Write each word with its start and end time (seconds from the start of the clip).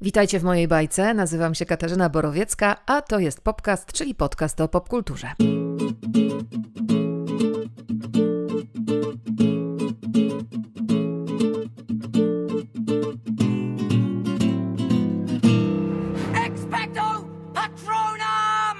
Witajcie 0.00 0.40
w 0.40 0.44
mojej 0.44 0.68
bajce. 0.68 1.14
Nazywam 1.14 1.54
się 1.54 1.66
Katarzyna 1.66 2.08
Borowiecka, 2.08 2.76
a 2.86 3.02
to 3.02 3.18
jest 3.18 3.40
Popcast, 3.40 3.92
czyli 3.92 4.14
podcast 4.14 4.60
o 4.60 4.68
popkulturze. 4.68 5.28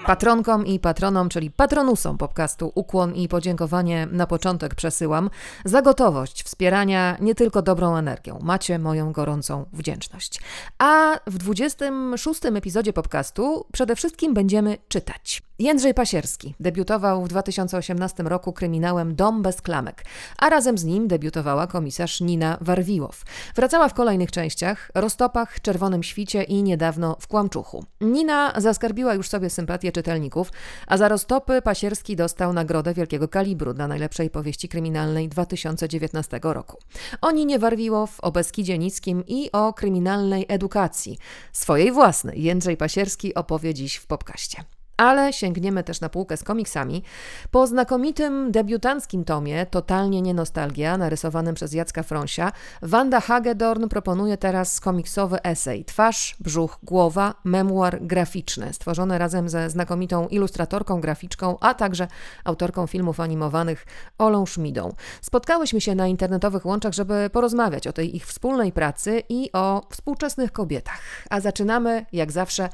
Patronkom 0.08 0.66
i 0.66 0.78
patronom, 0.80 1.28
czyli 1.28 1.50
patronusom 1.50 2.18
podcastu 2.18 2.72
ukłon 2.74 3.14
i 3.14 3.28
podziękowanie 3.28 4.08
na 4.12 4.26
początek 4.26 4.74
przesyłam 4.74 5.30
za 5.64 5.82
gotowość 5.82 6.42
wspierania 6.42 7.16
nie 7.20 7.34
tylko 7.34 7.62
dobrą 7.62 7.96
energią. 7.96 8.38
Macie 8.42 8.78
moją 8.78 9.12
gorącą 9.12 9.66
wdzięczność. 9.72 10.40
A 10.78 11.20
w 11.26 11.38
26 11.38 12.44
epizodzie 12.46 12.92
podcastu 12.92 13.66
przede 13.72 13.96
wszystkim 13.96 14.34
będziemy 14.34 14.78
czytać. 14.88 15.47
Jędrzej 15.60 15.94
Pasierski 15.94 16.54
debiutował 16.60 17.24
w 17.24 17.28
2018 17.28 18.22
roku 18.22 18.52
kryminałem 18.52 19.16
Dom 19.16 19.42
bez 19.42 19.62
klamek, 19.62 20.04
a 20.38 20.48
razem 20.48 20.78
z 20.78 20.84
nim 20.84 21.08
debiutowała 21.08 21.66
komisarz 21.66 22.20
Nina 22.20 22.58
Warwiłow. 22.60 23.24
Wracała 23.54 23.88
w 23.88 23.94
kolejnych 23.94 24.30
częściach, 24.30 24.90
Roztopach, 24.94 25.60
Czerwonym 25.60 26.02
Świcie 26.02 26.42
i 26.42 26.62
niedawno 26.62 27.16
w 27.20 27.26
Kłamczuchu. 27.26 27.84
Nina 28.00 28.52
zaskarbiła 28.56 29.14
już 29.14 29.28
sobie 29.28 29.50
sympatię 29.50 29.92
czytelników, 29.92 30.52
a 30.86 30.96
za 30.96 31.08
Roztopy 31.08 31.62
Pasierski 31.62 32.16
dostał 32.16 32.52
nagrodę 32.52 32.94
wielkiego 32.94 33.28
kalibru 33.28 33.74
dla 33.74 33.88
najlepszej 33.88 34.30
powieści 34.30 34.68
kryminalnej 34.68 35.28
2019 35.28 36.40
roku. 36.42 36.76
O 37.20 37.30
Ninie 37.30 37.58
Warwiłow, 37.58 38.20
o 38.20 38.32
Beskidzie 38.32 38.78
Nickim 38.78 39.24
i 39.26 39.52
o 39.52 39.72
kryminalnej 39.72 40.46
edukacji. 40.48 41.18
Swojej 41.52 41.92
własnej 41.92 42.42
Jędrzej 42.42 42.76
Pasierski 42.76 43.34
opowie 43.34 43.74
dziś 43.74 43.96
w 43.96 44.06
popkaście 44.06 44.77
ale 44.98 45.32
sięgniemy 45.32 45.84
też 45.84 46.00
na 46.00 46.08
półkę 46.08 46.36
z 46.36 46.42
komiksami. 46.42 47.02
Po 47.50 47.66
znakomitym 47.66 48.52
debiutanckim 48.52 49.24
tomie 49.24 49.66
Totalnie 49.66 50.22
nie 50.22 50.34
nostalgia, 50.34 50.98
narysowanym 50.98 51.54
przez 51.54 51.72
Jacka 51.72 52.02
Frąsia, 52.02 52.52
Wanda 52.82 53.20
Hagedorn 53.20 53.88
proponuje 53.88 54.36
teraz 54.36 54.80
komiksowy 54.80 55.42
esej 55.42 55.84
Twarz, 55.84 56.36
brzuch, 56.40 56.78
głowa, 56.82 57.34
memuar 57.44 57.98
graficzny, 58.02 58.72
stworzony 58.72 59.18
razem 59.18 59.48
ze 59.48 59.70
znakomitą 59.70 60.28
ilustratorką, 60.28 61.00
graficzką, 61.00 61.56
a 61.60 61.74
także 61.74 62.08
autorką 62.44 62.86
filmów 62.86 63.20
animowanych 63.20 63.86
Olą 64.18 64.46
Szmidą. 64.46 64.92
Spotkałyśmy 65.20 65.80
się 65.80 65.94
na 65.94 66.06
internetowych 66.06 66.66
łączach, 66.66 66.92
żeby 66.92 67.30
porozmawiać 67.32 67.86
o 67.86 67.92
tej 67.92 68.16
ich 68.16 68.26
wspólnej 68.26 68.72
pracy 68.72 69.22
i 69.28 69.52
o 69.52 69.82
współczesnych 69.90 70.52
kobietach. 70.52 71.00
A 71.30 71.40
zaczynamy, 71.40 72.06
jak 72.12 72.32
zawsze, 72.32 72.68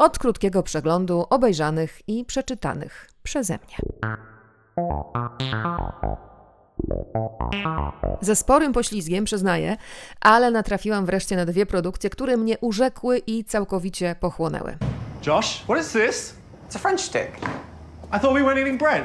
od 0.00 0.18
krótkiego 0.18 0.62
przeglądu 0.62 1.26
obejrzanych 1.30 2.00
i 2.06 2.24
przeczytanych 2.24 3.10
przeze 3.22 3.58
mnie. 3.58 3.76
Ze 8.20 8.36
sporym 8.36 8.72
poślizgiem, 8.72 9.24
przyznaję, 9.24 9.76
ale 10.20 10.50
natrafiłam 10.50 11.06
wreszcie 11.06 11.36
na 11.36 11.46
dwie 11.46 11.66
produkcje, 11.66 12.10
które 12.10 12.36
mnie 12.36 12.58
urzekły 12.58 13.18
i 13.18 13.44
całkowicie 13.44 14.16
pochłonęły. 14.20 14.76
Josh, 15.26 15.62
what 15.64 15.80
is 15.80 15.92
this? 15.92 16.34
It's 16.68 16.76
a 16.76 16.78
French 16.78 17.00
stick. 17.00 17.30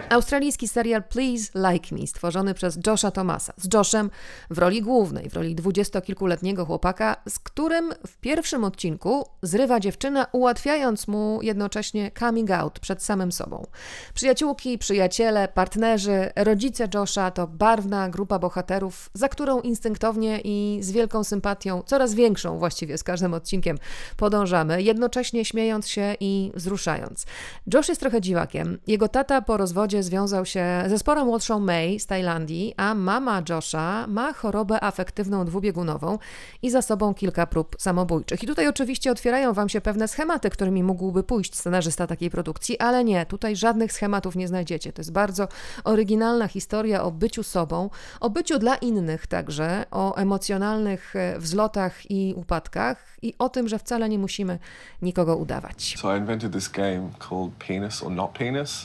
Australijski 0.10 0.68
serial 0.68 1.04
Please 1.04 1.72
Like 1.72 1.96
Me, 1.96 2.08
stworzony 2.08 2.54
przez 2.54 2.80
Josha 2.88 3.12
Thomasa, 3.12 3.54
z 3.58 3.74
Joshem 3.74 4.10
w 4.50 4.58
roli 4.58 4.82
głównej, 4.82 5.30
w 5.30 5.34
roli 5.34 5.56
dwudziestokilkuletniego 5.56 6.66
chłopaka, 6.66 7.16
z 7.30 7.40
którym 7.40 7.94
w 8.08 8.18
pierwszym 8.18 8.64
odcinku 8.64 9.26
zrywa 9.42 9.80
dziewczynę, 9.80 10.26
ułatwiając 10.32 11.08
mu 11.08 11.40
jednocześnie 11.42 12.12
coming 12.20 12.52
out 12.52 12.80
przed 12.80 13.04
samym 13.04 13.32
sobą. 13.32 13.68
Przyjaciółki, 14.14 14.78
przyjaciele, 14.78 15.48
partnerzy, 15.48 16.32
rodzice 16.36 16.88
Josha 16.94 17.32
to 17.32 17.48
barwna 17.48 18.10
grupa 18.10 18.40
bohaterów, 18.40 19.10
za 19.14 19.30
którą 19.30 19.62
instynktownie 19.62 20.42
i 20.44 20.80
z 20.82 20.92
wielką 20.92 21.24
sympatią, 21.24 21.82
coraz 21.86 22.14
większą 22.14 22.60
właściwie 22.60 22.98
z 22.98 23.04
każdym 23.04 23.34
odcinkiem, 23.34 23.78
podążamy, 24.18 24.82
jednocześnie 24.82 25.46
śmiejąc 25.46 25.88
się 25.88 26.16
i 26.20 26.52
wzruszając. 26.56 27.26
Josh 27.74 27.90
jest 27.90 28.02
trochę 28.02 28.22
dziwakiem, 28.22 28.78
jego 28.96 29.08
tata 29.08 29.42
po 29.42 29.58
rozwodzie 29.58 30.04
związał 30.04 30.46
się 30.46 30.84
ze 30.88 31.00
sporo 31.00 31.26
młodszą 31.26 31.60
May 31.60 32.00
z 32.00 32.06
Tajlandii, 32.06 32.74
a 32.78 32.96
mama 32.96 33.42
Josha 33.50 34.06
ma 34.08 34.34
chorobę 34.34 34.84
afektywną 34.84 35.46
dwubiegunową 35.46 36.20
i 36.62 36.70
za 36.70 36.82
sobą 36.82 37.14
kilka 37.14 37.48
prób 37.48 37.76
samobójczych. 37.80 38.44
I 38.44 38.48
tutaj 38.48 38.68
oczywiście 38.68 39.12
otwierają 39.12 39.54
Wam 39.54 39.70
się 39.70 39.82
pewne 39.82 40.08
schematy, 40.08 40.50
którymi 40.50 40.84
mógłby 40.84 41.24
pójść 41.24 41.56
scenarzysta 41.56 42.08
takiej 42.08 42.30
produkcji, 42.30 42.80
ale 42.80 43.04
nie, 43.04 43.26
tutaj 43.26 43.56
żadnych 43.56 43.92
schematów 43.92 44.36
nie 44.36 44.48
znajdziecie. 44.48 44.94
To 44.94 45.00
jest 45.00 45.12
bardzo 45.12 45.48
oryginalna 45.84 46.48
historia 46.48 47.04
o 47.04 47.12
byciu 47.12 47.44
sobą, 47.44 47.90
o 48.20 48.30
byciu 48.30 48.60
dla 48.60 48.76
innych 48.76 49.28
także, 49.28 49.86
o 49.92 50.16
emocjonalnych 50.16 51.16
e, 51.16 51.40
wzlotach 51.40 52.12
i 52.12 52.34
upadkach 52.38 53.18
i 53.22 53.34
o 53.40 53.50
tym, 53.50 53.68
że 53.68 53.80
wcale 53.80 54.10
nie 54.10 54.20
musimy 54.20 54.60
nikogo 55.02 55.36
udawać. 55.36 55.96
So 55.98 56.16
I 56.16 56.20
invented 56.20 56.54
this 56.54 56.70
game 56.70 57.10
called 57.30 57.52
Penis 57.68 58.04
or 58.04 58.12
Not 58.12 58.32
Penis. 58.32 58.85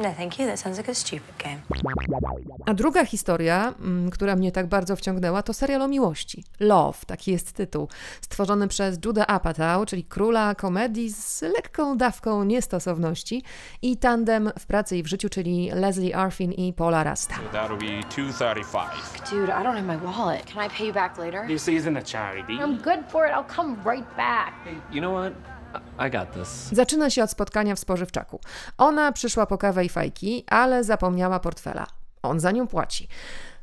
No, 0.00 0.14
thank 0.14 0.38
you. 0.38 0.46
That 0.46 0.60
sounds 0.60 0.78
like 0.78 0.90
a 0.90 0.94
stupid 0.94 1.36
game. 1.38 1.60
A 2.66 2.74
druga 2.74 3.04
historia, 3.04 3.74
mm, 3.80 4.10
która 4.10 4.36
mnie 4.36 4.52
tak 4.52 4.66
bardzo 4.66 4.96
wciągnęła, 4.96 5.42
to 5.42 5.54
serial 5.54 5.82
o 5.82 5.88
miłości. 5.88 6.44
Love, 6.60 6.98
taki 7.06 7.32
jest 7.32 7.52
tytuł. 7.52 7.88
Stworzony 8.20 8.68
przez 8.68 8.98
Judah 9.04 9.24
Apatow, 9.28 9.86
czyli 9.86 10.04
króla 10.04 10.54
komedii 10.54 11.10
z 11.12 11.42
lekką 11.42 11.96
dawką 11.96 12.44
niestosowności 12.44 13.42
i 13.82 13.96
tandem 13.96 14.50
w 14.58 14.66
pracy 14.66 14.96
i 14.96 15.02
w 15.02 15.06
życiu, 15.06 15.28
czyli 15.28 15.70
Leslie 15.74 16.16
Arfin 16.16 16.52
i 16.52 16.72
Paula 16.72 17.04
Rasta. 17.04 17.34
That'll 17.52 17.78
be 17.78 18.08
235. 18.08 18.90
Dude, 19.30 19.52
I 19.52 19.64
don't 19.64 19.74
have 19.74 19.86
my 19.86 19.98
wallet. 19.98 20.44
Can 20.46 20.66
I 20.66 20.70
pay 20.70 20.86
you 20.86 20.92
back 20.92 21.18
later? 21.18 21.46
This 21.46 21.68
isn't 21.68 21.96
a 21.98 22.02
charity. 22.02 22.52
I'm 22.52 22.82
good 22.82 23.00
for 23.08 23.26
it. 23.26 23.32
I'll 23.32 23.56
come 23.56 23.76
right 23.84 24.16
back. 24.16 24.52
You 24.92 25.00
know 25.00 25.12
what? 25.12 25.59
I 25.98 26.10
got 26.10 26.32
this. 26.32 26.68
Zaczyna 26.72 27.10
się 27.10 27.24
od 27.24 27.30
spotkania 27.30 27.74
w 27.74 27.78
spożywczaku. 27.78 28.40
Ona 28.78 29.12
przyszła 29.12 29.46
po 29.46 29.58
kawę 29.58 29.84
i 29.84 29.88
fajki, 29.88 30.44
ale 30.46 30.84
zapomniała 30.84 31.40
portfela. 31.40 31.86
On 32.22 32.40
za 32.40 32.50
nią 32.50 32.66
płaci. 32.66 33.08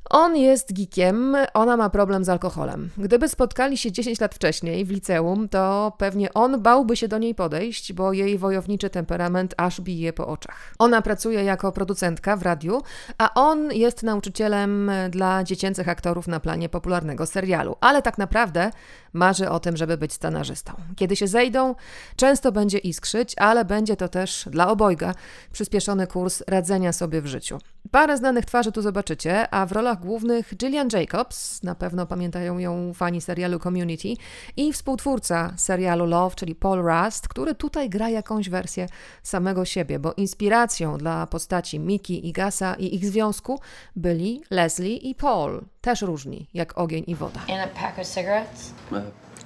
On 0.09 0.35
jest 0.35 0.73
geekiem, 0.73 1.37
ona 1.53 1.77
ma 1.77 1.89
problem 1.89 2.23
z 2.23 2.29
alkoholem. 2.29 2.89
Gdyby 2.97 3.27
spotkali 3.27 3.77
się 3.77 3.91
10 3.91 4.19
lat 4.19 4.35
wcześniej 4.35 4.85
w 4.85 4.89
liceum, 4.89 5.49
to 5.49 5.93
pewnie 5.97 6.33
on 6.33 6.61
bałby 6.61 6.95
się 6.95 7.07
do 7.07 7.17
niej 7.17 7.35
podejść, 7.35 7.93
bo 7.93 8.13
jej 8.13 8.37
wojowniczy 8.37 8.89
temperament 8.89 9.53
aż 9.57 9.81
bije 9.81 10.13
po 10.13 10.27
oczach. 10.27 10.73
Ona 10.79 11.01
pracuje 11.01 11.43
jako 11.43 11.71
producentka 11.71 12.35
w 12.35 12.41
radiu, 12.41 12.81
a 13.17 13.33
on 13.33 13.71
jest 13.71 14.03
nauczycielem 14.03 14.91
dla 15.09 15.43
dziecięcych 15.43 15.89
aktorów 15.89 16.27
na 16.27 16.39
planie 16.39 16.69
popularnego 16.69 17.25
serialu. 17.25 17.75
Ale 17.81 18.01
tak 18.01 18.17
naprawdę 18.17 18.71
marzy 19.13 19.49
o 19.49 19.59
tym, 19.59 19.77
żeby 19.77 19.97
być 19.97 20.13
scenarzystą. 20.13 20.73
Kiedy 20.95 21.15
się 21.15 21.27
zejdą, 21.27 21.75
często 22.15 22.51
będzie 22.51 22.77
iskrzyć, 22.77 23.33
ale 23.37 23.65
będzie 23.65 23.95
to 23.95 24.07
też 24.07 24.49
dla 24.51 24.69
obojga 24.69 25.13
przyspieszony 25.51 26.07
kurs 26.07 26.43
radzenia 26.47 26.93
sobie 26.93 27.21
w 27.21 27.27
życiu. 27.27 27.59
Parę 27.91 28.17
znanych 28.17 28.45
twarzy 28.45 28.71
tu 28.71 28.81
zobaczycie, 28.81 29.53
a 29.53 29.65
w 29.65 29.71
rolach 29.71 29.96
głównych 30.01 30.55
Gillian 30.57 30.87
Jacobs, 30.93 31.63
na 31.63 31.75
pewno 31.75 32.05
pamiętają 32.05 32.57
ją 32.57 32.93
fani 32.93 33.21
serialu 33.21 33.59
Community, 33.59 34.13
i 34.57 34.73
współtwórca 34.73 35.53
serialu 35.57 36.05
Love, 36.05 36.35
czyli 36.35 36.55
Paul 36.55 36.79
Rust, 36.81 37.27
który 37.27 37.55
tutaj 37.55 37.89
gra 37.89 38.09
jakąś 38.09 38.49
wersję 38.49 38.87
samego 39.23 39.65
siebie, 39.65 39.99
bo 39.99 40.13
inspiracją 40.13 40.97
dla 40.97 41.27
postaci 41.27 41.79
Miki 41.79 42.27
i 42.27 42.31
Gasa 42.31 42.75
i 42.75 42.95
ich 42.95 43.05
związku 43.05 43.59
byli 43.95 44.41
Leslie 44.49 44.97
i 44.97 45.15
Paul, 45.15 45.65
też 45.81 46.01
różni 46.01 46.47
jak 46.53 46.77
ogień 46.77 47.03
i 47.07 47.15
woda. 47.15 47.39
And 47.39 47.71
a 47.71 47.81
pack 47.81 47.99
of 47.99 48.07
cigarettes? 48.07 48.73
Uh, 48.91 48.97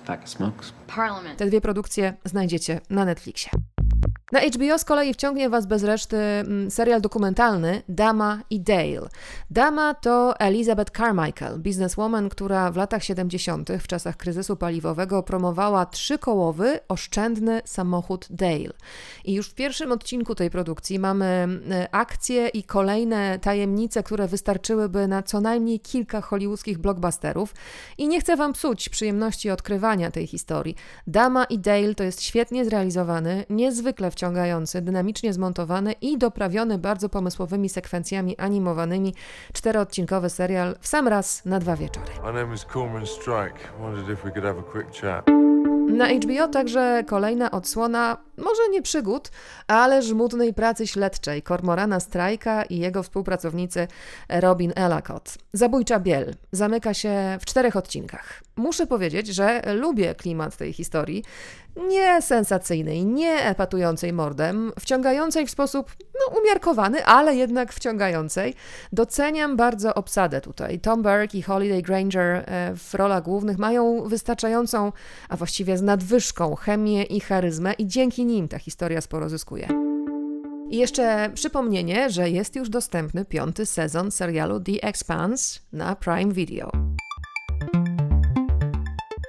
pack 0.06 0.24
of 0.24 0.30
smokes. 0.30 0.74
Parliament. 0.88 1.40
Te 1.40 1.46
dwie 1.46 1.62
produkcje 1.62 2.14
znajdziecie 2.26 2.82
na 2.90 3.06
Netflixie. 3.06 3.52
Na 4.32 4.40
HBO 4.40 4.80
z 4.80 4.86
kolei 4.86 5.14
wciągnie 5.14 5.50
Was 5.50 5.66
bez 5.66 5.84
reszty 5.84 6.18
mm, 6.18 6.72
serial 6.72 7.02
dokumentalny 7.02 7.82
Dama 7.90 8.42
i 8.50 8.60
Dale. 8.60 9.10
Dama 9.50 9.94
to 9.94 10.40
Elizabeth 10.40 10.92
Carmichael, 10.98 11.60
bizneswoman, 11.60 12.30
która 12.30 12.72
w 12.72 12.76
latach 12.76 13.04
70., 13.04 13.70
w 13.80 13.88
czasach 13.88 14.18
kryzysu 14.18 14.56
paliwowego, 14.56 15.24
promowała 15.24 15.86
trzykołowy, 15.86 16.80
oszczędny 16.88 17.62
samochód 17.66 18.28
Dale. 18.30 18.74
I 19.26 19.34
już 19.34 19.50
w 19.50 19.54
pierwszym 19.54 19.92
odcinku 19.92 20.36
tej 20.36 20.50
produkcji 20.50 21.00
mamy 21.00 21.26
mm, 21.26 21.62
akcje 21.92 22.48
i 22.48 22.64
kolejne 22.64 23.40
tajemnice, 23.40 24.04
które 24.04 24.28
wystarczyłyby 24.28 25.08
na 25.08 25.24
co 25.24 25.42
najmniej 25.42 25.80
kilka 25.80 26.22
hollywoodzkich 26.22 26.78
blockbusterów. 26.78 27.54
I 27.98 28.08
nie 28.08 28.20
chcę 28.22 28.36
Wam 28.36 28.54
psuć 28.54 28.90
przyjemności 28.90 29.50
odkrywania 29.50 30.12
tej 30.12 30.28
historii. 30.28 30.76
Dama 31.08 31.44
i 31.44 31.60
Dale 31.60 31.96
to 31.96 32.04
jest 32.04 32.22
świetnie 32.22 32.66
zrealizowany, 32.66 33.46
niezwykle 33.50 33.91
wciągający, 34.12 34.82
dynamicznie 34.82 35.34
zmontowany 35.34 35.92
i 35.92 36.18
doprawiony 36.18 36.78
bardzo 36.78 37.10
pomysłowymi 37.10 37.70
sekwencjami 37.70 38.38
animowanymi 38.38 39.14
czteroodcinkowy 39.54 40.30
serial 40.30 40.76
w 40.80 40.88
sam 40.88 41.08
raz 41.08 41.46
na 41.46 41.60
dwa 41.60 41.76
wieczory. 41.76 42.12
My 42.24 42.34
name 42.34 42.56
is. 42.56 42.66
Na 45.92 46.08
HBO 46.08 46.48
także 46.48 47.04
kolejna 47.08 47.52
odsłona, 47.52 48.18
może 48.38 48.70
nie 48.72 48.82
przygód, 48.82 49.32
ale 49.68 50.02
żmudnej 50.02 50.54
pracy 50.54 50.88
śledczej 50.88 51.42
Kormorana 51.42 52.00
Strajka 52.00 52.64
i 52.64 52.78
jego 52.78 53.04
współpracownicy 53.04 53.88
Robin 54.30 54.74
Ellicott. 54.76 55.38
Zabójcza 55.54 56.00
Biel 56.00 56.36
zamyka 56.52 56.94
się 56.94 57.38
w 57.42 57.46
czterech 57.46 57.76
odcinkach. 57.76 58.42
Muszę 58.56 58.88
powiedzieć, 58.88 59.28
że 59.28 59.62
lubię 59.76 60.16
klimat 60.16 60.58
tej 60.58 60.74
historii. 60.74 61.24
Nie 61.76 62.22
sensacyjnej, 62.22 63.06
nie 63.06 63.46
epatującej 63.46 64.14
mordem, 64.14 64.72
wciągającej 64.80 65.48
w 65.48 65.52
sposób 65.52 65.92
no, 66.00 66.40
umiarkowany, 66.40 67.06
ale 67.06 67.36
jednak 67.36 67.74
wciągającej. 67.74 68.54
Doceniam 68.92 69.58
bardzo 69.58 69.94
obsadę 69.94 70.42
tutaj. 70.42 70.80
Tom 70.80 71.04
Burke 71.04 71.38
i 71.38 71.42
Holiday 71.42 71.82
Granger 71.82 72.44
e, 72.46 72.74
w 72.76 72.94
rolach 72.94 73.24
głównych 73.24 73.58
mają 73.58 74.04
wystarczającą, 74.04 74.92
a 75.30 75.38
właściwie 75.38 75.78
z 75.82 75.84
nadwyżką 75.84 76.56
chemię 76.56 77.04
i 77.04 77.20
charyzmę 77.20 77.74
i 77.74 77.88
dzięki 77.88 78.26
nim 78.26 78.48
ta 78.48 78.60
historia 78.60 79.02
sporo 79.02 79.30
zyskuje. 79.30 79.68
I 80.70 80.78
jeszcze 80.78 81.32
przypomnienie, 81.34 82.10
że 82.10 82.30
jest 82.30 82.56
już 82.56 82.70
dostępny 82.70 83.26
piąty 83.26 83.66
sezon 83.66 84.12
serialu 84.12 84.60
The 84.60 84.84
Expanse 84.84 85.60
na 85.74 85.96
Prime 85.96 86.34
Video. 86.34 86.72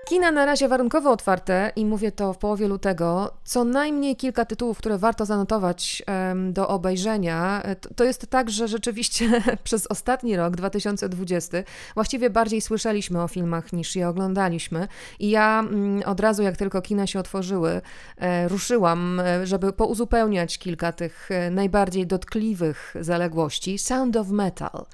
Kina 0.09 0.31
na 0.31 0.47
razie 0.47 0.69
warunkowo 0.69 1.11
otwarte 1.11 1.73
i 1.77 1.87
mówię 1.87 2.13
to 2.13 2.33
w 2.33 2.39
połowie 2.39 2.69
lutego. 2.69 3.33
Co 3.45 3.65
najmniej 3.65 4.17
kilka 4.17 4.45
tytułów, 4.45 4.79
które 4.79 4.99
warto 4.99 5.27
zanotować 5.27 6.03
um, 6.29 6.53
do 6.53 6.69
obejrzenia. 6.69 7.63
To, 7.81 7.95
to, 7.95 8.05
jest 8.05 8.27
tak, 8.27 8.51
że 8.51 8.69
rzeczywiście 8.69 9.43
przez 9.65 9.87
ostatni 9.87 10.37
rok, 10.37 10.57
2020, 10.57 11.59
właściwie 11.95 12.31
bardziej 12.31 12.61
słyszeliśmy 12.61 13.23
o 13.23 13.29
filmach 13.29 13.73
niż 13.73 13.97
je 13.97 14.09
oglądaliśmy. 14.09 14.89
I 15.19 15.31
ja 15.31 15.65
um, 15.65 16.03
od 16.07 16.21
razu, 16.21 16.43
jak 16.43 16.57
tylko 16.57 16.83
kina 16.83 17.07
się 17.07 17.19
otworzyły, 17.19 17.81
e, 18.17 18.49
ruszyłam, 18.49 19.21
e, 19.21 19.47
żeby 19.47 19.73
pouzupełniać 19.73 20.59
kilka 20.59 20.93
tych 20.93 21.31
e, 21.31 21.51
najbardziej 21.51 22.07
dotkliwych 22.07 22.95
zaległości. 23.01 23.79
Sound 23.79 24.17
of 24.17 24.29
Metal. 24.29 24.87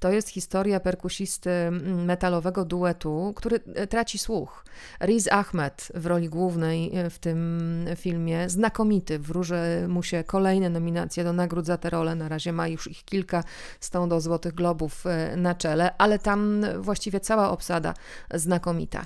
To 0.00 0.10
jest 0.10 0.28
historia 0.28 0.80
perkusisty 0.80 1.50
metalowego 2.06 2.64
duetu, 2.64 3.32
który 3.36 3.60
e, 3.74 3.86
traci 3.86 4.18
słuch. 4.18 4.55
Riz 5.00 5.28
Ahmed 5.32 5.92
w 5.94 6.06
roli 6.06 6.28
głównej 6.28 6.96
e, 6.96 7.10
w 7.10 7.18
tym 7.18 7.60
filmie, 7.96 8.50
znakomity, 8.50 9.18
wróży 9.18 9.88
mu 9.88 10.02
się 10.02 10.24
kolejne 10.24 10.70
nominacje 10.70 11.24
do 11.24 11.32
nagród 11.32 11.66
za 11.66 11.76
tę 11.76 11.90
rolę, 11.90 12.14
na 12.14 12.28
razie 12.28 12.52
ma 12.52 12.68
już 12.68 12.90
ich 12.90 13.04
kilka 13.04 13.44
z 13.80 13.90
tą 13.90 14.08
do 14.08 14.20
Złotych 14.20 14.54
Globów 14.54 15.06
e, 15.06 15.36
na 15.36 15.54
czele, 15.54 15.90
ale 15.98 16.18
tam 16.18 16.64
właściwie 16.78 17.20
cała 17.20 17.50
obsada 17.50 17.94
znakomita. 18.34 19.02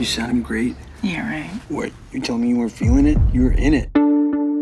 You 0.00 0.06
sound 0.06 0.42
great. 0.42 0.74
Yeah, 1.02 1.30
right. 1.30 1.50
What? 1.70 1.90
You 2.12 2.20
told 2.20 2.40
me 2.40 2.48
you 2.48 2.56
weren't 2.56 2.72
feeling 2.72 3.06
it? 3.06 3.18
You 3.32 3.42
were 3.42 3.54
in 3.58 3.74
it. 3.74 4.11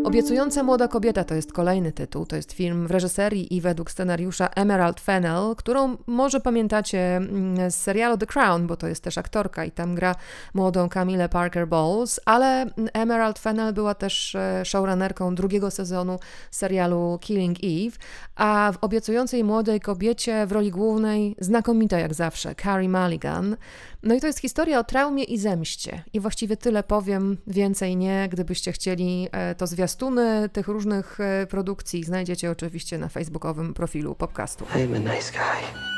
Obiecująca 0.03 0.63
młoda 0.63 0.87
kobieta 0.87 1.23
to 1.23 1.35
jest 1.35 1.53
kolejny 1.53 1.91
tytuł. 1.91 2.25
To 2.25 2.35
jest 2.35 2.51
film 2.51 2.87
w 2.87 2.91
reżyserii 2.91 3.55
i 3.55 3.61
według 3.61 3.91
scenariusza 3.91 4.47
Emerald 4.47 4.99
Fennell, 4.99 5.55
którą 5.57 5.97
może 6.07 6.39
pamiętacie 6.39 7.15
mm, 7.15 7.71
z 7.71 7.75
serialu 7.75 8.17
The 8.17 8.25
Crown, 8.25 8.67
bo 8.67 8.77
to 8.77 8.87
jest 8.87 9.03
też 9.03 9.17
aktorka 9.17 9.65
i 9.65 9.71
tam 9.71 9.95
gra 9.95 10.15
młodą 10.53 10.89
Camille 10.89 11.29
Parker 11.29 11.67
Bowles, 11.67 12.19
ale 12.25 12.65
Emerald 12.93 13.39
Fennell 13.39 13.73
była 13.73 13.95
też 13.95 14.35
e, 14.35 14.65
showrunnerką 14.65 15.35
drugiego 15.35 15.71
sezonu 15.71 16.19
serialu 16.51 17.17
Killing 17.21 17.57
Eve, 17.63 17.97
a 18.35 18.71
w 18.73 18.77
obiecującej 18.83 19.43
młodej 19.43 19.79
kobiecie 19.79 20.45
w 20.45 20.51
roli 20.51 20.71
głównej 20.71 21.35
znakomita 21.39 21.99
jak 21.99 22.13
zawsze 22.13 22.55
Carrie 22.55 22.89
Mulligan. 22.89 23.57
No 24.03 24.15
i 24.15 24.21
to 24.21 24.27
jest 24.27 24.39
historia 24.39 24.79
o 24.79 24.83
traumie 24.83 25.23
i 25.23 25.37
zemście. 25.37 26.03
I 26.13 26.19
właściwie 26.19 26.57
tyle 26.57 26.83
powiem, 26.83 27.37
więcej 27.47 27.97
nie. 27.97 28.27
Gdybyście 28.31 28.71
chcieli, 28.71 29.27
e, 29.31 29.55
to 29.55 29.67
zwiastuny 29.91 30.49
tych 30.53 30.67
różnych 30.67 31.19
e, 31.19 31.47
produkcji 31.47 32.03
znajdziecie 32.03 32.51
oczywiście 32.51 32.97
na 32.97 33.09
facebookowym 33.09 33.73
profilu 33.73 34.15
podcastu. 34.15 34.65
I'm 34.65 34.95
a 34.95 35.15
nice 35.15 35.31
guy. 35.31 35.91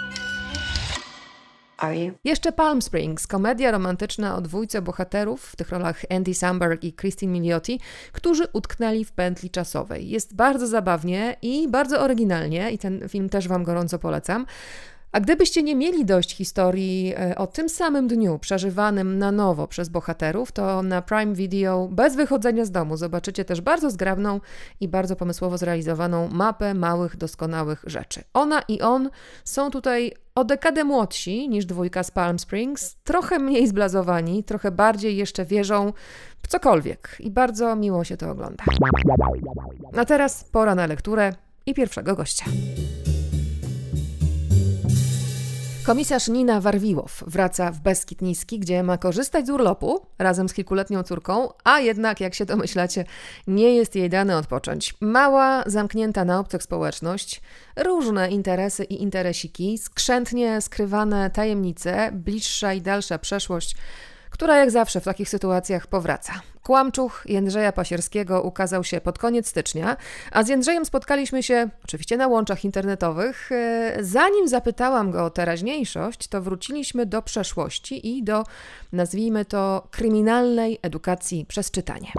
Jeszcze 2.24 2.52
Palm 2.52 2.82
Springs, 2.82 3.28
komedia 3.28 3.72
romantyczna 3.72 4.36
o 4.36 4.42
dwójce 4.42 4.82
bohaterów, 4.82 5.46
w 5.46 5.56
tych 5.56 5.70
rolach 5.70 6.02
Andy 6.10 6.34
Samberg 6.34 6.84
i 6.84 6.94
Christine 6.94 7.34
Milioti, 7.34 7.80
którzy 8.12 8.44
utknęli 8.54 9.06
w 9.06 9.12
pętli 9.12 9.50
czasowej. 9.50 10.10
Jest 10.10 10.36
bardzo 10.36 10.68
zabawnie 10.68 11.36
i 11.42 11.68
bardzo 11.68 12.02
oryginalnie 12.02 12.72
i 12.72 12.78
ten 12.78 13.10
film 13.10 13.30
też 13.30 13.48
Wam 13.48 13.64
gorąco 13.64 14.00
polecam. 14.00 14.46
A 15.14 15.20
gdybyście 15.20 15.64
nie 15.64 15.76
mieli 15.76 16.06
dość 16.06 16.36
historii 16.36 17.14
e, 17.18 17.36
o 17.36 17.48
tym 17.48 17.70
samym 17.70 18.08
dniu 18.08 18.40
przeżywanym 18.40 19.18
na 19.18 19.32
nowo 19.32 19.68
przez 19.68 19.90
bohaterów, 19.90 20.52
to 20.52 20.84
na 20.84 21.02
Prime 21.02 21.34
Video 21.34 21.88
bez 21.92 22.16
wychodzenia 22.16 22.66
z 22.66 22.72
domu 22.72 22.98
zobaczycie 22.98 23.46
też 23.46 23.62
bardzo 23.62 23.90
zgrabną 23.90 24.40
i 24.80 24.88
bardzo 24.88 25.16
pomysłowo 25.16 25.58
zrealizowaną 25.58 26.28
mapę 26.28 26.74
małych, 26.74 27.18
doskonałych 27.18 27.84
rzeczy. 27.88 28.24
Ona 28.34 28.62
i 28.68 28.82
on 28.82 29.10
są 29.44 29.72
tutaj 29.72 30.12
o 30.36 30.44
dekadę 30.44 30.84
młodsi 30.84 31.50
niż 31.50 31.66
dwójka 31.66 32.04
z 32.04 32.12
Palm 32.12 32.40
Springs, 32.40 32.96
trochę 33.04 33.40
mniej 33.40 33.68
zblazowani, 33.68 34.44
trochę 34.44 34.72
bardziej 34.72 35.18
jeszcze 35.18 35.46
wierzą 35.46 35.94
w 36.44 36.48
cokolwiek 36.48 37.16
i 37.20 37.32
bardzo 37.32 37.76
miło 37.76 38.04
się 38.04 38.18
to 38.18 38.32
ogląda. 38.32 38.64
A 39.98 40.06
teraz 40.06 40.44
pora 40.44 40.76
na 40.76 40.88
lekturę 40.88 41.34
i 41.66 41.74
pierwszego 41.74 42.16
gościa. 42.16 42.46
Komisarz 45.86 46.28
Nina 46.28 46.62
Warwiłow 46.62 47.24
wraca 47.28 47.72
w 47.72 47.80
Beskid 47.80 48.22
Niski, 48.22 48.60
gdzie 48.60 48.84
ma 48.84 48.98
korzystać 48.98 49.48
z 49.48 49.50
urlopu 49.50 50.06
razem 50.20 50.50
z 50.50 50.54
kilkuletnią 50.54 51.04
córką, 51.04 51.50
a 51.64 51.80
jednak, 51.80 52.22
jak 52.22 52.36
się 52.36 52.46
domyślacie, 52.46 53.06
nie 53.48 53.76
jest 53.76 53.96
jej 53.96 54.10
dane 54.10 54.38
odpocząć. 54.38 54.96
Mała, 55.02 55.64
zamknięta 55.66 56.26
na 56.26 56.40
obcych 56.40 56.64
społeczność, 56.64 57.42
różne 57.76 58.30
interesy 58.30 58.84
i 58.84 59.02
interesiki, 59.02 59.78
skrzętnie 59.78 60.62
skrywane 60.62 61.30
tajemnice, 61.30 62.12
bliższa 62.14 62.74
i 62.74 62.82
dalsza 62.82 63.18
przeszłość, 63.18 63.76
która 64.34 64.58
jak 64.58 64.72
zawsze 64.72 65.02
w 65.02 65.04
takich 65.04 65.30
sytuacjach 65.30 65.88
powraca. 65.88 66.34
Kłamczuch 66.64 67.24
Jędrzeja 67.26 67.72
Pasierskiego 67.72 68.42
ukazał 68.42 68.84
się 68.84 69.02
pod 69.02 69.20
koniec 69.20 69.48
stycznia, 69.48 69.98
a 70.32 70.44
z 70.44 70.48
Jędrzejem 70.48 70.86
spotkaliśmy 70.86 71.44
się 71.44 71.70
oczywiście 71.84 72.18
na 72.18 72.28
łączach 72.28 72.66
internetowych. 72.66 73.52
E, 73.52 73.98
zanim 74.02 74.48
zapytałam 74.48 75.12
go 75.12 75.26
o 75.26 75.30
teraźniejszość, 75.30 76.28
to 76.28 76.42
wróciliśmy 76.42 77.06
do 77.06 77.22
przeszłości 77.22 78.18
i 78.18 78.24
do, 78.24 78.44
nazwijmy 78.94 79.46
to, 79.46 79.88
kryminalnej 79.92 80.80
edukacji 80.82 81.46
przez 81.46 81.72
czytanie. 81.72 82.12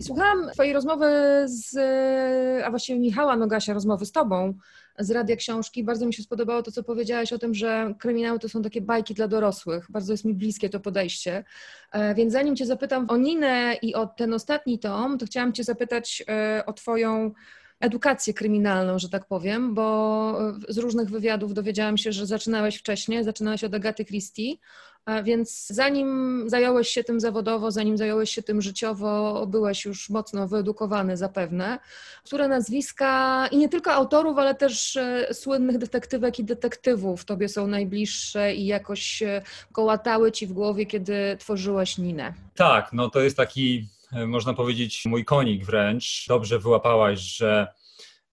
Słuchałam 0.00 0.50
Twojej 0.52 0.72
rozmowy 0.72 1.06
z, 1.44 1.76
a 2.64 2.70
właściwie 2.70 3.00
Michała 3.00 3.36
Nogasia, 3.36 3.74
rozmowy 3.74 4.06
z 4.06 4.12
Tobą 4.12 4.54
z 4.98 5.10
Radia 5.10 5.36
Książki. 5.36 5.84
Bardzo 5.84 6.06
mi 6.06 6.14
się 6.14 6.22
spodobało 6.22 6.62
to, 6.62 6.72
co 6.72 6.82
powiedziałaś 6.82 7.32
o 7.32 7.38
tym, 7.38 7.54
że 7.54 7.94
kryminały 7.98 8.38
to 8.38 8.48
są 8.48 8.62
takie 8.62 8.80
bajki 8.80 9.14
dla 9.14 9.28
dorosłych. 9.28 9.86
Bardzo 9.90 10.12
jest 10.12 10.24
mi 10.24 10.34
bliskie 10.34 10.68
to 10.68 10.80
podejście. 10.80 11.44
E, 11.92 12.14
więc 12.14 12.32
zanim 12.32 12.56
Cię 12.56 12.66
zapytam 12.66 13.06
o 13.10 13.16
Ninę 13.16 13.74
i 13.82 13.94
o 13.94 14.06
ten 14.06 14.34
ostatni 14.34 14.78
tom, 14.78 15.18
to 15.18 15.26
chciałam 15.26 15.52
Cię 15.52 15.64
zapytać 15.64 16.22
e, 16.28 16.62
o 16.66 16.72
Twoją 16.72 17.32
edukację 17.80 18.34
kryminalną, 18.34 18.98
że 18.98 19.08
tak 19.08 19.26
powiem, 19.26 19.74
bo 19.74 20.38
z 20.68 20.78
różnych 20.78 21.10
wywiadów 21.10 21.54
dowiedziałam 21.54 21.96
się, 21.96 22.12
że 22.12 22.26
zaczynałeś 22.26 22.76
wcześniej, 22.76 23.24
zaczynałeś 23.24 23.64
od 23.64 23.74
Agaty 23.74 24.04
Christie, 24.04 24.56
więc 25.22 25.66
zanim 25.66 26.44
zająłeś 26.46 26.88
się 26.88 27.04
tym 27.04 27.20
zawodowo, 27.20 27.70
zanim 27.70 27.98
zająłeś 27.98 28.30
się 28.30 28.42
tym 28.42 28.62
życiowo, 28.62 29.46
byłeś 29.46 29.84
już 29.84 30.10
mocno 30.10 30.48
wyedukowany 30.48 31.16
zapewne. 31.16 31.78
Które 32.24 32.48
nazwiska 32.48 33.46
i 33.50 33.56
nie 33.56 33.68
tylko 33.68 33.92
autorów, 33.92 34.38
ale 34.38 34.54
też 34.54 34.96
e, 34.96 35.34
słynnych 35.34 35.78
detektywek 35.78 36.38
i 36.38 36.44
detektywów 36.44 37.24
tobie 37.24 37.48
są 37.48 37.66
najbliższe 37.66 38.54
i 38.54 38.66
jakoś 38.66 39.22
kołatały 39.72 40.32
ci 40.32 40.46
w 40.46 40.52
głowie, 40.52 40.86
kiedy 40.86 41.36
tworzyłeś 41.38 41.98
Ninę? 41.98 42.34
Tak, 42.54 42.92
no 42.92 43.10
to 43.10 43.20
jest 43.20 43.36
taki, 43.36 43.88
e, 44.12 44.26
można 44.26 44.54
powiedzieć, 44.54 45.02
mój 45.06 45.24
konik 45.24 45.64
wręcz. 45.64 46.24
Dobrze 46.28 46.58
wyłapałaś, 46.58 47.18
że 47.18 47.66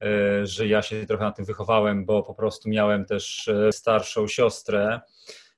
e, 0.01 0.47
że 0.47 0.67
ja 0.67 0.81
się 0.81 1.05
trochę 1.05 1.23
na 1.23 1.31
tym 1.31 1.45
wychowałem, 1.45 2.05
bo 2.05 2.23
po 2.23 2.33
prostu 2.33 2.69
miałem 2.69 3.05
też 3.05 3.49
starszą 3.71 4.27
siostrę, 4.27 5.01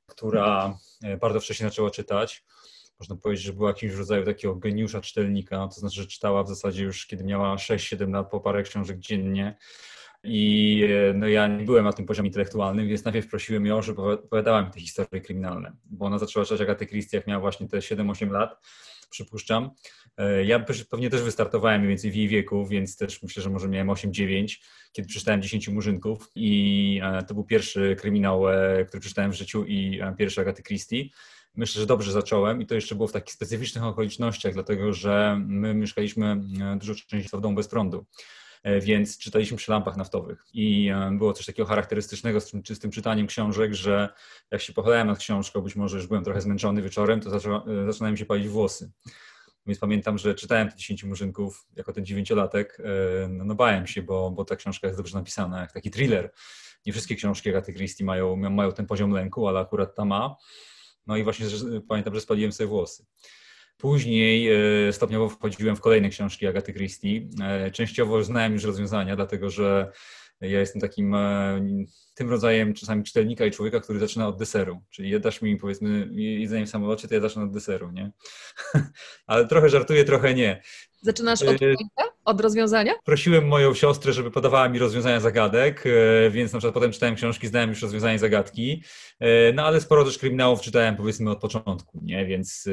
która 0.06 0.78
E, 0.78 0.87
bardzo 1.22 1.40
wcześnie 1.40 1.70
zaczęła 1.70 1.92
czytać. 1.92 2.44
Można 3.00 3.16
powiedzieć, 3.16 3.46
że 3.46 3.54
była 3.54 3.70
jakimś 3.70 3.94
rodzaju 3.94 4.26
takiego 4.26 4.56
geniusza 4.56 5.02
czytelnika, 5.02 5.68
to 5.68 5.80
znaczy, 5.80 5.96
że 5.96 6.08
czytała 6.08 6.44
w 6.44 6.48
zasadzie 6.48 6.84
już 6.84 7.06
kiedy 7.06 7.24
miała 7.24 7.56
6-7 7.56 8.12
lat 8.12 8.32
po 8.32 8.40
parę 8.40 8.64
książek 8.64 9.00
dziennie. 9.00 9.58
I 10.24 10.84
e, 11.10 11.14
no 11.14 11.28
ja 11.28 11.48
nie 11.48 11.66
byłem 11.66 11.86
na 11.86 11.94
tym 11.94 12.06
poziomie 12.06 12.30
intelektualnym, 12.30 12.88
więc 12.88 13.04
najpierw 13.04 13.28
prosiłem 13.28 13.66
ją, 13.66 13.82
żeby 13.82 14.02
opowiadała 14.02 14.62
mi 14.62 14.72
te 14.72 14.80
historie 14.80 15.22
kryminalne, 15.22 15.76
bo 15.86 16.06
ona 16.06 16.20
zaczęła 16.20 16.46
czytać 16.46 16.62
Agatę 16.62 16.86
Christie, 16.86 17.18
jak 17.18 17.28
miała 17.28 17.40
właśnie 17.40 17.68
te 17.68 17.78
7-8 17.78 18.32
lat, 18.32 18.68
przypuszczam. 19.10 19.72
E, 20.18 20.46
ja 20.46 20.66
pewnie 20.90 21.10
też 21.10 21.22
wystartowałem 21.22 21.82
mniej 21.82 21.90
więcej 21.90 22.12
w 22.12 22.16
jej 22.16 22.28
wieku, 22.28 22.66
więc 22.66 22.98
też 22.98 23.24
myślę, 23.24 23.44
że 23.44 23.50
może 23.50 23.68
miałem 23.68 23.88
8-9, 23.88 24.58
kiedy 24.92 25.08
przeczytałem 25.08 25.42
10 25.42 25.68
Murzynków 25.68 26.30
i 26.36 27.02
to 27.28 27.34
był 27.34 27.44
pierwszy 27.44 27.96
kryminał, 28.00 28.44
który 28.88 29.02
przeczytałem 29.02 29.32
w 29.32 29.36
życiu 29.36 29.66
i 29.66 30.02
pierwszy 30.18 30.42
Agaty 30.42 30.64
Christie. 30.64 31.10
Myślę, 31.58 31.80
że 31.80 31.86
dobrze 31.86 32.12
zacząłem 32.12 32.62
i 32.62 32.66
to 32.66 32.76
jeszcze 32.76 32.96
było 32.96 33.08
w 33.08 33.12
takich 33.12 33.34
specyficznych 33.34 33.84
okolicznościach, 33.84 34.54
dlatego 34.54 34.94
że 34.94 35.42
my 35.48 35.74
mieszkaliśmy 35.74 36.42
e, 36.62 36.78
dużo 36.78 36.94
częściej 36.96 37.40
w 37.40 37.42
domu 37.42 37.56
bez 37.56 37.68
prądu. 37.68 38.06
E, 38.64 38.82
więc 38.82 39.18
czytaliśmy 39.18 39.58
przy 39.58 39.72
lampach 39.72 39.98
naftowych. 39.98 40.46
I 40.54 40.90
e, 40.90 41.12
było 41.18 41.34
coś 41.34 41.46
takiego 41.46 41.68
charakterystycznego 41.68 42.42
z 42.42 42.52
tym, 42.52 42.62
z 42.66 42.80
tym 42.80 42.92
czytaniem 42.92 43.28
książek, 43.28 43.74
że 43.74 44.10
jak 44.52 44.62
się 44.62 44.74
pochylałem 44.74 45.08
nad 45.08 45.20
książką, 45.20 45.62
być 45.62 45.76
może 45.76 45.98
już 45.98 46.08
byłem 46.08 46.24
trochę 46.24 46.42
zmęczony 46.42 46.82
wieczorem, 46.82 47.22
to 47.22 47.30
zaczą, 47.30 48.16
się 48.16 48.26
palić 48.26 48.48
włosy. 48.48 48.92
Więc 49.68 49.80
pamiętam, 49.80 50.18
że 50.18 50.36
czytałem 50.36 50.70
te 50.70 50.78
10 50.78 51.04
murzynków 51.04 51.68
jako 51.76 51.94
ten 51.94 52.06
dziewięciolatek. 52.06 52.78
No, 53.30 53.46
no 53.46 53.56
bałem 53.56 53.88
się, 53.88 54.02
bo, 54.02 54.32
bo 54.32 54.46
ta 54.46 54.56
książka 54.56 54.88
jest 54.88 55.00
dobrze 55.00 55.18
napisana, 55.18 55.62
jak 55.62 55.72
taki 55.72 55.92
thriller. 55.92 56.32
Nie 56.86 56.94
wszystkie 56.94 57.16
książki 57.16 57.50
Agaty 57.50 57.74
Christie 57.74 58.06
mają, 58.06 58.36
mają 58.36 58.72
ten 58.72 58.86
poziom 58.86 59.12
lęku, 59.12 59.48
ale 59.48 59.60
akurat 59.60 59.96
ta 59.96 60.06
ma. 60.06 60.36
No 61.08 61.18
i 61.18 61.24
właśnie 61.24 61.46
pamiętam, 61.88 62.16
że 62.16 62.22
spaliłem 62.22 62.52
sobie 62.52 62.68
włosy. 62.68 63.06
Później 63.78 64.50
e, 64.88 64.94
stopniowo 64.94 65.30
wchodziłem 65.30 65.76
w 65.76 65.82
kolejne 65.82 66.10
książki 66.10 66.48
Agaty 66.48 66.74
Christie. 66.74 67.22
E, 67.42 67.72
częściowo 67.72 68.24
znałem 68.24 68.54
już 68.54 68.64
rozwiązania, 68.64 69.16
dlatego 69.16 69.50
że 69.50 69.92
ja 70.42 70.60
jestem 70.60 70.82
takim 70.82 71.16
e, 71.16 71.60
tym 72.14 72.30
rodzajem 72.30 72.74
czasami 72.74 73.04
czytelnika 73.04 73.46
i 73.46 73.52
człowieka, 73.52 73.80
który 73.80 74.00
zaczyna 74.00 74.28
od 74.28 74.38
deseru. 74.38 74.82
Czyli 74.90 75.20
dasz 75.20 75.42
mi 75.42 75.58
powiedzmy 75.58 76.10
jedzenie 76.14 76.66
w 76.66 76.70
samolocie, 76.70 77.08
to 77.08 77.16
ja 77.16 77.22
zacznę 77.22 77.44
od 77.44 77.54
deseru, 77.54 77.92
nie? 77.92 78.12
Ale 79.28 79.48
trochę 79.48 79.70
żartuję, 79.70 80.06
trochę 80.06 80.34
nie. 80.34 80.62
Zaczynasz 81.02 81.42
od 81.42 81.58
Od 82.26 82.42
rozwiązania? 82.42 82.94
Prosiłem 83.04 83.48
moją 83.48 83.74
siostrę, 83.74 84.14
żeby 84.14 84.32
podawała 84.32 84.70
mi 84.70 84.80
rozwiązania 84.80 85.20
zagadek, 85.20 85.84
e, 85.86 86.30
więc 86.30 86.54
na 86.54 86.60
przykład 86.60 86.74
potem 86.74 86.92
czytałem 86.92 87.16
książki, 87.16 87.48
znałem 87.48 87.70
już 87.70 87.82
rozwiązanie 87.82 88.20
zagadki, 88.20 88.84
e, 89.20 89.54
no 89.54 89.64
ale 89.66 89.82
sporo 89.82 90.06
też 90.06 90.18
kryminałów 90.18 90.62
czytałem 90.62 90.96
powiedzmy 90.96 91.32
od 91.32 91.40
początku, 91.40 92.00
nie? 92.04 92.26
Więc 92.26 92.70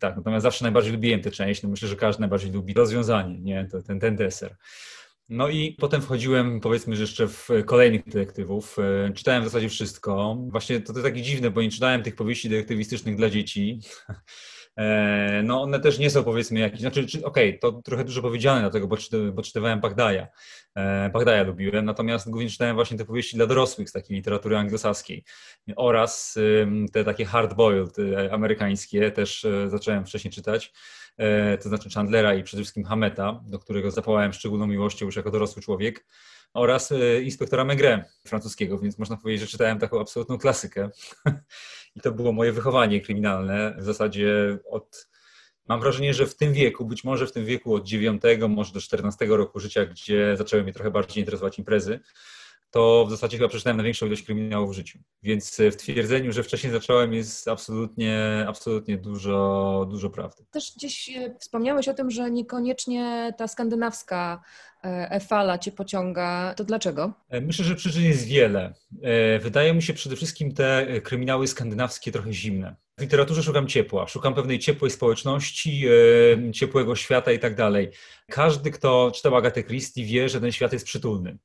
tak, 0.00 0.16
natomiast 0.16 0.42
zawsze 0.42 0.64
najbardziej 0.64 0.92
lubiłem 0.92 1.20
tę 1.20 1.30
część, 1.30 1.62
no 1.62 1.68
myślę, 1.68 1.88
że 1.88 1.96
każdy 1.96 2.20
najbardziej 2.20 2.52
lubi 2.52 2.74
rozwiązanie, 2.74 3.38
nie? 3.40 3.68
To, 3.72 3.82
ten, 3.82 4.00
ten 4.00 4.16
deser. 4.16 4.56
No 5.28 5.48
i 5.48 5.76
potem 5.80 6.02
wchodziłem, 6.02 6.60
powiedzmy, 6.60 6.96
że 6.96 7.02
jeszcze 7.02 7.28
w 7.28 7.48
kolejnych 7.66 8.04
detektywów. 8.04 8.76
E, 8.78 9.12
czytałem 9.12 9.42
w 9.42 9.46
zasadzie 9.46 9.68
wszystko. 9.68 10.36
Właśnie 10.48 10.80
to, 10.80 10.92
to 10.92 11.02
takie 11.02 11.22
dziwne, 11.22 11.50
bo 11.50 11.62
nie 11.62 11.70
czytałem 11.70 12.02
tych 12.02 12.16
powieści 12.16 12.48
detektywistycznych 12.48 13.16
dla 13.16 13.30
dzieci. 13.30 13.80
E, 14.78 15.42
no 15.44 15.62
one 15.62 15.80
też 15.80 15.98
nie 15.98 16.10
są 16.10 16.24
powiedzmy 16.24 16.60
jakieś, 16.60 16.80
znaczy 16.80 17.00
okej, 17.00 17.24
okay, 17.24 17.58
to 17.58 17.72
trochę 17.72 18.04
dużo 18.04 18.22
powiedziane 18.22 18.60
dlatego, 18.60 18.86
bo, 18.86 18.96
bo 19.32 19.42
czytywałem 19.42 19.80
Bagdaja. 19.80 20.28
E, 20.74 21.10
Bagdaja 21.10 21.42
lubiłem, 21.42 21.84
natomiast 21.84 22.30
głównie 22.30 22.50
czytałem 22.50 22.76
właśnie 22.76 22.98
te 22.98 23.04
powieści 23.04 23.36
dla 23.36 23.46
dorosłych 23.46 23.90
z 23.90 23.92
takiej 23.92 24.16
literatury 24.16 24.56
anglosaskiej 24.56 25.24
oraz 25.76 26.38
te 26.92 27.04
takie 27.04 27.24
hard-boiled 27.24 27.92
amerykańskie 28.30 29.10
też 29.10 29.46
zacząłem 29.68 30.06
wcześniej 30.06 30.32
czytać. 30.32 30.72
E, 31.16 31.58
to 31.58 31.68
znaczy 31.68 31.90
Chandlera 31.90 32.34
i 32.34 32.42
przede 32.42 32.62
wszystkim 32.62 32.84
Hameta, 32.84 33.40
do 33.46 33.58
którego 33.58 33.90
zapałałem 33.90 34.32
szczególną 34.32 34.66
miłością 34.66 35.06
już 35.06 35.16
jako 35.16 35.30
dorosły 35.30 35.62
człowiek, 35.62 36.06
oraz 36.54 36.92
e, 36.92 37.22
inspektora 37.22 37.64
Megre 37.64 38.04
francuskiego, 38.26 38.78
więc 38.78 38.98
można 38.98 39.16
powiedzieć, 39.16 39.40
że 39.40 39.46
czytałem 39.46 39.78
taką 39.78 40.00
absolutną 40.00 40.38
klasykę. 40.38 40.90
I 41.96 42.00
to 42.00 42.12
było 42.12 42.32
moje 42.32 42.52
wychowanie 42.52 43.00
kryminalne 43.00 43.76
w 43.78 43.84
zasadzie 43.84 44.58
od 44.70 45.08
Mam 45.68 45.80
wrażenie, 45.80 46.14
że 46.14 46.26
w 46.26 46.36
tym 46.36 46.52
wieku, 46.52 46.84
być 46.84 47.04
może 47.04 47.26
w 47.26 47.32
tym 47.32 47.44
wieku 47.44 47.74
od 47.74 47.84
9, 47.84 48.22
może 48.48 48.72
do 48.72 48.80
14 48.80 49.26
roku 49.26 49.60
życia, 49.60 49.86
gdzie 49.86 50.36
zaczęły 50.36 50.62
mnie 50.62 50.72
trochę 50.72 50.90
bardziej 50.90 51.22
interesować 51.22 51.58
imprezy, 51.58 52.00
to 52.76 53.04
w 53.06 53.10
zasadzie 53.10 53.36
chyba 53.36 53.48
przeczytałem 53.48 53.76
największą 53.76 54.06
ilość 54.06 54.22
kryminałów 54.22 54.70
w 54.70 54.74
życiu. 54.74 54.98
Więc 55.22 55.60
w 55.72 55.76
twierdzeniu, 55.76 56.32
że 56.32 56.42
wcześniej 56.42 56.72
zacząłem, 56.72 57.14
jest 57.14 57.48
absolutnie, 57.48 58.44
absolutnie 58.48 58.98
dużo, 58.98 59.86
dużo 59.90 60.10
prawdy. 60.10 60.44
Też 60.50 60.72
gdzieś 60.76 61.08
e, 61.08 61.34
wspomniałeś 61.38 61.88
o 61.88 61.94
tym, 61.94 62.10
że 62.10 62.30
niekoniecznie 62.30 63.34
ta 63.38 63.48
skandynawska 63.48 64.42
e, 64.82 65.20
fala 65.20 65.58
cię 65.58 65.72
pociąga. 65.72 66.54
To 66.56 66.64
dlaczego? 66.64 67.12
E, 67.28 67.40
myślę, 67.40 67.64
że 67.64 67.74
przyczyn 67.74 68.04
jest 68.04 68.26
wiele. 68.26 68.74
Wydaje 69.40 69.74
mi 69.74 69.82
się 69.82 69.94
przede 69.94 70.16
wszystkim 70.16 70.54
te 70.54 70.86
kryminały 71.00 71.48
skandynawskie 71.48 72.12
trochę 72.12 72.32
zimne. 72.32 72.76
W 72.98 73.02
literaturze 73.02 73.42
szukam 73.42 73.66
ciepła, 73.66 74.08
szukam 74.08 74.34
pewnej 74.34 74.58
ciepłej 74.58 74.90
społeczności, 74.90 75.84
ciepłego 76.52 76.96
świata 76.96 77.32
i 77.32 77.38
tak 77.38 77.54
dalej. 77.54 77.90
Każdy, 78.30 78.70
kto 78.70 79.12
czytał 79.14 79.36
Agatę 79.36 79.62
Christie, 79.62 80.04
wie, 80.04 80.28
że 80.28 80.40
ten 80.40 80.52
świat 80.52 80.72
jest 80.72 80.86
przytulny. 80.86 81.38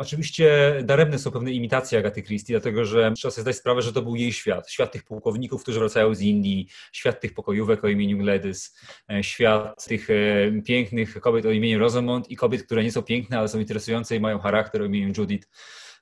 Oczywiście 0.00 0.74
daremne 0.84 1.18
są 1.18 1.30
pewne 1.30 1.52
imitacje 1.52 1.98
Agaty 1.98 2.22
Christie, 2.22 2.52
dlatego 2.52 2.84
że 2.84 3.12
trzeba 3.16 3.32
sobie 3.32 3.42
zdać 3.42 3.56
sprawę, 3.56 3.82
że 3.82 3.92
to 3.92 4.02
był 4.02 4.16
jej 4.16 4.32
świat. 4.32 4.70
Świat 4.70 4.92
tych 4.92 5.04
pułkowników, 5.04 5.62
którzy 5.62 5.78
wracają 5.78 6.14
z 6.14 6.20
Indii, 6.20 6.68
świat 6.92 7.20
tych 7.20 7.34
pokojówek 7.34 7.84
o 7.84 7.88
imieniu 7.88 8.18
Gladys, 8.18 8.78
e, 9.10 9.24
świat 9.24 9.84
tych 9.84 10.10
e, 10.10 10.14
pięknych 10.62 11.20
kobiet 11.20 11.46
o 11.46 11.50
imieniu 11.50 11.78
Rosamond 11.78 12.30
i 12.30 12.36
kobiet, 12.36 12.62
które 12.62 12.84
nie 12.84 12.92
są 12.92 13.02
piękne, 13.02 13.38
ale 13.38 13.48
są 13.48 13.58
interesujące 13.58 14.16
i 14.16 14.20
mają 14.20 14.38
charakter 14.38 14.82
o 14.82 14.84
imieniu 14.84 15.12
Judith. 15.18 15.48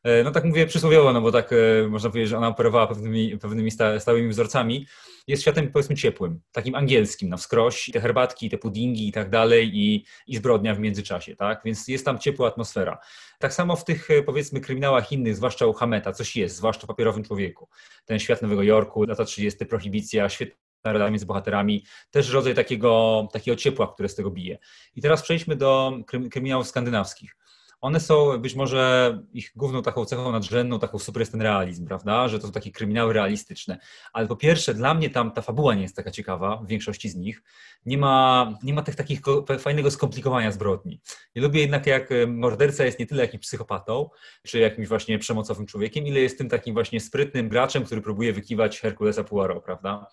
E, 0.04 0.24
no 0.24 0.30
tak 0.30 0.44
mówię 0.44 0.66
przysłowiowo, 0.66 1.12
no 1.12 1.20
bo 1.20 1.32
tak 1.32 1.50
można 1.88 2.10
powiedzieć, 2.10 2.30
że 2.30 2.38
ona 2.38 2.48
operowała 2.48 2.86
pewnymi, 2.86 3.38
pewnymi 3.38 3.70
stałymi 3.98 4.28
wzorcami 4.28 4.86
jest 5.28 5.42
światem 5.42 5.72
powiedzmy 5.72 5.96
ciepłym, 5.96 6.40
takim 6.52 6.74
angielskim 6.74 7.28
na 7.28 7.36
wskroś, 7.36 7.90
te 7.92 8.00
herbatki, 8.00 8.50
te 8.50 8.58
puddingi 8.58 9.08
i 9.08 9.12
tak 9.12 9.30
dalej 9.30 9.70
i, 9.78 10.04
i 10.26 10.36
zbrodnia 10.36 10.74
w 10.74 10.78
międzyczasie, 10.78 11.36
tak? 11.36 11.60
Więc 11.64 11.88
jest 11.88 12.04
tam 12.04 12.18
ciepła 12.18 12.48
atmosfera. 12.48 12.98
Tak 13.38 13.54
samo 13.54 13.76
w 13.76 13.84
tych 13.84 14.08
powiedzmy 14.26 14.60
kryminałach 14.60 15.12
innych, 15.12 15.36
zwłaszcza 15.36 15.66
u 15.66 15.72
Hameta, 15.72 16.12
coś 16.12 16.36
jest, 16.36 16.56
zwłaszcza 16.56 16.84
w 16.84 16.86
papierowym 16.86 17.24
człowieku. 17.24 17.68
Ten 18.04 18.18
świat 18.18 18.42
Nowego 18.42 18.62
Jorku, 18.62 19.04
lata 19.04 19.24
30., 19.24 19.66
prohibicja, 19.66 20.28
świetna 20.28 20.58
relacja 20.84 21.10
między 21.10 21.26
bohaterami, 21.26 21.84
też 22.10 22.30
rodzaj 22.30 22.54
takiego, 22.54 23.28
takiego 23.32 23.56
ciepła, 23.56 23.92
które 23.92 24.08
z 24.08 24.14
tego 24.14 24.30
bije. 24.30 24.58
I 24.94 25.02
teraz 25.02 25.22
przejdźmy 25.22 25.56
do 25.56 25.92
kryminałów 26.30 26.68
skandynawskich 26.68 27.37
one 27.80 28.00
są 28.00 28.38
być 28.38 28.54
może 28.54 29.18
ich 29.32 29.52
główną 29.56 29.82
taką 29.82 30.04
cechą 30.04 30.32
nadrzędną, 30.32 30.78
taką 30.78 30.98
super 30.98 31.20
jest 31.20 31.32
ten 31.32 31.42
realizm, 31.42 31.86
prawda? 31.86 32.28
Że 32.28 32.38
to 32.38 32.46
są 32.46 32.52
takie 32.52 32.72
kryminały 32.72 33.12
realistyczne. 33.12 33.78
Ale 34.12 34.28
po 34.28 34.36
pierwsze, 34.36 34.74
dla 34.74 34.94
mnie 34.94 35.10
tam 35.10 35.32
ta 35.32 35.42
fabuła 35.42 35.74
nie 35.74 35.82
jest 35.82 35.96
taka 35.96 36.10
ciekawa, 36.10 36.56
w 36.56 36.66
większości 36.66 37.08
z 37.08 37.16
nich. 37.16 37.42
Nie 37.86 37.98
ma, 37.98 38.54
nie 38.62 38.74
ma 38.74 38.82
tych 38.82 38.96
takich 38.96 39.20
fajnego 39.58 39.90
skomplikowania 39.90 40.52
zbrodni. 40.52 41.00
Ja 41.34 41.42
lubię 41.42 41.60
jednak, 41.60 41.86
jak 41.86 42.12
e, 42.12 42.26
morderca 42.26 42.84
jest 42.84 42.98
nie 42.98 43.06
tyle 43.06 43.22
jakimś 43.22 43.42
psychopatą, 43.42 44.10
czy 44.46 44.58
jakimś 44.58 44.88
właśnie 44.88 45.18
przemocowym 45.18 45.66
człowiekiem, 45.66 46.06
ile 46.06 46.20
jest 46.20 46.38
tym 46.38 46.48
takim 46.48 46.74
właśnie 46.74 47.00
sprytnym 47.00 47.48
graczem, 47.48 47.84
który 47.84 48.02
próbuje 48.02 48.32
wykiwać 48.32 48.80
Herkulesa 48.80 49.24
Poirot, 49.24 49.64
prawda? 49.64 50.06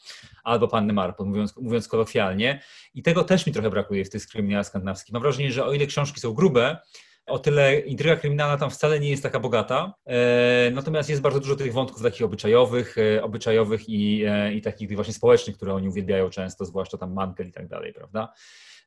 Albo 0.43 0.67
Panny 0.67 0.93
Marple, 0.93 1.25
mówiąc, 1.25 1.57
mówiąc 1.57 1.87
kolokwialnie. 1.87 2.61
I 2.93 3.03
tego 3.03 3.23
też 3.23 3.45
mi 3.45 3.53
trochę 3.53 3.69
brakuje 3.69 4.05
w 4.05 4.09
tych 4.09 4.27
kryminałach 4.27 4.67
skandynawskich. 4.67 5.13
Mam 5.13 5.21
wrażenie, 5.21 5.51
że 5.51 5.65
o 5.65 5.73
ile 5.73 5.85
książki 5.85 6.19
są 6.19 6.33
grube, 6.33 6.77
o 7.25 7.39
tyle 7.39 7.79
intryga 7.79 8.15
kryminalna 8.15 8.57
tam 8.57 8.69
wcale 8.69 8.99
nie 8.99 9.09
jest 9.09 9.23
taka 9.23 9.39
bogata, 9.39 9.93
e, 10.05 10.71
natomiast 10.73 11.09
jest 11.09 11.21
bardzo 11.21 11.39
dużo 11.39 11.55
tych 11.55 11.73
wątków 11.73 12.03
takich 12.03 12.21
obyczajowych, 12.21 12.97
e, 12.97 13.23
obyczajowych 13.23 13.89
i, 13.89 14.23
e, 14.27 14.53
i 14.53 14.61
takich 14.61 14.95
właśnie 14.95 15.13
społecznych, 15.13 15.55
które 15.55 15.73
oni 15.73 15.89
uwielbiają 15.89 16.29
często, 16.29 16.65
zwłaszcza 16.65 16.97
tam 16.97 17.13
Mankel 17.13 17.47
i 17.47 17.51
tak 17.51 17.67
dalej, 17.67 17.93
prawda? 17.93 18.33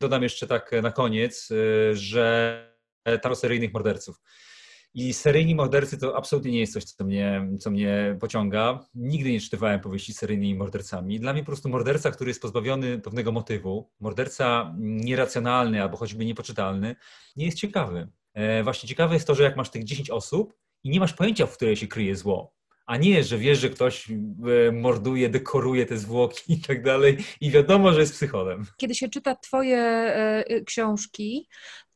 Dodam 0.01 0.23
jeszcze 0.23 0.47
tak 0.47 0.71
na 0.83 0.93
koniec, 0.93 1.49
że 1.93 2.65
tam 3.23 3.37
seryjnych 3.37 3.73
morderców. 3.73 4.21
I 4.95 5.15
seryjni 5.15 5.55
mordercy 5.55 5.99
to 5.99 6.17
absolutnie 6.17 6.51
nie 6.51 6.61
jest 6.61 6.73
coś, 6.73 6.85
co 6.85 7.05
mnie, 7.05 7.49
co 7.61 7.71
mnie 7.71 8.17
pociąga. 8.21 8.87
Nigdy 8.95 9.33
nie 9.33 9.41
czytywałem 9.41 9.81
powieści 9.81 10.13
z 10.13 10.19
seryjnymi 10.19 10.55
mordercami. 10.55 11.21
Dla 11.21 11.33
mnie 11.33 11.43
po 11.43 11.47
prostu 11.47 11.69
morderca, 11.69 12.11
który 12.11 12.31
jest 12.31 12.43
pozbawiony 12.43 12.99
pewnego 12.99 13.33
motywu, 13.33 13.91
morderca 14.01 14.75
nieracjonalny 14.79 15.83
albo 15.83 15.97
choćby 15.97 16.25
niepoczytalny, 16.25 16.97
nie 17.37 17.47
jest 17.47 17.59
ciekawy. 17.59 18.09
E, 18.39 18.63
właśnie 18.63 18.89
ciekawe 18.89 19.15
jest 19.15 19.27
to, 19.27 19.35
że 19.35 19.43
jak 19.43 19.57
masz 19.57 19.71
tych 19.71 19.85
10 19.85 20.11
osób 20.11 20.55
i 20.85 20.91
nie 20.91 21.01
masz 21.01 21.13
pojęcia, 21.13 21.47
w 21.47 21.57
której 21.57 21.77
się 21.77 21.87
kryje 21.87 22.17
zło, 22.17 22.53
a 22.87 22.97
nie, 22.97 23.25
że 23.25 23.39
wiesz, 23.39 23.59
że 23.59 23.71
ktoś 23.71 24.11
e, 24.11 24.73
morduje, 24.73 25.29
dekoruje 25.29 25.87
te 25.87 25.99
zwłoki 25.99 26.53
i 26.53 26.61
tak 26.61 26.83
dalej 26.83 27.19
i 27.41 27.51
wiadomo, 27.51 27.93
że 27.93 28.01
jest 28.01 28.13
psycholem. 28.13 28.67
Kiedy 28.77 28.95
się 28.95 29.09
czyta 29.09 29.37
twoje 29.37 29.79
e, 29.79 30.45
książki, 30.67 31.49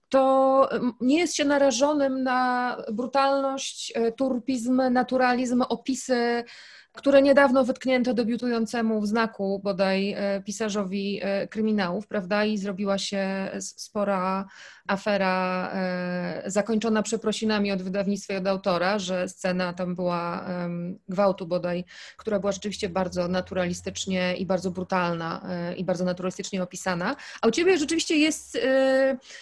to 0.09 0.69
nie 1.01 1.19
jest 1.19 1.37
się 1.37 1.45
narażonym 1.45 2.23
na 2.23 2.77
brutalność, 2.93 3.93
turpizm, 4.17 4.83
naturalizm, 4.91 5.63
opisy 5.69 6.45
które 6.93 7.23
niedawno 7.23 7.65
wytknięto 7.65 8.15
debiutującemu 8.15 9.01
w 9.01 9.07
znaku 9.07 9.61
bodaj 9.65 10.17
pisarzowi 10.45 11.21
kryminałów, 11.51 12.07
prawda? 12.07 12.45
I 12.45 12.59
zrobiła 12.59 12.99
się 12.99 13.51
spora 13.61 14.47
afera 14.87 15.71
e, 15.75 16.43
zakończona 16.47 17.03
przeprosinami 17.03 17.73
od 17.73 17.83
wydawnictwa 17.83 18.35
i 18.35 18.37
od 18.37 18.47
autora, 18.47 18.99
że 18.99 19.29
scena 19.29 19.73
tam 19.73 19.95
była 19.95 20.47
gwałtu 21.09 21.47
bodaj, 21.47 21.85
która 22.17 22.39
była 22.39 22.53
rzeczywiście 22.53 22.89
bardzo 22.89 23.29
naturalistycznie 23.29 24.37
i 24.37 24.47
bardzo 24.47 24.71
brutalna 24.71 25.47
i 25.77 25.85
bardzo 25.85 26.05
naturalistycznie 26.05 26.63
opisana. 26.63 27.17
A 27.43 27.49
u 27.49 27.51
ciebie 27.51 27.79
rzeczywiście 27.79 28.17
jest 28.17 28.59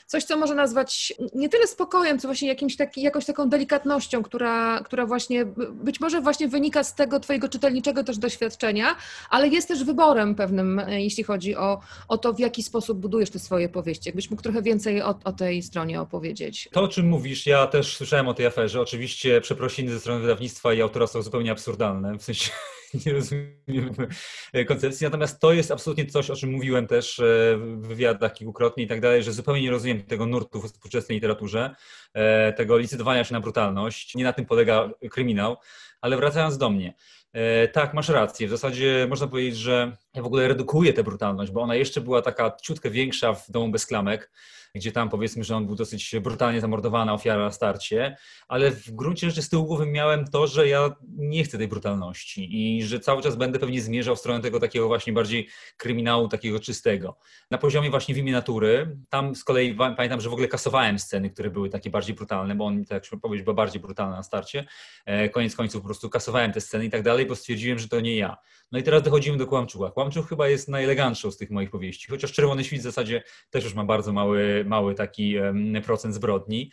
coś, 0.07 0.25
co 0.25 0.39
można 0.39 0.55
nazwać 0.55 1.13
nie 1.35 1.49
tyle 1.49 1.67
spokojem, 1.67 2.19
co 2.19 2.29
właśnie 2.29 2.49
jakimś 2.49 2.77
taki, 2.77 3.03
jakąś 3.03 3.25
taką 3.25 3.49
delikatnością, 3.49 4.23
która, 4.23 4.81
która 4.85 5.07
właśnie 5.07 5.45
być 5.73 6.01
może 6.01 6.21
właśnie 6.21 6.49
wynika 6.49 6.85
z 6.85 6.95
tego 6.95 7.21
twojego 7.21 7.49
czytelniczego 7.49 8.05
też 8.05 8.19
doświadczenia, 8.19 8.97
ale 9.31 9.49
jest 9.49 9.69
też 9.69 9.85
wyborem 9.85 10.35
pewnym, 10.35 10.79
e, 10.79 11.03
jeśli 11.03 11.25
chodzi 11.25 11.57
o, 11.57 11.81
o 12.09 12.19
to, 12.19 12.33
w 12.33 12.39
jaki 12.39 12.63
sposób 12.63 12.99
budujesz 12.99 13.31
te 13.31 13.39
swoje 13.39 13.69
powieści. 13.69 14.09
Jakbyś 14.09 14.31
mógł 14.31 14.43
trochę 14.43 14.63
więcej 14.63 15.03
o, 15.03 15.19
o 15.25 15.30
tej 15.33 15.63
stronie 15.63 16.01
opowiedzieć. 16.01 16.69
To, 16.73 16.83
o 16.83 16.89
czym 16.89 17.09
mówisz, 17.09 17.47
ja 17.47 17.67
też 17.67 17.97
słyszałem 17.97 18.29
o 18.29 18.35
tej 18.35 18.47
aferze. 18.47 18.81
Oczywiście 18.81 19.41
przeprosiny 19.41 19.93
ze 19.93 20.01
strony 20.01 20.21
wydawnictwa 20.21 20.75
i 20.75 20.83
autora 20.83 21.07
są 21.07 21.23
zupełnie 21.23 21.53
absurdalne, 21.53 22.19
w 22.19 22.23
sensie 22.23 22.51
nie 23.07 23.13
rozumiem 23.13 23.95
koncepcji, 24.69 25.05
natomiast 25.05 25.41
to 25.41 25.53
jest 25.53 25.71
absolutnie 25.71 26.07
coś, 26.07 26.31
o 26.31 26.37
czym 26.37 26.51
mówiłem 26.51 26.87
też 26.87 27.19
e, 27.19 27.23
w 27.57 27.87
wywiadach 27.87 28.33
kilkukrotnie 28.33 28.85
i 28.85 28.87
tak 28.87 29.01
dalej, 29.01 29.23
że 29.23 29.33
zupełnie 29.33 29.63
nie 29.63 29.71
rozumiem 29.71 30.03
tego 30.03 30.27
nurtu 30.27 30.61
w 30.61 30.67
współczesnej 30.67 31.17
literaturze, 31.17 31.75
e, 32.15 32.53
tego 32.53 32.79
licytowania 32.79 33.25
się 33.25 33.35
na 33.35 33.41
brutalność. 33.41 34.15
Nie 34.15 34.25
na 34.25 34.33
tym 34.33 34.47
polega 34.47 34.91
kryminał, 35.11 35.57
ale 36.01 36.17
wracając 36.17 36.59
do 36.59 36.71
mnie. 36.71 36.95
E, 37.33 37.69
tak, 37.69 37.95
masz 37.95 38.09
rację. 38.09 38.47
W 38.47 38.51
zasadzie 38.51 39.07
można 39.09 39.27
powiedzieć, 39.27 39.57
że 39.57 39.97
ja 40.15 40.23
w 40.23 40.27
ogóle 40.27 40.49
redukuję 40.49 40.93
tę 40.93 41.05
brutalność, 41.05 41.53
bo 41.53 41.61
ona 41.61 41.75
jeszcze 41.75 42.01
była 42.01 42.23
taka 42.23 42.57
ciutkę 42.63 42.91
większa 42.91 43.35
w 43.35 43.51
domu 43.51 43.71
bez 43.71 43.87
klamek 43.87 44.31
gdzie 44.75 44.93
tam 44.93 45.09
powiedzmy, 45.09 45.45
że 45.45 45.57
on 45.57 45.67
był 45.67 45.75
dosyć 45.75 46.15
brutalnie 46.23 46.61
zamordowany, 46.61 47.13
ofiara 47.13 47.45
na 47.45 47.51
starcie, 47.51 48.17
ale 48.49 48.71
w 48.71 48.91
gruncie 48.91 49.29
rzeczy 49.29 49.43
z 49.43 49.49
tyłu 49.49 49.67
głowy 49.67 49.87
miałem 49.87 50.25
to, 50.25 50.47
że 50.47 50.69
ja 50.69 50.97
nie 51.17 51.45
chcę 51.45 51.59
tej 51.59 51.69
brutalności 51.69 52.49
i 52.57 52.80
że 52.87 53.01
cały 53.01 53.23
czas 53.23 53.37
będę 53.37 53.59
pewnie 53.59 53.81
zmierzał 53.81 54.17
w 54.17 54.19
stronę 54.19 54.41
tego 54.41 54.61
takiego 54.61 54.89
właśnie 54.89 55.13
bardziej 55.13 55.49
kryminału, 55.77 56.29
takiego 56.29 56.61
czystego. 56.61 57.17
Na 57.51 57.59
poziomie 57.59 57.91
właśnie 57.91 58.15
w 58.15 58.19
imię 58.19 58.33
natury, 58.33 58.97
tam 59.09 59.35
z 59.35 59.45
kolei 59.45 59.75
pamiętam, 59.75 60.21
że 60.21 60.31
w 60.31 60.33
ogóle 60.33 60.49
kasowałem 60.49 60.99
sceny, 60.99 61.31
które 61.31 61.51
były 61.51 61.69
takie 61.69 61.91
bardziej 61.91 62.15
brutalne, 62.15 62.55
bo 62.55 62.65
on, 62.65 62.85
tak 62.85 63.13
jak 63.13 63.21
powiedzieć, 63.21 63.45
była 63.45 63.55
bardziej 63.55 63.83
brutalna 63.83 64.17
na 64.17 64.23
starcie. 64.23 64.65
E, 65.07 65.29
koniec 65.29 65.57
końców 65.57 65.83
po 65.83 65.87
prostu 65.87 66.11
kasowałem 66.11 66.53
te 66.53 66.61
sceny 66.61 66.85
i 66.85 66.91
tak 66.91 67.03
dalej, 67.03 67.27
bo 67.27 67.37
stwierdziłem, 67.37 67.79
że 67.79 67.89
to 67.89 68.01
nie 68.01 68.17
ja. 68.17 68.37
No 68.73 68.79
i 68.79 68.83
teraz 68.83 69.03
dochodzimy 69.03 69.39
do 69.39 69.47
Kłamczucha. 69.47 69.91
Kłamczuch 69.91 70.29
chyba 70.29 70.49
jest 70.49 70.69
najelegantszą 70.69 71.31
z 71.31 71.37
tych 71.37 71.51
moich 71.51 71.71
powieści, 71.71 72.07
chociaż 72.11 72.33
Czerwony 72.33 72.65
Świt 72.65 72.81
w 72.81 72.83
zasadzie 72.83 73.23
też 73.51 73.65
już 73.65 73.75
ma 73.75 73.85
bardzo 73.85 74.13
mały, 74.13 74.65
mały 74.67 74.95
taki 74.95 75.35
procent 75.85 76.15
zbrodni. 76.15 76.71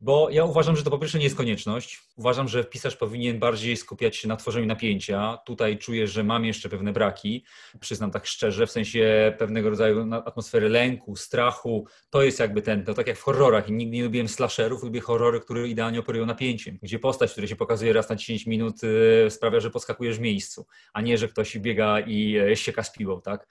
Bo 0.00 0.30
ja 0.30 0.44
uważam, 0.44 0.76
że 0.76 0.82
to 0.82 0.90
po 0.90 0.98
pierwsze 0.98 1.18
nie 1.18 1.24
jest 1.24 1.36
konieczność. 1.36 2.02
Uważam, 2.16 2.48
że 2.48 2.64
pisarz 2.64 2.96
powinien 2.96 3.38
bardziej 3.38 3.76
skupiać 3.76 4.16
się 4.16 4.28
na 4.28 4.36
tworzeniu 4.36 4.66
napięcia. 4.66 5.38
Tutaj 5.46 5.78
czuję, 5.78 6.06
że 6.06 6.24
mam 6.24 6.44
jeszcze 6.44 6.68
pewne 6.68 6.92
braki, 6.92 7.44
przyznam 7.80 8.10
tak 8.10 8.26
szczerze, 8.26 8.66
w 8.66 8.70
sensie 8.70 9.34
pewnego 9.38 9.70
rodzaju 9.70 10.14
atmosfery 10.14 10.68
lęku, 10.68 11.16
strachu. 11.16 11.86
To 12.10 12.22
jest 12.22 12.40
jakby 12.40 12.62
ten, 12.62 12.84
to 12.84 12.94
tak 12.94 13.06
jak 13.06 13.18
w 13.18 13.22
horrorach. 13.22 13.68
Nigdy 13.68 13.96
nie 13.96 14.04
lubiłem 14.04 14.28
slasherów, 14.28 14.82
lubię 14.82 15.00
horrory, 15.00 15.40
które 15.40 15.68
idealnie 15.68 16.00
operują 16.00 16.26
napięciem, 16.26 16.78
gdzie 16.82 16.98
postać, 16.98 17.32
która 17.32 17.46
się 17.46 17.56
pokazuje 17.56 17.92
raz 17.92 18.08
na 18.08 18.16
10 18.16 18.46
minut, 18.46 18.76
y, 18.84 19.30
sprawia, 19.30 19.60
że 19.60 19.70
poskakujesz 19.70 20.18
w 20.18 20.20
miejscu, 20.20 20.66
a 20.92 21.00
nie, 21.00 21.18
że 21.18 21.28
ktoś 21.28 21.58
biega 21.58 22.00
i 22.00 22.36
e, 22.36 22.56
sieka 22.56 22.82
z 22.82 22.92
piłą, 22.92 23.20
tak? 23.20 23.48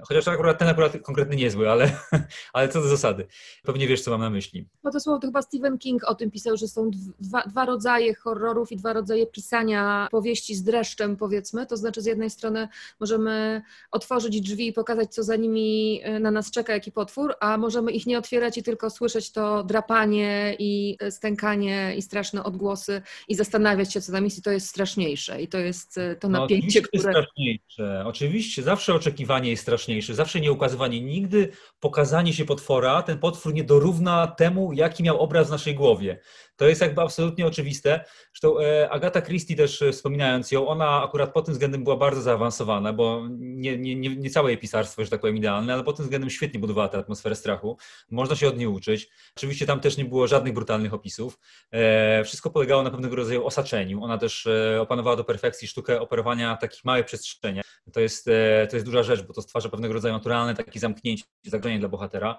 Chociaż 0.00 0.28
akurat 0.28 0.58
ten 0.58 0.68
akurat 0.68 0.98
konkretny 1.02 1.36
niezły, 1.36 1.70
ale, 1.70 1.92
ale 2.52 2.68
co 2.68 2.82
do 2.82 2.88
zasady. 2.88 3.26
Pewnie 3.62 3.88
wiesz, 3.88 4.02
co 4.02 4.10
mam 4.10 4.20
na 4.20 4.30
myśli. 4.30 4.68
No 4.84 4.90
to 4.90 5.00
słowo 5.00 5.18
to 5.18 5.26
chyba 5.26 5.42
Stephen 5.42 5.78
King 5.78 6.04
o 6.04 6.14
tym 6.14 6.30
pisał, 6.30 6.56
że 6.56 6.68
są 6.68 6.90
dwa, 7.20 7.42
dwa 7.42 7.64
rodzaje 7.64 8.14
horrorów 8.14 8.72
i 8.72 8.76
dwa 8.76 8.92
rodzaje 8.92 9.26
pisania 9.26 10.08
powieści 10.10 10.54
z 10.54 10.62
dreszczem, 10.62 11.16
powiedzmy. 11.16 11.66
To 11.66 11.76
znaczy 11.76 12.02
z 12.02 12.06
jednej 12.06 12.30
strony 12.30 12.68
możemy 13.00 13.62
otworzyć 13.90 14.40
drzwi 14.40 14.66
i 14.66 14.72
pokazać, 14.72 15.14
co 15.14 15.22
za 15.22 15.36
nimi 15.36 16.00
e, 16.02 16.20
na 16.20 16.30
nas 16.30 16.50
czeka, 16.50 16.72
jaki 16.72 16.92
potwór, 16.92 17.34
a 17.40 17.58
możemy 17.58 17.92
ich 17.92 18.06
nie 18.06 18.18
otwierać 18.18 18.58
i 18.58 18.62
tylko 18.62 18.90
słyszeć 18.90 19.32
to 19.32 19.64
drapanie 19.64 20.56
i 20.58 20.96
e, 21.00 21.10
stękanie 21.10 21.94
i 21.96 22.02
straszne 22.02 22.44
odgłosy 22.44 23.02
i 23.28 23.34
zastanawiać 23.34 23.92
się, 23.92 24.00
co 24.00 24.12
tam 24.12 24.24
jest 24.24 24.38
i 24.38 24.42
to 24.42 24.50
jest 24.50 24.68
straszniejsze 24.68 25.42
i 25.42 25.48
to 25.48 25.58
jest 25.58 25.98
e, 25.98 26.16
to 26.16 26.28
no, 26.28 26.40
napięcie, 26.40 26.80
no, 26.80 26.88
które... 26.88 27.12
straszniejsze. 27.12 28.04
Oczywiście, 28.06 28.62
zawsze 28.62 28.94
oczekiwanie 28.94 29.50
jest 29.50 29.62
straszniejsze 29.62 29.81
najważniejszy. 29.82 30.14
Zawsze 30.14 30.40
nie 30.40 30.52
ukazywanie, 30.52 31.00
nigdy 31.00 31.52
pokazanie 31.80 32.32
się 32.32 32.44
potwora, 32.44 33.02
ten 33.02 33.18
potwór 33.18 33.54
nie 33.54 33.64
dorówna 33.64 34.26
temu, 34.26 34.72
jaki 34.72 35.02
miał 35.02 35.20
obraz 35.20 35.48
w 35.48 35.50
naszej 35.50 35.74
głowie. 35.74 36.20
To 36.56 36.68
jest 36.68 36.80
jakby 36.80 37.02
absolutnie 37.02 37.46
oczywiste. 37.46 38.04
Zresztą 38.32 38.60
e, 38.60 38.90
Agata 38.90 39.22
Christie 39.22 39.56
też 39.56 39.82
e, 39.82 39.92
wspominając 39.92 40.52
ją, 40.52 40.68
ona 40.68 41.02
akurat 41.02 41.32
pod 41.32 41.44
tym 41.44 41.54
względem 41.54 41.84
była 41.84 41.96
bardzo 41.96 42.22
zaawansowana, 42.22 42.92
bo 42.92 43.26
nie, 43.38 43.78
nie, 43.78 43.96
nie, 43.96 44.16
nie 44.16 44.30
całe 44.30 44.50
jej 44.50 44.58
pisarstwo, 44.58 45.04
że 45.04 45.10
tak 45.10 45.20
powiem, 45.20 45.36
idealne, 45.36 45.74
ale 45.74 45.84
pod 45.84 45.96
tym 45.96 46.04
względem 46.04 46.30
świetnie 46.30 46.60
budowała 46.60 46.88
tę 46.88 46.98
atmosferę 46.98 47.34
strachu. 47.34 47.76
Można 48.10 48.36
się 48.36 48.48
od 48.48 48.58
niej 48.58 48.66
uczyć. 48.66 49.08
Oczywiście 49.36 49.66
tam 49.66 49.80
też 49.80 49.96
nie 49.96 50.04
było 50.04 50.26
żadnych 50.26 50.54
brutalnych 50.54 50.94
opisów. 50.94 51.38
E, 51.70 52.24
wszystko 52.24 52.50
polegało 52.50 52.82
na 52.82 52.90
pewnego 52.90 53.16
rodzaju 53.16 53.46
osaczeniu. 53.46 54.02
Ona 54.02 54.18
też 54.18 54.48
opanowała 54.80 55.16
do 55.16 55.24
perfekcji 55.24 55.68
sztukę 55.68 56.00
operowania 56.00 56.56
takich 56.56 56.84
małych 56.84 57.06
przestrzeniach. 57.06 57.64
To 57.92 58.00
jest, 58.00 58.24
to 58.70 58.76
jest 58.76 58.86
duża 58.86 59.02
rzecz, 59.02 59.22
bo 59.22 59.34
to 59.34 59.42
stwarza 59.42 59.68
pewnego 59.68 59.94
rodzaju 59.94 60.14
naturalne 60.14 60.54
takie 60.54 60.80
zamknięcie, 60.80 61.24
zagrożenie 61.42 61.80
dla 61.80 61.88
bohatera. 61.88 62.38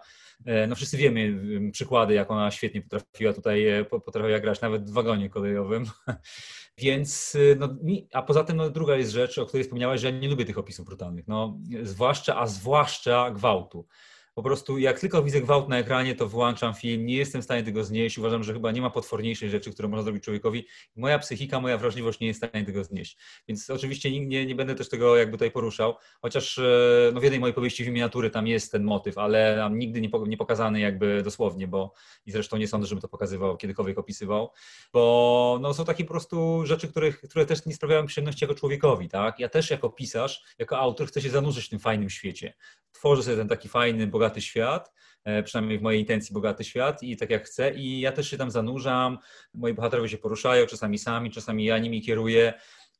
No 0.68 0.76
wszyscy 0.76 0.98
wiemy 0.98 1.42
przykłady, 1.72 2.14
jak 2.14 2.32
ona 2.32 2.52
świetnie 2.52 2.82
potrafiła 2.82 3.34
tutaj 3.34 3.66
potrafiła 4.06 4.40
grać 4.40 4.62
nawet 4.62 4.90
w 4.90 4.94
wagonie 4.94 5.30
kolejowym. 5.30 5.86
Więc, 6.78 7.36
y, 7.36 7.58
no, 7.60 7.70
a 8.14 8.22
poza 8.22 8.44
tym 8.44 8.58
no, 8.58 8.70
druga 8.70 8.96
jest 8.96 9.12
rzecz, 9.12 9.38
o 9.38 9.46
której 9.46 9.64
wspomniałaś, 9.64 10.02
że 10.02 10.12
ja 10.12 10.20
nie 10.20 10.30
lubię 10.30 10.46
tych 10.46 10.58
opisów 10.58 10.86
brutalnych. 10.86 11.28
No, 11.28 11.60
zwłaszcza, 11.84 12.40
a 12.40 12.48
zwłaszcza 12.48 13.32
gwałtu. 13.32 13.88
Po 14.34 14.44
prostu 14.44 14.78
jak 14.78 15.00
tylko 15.00 15.24
widzę 15.24 15.42
gwałt 15.42 15.70
na 15.70 15.78
ekranie, 15.78 16.16
to 16.16 16.28
wyłączam 16.28 16.74
film, 16.74 17.06
nie 17.06 17.16
jestem 17.16 17.42
w 17.42 17.44
stanie 17.44 17.64
tego 17.64 17.84
znieść. 17.84 18.18
Uważam, 18.18 18.44
że 18.44 18.54
chyba 18.54 18.72
nie 18.72 18.82
ma 18.82 18.90
potworniejszej 18.90 19.50
rzeczy, 19.50 19.72
którą 19.72 19.90
można 19.90 20.04
zrobić 20.04 20.24
człowiekowi. 20.24 20.68
Moja 20.96 21.20
psychika, 21.20 21.60
moja 21.60 21.78
wrażliwość 21.78 22.20
nie 22.20 22.28
jest 22.28 22.44
w 22.44 22.48
stanie 22.48 22.66
tego 22.66 22.84
znieść. 22.84 23.18
Więc 23.48 23.70
oczywiście 23.70 24.20
nie, 24.26 24.46
nie 24.46 24.56
będę 24.56 24.76
też 24.76 24.90
tego 24.90 25.18
jakby 25.18 25.38
tutaj 25.38 25.52
poruszał, 25.52 25.96
chociaż 26.22 26.58
e, 26.58 27.12
no 27.14 27.20
w 27.20 27.24
jednej 27.24 27.40
mojej 27.40 27.54
powieści 27.54 27.84
w 27.84 27.88
miniatury 27.88 28.30
tam 28.30 28.48
jest 28.48 28.72
ten 28.72 28.84
motyw, 28.84 29.18
ale 29.18 29.70
nigdy 29.72 30.02
nie, 30.02 30.10
nie 30.28 30.38
pokazany 30.38 30.80
jakby 30.80 31.24
dosłownie, 31.24 31.68
bo 31.68 31.94
i 32.26 32.32
zresztą 32.32 32.58
nie 32.58 32.68
sądzę, 32.68 32.88
żeby 32.88 33.02
to 33.02 33.08
pokazywał, 33.08 33.58
kiedykolwiek 33.58 33.98
opisywał, 34.00 34.52
bo 34.94 35.60
no, 35.62 35.74
są 35.74 35.86
takie 35.86 36.04
po 36.04 36.10
prostu 36.10 36.66
rzeczy, 36.66 36.88
które, 36.88 37.14
które 37.14 37.46
też 37.46 37.66
nie 37.66 37.74
sprawiają 37.74 38.06
przyjemności 38.06 38.44
jako 38.44 38.56
człowiekowi, 38.56 39.10
tak? 39.10 39.40
Ja 39.40 39.50
też 39.50 39.70
jako 39.70 39.90
pisarz, 39.90 40.44
jako 40.60 40.78
autor 40.78 41.08
chcę 41.08 41.22
się 41.22 41.30
zanurzyć 41.30 41.66
w 41.66 41.70
tym 41.70 41.80
fajnym 41.80 42.10
świecie. 42.10 42.54
Tworzę 42.92 43.24
sobie 43.24 43.38
ten 43.38 43.48
taki 43.48 43.70
fajny, 43.70 44.08
bogaty 44.08 44.23
świat, 44.42 44.92
e, 45.24 45.44
przynajmniej 45.44 45.80
w 45.80 45.82
mojej 45.82 46.02
intencji 46.02 46.34
bogaty 46.34 46.64
świat 46.64 47.04
i 47.04 47.18
tak 47.18 47.30
jak 47.30 47.46
chcę. 47.46 47.74
I 47.74 48.00
ja 48.00 48.12
też 48.12 48.30
się 48.30 48.38
tam 48.38 48.52
zanurzam, 48.52 49.18
moi 49.54 49.74
bohaterowie 49.74 50.10
się 50.10 50.18
poruszają, 50.18 50.66
czasami 50.66 50.98
sami, 50.98 51.32
czasami 51.32 51.66
ja 51.66 51.78
nimi 51.78 52.02
kieruję, 52.02 52.54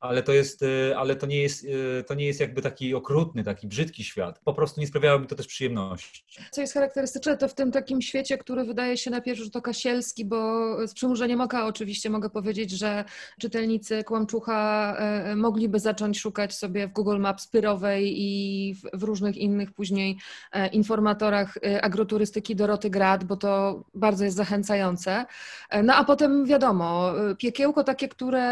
ale 0.04 0.22
to 0.22 0.32
jest, 0.32 0.62
y, 0.62 0.94
ale 0.96 1.16
to 1.16 1.26
nie 1.26 1.42
jest, 1.42 1.64
y, 1.64 2.04
to 2.06 2.14
nie 2.14 2.26
jest 2.26 2.40
jakby 2.40 2.62
taki 2.62 2.94
okrutny, 2.94 3.44
taki 3.44 3.66
brzydki 3.66 4.04
świat. 4.04 4.40
Po 4.44 4.54
prostu 4.54 4.80
nie 4.80 4.86
sprawiało 4.86 5.18
mi 5.18 5.26
to 5.26 5.34
też 5.34 5.46
przyjemności. 5.46 6.24
Co 6.50 6.60
jest 6.60 6.74
charakterystyczne, 6.74 7.36
to 7.36 7.48
w 7.48 7.54
tym 7.54 7.72
takim 7.72 8.02
świecie, 8.02 8.38
który 8.38 8.64
wydaje 8.64 8.96
się 8.96 9.10
na 9.10 9.20
pierwszy 9.20 9.44
rzut 9.44 9.56
oka 9.56 9.72
sielski, 9.72 10.24
bo 10.24 10.76
z 10.86 10.94
przymurzeniem 10.94 11.40
oka 11.40 11.66
oczywiście 11.66 12.10
mogę 12.10 12.30
powiedzieć, 12.30 12.70
że 12.70 13.04
czytelnicy 13.40 14.04
Kłamczucha 14.04 14.94
e, 14.98 15.36
mogliby 15.36 15.80
zacząć 15.80 16.20
szukać 16.20 16.54
sobie 16.54 16.88
w 16.88 16.92
Google 16.92 17.18
Maps 17.18 17.46
Pyrowej 17.46 18.14
i 18.16 18.74
w, 18.92 19.02
różnych 19.02 19.36
innych 19.36 19.72
później 19.72 20.18
e, 20.52 20.68
informatorach 20.68 21.56
e, 21.56 21.84
agroturystyki 21.84 22.56
Doroty 22.56 22.90
Grad, 22.90 23.24
bo 23.24 23.36
to 23.36 23.84
bardzo 23.94 24.24
jest 24.24 24.36
zachęcające. 24.36 25.26
No 25.84 25.94
a 25.94 26.04
potem 26.04 26.46
wiadomo, 26.46 27.12
piekiełko 27.38 27.84
takie, 27.84 28.08
które 28.08 28.44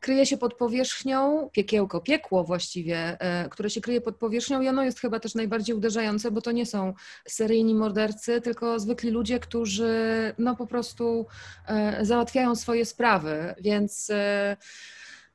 kryje 0.00 0.26
się 0.26 0.38
pod 0.38 0.57
powierzchnią, 0.58 1.50
piekiełko, 1.52 2.00
piekło 2.00 2.44
właściwie, 2.44 3.20
e, 3.20 3.48
które 3.48 3.70
się 3.70 3.80
kryje 3.80 4.00
pod 4.00 4.16
powierzchnią 4.16 4.60
i 4.60 4.68
ono 4.68 4.84
jest 4.84 5.00
chyba 5.00 5.20
też 5.20 5.34
najbardziej 5.34 5.76
uderzające, 5.76 6.30
bo 6.30 6.40
to 6.40 6.52
nie 6.52 6.66
są 6.66 6.94
seryjni 7.28 7.74
mordercy, 7.74 8.40
tylko 8.40 8.80
zwykli 8.80 9.10
ludzie, 9.10 9.40
którzy 9.40 9.94
no 10.38 10.56
po 10.56 10.66
prostu 10.66 11.26
e, 11.66 12.04
załatwiają 12.04 12.56
swoje 12.56 12.84
sprawy, 12.84 13.54
więc 13.60 14.10
e, 14.10 14.56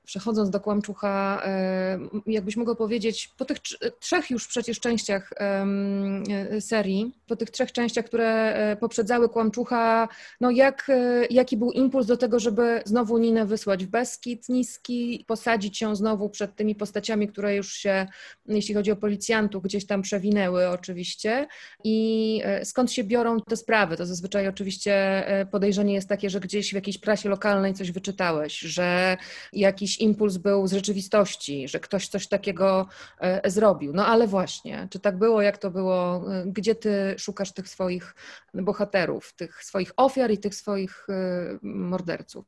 przechodząc 0.06 0.50
do 0.50 0.60
Kłamczucha, 0.60 1.42
e, 1.46 2.00
jakbyś 2.28 2.58
mogła 2.58 2.76
powiedzieć, 2.76 3.30
po 3.38 3.46
tych 3.46 3.58
trzech 4.00 4.30
już 4.30 4.48
przecież 4.48 4.80
częściach 4.80 5.34
e, 5.38 6.62
serii, 6.62 7.14
po 7.28 7.36
tych 7.36 7.52
trzech 7.52 7.72
częściach, 7.72 8.06
które 8.06 8.54
e, 8.54 8.76
poprzedzały 8.76 9.30
Kłamczucha, 9.30 10.08
no 10.42 10.52
jak, 10.52 10.92
jaki 11.30 11.58
był 11.58 11.72
impuls 11.72 12.08
do 12.08 12.18
tego, 12.18 12.40
żeby 12.40 12.82
znowu 12.86 13.18
Ninę 13.18 13.46
wysłać 13.46 13.86
w 13.86 13.90
Beskid 13.90 14.50
niski, 14.50 15.26
posadzić 15.28 15.82
ją 15.82 15.96
znowu 15.96 16.30
przed 16.30 16.56
tymi 16.56 16.76
postaciami, 16.76 17.28
które 17.28 17.56
już 17.56 17.74
się, 17.74 18.08
jeśli 18.46 18.76
chodzi 18.76 18.92
o 18.92 18.96
policjantów, 18.96 19.64
gdzieś 19.64 19.86
tam 19.86 20.02
przewinęły 20.02 20.70
oczywiście 20.70 21.48
i 21.84 22.42
skąd 22.64 22.92
się 22.92 23.04
biorą 23.04 23.42
te 23.42 23.58
sprawy? 23.58 23.98
To 23.98 24.06
zazwyczaj 24.06 24.48
oczywiście 24.48 25.24
podejrzenie 25.52 25.94
jest 25.94 26.10
takie, 26.10 26.30
że 26.30 26.40
gdzieś 26.40 26.72
w 26.72 26.76
jakiejś 26.76 26.98
prasie 26.98 27.30
lokalnej 27.30 27.74
coś 27.74 27.92
wyczytałeś, 27.92 28.60
że 28.60 29.18
jakiś 29.54 29.93
jakiś 29.94 30.02
impuls 30.02 30.38
był 30.38 30.68
z 30.68 30.74
rzeczywistości, 30.74 31.68
że 31.68 31.80
ktoś 31.80 32.08
coś 32.08 32.28
takiego 32.28 32.88
e, 33.20 33.52
zrobił. 33.52 33.94
No 33.94 34.06
ale 34.06 34.28
właśnie, 34.28 34.88
czy 34.92 35.00
tak 35.00 35.18
było, 35.18 35.42
jak 35.42 35.58
to 35.58 35.72
było? 35.72 36.24
E, 36.34 36.44
gdzie 36.46 36.76
ty 36.76 37.16
szukasz 37.18 37.54
tych 37.54 37.70
swoich 37.70 38.16
bohaterów, 38.54 39.34
tych 39.36 39.64
swoich 39.64 39.92
ofiar 39.98 40.32
i 40.32 40.38
tych 40.38 40.56
swoich 40.56 41.08
e, 41.10 41.60
morderców? 41.62 42.46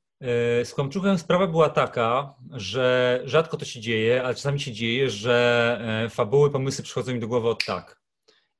Z 0.63 0.73
Kłamczuchem 0.73 1.17
sprawa 1.17 1.47
była 1.47 1.69
taka, 1.69 2.34
że 2.51 3.21
rzadko 3.25 3.58
to 3.58 3.65
się 3.65 3.79
dzieje, 3.79 4.23
ale 4.23 4.36
czasami 4.36 4.60
się 4.60 4.71
dzieje, 4.71 5.10
że 5.10 6.08
fabuły, 6.10 6.51
pomysły 6.51 6.84
przychodzą 6.84 7.13
mi 7.13 7.19
do 7.19 7.27
głowy 7.27 7.49
od 7.49 7.65
tak. 7.65 8.05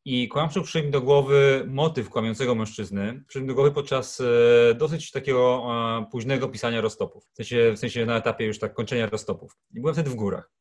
I 0.08 0.28
Kłamczuk 0.28 0.64
przyszedł 0.64 0.86
mi 0.86 0.92
do 0.92 1.02
głowy 1.02 1.64
motyw 1.68 2.10
kłamiącego 2.10 2.56
mężczyzny. 2.56 3.24
Przyszedł 3.28 3.44
mi 3.44 3.48
do 3.48 3.56
głowy 3.56 3.72
podczas 3.72 4.22
e, 4.22 4.76
dosyć 4.76 5.12
takiego 5.12 5.68
e, 6.02 6.06
późnego 6.12 6.50
pisania 6.50 6.82
roztopów. 6.82 7.24
W 7.34 7.36
sensie, 7.36 7.72
w 7.76 7.80
sensie 7.80 8.06
na 8.06 8.18
etapie 8.18 8.46
już 8.46 8.60
tak 8.60 8.74
kończenia 8.74 9.10
roztopów. 9.10 9.58
I 9.74 9.80
byłem 9.80 9.96
wtedy 9.96 10.10
w 10.10 10.16
górach. 10.16 10.52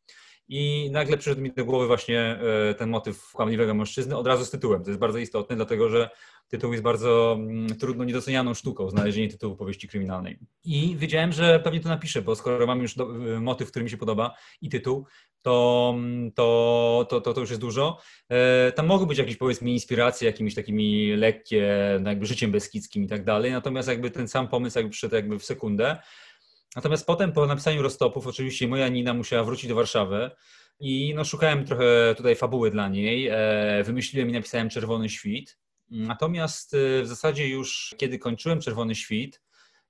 I 0.49 0.91
nagle 0.93 1.17
przyszedł 1.17 1.43
mi 1.43 1.53
do 1.53 1.65
głowy 1.65 1.87
właśnie 1.87 2.21
e, 2.21 2.75
ten 2.75 2.91
motyw 2.91 3.33
kłamliwego 3.33 3.75
mężczyzny 3.75 4.17
od 4.17 4.27
razu 4.27 4.45
z 4.45 4.51
tytułem. 4.51 4.85
To 4.85 4.91
jest 4.91 5.01
bardzo 5.01 5.19
istotne, 5.19 5.57
dlatego 5.57 5.89
że 5.89 6.11
tytuł 6.49 6.73
jest 6.73 6.85
bardzo 6.85 7.37
mm, 7.39 7.79
trudno 7.79 8.05
niedocenianą 8.05 8.55
sztuką, 8.55 8.91
znalezienie 8.91 9.29
tytułu 9.29 9.57
powieści 9.57 9.89
kryminalnej. 9.89 10.39
I 10.65 10.97
wiedziałem, 10.97 11.33
że 11.33 11.61
pewnie 11.61 11.81
to 11.81 11.89
napiszę, 11.89 12.23
bo 12.23 12.37
skoro 12.37 12.67
mam 12.67 12.83
już 12.83 12.97
y, 12.97 13.41
motyw, 13.41 13.71
który 13.71 13.85
mi 13.85 13.91
się 13.91 13.97
podoba 13.97 14.35
i 14.61 14.69
tytuł, 14.69 15.07
to, 15.45 15.97
to, 16.35 17.07
to, 17.11 17.21
to, 17.21 17.35
to 17.35 17.41
już 17.41 17.51
jest 17.51 17.63
dużo. 17.63 17.99
E, 18.29 18.73
Tam 18.73 18.87
mogą 18.87 19.07
być 19.07 19.19
jakieś 19.19 19.37
powiedzmy 19.37 19.71
inspiracje 19.71 20.27
jakimiś 20.27 20.55
takimi 20.55 21.17
lekkie, 21.17 21.79
no 22.01 22.11
jakby 22.11 22.27
życiem 22.27 22.53
beskidzkim 22.53 23.05
i 23.05 23.07
tak 23.07 23.25
dalej, 23.25 23.53
natomiast 23.53 23.89
jakby 23.89 24.11
ten 24.11 24.29
sam 24.29 24.49
pomysł 24.49 24.79
jakby 24.79 24.91
przyszedł 24.91 25.15
jakby 25.15 25.39
w 25.39 25.45
sekundę. 25.45 25.97
Natomiast 26.77 27.07
potem 27.07 27.33
po 27.33 27.47
napisaniu 27.47 27.83
roztopów 27.83 28.27
oczywiście 28.27 28.69
moja 28.69 28.89
Nina 28.89 29.15
musiała 29.15 29.45
wrócić 29.45 29.69
do 29.69 29.75
Warszawy 29.75 30.31
i 30.81 31.13
no 31.17 31.25
szukałem 31.25 31.65
trochę 31.65 32.15
tutaj 32.17 32.37
fabuły 32.37 32.71
dla 32.71 32.89
niej, 32.89 33.29
e, 33.29 33.83
wymyśliłem 33.85 34.31
i 34.31 34.33
napisałem 34.33 34.71
Czerwony 34.71 35.09
Świt. 35.09 35.59
Natomiast 35.91 36.75
e, 36.75 37.03
w 37.03 37.07
zasadzie 37.07 37.49
już 37.49 37.95
kiedy 37.99 38.19
kończyłem 38.19 38.61
Czerwony 38.61 38.95
Świt, 38.95 39.41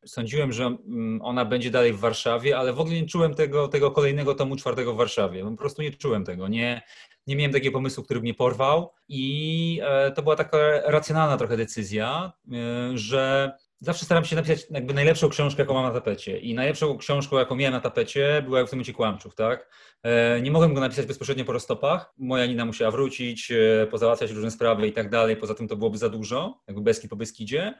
sądziłem, 0.06 0.52
że 0.52 0.64
mm, 0.64 1.22
ona 1.22 1.44
będzie 1.44 1.70
dalej 1.70 1.92
w 1.92 1.98
Warszawie, 1.98 2.58
ale 2.58 2.72
w 2.72 2.80
ogóle 2.80 2.96
nie 2.96 3.06
czułem 3.06 3.34
tego, 3.34 3.68
tego 3.68 3.90
kolejnego 3.90 4.34
tomu 4.34 4.56
czwartego 4.56 4.94
w 4.94 4.96
Warszawie. 4.96 5.44
Po 5.44 5.56
prostu 5.56 5.82
nie 5.82 5.90
czułem 5.90 6.24
tego. 6.24 6.48
Nie, 6.48 6.82
nie 7.26 7.36
miałem 7.36 7.52
takiego 7.52 7.72
pomysłu, 7.72 8.04
który 8.04 8.20
mnie 8.20 8.34
porwał 8.34 8.90
i 9.08 9.80
e, 9.82 10.10
to 10.12 10.22
była 10.22 10.36
taka 10.36 10.58
racjonalna 10.84 11.36
trochę 11.36 11.56
decyzja, 11.56 12.32
e, 12.52 12.98
że 12.98 13.52
zawsze 13.80 14.04
staram 14.04 14.24
się 14.24 14.36
napisać 14.36 14.66
jakby 14.70 14.94
najlepszą 14.94 15.28
książkę, 15.28 15.62
jaką 15.62 15.74
mam 15.74 15.84
na 15.84 15.90
tapecie. 15.90 16.38
I 16.38 16.54
najlepszą 16.54 16.98
książką, 16.98 17.38
jaką 17.38 17.56
miałem 17.56 17.74
na 17.74 17.80
tapecie, 17.80 18.42
była 18.44 18.66
w 18.66 18.70
tym 18.70 18.76
momencie 18.76 18.92
Kłamczuk, 18.92 19.34
tak? 19.34 19.68
E, 20.02 20.40
Nie 20.40 20.50
mogłem 20.50 20.74
go 20.74 20.80
napisać 20.80 21.06
bezpośrednio 21.06 21.44
po 21.44 21.52
roztopach. 21.52 22.12
Moja 22.18 22.46
Nina 22.46 22.64
musiała 22.64 22.90
wrócić, 22.90 23.52
pozałatwiać 23.90 24.30
różne 24.30 24.50
sprawy 24.50 24.86
i 24.86 24.92
tak 24.92 25.10
dalej. 25.10 25.36
Poza 25.36 25.54
tym 25.54 25.68
to 25.68 25.76
byłoby 25.76 25.98
za 25.98 26.08
dużo, 26.08 26.62
jakby 26.66 26.82
Beskid 26.82 27.10
po 27.10 27.16
Beskidzie. 27.16 27.74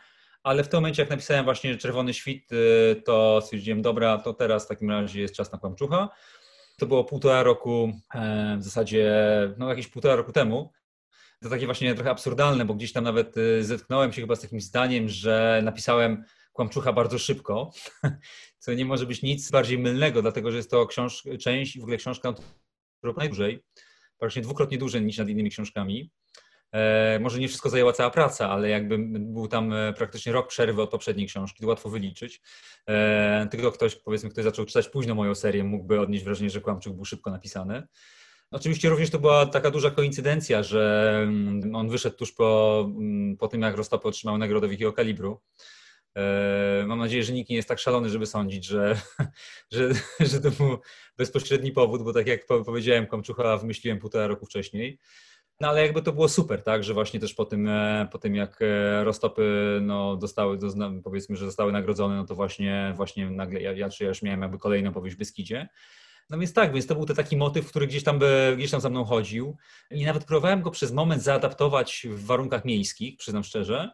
Ale 0.45 0.65
w 0.65 0.69
tym 0.69 0.79
momencie, 0.79 1.03
jak 1.03 1.11
napisałem 1.11 1.45
właśnie 1.45 1.77
Czerwony 1.77 2.15
Świt, 2.15 2.51
e, 2.53 2.97
to 2.97 3.41
stwierdziłem, 3.43 3.83
dobra, 3.83 4.19
to 4.19 4.35
teraz 4.35 4.65
w 4.65 4.69
takim 4.69 4.91
razie 4.91 5.21
jest 5.21 5.35
czas 5.35 5.53
na 5.53 5.59
Kłamczucha. 5.59 6.09
To 6.79 6.87
było 6.87 7.05
półtora 7.05 7.43
roku, 7.43 7.93
e, 8.15 8.57
w 8.59 8.63
zasadzie, 8.63 9.15
no 9.59 9.69
jakieś 9.69 9.89
półtora 9.89 10.17
roku 10.17 10.33
temu. 10.33 10.73
To 11.45 11.51
takie 11.51 11.67
właśnie 11.67 11.95
trochę 11.95 12.11
absurdalne, 12.11 12.65
bo 12.65 12.75
gdzieś 12.75 12.93
tam 12.93 13.05
nawet 13.05 13.37
y, 13.37 13.65
zetknąłem 13.65 14.13
się 14.13 14.21
chyba 14.21 14.37
z 14.37 14.41
takim 14.41 14.61
zdaniem, 14.61 15.09
że 15.09 15.61
napisałem 15.65 16.25
Kłamczucha 16.53 16.93
bardzo 16.93 17.19
szybko, 17.19 17.71
co 18.59 18.75
nie 18.75 18.85
może 18.85 19.07
być 19.07 19.23
nic 19.23 19.51
bardziej 19.51 19.79
mylnego, 19.79 20.23
dlatego 20.23 20.51
że 20.51 20.57
jest 20.57 20.71
to 20.71 20.87
książ- 20.87 21.39
część 21.39 21.77
i 21.77 21.81
w 21.81 21.83
ogóle 21.83 21.97
książka, 21.97 22.35
która 22.99 23.13
najdłużej, 23.17 23.63
praktycznie 24.19 24.43
dwukrotnie 24.43 24.79
dłużej 24.79 25.03
niż 25.03 25.19
nad 25.19 25.29
innymi 25.29 25.51
książkami. 25.51 26.11
E, 26.75 27.19
może 27.21 27.39
nie 27.39 27.49
wszystko 27.49 27.71
zajęła 27.71 27.93
cała 27.93 28.11
praca, 28.11 28.51
ale 28.51 28.69
jakby 28.69 28.99
był 29.19 29.49
tam 29.49 29.73
e, 29.73 29.93
praktycznie 29.93 30.33
rok 30.33 30.49
przerwy 30.49 30.83
od 30.83 30.91
poprzedniej 30.91 31.27
książki, 31.27 31.61
to 31.61 31.67
łatwo 31.67 31.89
wyliczyć. 31.89 32.41
E, 32.89 33.49
tylko 33.51 33.73
ktoś, 33.73 33.97
powiedzmy, 33.97 34.31
ktoś 34.31 34.45
zaczął 34.45 34.65
czytać 34.65 34.89
późno 34.89 35.15
moją 35.15 35.35
serię, 35.35 35.65
mógłby 35.65 36.01
odnieść 36.01 36.25
wrażenie, 36.25 36.51
że 36.51 36.61
Kłamczuk 36.61 36.95
był 36.95 37.05
szybko 37.05 37.31
napisany. 37.31 37.83
Oczywiście 38.51 38.89
również 38.89 39.11
to 39.11 39.19
była 39.19 39.47
taka 39.47 39.71
duża 39.71 39.91
koincydencja, 39.91 40.63
że 40.63 41.15
mm, 41.23 41.75
on 41.75 41.89
wyszedł 41.89 42.17
tuż 42.17 42.33
po, 42.33 42.81
mm, 42.97 43.37
po 43.37 43.49
tym, 43.49 43.63
jak 43.63 43.77
Rostopy 43.77 44.09
otrzymał 44.09 44.39
nagrodę 44.39 44.69
Wielkiego 44.69 44.93
Kalibru. 44.93 45.41
Mam 46.87 46.99
nadzieję, 46.99 47.25
że 47.25 47.33
nikt 47.33 47.51
nie 47.51 47.57
jest 47.57 47.69
tak 47.69 47.79
szalony, 47.79 48.09
żeby 48.09 48.27
sądzić, 48.27 48.67
że, 48.67 49.01
że, 49.73 49.91
że 50.21 50.41
to 50.41 50.51
był 50.51 50.79
bezpośredni 51.19 51.73
powód, 51.73 52.03
bo 52.03 52.13
tak 52.13 52.27
jak 52.27 52.47
po- 52.47 52.65
powiedziałem, 52.65 53.07
Komczucha 53.07 53.57
wymyśliłem 53.57 53.99
półtora 53.99 54.27
roku 54.27 54.47
wcześniej. 54.47 54.99
No 55.61 55.69
ale 55.69 55.83
jakby 55.83 56.03
to 56.03 56.13
było 56.13 56.29
super, 56.29 56.63
tak, 56.63 56.85
że 56.85 56.95
właśnie 56.95 57.21
też 57.21 57.35
po 57.35 57.45
tym, 57.45 57.69
e, 57.69 58.09
po 58.13 58.19
tym 58.19 58.35
jak 58.35 58.63
e, 58.63 59.05
Rostopy 59.05 59.79
no, 59.83 60.17
dostały, 60.17 60.59
powiedzmy, 61.05 61.37
że 61.37 61.47
zostały 61.47 61.73
nagrodzone, 61.73 62.17
no 62.17 62.25
to 62.25 62.35
właśnie, 62.35 62.93
właśnie 62.97 63.31
nagle 63.31 63.61
ja, 63.61 63.73
ja, 63.73 63.89
ja 64.01 64.09
już 64.09 64.23
miałem 64.23 64.43
jakby 64.43 64.59
kolejną 64.59 64.93
powieść 64.93 65.17
w 65.17 65.19
Beskidzie. 65.19 65.69
No 66.31 66.39
więc 66.39 66.53
tak, 66.53 66.73
więc 66.73 66.87
to 66.87 66.95
był 66.95 67.07
to 67.07 67.15
taki 67.15 67.37
motyw, 67.37 67.67
który 67.67 67.87
gdzieś 67.87 68.05
tam, 68.05 68.19
by, 68.19 68.55
gdzieś 68.59 68.71
tam 68.71 68.81
za 68.81 68.91
mną 68.91 69.05
chodził 69.05 69.57
i 69.91 70.05
nawet 70.05 70.25
próbowałem 70.25 70.63
go 70.63 70.71
przez 70.71 70.93
moment 70.93 71.23
zaadaptować 71.23 72.07
w 72.11 72.27
warunkach 72.27 72.65
miejskich, 72.65 73.17
przyznam 73.17 73.45
szczerze. 73.45 73.91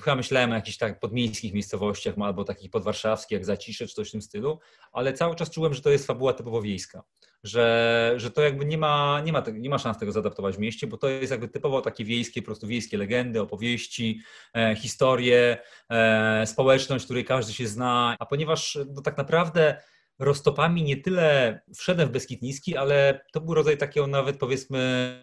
Chyba 0.00 0.16
myślałem 0.16 0.52
o 0.52 0.54
jakichś 0.54 0.76
tak 0.76 1.00
podmiejskich 1.00 1.54
miejscowościach 1.54 2.14
albo 2.20 2.44
takich 2.44 2.70
podwarszawskich, 2.70 3.36
jak 3.36 3.44
Zacisze 3.44 3.86
czy 3.86 3.94
coś 3.94 4.08
w 4.08 4.12
tym 4.12 4.22
stylu, 4.22 4.58
ale 4.92 5.12
cały 5.12 5.34
czas 5.34 5.50
czułem, 5.50 5.74
że 5.74 5.82
to 5.82 5.90
jest 5.90 6.06
fabuła 6.06 6.32
typowo 6.32 6.62
wiejska. 6.62 7.02
Że, 7.44 8.14
że 8.16 8.30
to 8.30 8.42
jakby 8.42 8.64
nie 8.64 8.78
ma, 8.78 9.22
nie, 9.24 9.32
ma, 9.32 9.42
nie 9.52 9.70
ma 9.70 9.78
szans 9.78 9.98
tego 9.98 10.12
zaadaptować 10.12 10.56
w 10.56 10.58
mieście, 10.58 10.86
bo 10.86 10.96
to 10.96 11.08
jest 11.08 11.30
jakby 11.30 11.48
typowo 11.48 11.80
takie 11.80 12.04
wiejskie, 12.04 12.42
po 12.42 12.46
prostu 12.46 12.66
wiejskie 12.66 12.98
legendy, 12.98 13.40
opowieści, 13.40 14.20
e, 14.56 14.76
historie, 14.76 15.58
e, 15.90 16.46
społeczność, 16.46 17.04
której 17.04 17.24
każdy 17.24 17.52
się 17.52 17.66
zna. 17.66 18.16
A 18.18 18.26
ponieważ 18.26 18.78
no, 18.94 19.02
tak 19.02 19.16
naprawdę 19.18 19.76
roztopami 20.18 20.82
nie 20.82 20.96
tyle 20.96 21.60
wszedłem 21.76 22.08
w 22.08 22.12
Beskid 22.12 22.42
Niski, 22.42 22.76
ale 22.76 23.20
to 23.32 23.40
był 23.40 23.54
rodzaj 23.54 23.78
takiego 23.78 24.06
nawet 24.06 24.38
powiedzmy 24.38 25.20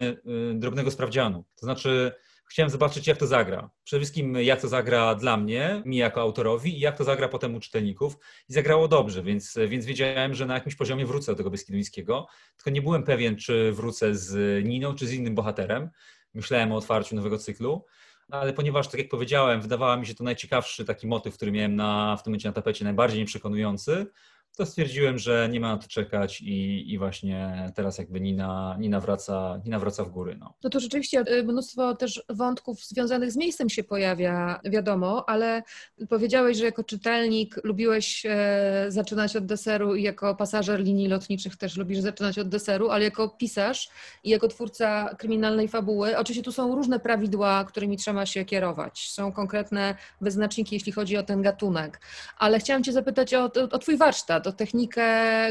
y, 0.52 0.54
drobnego 0.54 0.90
sprawdzianu. 0.90 1.44
To 1.56 1.66
znaczy 1.66 2.12
chciałem 2.50 2.70
zobaczyć 2.70 3.06
jak 3.06 3.16
to 3.16 3.26
zagra. 3.26 3.70
Przede 3.84 4.00
wszystkim 4.00 4.34
jak 4.34 4.60
to 4.60 4.68
zagra 4.68 5.14
dla 5.14 5.36
mnie, 5.36 5.82
mi 5.84 5.96
jako 5.96 6.20
autorowi 6.20 6.76
i 6.76 6.80
jak 6.80 6.98
to 6.98 7.04
zagra 7.04 7.28
potem 7.28 7.54
u 7.54 7.60
czytelników. 7.60 8.16
I 8.48 8.52
zagrało 8.52 8.88
dobrze, 8.88 9.22
więc, 9.22 9.58
więc 9.68 9.86
wiedziałem, 9.86 10.34
że 10.34 10.46
na 10.46 10.54
jakimś 10.54 10.74
poziomie 10.74 11.06
wrócę 11.06 11.32
do 11.32 11.36
tego 11.36 11.50
Beskidu 11.50 11.78
Niskiego. 11.78 12.26
Tylko 12.56 12.70
nie 12.70 12.82
byłem 12.82 13.02
pewien, 13.02 13.36
czy 13.36 13.72
wrócę 13.72 14.14
z 14.14 14.64
Niną, 14.64 14.94
czy 14.94 15.06
z 15.06 15.12
innym 15.12 15.34
bohaterem. 15.34 15.90
Myślałem 16.34 16.72
o 16.72 16.76
otwarciu 16.76 17.16
nowego 17.16 17.38
cyklu. 17.38 17.84
Ale 18.30 18.52
ponieważ, 18.52 18.88
tak 18.88 19.00
jak 19.00 19.08
powiedziałem, 19.08 19.60
wydawała 19.60 19.96
mi 19.96 20.06
się 20.06 20.14
to 20.14 20.24
najciekawszy 20.24 20.84
taki 20.84 21.06
motyw, 21.06 21.36
który 21.36 21.52
miałem 21.52 21.76
na, 21.76 22.16
w 22.16 22.22
tym 22.22 22.30
momencie 22.30 22.48
na 22.48 22.52
tapecie, 22.52 22.84
najbardziej 22.84 23.20
nieprzekonujący, 23.20 24.06
to 24.56 24.66
stwierdziłem, 24.66 25.18
że 25.18 25.48
nie 25.52 25.60
ma 25.60 25.68
na 25.68 25.82
to 25.82 25.88
czekać 25.88 26.40
i, 26.40 26.92
i 26.92 26.98
właśnie 26.98 27.72
teraz 27.74 27.98
jakby 27.98 28.20
Nina, 28.20 28.76
Nina, 28.80 29.00
wraca, 29.00 29.60
Nina 29.64 29.78
wraca 29.78 30.04
w 30.04 30.10
góry. 30.10 30.36
No. 30.40 30.54
No 30.64 30.70
to 30.70 30.80
rzeczywiście 30.80 31.24
y, 31.28 31.44
mnóstwo 31.44 31.94
też 31.94 32.22
wątków 32.28 32.84
związanych 32.84 33.32
z 33.32 33.36
miejscem 33.36 33.70
się 33.70 33.84
pojawia, 33.84 34.60
wiadomo, 34.64 35.28
ale 35.28 35.62
powiedziałeś, 36.08 36.56
że 36.58 36.64
jako 36.64 36.84
czytelnik 36.84 37.60
lubiłeś 37.64 38.26
e, 38.26 38.86
zaczynać 38.88 39.36
od 39.36 39.46
deseru 39.46 39.94
i 39.94 40.02
jako 40.02 40.34
pasażer 40.34 40.80
linii 40.80 41.08
lotniczych 41.08 41.56
też 41.56 41.76
lubisz 41.76 41.98
zaczynać 41.98 42.38
od 42.38 42.48
deseru, 42.48 42.90
ale 42.90 43.04
jako 43.04 43.28
pisarz 43.28 43.88
i 44.24 44.30
jako 44.30 44.48
twórca 44.48 45.14
kryminalnej 45.18 45.68
fabuły, 45.68 46.18
oczywiście 46.18 46.44
tu 46.44 46.52
są 46.52 46.74
różne 46.74 47.00
prawidła, 47.00 47.64
którymi 47.64 47.96
trzeba 47.96 48.26
się 48.26 48.44
kierować. 48.44 49.10
Są 49.10 49.32
konkretne 49.32 49.94
wyznaczniki, 50.20 50.74
jeśli 50.74 50.92
chodzi 50.92 51.16
o 51.16 51.22
ten 51.22 51.42
gatunek, 51.42 52.00
ale 52.38 52.58
chciałam 52.58 52.82
Cię 52.82 52.92
zapytać 52.92 53.34
o, 53.34 53.50
o 53.70 53.78
Twój 53.78 53.96
warsztat, 53.96 54.43
o 54.46 54.52
technikę, 54.52 55.04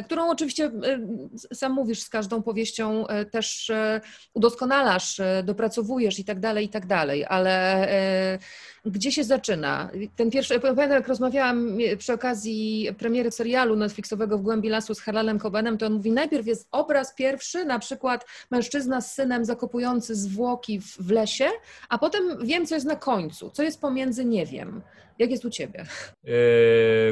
którą 0.06 0.30
oczywiście 0.30 0.66
y, 0.66 1.56
sam 1.56 1.74
mówisz, 1.74 2.02
z 2.02 2.10
każdą 2.10 2.44
powieścią 2.44 3.08
y, 3.08 3.26
też 3.26 3.70
y, 3.70 4.02
udoskonalasz, 4.34 5.22
dopracowujesz 5.44 6.20
i 6.20 6.26
tak 6.26 6.40
dalej, 6.40 6.66
i 6.66 6.70
tak 6.70 6.86
dalej, 6.86 7.26
ale 7.26 7.88
gdzie 8.86 9.12
się 9.12 9.24
zaczyna? 9.24 9.90
Ten 10.16 10.32
pierwszy, 10.32 10.60
pamiętam 10.60 10.92
jak 10.92 11.08
rozmawiałam 11.08 11.80
y, 11.80 11.98
przy 11.98 12.14
okazji 12.14 12.90
premiery 12.98 13.32
serialu 13.32 13.76
Netflixowego 13.76 14.38
W 14.38 14.42
głębi 14.42 14.70
lasu 14.70 14.96
z 14.96 15.00
Harlalem 15.00 15.40
Cobenem, 15.40 15.78
to 15.78 15.86
on 15.86 15.94
mówi, 15.94 16.12
najpierw 16.12 16.48
jest 16.48 16.68
obraz 16.72 17.16
pierwszy, 17.16 17.66
na 17.66 17.80
przykład 17.80 18.26
mężczyzna 18.52 19.02
z 19.02 19.14
synem 19.14 19.46
zakopujący 19.46 20.16
zwłoki 20.16 20.80
w, 20.80 20.98
w 21.00 21.12
lesie, 21.12 21.50
a 21.90 21.98
potem 21.98 22.24
wiem, 22.44 22.66
co 22.66 22.76
jest 22.76 22.88
na 22.88 22.96
końcu, 22.96 23.50
co 23.50 23.64
jest 23.64 23.82
pomiędzy, 23.82 24.26
nie 24.26 24.46
wiem. 24.46 24.82
Jak 25.20 25.32
jest 25.32 25.46
u 25.46 25.50
Ciebie? 25.50 25.86
Yy, 26.24 26.34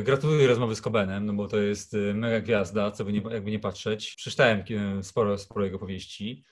gratuluję 0.01 0.47
rozmowy 0.47 0.75
z 0.75 0.81
Kobenem, 0.81 1.25
no 1.25 1.33
bo 1.33 1.47
to 1.47 1.57
jest 1.57 1.93
yy, 1.93 2.13
mega 2.13 2.39
gwiazda, 2.39 2.91
co 2.91 3.05
by 3.05 3.13
nie, 3.13 3.21
jakby 3.31 3.51
nie 3.51 3.59
patrzeć. 3.59 4.15
Przeczytałem 4.15 4.63
sporo, 5.01 5.37
sporo 5.37 5.65
jego 5.65 5.79
powieści. 5.79 6.43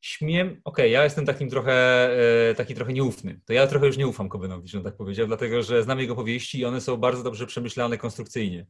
Śmiem, 0.00 0.60
okej, 0.64 0.92
ja 0.92 1.04
jestem 1.04 1.26
takim 1.26 1.50
trochę, 1.50 2.08
yy, 2.48 2.54
taki 2.54 2.74
trochę 2.74 2.92
nieufny. 2.92 3.40
To 3.46 3.52
ja 3.52 3.66
trochę 3.66 3.86
już 3.86 3.96
nie 3.96 4.06
ufam 4.06 4.28
Kobenowi, 4.28 4.68
że 4.68 4.78
on 4.78 4.84
tak 4.84 4.96
powiedział, 4.96 5.26
dlatego 5.26 5.62
że 5.62 5.82
znam 5.82 6.00
jego 6.00 6.14
powieści 6.14 6.58
i 6.58 6.64
one 6.64 6.80
są 6.80 6.96
bardzo 6.96 7.22
dobrze 7.22 7.46
przemyślane 7.46 7.98
konstrukcyjnie. 7.98 8.66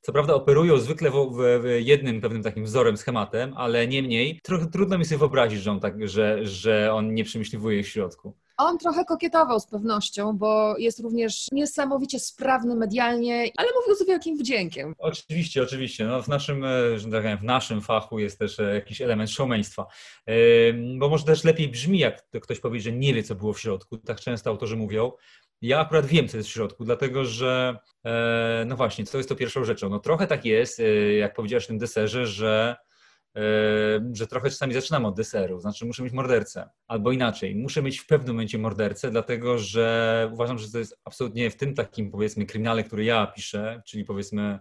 Co 0.00 0.12
prawda 0.12 0.34
operują 0.34 0.78
zwykle 0.78 1.10
w, 1.10 1.14
w 1.62 1.78
jednym 1.78 2.20
pewnym 2.20 2.42
takim 2.42 2.64
wzorem, 2.64 2.96
schematem, 2.96 3.54
ale 3.56 3.88
niemniej 3.88 4.40
trochę 4.42 4.66
trudno 4.66 4.98
mi 4.98 5.04
sobie 5.04 5.18
wyobrazić, 5.18 5.62
że 5.62 5.70
on, 5.70 5.80
tak, 5.80 6.08
że, 6.08 6.46
że 6.46 6.92
on 6.92 7.14
nie 7.14 7.24
przemyśliwuje 7.24 7.80
ich 7.80 7.86
w 7.86 7.90
środku. 7.90 8.36
On 8.58 8.78
trochę 8.78 9.04
kokietował 9.04 9.60
z 9.60 9.66
pewnością, 9.66 10.32
bo 10.32 10.74
jest 10.78 11.00
również 11.00 11.46
niesamowicie 11.52 12.20
sprawny 12.20 12.76
medialnie, 12.76 13.50
ale 13.56 13.68
mówił 13.80 13.94
z 13.94 14.06
wielkim 14.06 14.38
wdziękiem. 14.38 14.94
Oczywiście, 14.98 15.62
oczywiście. 15.62 16.06
No 16.06 16.22
w, 16.22 16.28
naszym, 16.28 16.64
e, 16.64 16.98
że 16.98 17.10
tak 17.10 17.22
powiem, 17.22 17.38
w 17.38 17.42
naszym 17.44 17.80
fachu 17.80 18.18
jest 18.18 18.38
też 18.38 18.60
e, 18.60 18.74
jakiś 18.74 19.00
element 19.00 19.30
showmeństwa. 19.30 19.86
E, 20.26 20.34
bo 20.98 21.08
może 21.08 21.24
też 21.24 21.44
lepiej 21.44 21.68
brzmi, 21.68 21.98
jak 21.98 22.30
ktoś 22.42 22.60
powie, 22.60 22.80
że 22.80 22.92
nie 22.92 23.14
wie, 23.14 23.22
co 23.22 23.34
było 23.34 23.52
w 23.52 23.60
środku. 23.60 23.98
Tak 23.98 24.20
często 24.20 24.50
autorzy 24.50 24.76
mówią. 24.76 25.12
Ja 25.62 25.80
akurat 25.80 26.06
wiem, 26.06 26.28
co 26.28 26.36
jest 26.36 26.48
w 26.48 26.52
środku, 26.52 26.84
dlatego 26.84 27.24
że, 27.24 27.78
no 28.66 28.76
właśnie, 28.76 29.04
co 29.04 29.16
jest 29.16 29.28
to 29.28 29.36
pierwszą 29.36 29.64
rzeczą? 29.64 29.88
No 29.88 29.98
trochę 29.98 30.26
tak 30.26 30.44
jest, 30.44 30.82
jak 31.18 31.34
powiedziałeś 31.34 31.64
w 31.64 31.66
tym 31.66 31.78
deserze, 31.78 32.26
że 32.26 32.76
że 34.12 34.26
trochę 34.26 34.50
czasami 34.50 34.74
zaczynam 34.74 35.04
od 35.04 35.16
deseru, 35.16 35.60
znaczy 35.60 35.86
muszę 35.86 36.02
mieć 36.02 36.12
mordercę, 36.12 36.68
albo 36.86 37.12
inaczej, 37.12 37.56
muszę 37.56 37.82
mieć 37.82 37.98
w 37.98 38.06
pewnym 38.06 38.34
momencie 38.34 38.58
mordercę, 38.58 39.10
dlatego 39.10 39.58
że 39.58 40.30
uważam, 40.32 40.58
że 40.58 40.70
to 40.70 40.78
jest 40.78 41.00
absolutnie 41.04 41.50
w 41.50 41.56
tym 41.56 41.74
takim 41.74 42.10
powiedzmy 42.10 42.46
kryminale, 42.46 42.84
który 42.84 43.04
ja 43.04 43.26
piszę, 43.26 43.82
czyli 43.86 44.04
powiedzmy 44.04 44.58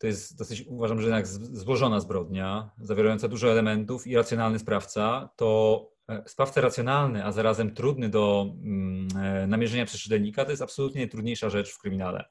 to 0.00 0.06
jest 0.06 0.38
dosyć, 0.38 0.64
uważam, 0.66 1.00
że 1.00 1.06
jednak 1.06 1.26
złożona 1.26 2.00
zbrodnia, 2.00 2.70
zawierająca 2.78 3.28
dużo 3.28 3.52
elementów 3.52 4.06
i 4.06 4.16
racjonalny 4.16 4.58
sprawca, 4.58 5.28
to 5.36 5.90
e, 6.08 6.22
sprawca 6.26 6.60
racjonalny, 6.60 7.24
a 7.24 7.32
zarazem 7.32 7.74
trudny 7.74 8.08
do 8.08 8.54
mm, 8.62 9.08
e, 9.16 9.46
namierzenia 9.46 9.86
przez 9.86 10.00
czytelnika, 10.00 10.44
to 10.44 10.50
jest 10.50 10.62
absolutnie 10.62 11.00
najtrudniejsza 11.00 11.50
rzecz 11.50 11.72
w 11.72 11.78
kryminale. 11.78 12.24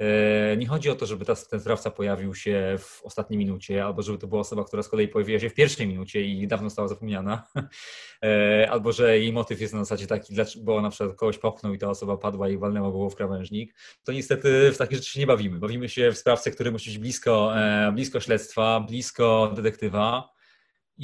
E, 0.00 0.56
nie 0.56 0.66
chodzi 0.66 0.90
o 0.90 0.94
to, 0.94 1.06
żeby 1.06 1.24
ten 1.24 1.60
sprawca 1.60 1.90
pojawił 1.90 2.34
się 2.34 2.76
w 2.78 3.02
ostatniej 3.04 3.38
minucie, 3.38 3.84
albo 3.84 4.02
żeby 4.02 4.18
to 4.18 4.26
była 4.26 4.40
osoba, 4.40 4.64
która 4.64 4.82
z 4.82 4.88
kolei 4.88 5.08
pojawiła 5.08 5.40
się 5.40 5.50
w 5.50 5.54
pierwszej 5.54 5.86
minucie 5.86 6.22
i 6.22 6.46
dawno 6.46 6.68
została 6.68 6.88
zapomniana, 6.88 7.46
e, 8.24 8.70
albo 8.70 8.92
że 8.92 9.18
jej 9.18 9.32
motyw 9.32 9.60
jest 9.60 9.74
na 9.74 9.80
zasadzie 9.80 10.06
taki, 10.06 10.34
bo 10.62 10.80
na 10.80 10.90
przykład 10.90 11.16
kogoś 11.16 11.38
popchnął 11.38 11.74
i 11.74 11.78
ta 11.78 11.88
osoba 11.88 12.16
padła 12.16 12.48
i 12.48 12.58
walnęła 12.58 12.90
głową 12.90 13.10
w 13.10 13.14
krawężnik. 13.14 13.74
To 14.04 14.12
niestety 14.12 14.72
w 14.72 14.78
takie 14.78 14.96
rzeczy 14.96 15.10
się 15.10 15.20
nie 15.20 15.26
bawimy. 15.26 15.58
Bawimy 15.58 15.88
się 15.88 16.12
w 16.12 16.18
sprawcę, 16.18 16.50
który 16.50 16.72
musi 16.72 16.90
być 16.90 16.98
blisko, 16.98 17.58
e, 17.58 17.92
blisko 17.92 18.20
śledztwa, 18.20 18.80
blisko 18.80 19.52
detektywa 19.56 20.39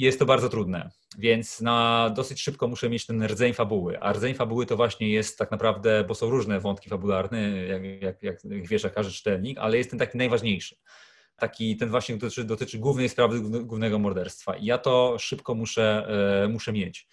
jest 0.05 0.19
to 0.19 0.25
bardzo 0.25 0.49
trudne, 0.49 0.89
więc 1.17 1.61
na 1.61 2.09
dosyć 2.15 2.41
szybko 2.41 2.67
muszę 2.67 2.89
mieć 2.89 3.05
ten 3.05 3.23
rdzeń 3.23 3.53
fabuły. 3.53 3.99
A 3.99 4.13
rdzeń 4.13 4.33
fabuły 4.33 4.65
to 4.65 4.75
właśnie 4.75 5.09
jest 5.09 5.37
tak 5.37 5.51
naprawdę, 5.51 6.03
bo 6.03 6.15
są 6.15 6.29
różne 6.29 6.59
wątki 6.59 6.89
fabularne, 6.89 7.49
jak, 7.49 7.83
jak, 8.01 8.23
jak 8.23 8.67
wiesz, 8.67 8.83
jak 8.83 8.93
każdy 8.93 9.13
czytelnik, 9.13 9.57
ale 9.57 9.77
jest 9.77 9.89
ten 9.89 9.99
taki 9.99 10.17
najważniejszy. 10.17 10.75
Taki, 11.35 11.77
ten 11.77 11.89
właśnie 11.89 12.17
dotyczy, 12.17 12.43
dotyczy 12.43 12.77
głównej 12.77 13.09
sprawy, 13.09 13.41
głównego 13.41 13.99
morderstwa. 13.99 14.55
I 14.55 14.65
ja 14.65 14.77
to 14.77 15.15
szybko 15.19 15.55
muszę, 15.55 16.07
e, 16.43 16.47
muszę 16.47 16.73
mieć. 16.73 17.07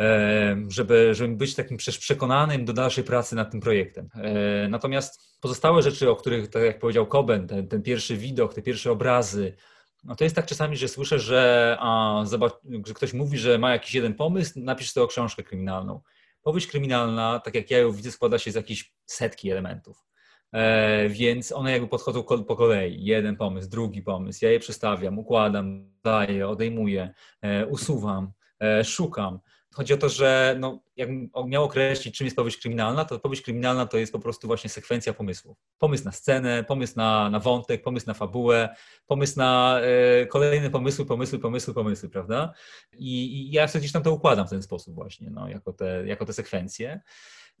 E, 0.00 0.56
żeby, 0.68 1.14
żeby 1.14 1.36
być 1.36 1.54
takim 1.54 1.76
przekonanym 1.76 2.64
do 2.64 2.72
dalszej 2.72 3.04
pracy 3.04 3.36
nad 3.36 3.50
tym 3.50 3.60
projektem. 3.60 4.08
E, 4.14 4.68
natomiast 4.68 5.40
pozostałe 5.40 5.82
rzeczy, 5.82 6.10
o 6.10 6.16
których, 6.16 6.48
tak 6.48 6.62
jak 6.62 6.78
powiedział 6.78 7.06
Koben, 7.06 7.46
ten, 7.46 7.68
ten 7.68 7.82
pierwszy 7.82 8.16
widok, 8.16 8.54
te 8.54 8.62
pierwsze 8.62 8.92
obrazy, 8.92 9.56
no 10.04 10.16
to 10.16 10.24
jest 10.24 10.36
tak 10.36 10.46
czasami, 10.46 10.76
że 10.76 10.88
słyszę, 10.88 11.18
że, 11.18 11.76
a, 11.80 12.22
zobacz, 12.24 12.52
że 12.86 12.94
ktoś 12.94 13.12
mówi, 13.12 13.38
że 13.38 13.58
ma 13.58 13.72
jakiś 13.72 13.94
jeden 13.94 14.14
pomysł, 14.14 14.52
napisz 14.56 14.90
sobie 14.90 15.06
książkę 15.08 15.42
kryminalną. 15.42 16.00
Powieść 16.42 16.66
kryminalna, 16.66 17.40
tak 17.44 17.54
jak 17.54 17.70
ja 17.70 17.78
ją 17.78 17.92
widzę, 17.92 18.10
składa 18.10 18.38
się 18.38 18.52
z 18.52 18.54
jakichś 18.54 18.92
setki 19.06 19.50
elementów. 19.50 20.04
E, 20.52 21.08
więc 21.08 21.52
one 21.52 21.72
jakby 21.72 21.88
podchodzą 21.88 22.22
po 22.22 22.56
kolei. 22.56 23.04
Jeden 23.04 23.36
pomysł, 23.36 23.68
drugi 23.68 24.02
pomysł. 24.02 24.44
Ja 24.44 24.50
je 24.50 24.58
przestawiam, 24.58 25.18
układam, 25.18 25.90
daję, 26.04 26.48
odejmuję, 26.48 27.14
e, 27.42 27.66
usuwam, 27.66 28.32
e, 28.60 28.84
szukam. 28.84 29.40
Chodzi 29.74 29.94
o 29.94 29.96
to, 29.96 30.08
że 30.08 30.56
no, 30.60 30.82
jakbym 30.96 31.30
miał 31.46 31.64
określić, 31.64 32.18
czym 32.18 32.24
jest 32.24 32.36
powieść 32.36 32.56
kryminalna, 32.56 33.04
to 33.04 33.18
powieść 33.18 33.42
kryminalna 33.42 33.86
to 33.86 33.98
jest 33.98 34.12
po 34.12 34.18
prostu 34.18 34.46
właśnie 34.46 34.70
sekwencja 34.70 35.12
pomysłów. 35.12 35.58
Pomysł 35.78 36.04
na 36.04 36.12
scenę, 36.12 36.64
pomysł 36.64 36.92
na, 36.96 37.30
na 37.30 37.40
wątek, 37.40 37.82
pomysł 37.82 38.06
na 38.06 38.14
fabułę, 38.14 38.76
pomysł 39.06 39.38
na 39.38 39.80
e, 39.80 40.26
kolejne 40.26 40.70
pomysły, 40.70 41.06
pomysły, 41.06 41.38
pomysły, 41.38 41.74
pomysły, 41.74 42.08
prawda? 42.08 42.52
I, 42.92 43.36
I, 43.36 43.50
ja 43.50 43.68
sobie 43.68 43.80
gdzieś 43.80 43.92
tam 43.92 44.02
to 44.02 44.12
układam 44.12 44.46
w 44.46 44.50
ten 44.50 44.62
sposób 44.62 44.94
właśnie, 44.94 45.30
no, 45.30 45.48
jako, 45.48 45.72
te, 45.72 46.06
jako 46.06 46.24
te 46.26 46.32
sekwencje. 46.32 47.00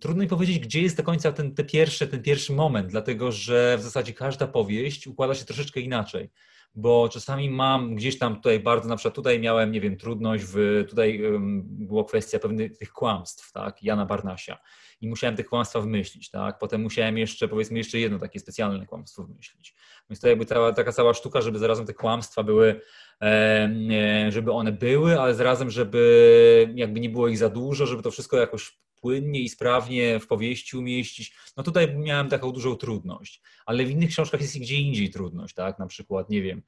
Trudno 0.00 0.22
mi 0.22 0.28
powiedzieć, 0.28 0.58
gdzie 0.58 0.82
jest 0.82 0.96
do 0.96 1.02
końca 1.02 1.32
ten, 1.32 1.54
te 1.54 1.64
pierwsze, 1.64 2.06
ten 2.06 2.22
pierwszy 2.22 2.52
moment, 2.52 2.90
dlatego 2.90 3.32
że 3.32 3.76
w 3.78 3.82
zasadzie 3.82 4.12
każda 4.12 4.46
powieść 4.46 5.06
układa 5.06 5.34
się 5.34 5.44
troszeczkę 5.44 5.80
inaczej 5.80 6.30
bo 6.74 7.08
czasami 7.08 7.50
mam 7.50 7.94
gdzieś 7.94 8.18
tam 8.18 8.36
tutaj 8.36 8.60
bardzo, 8.60 8.88
na 8.88 8.96
przykład 8.96 9.14
tutaj 9.14 9.40
miałem, 9.40 9.72
nie 9.72 9.80
wiem, 9.80 9.96
trudność, 9.96 10.44
w, 10.44 10.84
tutaj 10.88 11.22
była 11.62 12.04
kwestia 12.04 12.38
pewnych 12.38 12.78
tych 12.78 12.92
kłamstw, 12.92 13.52
tak, 13.52 13.82
Jana 13.82 14.06
Barnasia 14.06 14.58
i 15.00 15.08
musiałem 15.08 15.36
te 15.36 15.44
kłamstwa 15.44 15.80
wymyślić, 15.80 16.30
tak, 16.30 16.58
potem 16.58 16.82
musiałem 16.82 17.18
jeszcze, 17.18 17.48
powiedzmy, 17.48 17.78
jeszcze 17.78 17.98
jedno 17.98 18.18
takie 18.18 18.40
specjalne 18.40 18.86
kłamstwo 18.86 19.24
wymyślić. 19.24 19.74
Więc 20.10 20.20
to 20.20 20.28
jakby 20.28 20.46
ta, 20.46 20.72
taka 20.72 20.92
cała 20.92 21.14
sztuka, 21.14 21.40
żeby 21.40 21.58
zarazem 21.58 21.86
te 21.86 21.94
kłamstwa 21.94 22.42
były, 22.42 22.80
e, 23.22 24.28
żeby 24.28 24.52
one 24.52 24.72
były, 24.72 25.20
ale 25.20 25.34
zarazem, 25.34 25.70
żeby 25.70 26.72
jakby 26.74 27.00
nie 27.00 27.08
było 27.08 27.28
ich 27.28 27.38
za 27.38 27.48
dużo, 27.48 27.86
żeby 27.86 28.02
to 28.02 28.10
wszystko 28.10 28.36
jakoś 28.36 28.78
płynnie 29.04 29.40
i 29.40 29.48
sprawnie 29.48 30.20
w 30.20 30.26
powieści 30.26 30.76
umieścić. 30.76 31.34
No 31.56 31.62
tutaj 31.62 31.96
miałem 31.96 32.28
taką 32.28 32.52
dużą 32.52 32.76
trudność, 32.76 33.42
ale 33.66 33.84
w 33.84 33.90
innych 33.90 34.10
książkach 34.10 34.40
jest 34.40 34.56
i 34.56 34.60
gdzie 34.60 34.76
indziej 34.76 35.10
trudność, 35.10 35.54
tak? 35.54 35.78
Na 35.78 35.86
przykład, 35.86 36.30
nie 36.30 36.42
wiem, 36.42 36.62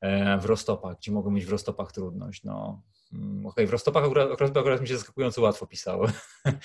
e, 0.00 0.38
w 0.38 0.44
Rostopach, 0.44 0.96
gdzie 0.98 1.12
mogą 1.12 1.30
mieć 1.30 1.44
w 1.44 1.50
Rostopach 1.50 1.92
trudność. 1.92 2.44
No, 2.44 2.82
mm, 3.12 3.38
Okej, 3.38 3.50
okay, 3.50 3.66
w 3.66 3.70
Rostopach 3.70 4.04
akurat, 4.04 4.56
akurat, 4.56 4.80
mi 4.80 4.88
się 4.88 4.96
zaskakująco 4.96 5.42
łatwo 5.42 5.66
pisało, 5.66 6.06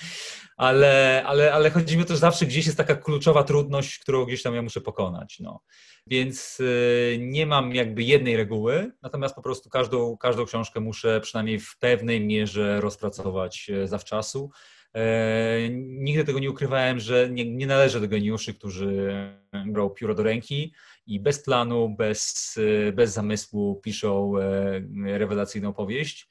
ale, 0.56 1.22
ale, 1.26 1.52
ale 1.52 1.70
chodzi 1.70 1.96
mi 1.96 2.02
o 2.02 2.06
to, 2.06 2.14
że 2.14 2.20
zawsze 2.20 2.46
gdzieś 2.46 2.66
jest 2.66 2.78
taka 2.78 2.96
kluczowa 2.96 3.44
trudność, 3.44 3.98
którą 3.98 4.24
gdzieś 4.24 4.42
tam 4.42 4.54
ja 4.54 4.62
muszę 4.62 4.80
pokonać. 4.80 5.40
No. 5.40 5.62
Więc 6.06 6.60
y, 6.60 7.18
nie 7.20 7.46
mam 7.46 7.74
jakby 7.74 8.02
jednej 8.02 8.36
reguły, 8.36 8.92
natomiast 9.02 9.34
po 9.34 9.42
prostu 9.42 9.70
każdą, 9.70 10.16
każdą 10.16 10.44
książkę 10.44 10.80
muszę 10.80 11.20
przynajmniej 11.20 11.58
w 11.60 11.78
pewnej 11.78 12.26
mierze 12.26 12.80
rozpracować 12.80 13.70
e, 13.70 13.88
zawczasu. 13.88 14.50
E, 14.94 15.68
nigdy 15.80 16.24
tego 16.24 16.38
nie 16.38 16.50
ukrywałem, 16.50 17.00
że 17.00 17.28
nie, 17.30 17.50
nie 17.50 17.66
należę 17.66 18.00
do 18.00 18.08
geniuszy, 18.08 18.54
którzy 18.54 19.12
brał 19.66 19.90
pióro 19.90 20.14
do 20.14 20.22
ręki 20.22 20.74
i 21.06 21.20
bez 21.20 21.42
planu, 21.42 21.94
bez, 21.98 22.58
bez 22.92 23.12
zamysłu 23.12 23.80
piszą 23.80 24.38
e, 24.38 25.18
rewelacyjną 25.18 25.72
powieść. 25.72 26.28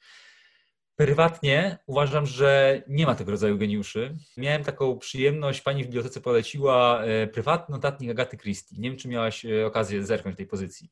Prywatnie 0.96 1.78
uważam, 1.86 2.26
że 2.26 2.82
nie 2.88 3.06
ma 3.06 3.14
tego 3.14 3.30
rodzaju 3.30 3.58
geniuszy. 3.58 4.16
Miałem 4.36 4.64
taką 4.64 4.98
przyjemność, 4.98 5.60
pani 5.60 5.82
w 5.84 5.86
bibliotece 5.86 6.20
poleciła 6.20 7.04
e, 7.04 7.26
prywatny 7.26 7.72
notatnik 7.72 8.10
Agaty 8.10 8.36
Christie. 8.36 8.76
Nie 8.78 8.90
wiem, 8.90 8.98
czy 8.98 9.08
miałaś 9.08 9.46
okazję 9.66 10.06
zerknąć 10.06 10.36
tej 10.36 10.46
pozycji. 10.46 10.90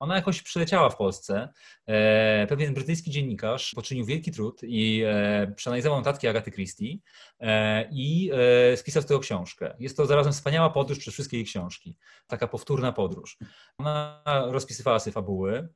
Ona 0.00 0.16
jakoś 0.16 0.42
przyleciała 0.42 0.90
w 0.90 0.96
Polsce. 0.96 1.48
E, 1.86 2.46
pewien 2.46 2.74
brytyjski 2.74 3.10
dziennikarz 3.10 3.72
poczynił 3.74 4.04
wielki 4.04 4.32
trud 4.32 4.60
i 4.62 5.02
e, 5.06 5.52
przeanalizował 5.56 5.98
notatki 5.98 6.28
Agaty 6.28 6.50
Christie 6.50 6.98
e, 7.40 7.88
i 7.92 8.30
spisał 8.76 9.02
z 9.02 9.06
tego 9.06 9.20
książkę. 9.20 9.76
Jest 9.78 9.96
to 9.96 10.06
zarazem 10.06 10.32
wspaniała 10.32 10.70
podróż 10.70 10.98
przez 10.98 11.14
wszystkie 11.14 11.36
jej 11.36 11.46
książki. 11.46 11.96
Taka 12.26 12.48
powtórna 12.48 12.92
podróż. 12.92 13.38
Ona 13.78 14.22
rozpisywała 14.50 14.98
sobie 14.98 15.14
fabuły, 15.14 15.68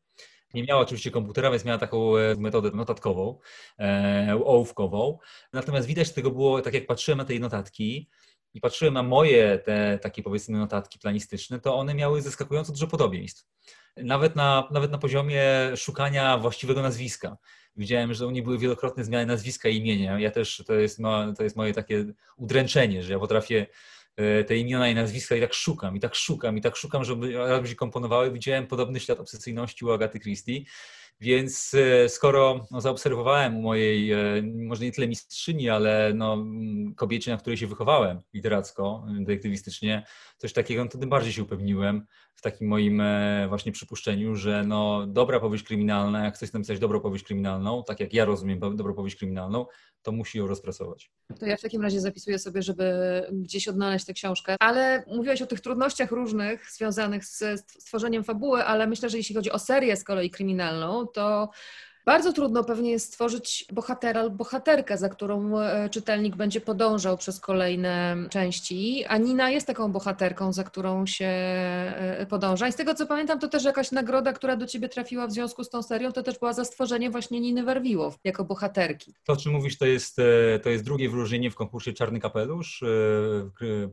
nie 0.54 0.64
miała 0.64 0.80
oczywiście 0.80 1.10
komputera, 1.10 1.50
więc 1.50 1.64
miała 1.64 1.78
taką 1.78 2.12
metodę 2.38 2.70
notatkową, 2.74 3.38
ołówkową. 4.44 5.18
Natomiast 5.52 5.86
widać 5.86 6.06
z 6.06 6.12
tego 6.12 6.30
było, 6.30 6.62
tak 6.62 6.74
jak 6.74 6.86
patrzyłem 6.86 7.18
na 7.18 7.24
tej 7.24 7.40
notatki 7.40 8.08
i 8.54 8.60
patrzyłem 8.60 8.94
na 8.94 9.02
moje 9.02 9.58
te 9.58 9.98
takie 10.02 10.22
powiedzmy 10.22 10.58
notatki 10.58 10.98
planistyczne, 10.98 11.60
to 11.60 11.76
one 11.76 11.94
miały 11.94 12.22
zaskakująco 12.22 12.72
dużo 12.72 12.86
podobieństw 12.86 13.46
nawet 13.96 14.36
na, 14.36 14.68
nawet 14.70 14.90
na 14.90 14.98
poziomie 14.98 15.44
szukania 15.76 16.38
właściwego 16.38 16.82
nazwiska. 16.82 17.36
Widziałem, 17.76 18.14
że 18.14 18.26
u 18.26 18.30
niej 18.30 18.42
były 18.42 18.58
wielokrotne 18.58 19.04
zmiany 19.04 19.26
nazwiska 19.26 19.68
i 19.68 19.76
imienia. 19.76 20.18
Ja 20.18 20.30
też, 20.30 20.62
to 20.66 20.74
jest, 20.74 20.98
ma, 20.98 21.32
to 21.36 21.42
jest 21.42 21.56
moje 21.56 21.74
takie 21.74 22.04
udręczenie, 22.36 23.02
że 23.02 23.12
ja 23.12 23.18
potrafię 23.18 23.66
e, 24.16 24.44
te 24.44 24.56
imiona 24.56 24.88
i 24.88 24.94
nazwiska 24.94 25.36
i 25.36 25.40
tak 25.40 25.54
szukam, 25.54 25.96
i 25.96 26.00
tak 26.00 26.14
szukam, 26.14 26.58
i 26.58 26.60
tak 26.60 26.76
szukam, 26.76 27.04
żeby 27.04 27.38
razem 27.38 27.66
się 27.66 27.74
komponowały. 27.74 28.32
Widziałem 28.32 28.66
podobny 28.66 29.00
ślad 29.00 29.20
obsesyjności 29.20 29.84
u 29.84 29.90
Agaty 29.90 30.20
Christie. 30.20 30.60
Więc 31.22 31.74
e, 31.74 32.08
skoro 32.08 32.66
no, 32.70 32.80
zaobserwowałem 32.80 33.56
u 33.56 33.62
mojej, 33.62 34.12
e, 34.12 34.18
może 34.42 34.84
nie 34.84 34.92
tyle 34.92 35.08
mistrzyni, 35.08 35.70
ale 35.70 36.12
no, 36.14 36.44
kobiecie, 36.96 37.30
na 37.30 37.36
której 37.36 37.56
się 37.56 37.66
wychowałem 37.66 38.20
literacko, 38.34 39.06
detektywistycznie, 39.20 40.06
coś 40.38 40.52
takiego, 40.52 40.84
no, 40.84 40.90
to 40.90 40.98
tym 40.98 41.08
bardziej 41.08 41.32
się 41.32 41.42
upewniłem 41.42 42.06
w 42.34 42.42
takim 42.42 42.68
moim 42.68 43.00
e, 43.00 43.46
właśnie 43.48 43.72
przypuszczeniu, 43.72 44.36
że 44.36 44.64
no, 44.66 45.06
dobra 45.06 45.40
powieść 45.40 45.64
kryminalna, 45.64 46.24
jak 46.24 46.34
chcesz 46.34 46.52
napisać 46.52 46.78
dobrą 46.78 47.00
powieść 47.00 47.24
kryminalną, 47.24 47.84
tak 47.86 48.00
jak 48.00 48.14
ja 48.14 48.24
rozumiem 48.24 48.58
dobrą 48.58 48.94
powieść 48.94 49.16
kryminalną, 49.16 49.66
to 50.02 50.12
musi 50.12 50.38
ją 50.38 50.46
rozpracować. 50.46 51.10
To 51.40 51.46
ja 51.46 51.56
w 51.56 51.60
takim 51.60 51.82
razie 51.82 52.00
zapisuję 52.00 52.38
sobie, 52.38 52.62
żeby 52.62 52.84
gdzieś 53.32 53.68
odnaleźć 53.68 54.06
tę 54.06 54.12
książkę. 54.12 54.56
Ale 54.60 55.04
mówiłaś 55.06 55.42
o 55.42 55.46
tych 55.46 55.60
trudnościach 55.60 56.10
różnych 56.10 56.70
związanych 56.70 57.24
z 57.24 57.60
stworzeniem 57.80 58.24
fabuły, 58.24 58.64
ale 58.64 58.86
myślę, 58.86 59.10
że 59.10 59.16
jeśli 59.16 59.34
chodzi 59.34 59.50
o 59.50 59.58
serię 59.58 59.96
z 59.96 60.04
kolei 60.04 60.30
kryminalną, 60.30 61.06
to 61.06 61.50
Bardzo 62.04 62.32
trudno 62.32 62.64
pewnie 62.64 62.90
jest 62.90 63.06
stworzyć 63.06 63.64
bohatera 63.72 64.22
lub 64.22 64.34
bohaterkę, 64.34 64.98
za 64.98 65.08
którą 65.08 65.58
e, 65.58 65.88
czytelnik 65.88 66.36
będzie 66.36 66.60
podążał 66.60 67.18
przez 67.18 67.40
kolejne 67.40 68.16
części, 68.30 69.04
a 69.08 69.18
Nina 69.18 69.50
jest 69.50 69.66
taką 69.66 69.92
bohaterką, 69.92 70.52
za 70.52 70.64
którą 70.64 71.06
się 71.06 71.26
e, 71.26 72.26
podąża. 72.26 72.68
I 72.68 72.72
z 72.72 72.76
tego 72.76 72.94
co 72.94 73.06
pamiętam, 73.06 73.38
to 73.38 73.48
też 73.48 73.64
jakaś 73.64 73.92
nagroda, 73.92 74.32
która 74.32 74.56
do 74.56 74.66
ciebie 74.66 74.88
trafiła 74.88 75.26
w 75.26 75.32
związku 75.32 75.64
z 75.64 75.70
tą 75.70 75.82
serią, 75.82 76.12
to 76.12 76.22
też 76.22 76.38
była 76.38 76.52
za 76.52 76.64
stworzenie 76.64 77.10
właśnie 77.10 77.40
Niny 77.40 77.62
Werwiłow 77.62 78.18
jako 78.24 78.44
bohaterki. 78.44 79.14
To, 79.24 79.32
o 79.32 79.36
czym 79.36 79.52
mówisz, 79.52 79.78
to 79.78 79.86
jest, 79.86 80.18
e, 80.18 80.58
to 80.58 80.70
jest 80.70 80.84
drugie 80.84 81.08
wyróżnienie 81.08 81.50
w 81.50 81.54
konkursie 81.54 81.92
Czarny 81.92 82.20
Kapelusz 82.20 82.84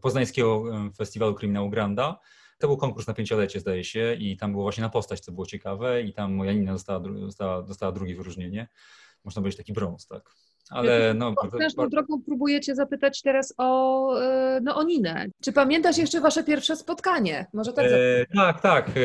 Poznańskiego 0.02 0.64
Festiwalu 0.98 1.36
Kryminału 1.36 1.70
Granda. 1.70 2.20
To 2.60 2.68
był 2.68 2.78
konkurs 2.78 3.08
na 3.08 3.14
pięciolecie, 3.14 3.60
zdaje 3.60 3.84
się, 3.84 4.16
i 4.20 4.38
tam 4.38 4.52
było 4.52 4.64
właśnie 4.64 4.82
na 4.82 4.90
postać, 4.90 5.20
co 5.20 5.32
było 5.32 5.46
ciekawe, 5.46 6.02
i 6.02 6.14
tam 6.14 6.34
moja 6.34 6.54
Nina 6.54 6.74
dostała, 6.74 7.00
dostała, 7.00 7.64
dostała 7.64 7.92
drugie 7.92 8.16
wyróżnienie. 8.16 8.68
Można 9.24 9.42
powiedzieć 9.42 9.58
taki 9.58 9.74
brąz, 9.74 10.08
tak. 10.08 10.36
Ale 10.70 11.14
no. 11.14 11.34
Bardzo, 11.34 11.88
drogą 11.88 12.22
próbujecie 12.22 12.76
zapytać 12.76 13.22
teraz 13.22 13.54
o, 13.58 14.22
e, 14.22 14.60
no, 14.64 14.76
o 14.76 14.84
Ninę. 14.84 15.26
Czy 15.44 15.54
pamiętasz 15.54 15.98
jeszcze 15.98 16.22
wasze 16.22 16.44
pierwsze 16.44 16.76
spotkanie? 16.76 17.46
Może 17.54 17.74
tak 17.74 17.86
e, 17.86 18.26
Tak, 18.36 18.62
tak. 18.62 18.90
E, 18.90 19.02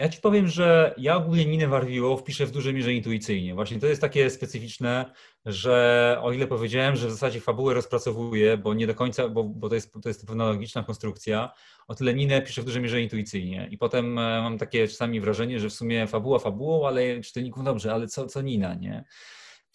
ja 0.00 0.08
ci 0.08 0.20
powiem, 0.20 0.46
że 0.46 0.94
ja 0.98 1.16
ogólnie 1.16 1.46
Ninę 1.46 1.68
Warwiło 1.68 2.16
wpiszę 2.16 2.46
w 2.46 2.50
dużej 2.50 2.74
mierze 2.74 2.92
intuicyjnie. 2.92 3.54
Właśnie 3.54 3.78
to 3.78 3.86
jest 3.86 4.00
takie 4.00 4.30
specyficzne, 4.30 5.12
że 5.46 6.18
o 6.22 6.32
ile 6.32 6.46
powiedziałem, 6.46 6.96
że 6.96 7.08
w 7.08 7.10
zasadzie 7.10 7.40
fabułę 7.40 7.74
rozpracowuję, 7.74 8.56
bo 8.56 8.74
nie 8.74 8.86
do 8.86 8.94
końca, 8.94 9.28
bo, 9.28 9.44
bo 9.44 9.68
to, 9.68 9.74
jest, 9.74 9.92
to 10.02 10.08
jest 10.08 10.26
pewna 10.26 10.44
logiczna 10.44 10.82
konstrukcja, 10.82 11.52
o 11.88 11.94
tyle 11.94 12.14
Ninę 12.14 12.42
piszę 12.42 12.62
w 12.62 12.64
dużej 12.64 12.82
mierze 12.82 13.00
intuicyjnie. 13.02 13.68
I 13.70 13.78
potem 13.78 14.18
e, 14.18 14.42
mam 14.42 14.58
takie 14.58 14.88
czasami 14.88 15.20
wrażenie, 15.20 15.60
że 15.60 15.68
w 15.68 15.72
sumie 15.72 16.06
fabuła 16.06 16.38
fabułą, 16.38 16.86
ale 16.88 17.20
czytelników 17.20 17.64
dobrze, 17.64 17.92
ale 17.92 18.06
co, 18.06 18.26
co 18.26 18.42
Nina, 18.42 18.74
nie? 18.74 19.04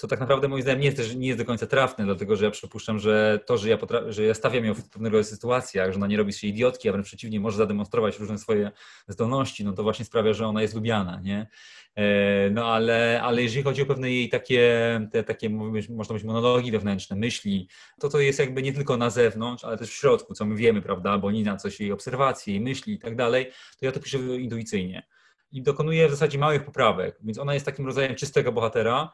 To 0.04 0.08
tak 0.08 0.20
naprawdę 0.20 0.48
moim 0.48 0.62
zdaniem 0.62 0.82
nie 0.82 0.86
jest, 0.86 1.16
nie 1.16 1.28
jest 1.28 1.40
do 1.40 1.46
końca 1.46 1.68
trafne, 1.68 2.06
dlatego 2.06 2.36
że 2.36 2.46
ja 2.46 2.52
przypuszczam, 2.52 3.00
że 3.00 3.40
to, 3.46 3.58
że 3.58 3.70
ja, 3.70 3.78
że 4.08 4.24
ja 4.24 4.34
stawiam 4.34 4.66
ją 4.66 4.74
w 4.74 4.90
pewnego 4.90 5.24
sytuacjach, 5.24 5.92
że 5.92 5.96
ona 5.96 6.08
nie 6.08 6.18
robi 6.18 6.34
się 6.34 6.48
idiotki, 6.48 6.90
a 6.90 6.92
wręcz 6.92 7.08
przeciwnie, 7.08 7.40
może 7.40 7.58
zademonstrować 7.58 8.20
różne 8.20 8.38
swoje 8.38 8.72
zdolności, 9.08 9.66
no 9.66 9.74
to 9.74 9.84
właśnie 9.84 10.06
sprawia, 10.06 10.34
że 10.34 10.48
ona 10.48 10.62
jest 10.62 10.76
lubiana, 10.76 11.22
nie? 11.24 11.48
E, 11.96 12.50
no 12.50 12.66
ale, 12.66 13.22
ale 13.22 13.44
jeżeli 13.44 13.64
chodzi 13.64 13.82
o 13.82 13.86
pewne 13.86 14.12
jej 14.12 14.30
takie, 14.30 15.02
te, 15.12 15.24
takie 15.24 15.50
można 15.90 16.14
być 16.14 16.24
monologi 16.24 16.72
wewnętrzne, 16.72 17.16
myśli, 17.16 17.70
to 18.00 18.10
to 18.10 18.20
jest 18.20 18.40
jakby 18.40 18.62
nie 18.62 18.74
tylko 18.74 18.98
na 18.98 19.10
zewnątrz, 19.10 19.64
ale 19.64 19.78
też 19.78 19.90
w 19.90 19.94
środku, 19.94 20.34
co 20.34 20.46
my 20.46 20.56
wiemy, 20.56 20.82
prawda, 20.82 21.18
bo 21.18 21.32
Nina 21.32 21.58
coś 21.58 21.80
jej 21.80 21.92
obserwacje, 21.92 22.54
jej 22.54 22.64
myśli 22.64 22.94
i 22.94 23.00
tak 23.00 23.16
dalej, 23.16 23.52
to 23.80 23.86
ja 23.86 23.92
to 23.92 24.00
piszę 24.00 24.18
intuicyjnie. 24.18 25.04
I 25.52 25.62
dokonuję 25.62 26.08
w 26.08 26.12
zasadzie 26.12 26.38
małych 26.38 26.66
poprawek, 26.66 27.20
więc 27.22 27.38
ona 27.38 27.54
jest 27.54 27.66
takim 27.66 27.86
rodzajem 27.86 28.16
czystego 28.16 28.52
bohatera, 28.52 29.12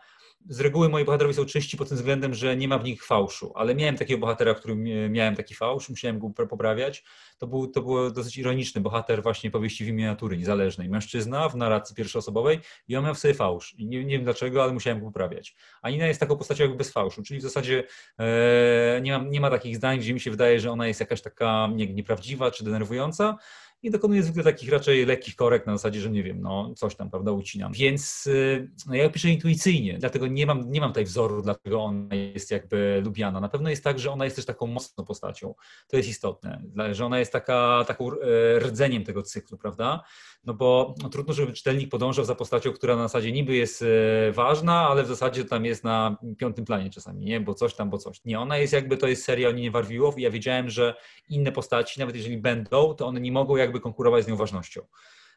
z 0.49 0.59
reguły 0.59 0.89
moi 0.89 1.05
bohaterowie 1.05 1.33
są 1.33 1.45
czyści 1.45 1.77
pod 1.77 1.87
tym 1.87 1.97
względem, 1.97 2.33
że 2.33 2.57
nie 2.57 2.67
ma 2.67 2.77
w 2.77 2.83
nich 2.83 3.05
fałszu, 3.05 3.51
ale 3.55 3.75
miałem 3.75 3.97
takiego 3.97 4.19
bohatera, 4.19 4.53
którym 4.53 4.83
miałem 5.11 5.35
taki 5.35 5.55
fałsz, 5.55 5.89
musiałem 5.89 6.19
go 6.19 6.29
poprawiać. 6.29 7.03
To 7.37 7.47
był, 7.47 7.67
to 7.67 7.81
był 7.81 8.11
dosyć 8.11 8.37
ironiczny 8.37 8.81
bohater 8.81 9.23
właśnie 9.23 9.51
powieści 9.51 9.85
w 9.85 9.87
imię 9.87 10.05
natury 10.05 10.37
niezależnej. 10.37 10.89
Mężczyzna 10.89 11.49
w 11.49 11.55
narracji 11.55 11.95
pierwszoosobowej 11.95 12.59
i 12.87 12.95
on 12.95 13.05
miał 13.05 13.13
w 13.13 13.19
sobie 13.19 13.33
fałsz. 13.33 13.75
I 13.77 13.87
nie, 13.87 14.05
nie 14.05 14.15
wiem 14.15 14.23
dlaczego, 14.23 14.63
ale 14.63 14.73
musiałem 14.73 14.99
go 14.99 15.05
poprawiać. 15.05 15.55
A 15.81 15.89
Nina 15.89 16.07
jest 16.07 16.19
taką 16.19 16.37
postacią 16.37 16.63
jakby 16.63 16.77
bez 16.77 16.91
fałszu, 16.91 17.23
czyli 17.23 17.39
w 17.39 17.43
zasadzie 17.43 17.83
e, 18.19 19.01
nie, 19.01 19.17
ma, 19.17 19.23
nie 19.29 19.41
ma 19.41 19.49
takich 19.49 19.75
zdań, 19.75 19.99
gdzie 19.99 20.13
mi 20.13 20.19
się 20.19 20.31
wydaje, 20.31 20.59
że 20.59 20.71
ona 20.71 20.87
jest 20.87 20.99
jakaś 20.99 21.21
taka 21.21 21.69
nie, 21.75 21.93
nieprawdziwa 21.93 22.51
czy 22.51 22.63
denerwująca, 22.63 23.37
i 23.83 23.91
dokonuję 23.91 24.23
zwykle 24.23 24.43
takich 24.43 24.71
raczej 24.71 25.05
lekkich 25.05 25.35
korekt 25.35 25.67
na 25.67 25.77
zasadzie, 25.77 26.01
że 26.01 26.09
nie 26.09 26.23
wiem, 26.23 26.41
no 26.41 26.73
coś 26.75 26.95
tam, 26.95 27.09
prawda, 27.09 27.31
ucinam. 27.31 27.73
Więc 27.73 28.27
y, 28.27 28.71
no, 28.87 28.95
ja 28.95 29.09
piszę 29.09 29.29
intuicyjnie, 29.29 29.97
dlatego 29.97 30.27
nie 30.27 30.45
mam, 30.45 30.71
nie 30.71 30.81
mam 30.81 30.89
tutaj 30.89 31.05
wzoru, 31.05 31.41
dlatego 31.41 31.83
ona 31.83 32.15
jest 32.15 32.51
jakby 32.51 33.01
lubiana. 33.05 33.39
Na 33.39 33.49
pewno 33.49 33.69
jest 33.69 33.83
tak, 33.83 33.99
że 33.99 34.11
ona 34.11 34.25
jest 34.25 34.35
też 34.35 34.45
taką 34.45 34.67
mocną 34.67 35.05
postacią. 35.05 35.55
To 35.87 35.97
jest 35.97 36.09
istotne, 36.09 36.63
że 36.91 37.05
ona 37.05 37.19
jest 37.19 37.31
taka, 37.31 37.85
taką 37.87 38.11
e, 38.11 38.59
rdzeniem 38.59 39.03
tego 39.03 39.23
cyklu, 39.23 39.57
prawda? 39.57 40.03
No 40.43 40.53
bo 40.53 40.95
no, 41.03 41.09
trudno, 41.09 41.33
żeby 41.33 41.53
czytelnik 41.53 41.89
podążał 41.89 42.25
za 42.25 42.35
postacią, 42.35 42.71
która 42.71 42.95
na 42.95 43.01
zasadzie 43.01 43.31
niby 43.31 43.55
jest 43.55 43.81
e, 43.81 44.31
ważna, 44.31 44.87
ale 44.87 45.03
w 45.03 45.07
zasadzie 45.07 45.45
tam 45.45 45.65
jest 45.65 45.83
na 45.83 46.17
piątym 46.37 46.65
planie 46.65 46.89
czasami, 46.89 47.25
nie? 47.25 47.39
Bo 47.39 47.53
coś 47.53 47.73
tam, 47.73 47.89
bo 47.89 47.97
coś. 47.97 48.25
Nie, 48.25 48.39
ona 48.39 48.57
jest 48.57 48.73
jakby, 48.73 48.97
to 48.97 49.07
jest 49.07 49.23
seria 49.23 49.49
o 49.49 49.51
Ninie 49.51 49.71
Warwiłow 49.71 50.17
i 50.17 50.21
ja 50.21 50.31
wiedziałem, 50.31 50.69
że 50.69 50.95
inne 51.29 51.51
postaci, 51.51 51.99
nawet 51.99 52.15
jeżeli 52.15 52.37
będą, 52.37 52.93
to 52.93 53.07
one 53.07 53.19
nie 53.19 53.31
mogą 53.31 53.55
jakby 53.55 53.79
konkurować 53.79 54.25
z 54.25 54.27
nią 54.27 54.35
ważnością. 54.35 54.81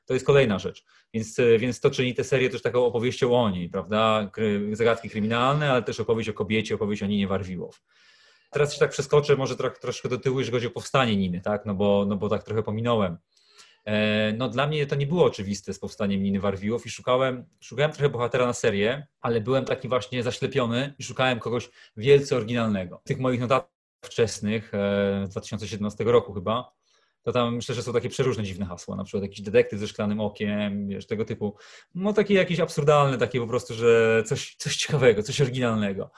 To 0.07 0.15
jest 0.15 0.27
kolejna 0.27 0.59
rzecz. 0.59 0.85
Więc, 1.15 1.39
e, 1.39 1.59
więc 1.59 1.81
to 1.81 1.91
czyni 1.91 2.15
tę 2.15 2.25
serię 2.25 2.51
też 2.51 2.63
taką 2.63 2.85
opowieścią 2.85 3.37
o 3.37 3.51
niej, 3.51 3.69
prawda? 3.69 4.31
Zagadki 4.73 5.11
kryminalne, 5.11 5.71
ale 5.71 5.83
też 5.83 6.01
opowieść 6.01 6.29
o 6.29 6.33
kobiecie, 6.33 6.75
opowieść 6.75 7.03
o 7.03 7.07
Ninie 7.07 7.29
Warwiłow. 7.29 7.83
Teraz 8.51 8.75
się 8.75 8.81
tak 8.81 8.91
przeskoczę 8.91 9.37
może 9.37 9.57
trochę, 9.57 9.77
troszkę 9.81 10.09
do 10.09 10.19
tyłu, 10.19 10.39
jeżeli 10.39 10.57
chodzi 10.57 10.67
o 10.67 10.71
powstanie 10.71 11.17
Niny, 11.17 11.41
tak? 11.41 11.67
No 11.67 11.75
bo, 11.75 12.05
no 12.09 12.17
bo 12.17 12.29
tak 12.29 12.43
trochę 12.43 12.63
pominąłem. 12.63 13.17
E, 13.85 14.33
no 14.33 14.49
dla 14.49 14.67
mnie 14.67 14.87
to 14.87 14.95
nie 14.97 15.07
było 15.07 15.25
oczywiste 15.25 15.75
z 15.75 15.79
powstaniem 15.79 16.23
Niny 16.23 16.41
Warwiłow 16.41 16.87
i 16.87 16.91
szukałem, 16.91 17.45
szukałem 17.61 17.93
trochę 17.93 18.09
bohatera 18.09 18.47
na 18.47 18.53
serię, 18.53 19.07
ale 19.21 19.41
byłem 19.41 19.65
taki 19.65 19.89
właśnie 19.89 20.23
zaślepiony 20.23 20.95
i 20.99 21.03
szukałem 21.03 21.39
kogoś 21.39 21.71
wielce 21.97 22.37
oryginalnego. 22.37 23.01
W 23.05 23.09
tych 23.09 23.19
moich 23.19 23.41
notatkach 23.41 23.73
wczesnych, 24.05 24.75
e, 24.75 25.27
z 25.27 25.31
2017 25.31 26.05
roku 26.05 26.33
chyba, 26.35 26.73
to 27.23 27.33
tam 27.33 27.57
myślę, 27.57 27.75
że 27.75 27.83
są 27.83 27.93
takie 27.93 28.09
przeróżne 28.09 28.45
dziwne 28.45 28.67
hasła, 28.67 28.97
na 28.97 29.05
przykład 29.05 29.23
jakiś 29.23 29.41
detektyw 29.41 29.81
ze 29.81 29.89
szklanym 29.89 30.21
okiem, 30.21 30.89
wiesz, 30.89 31.07
tego 31.07 31.25
typu, 31.25 31.57
no 31.95 32.13
takie 32.13 32.35
jakieś 32.35 32.61
absurdalne, 32.61 33.19
takie 33.19 33.41
po 33.41 33.47
prostu, 33.47 33.75
że 33.75 34.23
coś, 34.27 34.55
coś 34.59 34.77
ciekawego, 34.77 35.23
coś 35.23 35.41
oryginalnego. 35.41 36.11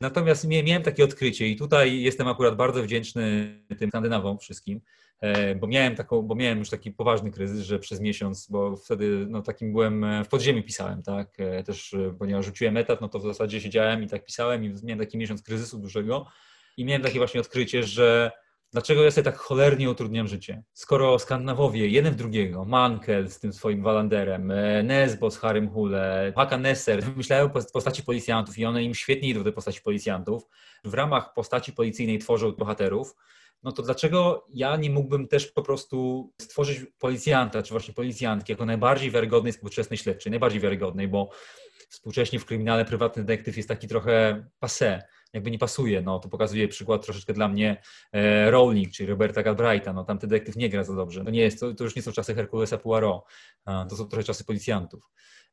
Natomiast 0.00 0.48
miałem 0.48 0.82
takie 0.82 1.04
odkrycie 1.04 1.48
i 1.48 1.56
tutaj 1.56 2.00
jestem 2.00 2.28
akurat 2.28 2.56
bardzo 2.56 2.82
wdzięczny 2.82 3.54
tym 3.78 3.90
Skandynawom 3.90 4.38
wszystkim, 4.38 4.78
e, 4.78 4.82
bo 5.60 5.66
miałem, 5.66 5.94
taką, 5.94 6.22
bo 6.22 6.34
miałem 6.34 6.58
już 6.58 6.70
taki 6.70 6.92
poważny 6.92 7.30
kryzys, 7.30 7.60
że 7.60 7.78
przez 7.78 8.00
miesiąc, 8.00 8.48
bo 8.50 8.76
wtedy 8.76 9.26
no, 9.28 9.42
takim 9.42 9.72
byłem, 9.72 10.04
e, 10.04 10.24
w 10.24 10.28
podziemiu 10.28 10.62
pisałem, 10.62 11.02
tak, 11.02 11.40
e, 11.40 11.62
też 11.62 11.96
ponieważ 12.18 12.44
rzuciłem 12.44 12.76
etat, 12.76 13.00
no 13.00 13.08
to 13.08 13.18
w 13.18 13.22
zasadzie 13.22 13.60
siedziałem 13.60 14.02
i 14.02 14.08
tak 14.08 14.24
pisałem 14.24 14.64
i 14.64 14.74
miałem 14.84 14.98
taki 14.98 15.18
miesiąc 15.18 15.42
kryzysu 15.42 15.78
dużego 15.78 16.26
i 16.76 16.84
miałem 16.84 17.02
takie 17.02 17.18
właśnie 17.18 17.40
odkrycie, 17.40 17.82
że 17.82 18.30
Dlaczego 18.72 19.04
ja 19.04 19.10
sobie 19.10 19.24
tak 19.24 19.36
cholernie 19.36 19.90
utrudniam 19.90 20.28
życie? 20.28 20.62
Skoro 20.72 21.18
Skandynawowie, 21.18 21.88
jeden 21.88 22.12
w 22.12 22.16
drugiego, 22.16 22.64
Mankel 22.64 23.30
z 23.30 23.40
tym 23.40 23.52
swoim 23.52 23.82
Walanderem, 23.82 24.50
e, 24.50 24.82
Nesbo 24.82 25.30
z 25.30 25.38
Harrym 25.38 25.70
Hule, 25.70 26.32
Haka 26.36 26.58
Nesser, 26.58 27.02
wymyślają 27.02 27.50
postaci 27.50 28.02
policjantów 28.02 28.58
i 28.58 28.64
one 28.64 28.82
im 28.82 28.94
świetnie 28.94 29.28
idą 29.28 29.42
do 29.42 29.52
postaci 29.52 29.80
policjantów, 29.80 30.48
w 30.84 30.94
ramach 30.94 31.34
postaci 31.34 31.72
policyjnej 31.72 32.18
tworzą 32.18 32.52
bohaterów, 32.52 33.14
no 33.62 33.72
to 33.72 33.82
dlaczego 33.82 34.46
ja 34.54 34.76
nie 34.76 34.90
mógłbym 34.90 35.28
też 35.28 35.46
po 35.46 35.62
prostu 35.62 36.30
stworzyć 36.40 36.80
policjanta, 36.98 37.62
czy 37.62 37.70
właśnie 37.74 37.94
policjantki 37.94 38.52
jako 38.52 38.66
najbardziej 38.66 39.10
wiarygodnej 39.10 39.52
współczesnej 39.52 39.98
śledczej, 39.98 40.30
najbardziej 40.30 40.60
wiarygodnej, 40.60 41.08
bo 41.08 41.30
współcześnie 41.88 42.38
w 42.38 42.44
kryminale 42.44 42.84
prywatny 42.84 43.24
detektyw 43.24 43.56
jest 43.56 43.68
taki 43.68 43.88
trochę 43.88 44.46
passé 44.64 45.00
jakby 45.32 45.50
nie 45.50 45.58
pasuje. 45.58 46.02
No, 46.02 46.18
to 46.18 46.28
pokazuje 46.28 46.68
przykład 46.68 47.04
troszeczkę 47.04 47.32
dla 47.32 47.48
mnie 47.48 47.82
e, 48.12 48.50
Rowling, 48.50 48.92
czyli 48.92 49.08
Roberta 49.08 49.42
Galbraitha. 49.42 49.92
No, 49.92 50.04
tam 50.04 50.18
ten 50.18 50.30
detektyw 50.30 50.56
nie 50.56 50.68
gra 50.68 50.84
za 50.84 50.94
dobrze. 50.94 51.24
To, 51.24 51.30
nie 51.30 51.40
jest, 51.40 51.60
to, 51.60 51.74
to 51.74 51.84
już 51.84 51.96
nie 51.96 52.02
są 52.02 52.12
czasy 52.12 52.34
Herkulesa 52.34 52.78
Poirot, 52.78 53.24
to 53.64 53.96
są 53.96 54.04
trochę 54.04 54.24
czasy 54.24 54.44
policjantów. 54.44 55.02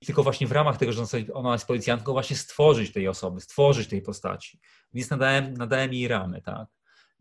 Tylko 0.05 0.23
właśnie 0.23 0.47
w 0.47 0.51
ramach 0.51 0.77
tego, 0.77 0.91
że 0.91 1.03
ona 1.33 1.53
jest 1.53 1.67
policjantką, 1.67 2.11
właśnie 2.11 2.35
stworzyć 2.35 2.93
tej 2.93 3.07
osoby, 3.07 3.41
stworzyć 3.41 3.89
tej 3.89 4.01
postaci. 4.01 4.59
Więc 4.93 5.09
nadałem, 5.09 5.53
nadałem 5.53 5.93
jej 5.93 6.07
ramy, 6.07 6.41
tak. 6.41 6.67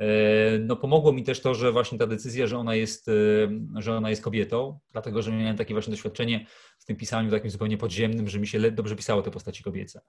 E, 0.00 0.59
no 0.59 0.76
pomogło 0.76 1.12
mi 1.12 1.22
też 1.22 1.40
to, 1.40 1.54
że 1.54 1.72
właśnie 1.72 1.98
ta 1.98 2.07
decyzja, 2.07 2.46
że 2.46 2.59
ona 2.59 2.74
jest, 2.74 3.09
e, 3.09 3.12
że 3.83 3.96
ona 3.96 4.11
jest 4.11 4.22
kobietą, 4.22 4.78
dlatego 4.92 5.22
że 5.22 5.33
miałem 5.33 5.57
takie 5.57 5.74
właśnie 5.74 5.90
doświadczenie 5.90 6.46
w 6.78 6.85
tym 6.85 6.96
pisaniu 6.96 7.30
takim 7.30 7.50
zupełnie 7.50 7.78
podziemnym, 7.78 8.28
że 8.28 8.38
mi 8.38 8.46
się 8.46 8.70
dobrze 8.70 8.96
pisało 8.96 9.22
te 9.22 9.30
postaci 9.30 9.62
kobiece. 9.62 10.00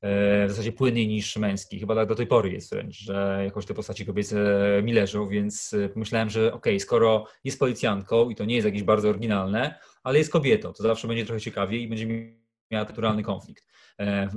E, 0.00 0.46
w 0.46 0.50
zasadzie 0.50 0.72
płynniej 0.72 1.08
niż 1.08 1.36
męski. 1.36 1.80
Chyba 1.80 1.94
tak 1.94 2.08
do 2.08 2.14
tej 2.14 2.26
pory 2.26 2.50
jest 2.50 2.70
wręcz, 2.70 2.98
że 2.98 3.40
jakoś 3.44 3.66
te 3.66 3.74
postaci 3.74 4.06
kobiece 4.06 4.36
mi 4.82 4.92
leżą, 4.92 5.28
więc 5.28 5.74
pomyślałem, 5.92 6.30
że 6.30 6.46
okej, 6.46 6.72
okay, 6.72 6.80
skoro 6.80 7.26
jest 7.44 7.58
policjantką 7.58 8.30
i 8.30 8.34
to 8.34 8.44
nie 8.44 8.54
jest 8.54 8.64
jakieś 8.64 8.82
bardzo 8.82 9.08
oryginalne, 9.08 9.78
ale 10.02 10.18
jest 10.18 10.32
kobietą, 10.32 10.72
to 10.72 10.82
zawsze 10.82 11.08
będzie 11.08 11.26
trochę 11.26 11.40
ciekawiej 11.40 11.82
i 11.82 11.88
będzie 11.88 12.06
miała 12.70 12.84
naturalny 12.84 13.22
konflikt 13.22 13.66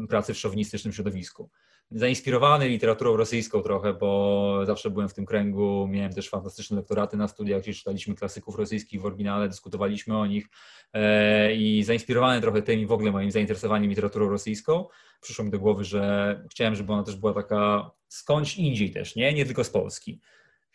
pracy 0.09 0.33
w 0.33 0.37
szowinistycznym 0.37 0.93
środowisku 0.93 1.49
zainspirowany 1.91 2.69
literaturą 2.69 3.17
rosyjską 3.17 3.61
trochę, 3.61 3.93
bo 3.93 4.61
zawsze 4.65 4.89
byłem 4.89 5.09
w 5.09 5.13
tym 5.13 5.25
kręgu, 5.25 5.87
miałem 5.87 6.13
też 6.13 6.29
fantastyczne 6.29 6.77
lektoraty 6.77 7.17
na 7.17 7.27
studiach, 7.27 7.61
gdzie 7.61 7.73
czytaliśmy 7.73 8.15
klasyków 8.15 8.55
rosyjskich 8.55 9.01
w 9.01 9.05
oryginale, 9.05 9.47
dyskutowaliśmy 9.47 10.17
o 10.17 10.25
nich 10.25 10.47
e, 10.93 11.55
i 11.55 11.83
zainspirowany 11.83 12.41
trochę 12.41 12.61
tym 12.61 12.79
i 12.79 12.85
w 12.85 12.91
ogóle 12.91 13.11
moim 13.11 13.31
zainteresowaniem 13.31 13.89
literaturą 13.89 14.29
rosyjską, 14.29 14.85
przyszło 15.21 15.45
mi 15.45 15.51
do 15.51 15.59
głowy, 15.59 15.83
że 15.83 16.43
chciałem, 16.51 16.75
żeby 16.75 16.93
ona 16.93 17.03
też 17.03 17.15
była 17.15 17.33
taka 17.33 17.91
skądś 18.07 18.57
indziej 18.57 18.91
też, 18.91 19.15
nie? 19.15 19.33
Nie 19.33 19.45
tylko 19.45 19.63
z 19.63 19.69
Polski. 19.69 20.19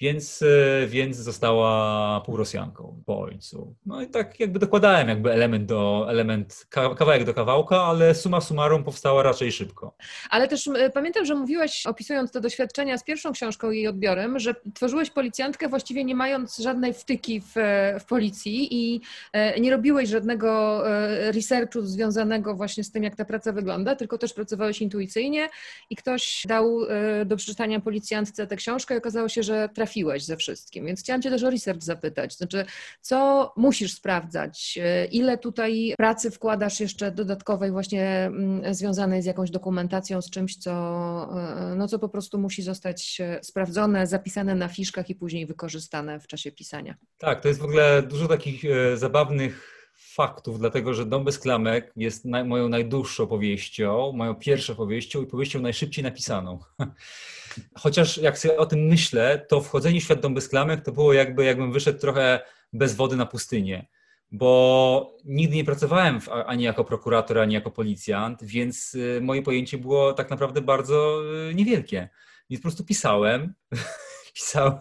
Więc, 0.01 0.43
e, 0.43 0.87
więc 0.87 1.17
została 1.17 2.21
półrosjanką 2.21 3.03
po 3.07 3.21
ojcu. 3.21 3.75
No 3.87 4.03
i 4.03 4.07
tak 4.07 4.41
jakby 4.41 4.59
dokładałem 4.59 5.09
jakby 5.09 5.33
element 5.33 5.67
do, 5.67 6.07
element, 6.09 6.67
kawałek 6.71 7.25
do 7.25 7.35
kawałka, 7.35 7.83
ale 7.83 8.15
suma 8.15 8.41
summarum 8.41 8.85
powstała 8.85 9.23
raczej 9.23 9.53
szybko. 9.53 9.97
Ale 10.31 10.49
też 10.49 10.67
e, 10.67 10.91
pamiętam, 10.91 11.25
że 11.25 11.35
mówiłeś, 11.35 11.87
opisując 11.87 12.33
te 12.33 12.41
doświadczenia 12.41 12.99
z 12.99 13.05
pierwszą 13.05 13.33
książką 13.33 13.71
i 13.71 13.77
jej 13.77 13.89
odbiorem, 13.89 14.39
że 14.39 14.55
tworzyłeś 14.75 15.11
policjantkę 15.11 15.69
właściwie 15.69 16.05
nie 16.05 16.15
mając 16.15 16.59
żadnej 16.59 16.95
wtyki 16.95 17.41
w, 17.41 17.55
w 18.01 18.05
policji 18.05 18.69
i 18.75 19.01
e, 19.33 19.61
nie 19.61 19.71
robiłeś 19.71 20.09
żadnego 20.09 20.83
researchu 21.33 21.83
związanego 21.83 22.55
właśnie 22.55 22.85
z 22.85 22.91
tym, 22.91 23.03
jak 23.03 23.17
ta 23.17 23.25
praca 23.25 23.53
wygląda, 23.53 23.97
tylko 23.97 24.19
też 24.19 24.33
pracowałeś 24.33 24.83
intuicyjnie 24.83 25.49
i 25.91 25.97
ktoś 25.97 26.43
dał 26.49 26.81
do 27.27 27.37
przeczytania 27.37 27.81
policjantce 27.81 28.47
tę 28.47 28.57
książkę 28.57 28.95
i 28.95 28.99
okazało 28.99 29.29
się, 29.29 29.43
że 29.43 29.69
trafiłeś 29.85 30.25
ze 30.25 30.37
wszystkim. 30.37 30.87
Więc 30.87 31.01
chciałam 31.01 31.23
Cię 31.23 31.31
też 31.31 31.43
o 31.43 31.51
research 31.51 31.83
zapytać. 31.83 32.37
Znaczy, 32.37 32.65
co 33.01 33.53
musisz 33.57 33.93
sprawdzać? 33.93 34.79
Ile 35.11 35.39
tutaj 35.39 35.95
pracy 35.97 36.31
wkładasz 36.31 36.81
jeszcze 36.81 37.13
dodatkowej, 37.13 37.71
właśnie 37.71 38.07
mm, 38.07 38.75
związanej 38.75 39.23
z 39.23 39.27
jakąś 39.27 39.51
dokumentacją, 39.51 40.23
z 40.23 40.31
czymś, 40.31 40.57
co, 40.57 40.71
e, 40.73 41.75
no, 41.77 41.89
co 41.89 41.99
po 41.99 42.09
prostu 42.09 42.39
musi 42.39 42.63
zostać 42.63 43.21
e, 43.21 43.39
sprawdzone, 43.43 44.07
zapisane 44.07 44.55
na 44.55 44.69
fiszkach 44.69 45.11
i 45.11 45.15
później 45.15 45.47
wykorzystane 45.47 46.21
w 46.21 46.27
czasie 46.27 46.53
pisania? 46.53 46.95
Tak, 47.19 47.41
to 47.41 47.49
jest 47.49 47.61
w 47.61 47.65
ogóle 47.65 48.03
dużo 48.03 48.29
takich 48.29 48.65
e, 48.65 48.97
zabawnych 48.97 49.74
faktów, 49.97 50.59
dlatego 50.59 50.95
że 50.95 51.07
Dom 51.07 51.25
bez 51.25 51.39
klamek 51.39 51.93
jest 51.97 52.25
naj, 52.25 52.45
moją 52.45 52.69
najdłuższą 52.69 53.27
powieścią, 53.27 54.13
moją 54.13 54.35
pierwszą 54.35 54.75
powieścią 54.75 55.23
i 55.23 55.27
powieścią 55.27 55.61
najszybciej 55.61 56.05
napisaną. 56.05 56.59
Chociaż 57.83 58.19
jak 58.19 58.39
sobie 58.39 58.57
o 58.57 58.67
tym 58.67 58.81
myślę, 58.81 59.47
to 59.49 59.61
wchodzenie 59.61 60.01
w 60.01 60.05
świat 60.05 60.21
Dom 60.21 60.35
bez 60.35 60.49
klamek 60.49 60.85
to 60.85 60.93
było 60.93 61.13
jakby 61.13 61.45
jakbym 61.45 61.73
wyszedł 61.73 61.99
trochę 61.99 62.41
bez 62.73 62.95
wody 62.95 63.17
na 63.17 63.27
pustynię, 63.27 63.87
bo 64.31 65.17
nigdy 65.25 65.57
nie 65.57 65.65
pracowałem 65.65 66.21
w, 66.21 66.29
ani 66.29 66.65
jako 66.65 66.85
prokurator, 66.85 67.39
ani 67.39 67.55
jako 67.55 67.71
policjant, 67.71 68.45
więc 68.45 68.95
y, 68.95 69.21
moje 69.23 69.43
pojęcie 69.43 69.79
było 69.79 70.13
tak 70.13 70.31
naprawdę 70.31 70.61
bardzo 70.61 71.23
y, 71.51 71.55
niewielkie. 71.55 72.09
Więc 72.51 72.61
po 72.61 72.63
prostu 72.63 72.85
pisałem, 72.85 73.55
pisałem 74.35 74.75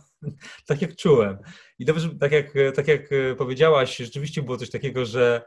tak 0.66 0.82
jak 0.82 0.96
czułem. 0.96 1.38
I 1.84 1.86
dobrze, 1.86 2.10
tak 2.20 2.32
jak, 2.32 2.54
tak 2.76 2.88
jak 2.88 3.10
powiedziałaś, 3.38 3.98
rzeczywiście 3.98 4.42
było 4.42 4.58
coś 4.58 4.70
takiego, 4.70 5.06
że 5.06 5.42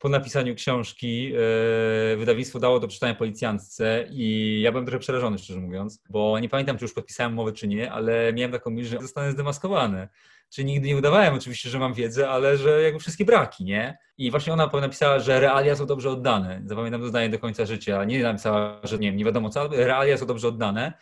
po 0.00 0.08
napisaniu 0.08 0.54
książki 0.54 1.22
yy, 1.22 2.16
wydawnictwo 2.16 2.58
dało 2.58 2.80
do 2.80 2.88
przeczytania 2.88 3.14
policjantce 3.14 4.06
i 4.10 4.60
ja 4.60 4.72
byłem 4.72 4.86
trochę 4.86 4.98
przerażony, 4.98 5.38
szczerze 5.38 5.60
mówiąc, 5.60 6.02
bo 6.10 6.38
nie 6.38 6.48
pamiętam, 6.48 6.78
czy 6.78 6.84
już 6.84 6.94
podpisałem 6.94 7.32
umowę, 7.32 7.52
czy 7.52 7.68
nie, 7.68 7.92
ale 7.92 8.32
miałem 8.32 8.52
taką 8.52 8.70
myśl, 8.70 8.88
że 8.88 8.98
zostanę 9.00 9.32
zdemaskowany. 9.32 10.08
Czy 10.50 10.64
nigdy 10.64 10.88
nie 10.88 10.96
udawałem 10.96 11.34
oczywiście, 11.34 11.70
że 11.70 11.78
mam 11.78 11.94
wiedzę, 11.94 12.28
ale 12.28 12.56
że 12.56 12.82
jakby 12.82 13.00
wszystkie 13.00 13.24
braki, 13.24 13.64
nie? 13.64 13.98
I 14.18 14.30
właśnie 14.30 14.52
ona 14.52 14.70
napisała, 14.80 15.18
że 15.18 15.40
realia 15.40 15.76
są 15.76 15.86
dobrze 15.86 16.10
oddane. 16.10 16.62
Zapamiętam 16.64 17.00
to 17.00 17.08
zdanie 17.08 17.28
do 17.28 17.38
końca 17.38 17.66
życia. 17.66 18.04
Nie 18.04 18.22
napisała, 18.22 18.80
że 18.82 18.98
nie 18.98 19.12
nie 19.12 19.24
wiadomo 19.24 19.50
co, 19.50 19.60
ale 19.60 19.86
realia 19.86 20.18
są 20.18 20.26
dobrze 20.26 20.48
oddane. 20.48 20.92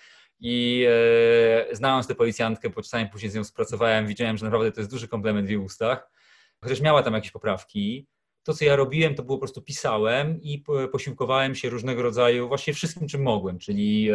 I 0.41 0.87
e, 1.71 1.77
znając 1.77 2.07
tę 2.07 2.15
policjantkę, 2.15 2.71
po 2.71 2.83
czasami 2.83 3.09
później 3.09 3.31
z 3.31 3.35
nią 3.35 3.45
współpracowałem, 3.45 4.07
widziałem, 4.07 4.37
że 4.37 4.45
naprawdę 4.45 4.73
to 4.73 4.81
jest 4.81 4.91
duży 4.91 5.09
komplement 5.09 5.47
w 5.47 5.51
jej 5.51 5.59
ustach. 5.59 6.11
Chociaż 6.61 6.81
miała 6.81 7.03
tam 7.03 7.15
jakieś 7.15 7.31
poprawki, 7.31 8.07
to, 8.45 8.55
co 8.55 8.65
ja 8.65 8.77
robiłem, 8.77 9.15
to 9.15 9.23
było 9.23 9.39
po 9.39 9.41
prostu 9.41 9.63
pisałem 9.63 10.43
i 10.43 10.65
posiłkowałem 10.93 11.55
się 11.55 11.71
różnego 11.71 12.03
rodzaju, 12.03 12.49
właśnie 12.49 12.75
wszystkim, 12.75 13.09
czym 13.09 13.23
mogłem, 13.23 13.59
czyli 13.59 14.11
e, 14.11 14.15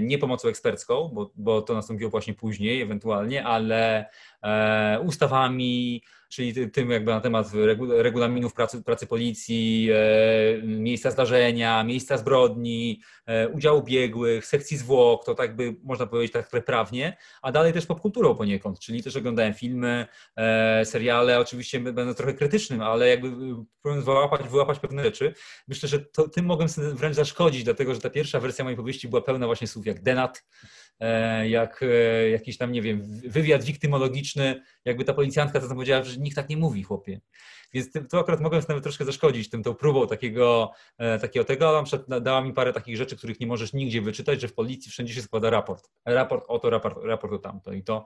nie 0.00 0.18
pomocą 0.18 0.48
ekspercką, 0.48 1.10
bo, 1.12 1.32
bo 1.34 1.62
to 1.62 1.74
nastąpiło 1.74 2.10
właśnie 2.10 2.34
później 2.34 2.82
ewentualnie, 2.82 3.44
ale 3.44 4.06
ustawami, 5.04 6.02
czyli 6.32 6.70
tym 6.70 6.90
jakby 6.90 7.10
na 7.10 7.20
temat 7.20 7.50
regulaminów 7.88 8.54
pracy, 8.54 8.82
pracy 8.82 9.06
policji, 9.06 9.88
e, 9.92 10.62
miejsca 10.62 11.10
zdarzenia, 11.10 11.84
miejsca 11.84 12.16
zbrodni, 12.18 13.00
e, 13.26 13.48
udziału 13.48 13.82
biegłych, 13.82 14.46
sekcji 14.46 14.76
zwłok, 14.76 15.24
to 15.24 15.34
tak 15.34 15.56
by 15.56 15.76
można 15.82 16.06
powiedzieć 16.06 16.32
tak 16.32 16.48
preprawnie, 16.48 17.16
a 17.42 17.52
dalej 17.52 17.72
też 17.72 17.86
popkulturą 17.86 18.34
poniekąd, 18.34 18.78
czyli 18.78 19.02
też 19.02 19.16
oglądałem 19.16 19.54
filmy, 19.54 20.06
e, 20.36 20.84
seriale, 20.84 21.38
oczywiście 21.38 21.80
będę 21.80 22.14
trochę 22.14 22.34
krytycznym, 22.34 22.80
ale 22.80 23.08
jakby 23.08 23.30
próbując 23.82 24.04
wyłapać, 24.04 24.48
wyłapać 24.48 24.78
pewne 24.78 25.04
rzeczy. 25.04 25.34
Myślę, 25.68 25.88
że 25.88 25.98
to, 26.00 26.28
tym 26.28 26.46
mogłem 26.46 26.68
wręcz 26.94 27.16
zaszkodzić, 27.16 27.64
dlatego 27.64 27.94
że 27.94 28.00
ta 28.00 28.10
pierwsza 28.10 28.40
wersja 28.40 28.64
mojej 28.64 28.76
powieści 28.76 29.08
była 29.08 29.22
pełna 29.22 29.46
właśnie 29.46 29.66
słów 29.66 29.86
jak 29.86 30.02
denat, 30.02 30.44
E, 30.62 30.66
jak 31.44 31.82
e, 31.82 32.30
jakiś 32.30 32.56
tam, 32.58 32.72
nie 32.72 32.82
wiem, 32.82 33.20
wywiad 33.28 33.64
wiktymologiczny, 33.64 34.62
jakby 34.84 35.04
ta 35.04 35.14
policjantka 35.14 35.60
to 35.60 35.68
powiedziała, 35.68 36.04
że 36.04 36.16
nikt 36.16 36.36
tak 36.36 36.48
nie 36.48 36.56
mówi, 36.56 36.82
chłopie. 36.82 37.20
Więc 37.74 37.88
to 38.10 38.18
akurat 38.18 38.40
mogłem 38.40 38.62
nawet 38.68 38.82
troszkę 38.82 39.04
zaszkodzić 39.04 39.50
tym, 39.50 39.62
tą 39.62 39.74
próbą 39.74 40.06
takiego, 40.06 40.72
e, 40.98 41.18
takiego 41.18 41.44
tego, 41.44 41.68
ale 41.68 41.84
na 42.08 42.20
dała 42.20 42.40
mi 42.40 42.52
parę 42.52 42.72
takich 42.72 42.96
rzeczy, 42.96 43.16
których 43.16 43.40
nie 43.40 43.46
możesz 43.46 43.72
nigdzie 43.72 44.02
wyczytać, 44.02 44.40
że 44.40 44.48
w 44.48 44.54
policji 44.54 44.90
wszędzie 44.90 45.14
się 45.14 45.22
składa 45.22 45.50
raport. 45.50 45.90
Raport 46.04 46.44
o 46.48 46.58
to, 46.58 46.70
raport, 46.70 46.98
raport 47.04 47.32
o 47.32 47.38
tamto. 47.38 47.72
I 47.72 47.82
to 47.82 48.04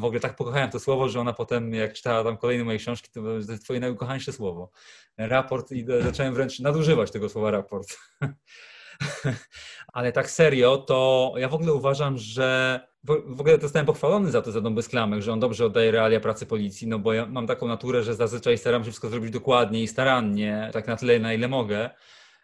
w 0.00 0.04
ogóle 0.04 0.20
tak 0.20 0.36
pokochałem 0.36 0.70
to 0.70 0.80
słowo, 0.80 1.08
że 1.08 1.20
ona 1.20 1.32
potem, 1.32 1.74
jak 1.74 1.92
czytała 1.92 2.24
tam 2.24 2.36
kolejne 2.36 2.64
moje 2.64 2.78
książki, 2.78 3.10
to 3.10 3.52
jest 3.52 3.64
twoje 3.64 3.80
najukochańsze 3.80 4.32
słowo. 4.32 4.70
Raport 5.18 5.72
i 5.72 5.86
zacząłem 6.02 6.34
wręcz 6.34 6.60
nadużywać 6.60 7.10
tego 7.10 7.28
słowa 7.28 7.50
raport. 7.50 7.98
Ale 9.92 10.12
tak 10.12 10.30
serio, 10.30 10.76
to 10.78 11.32
ja 11.36 11.48
w 11.48 11.54
ogóle 11.54 11.72
uważam, 11.72 12.18
że 12.18 12.80
w 13.04 13.40
ogóle 13.40 13.58
zostałem 13.60 13.86
pochwalony 13.86 14.30
za 14.30 14.42
to 14.42 14.52
za 14.52 14.60
bez 14.60 14.88
klamek, 14.88 15.22
że 15.22 15.32
on 15.32 15.40
dobrze 15.40 15.66
oddaje 15.66 15.90
realia 15.90 16.20
pracy 16.20 16.46
policji, 16.46 16.88
no 16.88 16.98
bo 16.98 17.12
ja 17.12 17.26
mam 17.26 17.46
taką 17.46 17.68
naturę, 17.68 18.02
że 18.02 18.14
zazwyczaj 18.14 18.58
staram 18.58 18.82
się 18.82 18.90
wszystko 18.90 19.08
zrobić 19.08 19.30
dokładnie 19.30 19.82
i 19.82 19.88
starannie, 19.88 20.70
tak 20.72 20.86
na 20.86 20.96
tyle, 20.96 21.18
na 21.18 21.34
ile 21.34 21.48
mogę. 21.48 21.90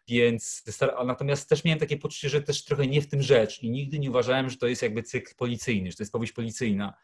Więc 0.09 0.65
natomiast 1.07 1.49
też 1.49 1.65
miałem 1.65 1.81
takie 1.81 1.97
poczucie, 1.97 2.29
że 2.29 2.43
też 2.43 2.65
trochę 2.65 2.87
nie 2.87 3.03
w 3.03 3.09
tym 3.09 3.23
rzecz 3.23 3.63
i 3.63 3.71
nigdy 3.71 3.99
nie 3.99 4.11
uważałem, 4.11 4.51
że 4.51 4.57
to 4.57 4.67
jest 4.67 4.83
jakby 4.83 5.03
cykl 5.03 5.35
policyjny, 5.37 5.91
że 5.91 5.97
to 5.97 6.03
jest 6.03 6.13
powieść 6.13 6.33
policyjna. 6.33 6.95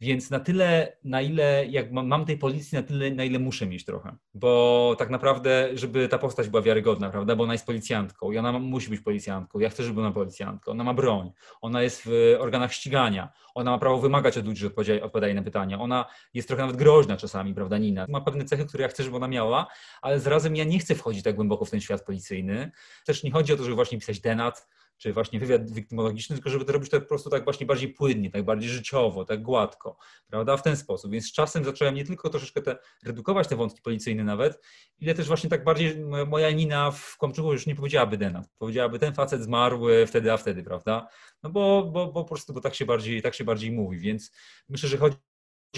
Więc 0.00 0.30
na 0.30 0.40
tyle, 0.40 0.96
na 1.04 1.20
ile 1.20 1.66
jak 1.66 1.92
mam 1.92 2.24
tej 2.24 2.38
policji, 2.38 2.76
na 2.76 2.82
tyle, 2.82 3.10
na 3.10 3.24
ile 3.24 3.38
muszę 3.38 3.66
mieć 3.66 3.84
trochę. 3.84 4.16
Bo 4.34 4.94
tak 4.98 5.10
naprawdę, 5.10 5.70
żeby 5.74 6.08
ta 6.08 6.18
postać 6.18 6.48
była 6.48 6.62
wiarygodna, 6.62 7.10
prawda? 7.10 7.36
Bo 7.36 7.44
ona 7.44 7.52
jest 7.52 7.66
policjantką 7.66 8.32
i 8.32 8.38
ona 8.38 8.52
musi 8.52 8.90
być 8.90 9.00
policjantką. 9.00 9.58
Ja 9.58 9.70
chcę, 9.70 9.82
żeby 9.82 9.94
była 9.94 10.12
policjantką. 10.12 10.70
Ona 10.70 10.84
ma 10.84 10.94
broń, 10.94 11.32
ona 11.60 11.82
jest 11.82 12.02
w 12.06 12.36
organach 12.38 12.72
ścigania, 12.72 13.32
ona 13.54 13.70
ma 13.70 13.78
prawo 13.78 13.98
wymagać 13.98 14.38
od 14.38 14.46
ludzi, 14.46 14.60
że 14.60 15.02
odpowiadają 15.02 15.34
na 15.34 15.42
pytania. 15.42 15.80
Ona 15.80 16.06
jest 16.34 16.48
trochę 16.48 16.62
nawet 16.62 16.76
groźna 16.76 17.16
czasami, 17.16 17.54
prawda, 17.54 17.78
Nina? 17.78 18.06
Ma 18.08 18.20
pewne 18.20 18.44
cechy, 18.44 18.66
które 18.66 18.82
ja 18.82 18.88
chcę, 18.88 19.02
żeby 19.02 19.16
ona 19.16 19.28
miała, 19.28 19.66
ale 20.02 20.20
zarazem 20.20 20.56
ja 20.56 20.64
nie 20.64 20.78
chcę 20.78 20.94
wchodzić 20.94 21.24
tak 21.24 21.34
głęboko 21.34 21.64
w 21.64 21.70
ten 21.70 21.80
świat 21.80 22.04
policyjny. 22.04 22.70
Też 23.06 23.22
nie 23.22 23.30
chodzi 23.30 23.52
o 23.52 23.56
to, 23.56 23.62
żeby 23.62 23.74
właśnie 23.74 23.98
pisać 23.98 24.20
denat, 24.20 24.68
czy 24.98 25.12
właśnie 25.12 25.40
wywiad 25.40 25.70
wiktymologiczny, 25.70 26.36
tylko 26.36 26.50
żeby 26.50 26.64
to 26.64 26.72
robić 26.72 26.90
tak 26.90 27.02
po 27.02 27.08
prostu 27.08 27.30
tak 27.30 27.44
właśnie 27.44 27.66
bardziej 27.66 27.88
płynnie, 27.88 28.30
tak 28.30 28.44
bardziej 28.44 28.70
życiowo, 28.70 29.24
tak 29.24 29.42
gładko, 29.42 29.96
prawda, 30.26 30.56
w 30.56 30.62
ten 30.62 30.76
sposób. 30.76 31.10
Więc 31.10 31.26
z 31.26 31.32
czasem 31.32 31.64
zacząłem 31.64 31.94
nie 31.94 32.04
tylko 32.04 32.30
troszeczkę 32.30 32.62
te, 32.62 32.78
redukować 33.04 33.48
te 33.48 33.56
wątki 33.56 33.82
policyjne 33.82 34.24
nawet, 34.24 34.60
ile 34.98 35.14
też 35.14 35.26
właśnie 35.26 35.50
tak 35.50 35.64
bardziej 35.64 35.98
moja 36.26 36.50
Nina 36.50 36.90
w 36.90 37.16
Kłamczuchu 37.16 37.52
już 37.52 37.66
nie 37.66 37.74
powiedziałaby 37.74 38.16
Denat, 38.16 38.48
powiedziałaby 38.58 38.98
ten 38.98 39.14
facet 39.14 39.42
zmarł 39.42 39.86
wtedy, 40.06 40.32
a 40.32 40.36
wtedy, 40.36 40.62
prawda, 40.62 41.08
no 41.42 41.50
bo, 41.50 41.90
bo, 41.92 42.06
bo 42.06 42.24
po 42.24 42.28
prostu 42.28 42.52
bo 42.52 42.60
tak 42.60 42.74
się 42.74 42.86
bardziej, 42.86 43.22
tak 43.22 43.34
się 43.34 43.44
bardziej 43.44 43.72
mówi, 43.72 43.98
więc 43.98 44.32
myślę, 44.68 44.88
że 44.88 44.98
chodzi 44.98 45.16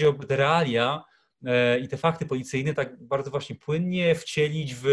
o 0.07 0.13
te 0.13 0.35
realia, 0.35 1.03
i 1.81 1.87
te 1.87 1.97
fakty 1.97 2.25
policyjne 2.25 2.73
tak 2.73 3.03
bardzo 3.03 3.31
właśnie 3.31 3.55
płynnie 3.55 4.15
wcielić 4.15 4.75
w, 4.75 4.83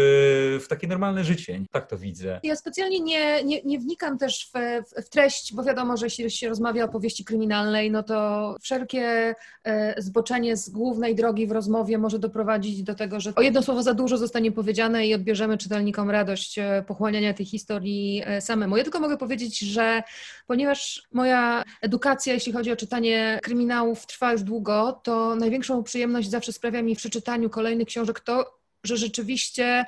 w 0.63 0.67
takie 0.67 0.87
normalne 0.87 1.23
życie. 1.23 1.61
Tak 1.71 1.89
to 1.89 1.97
widzę. 1.97 2.39
Ja 2.43 2.55
specjalnie 2.55 2.99
nie, 2.99 3.43
nie, 3.43 3.61
nie 3.61 3.79
wnikam 3.79 4.17
też 4.17 4.51
w, 4.53 4.83
w, 5.05 5.09
treść, 5.09 5.53
bo 5.53 5.63
wiadomo, 5.63 5.97
że 5.97 6.05
jeśli 6.05 6.31
się 6.31 6.49
rozmawia 6.49 6.85
o 6.85 6.87
powieści 6.87 7.25
kryminalnej, 7.25 7.91
no 7.91 8.03
to 8.03 8.55
wszelkie 8.61 9.35
e, 9.63 10.01
zboczenie 10.01 10.57
z 10.57 10.69
głównej 10.69 11.15
drogi 11.15 11.47
w 11.47 11.51
rozmowie 11.51 11.97
może 11.97 12.19
doprowadzić 12.19 12.83
do 12.83 12.95
tego, 12.95 13.19
że 13.19 13.35
o 13.35 13.41
jedno 13.41 13.61
słowo 13.61 13.83
za 13.83 13.93
dużo 13.93 14.17
zostanie 14.17 14.51
powiedziane 14.51 15.07
i 15.07 15.13
odbierzemy 15.13 15.57
czytelnikom 15.57 16.09
radość 16.09 16.59
e, 16.59 16.83
pochłaniania 16.87 17.33
tej 17.33 17.45
historii 17.45 18.23
samemu. 18.39 18.77
Ja 18.77 18.83
tylko 18.83 18.99
mogę 18.99 19.17
powiedzieć, 19.17 19.59
że 19.59 20.03
ponieważ 20.47 21.03
moja 21.11 21.63
edukacja, 21.81 22.33
jeśli 22.33 22.53
chodzi 22.53 22.71
o 22.71 22.75
czytanie 22.75 23.39
kryminałów, 23.43 24.05
trwa 24.05 24.31
już 24.31 24.43
długo, 24.43 25.01
to 25.03 25.35
największą 25.35 25.83
przyjemność 25.83 26.29
zawsze 26.35 26.53
sprawia 26.53 26.81
mi 26.81 26.95
w 26.95 26.97
przeczytaniu 26.97 27.49
kolejnych 27.49 27.87
książek 27.87 28.19
to, 28.19 28.59
że 28.83 28.97
rzeczywiście 28.97 29.85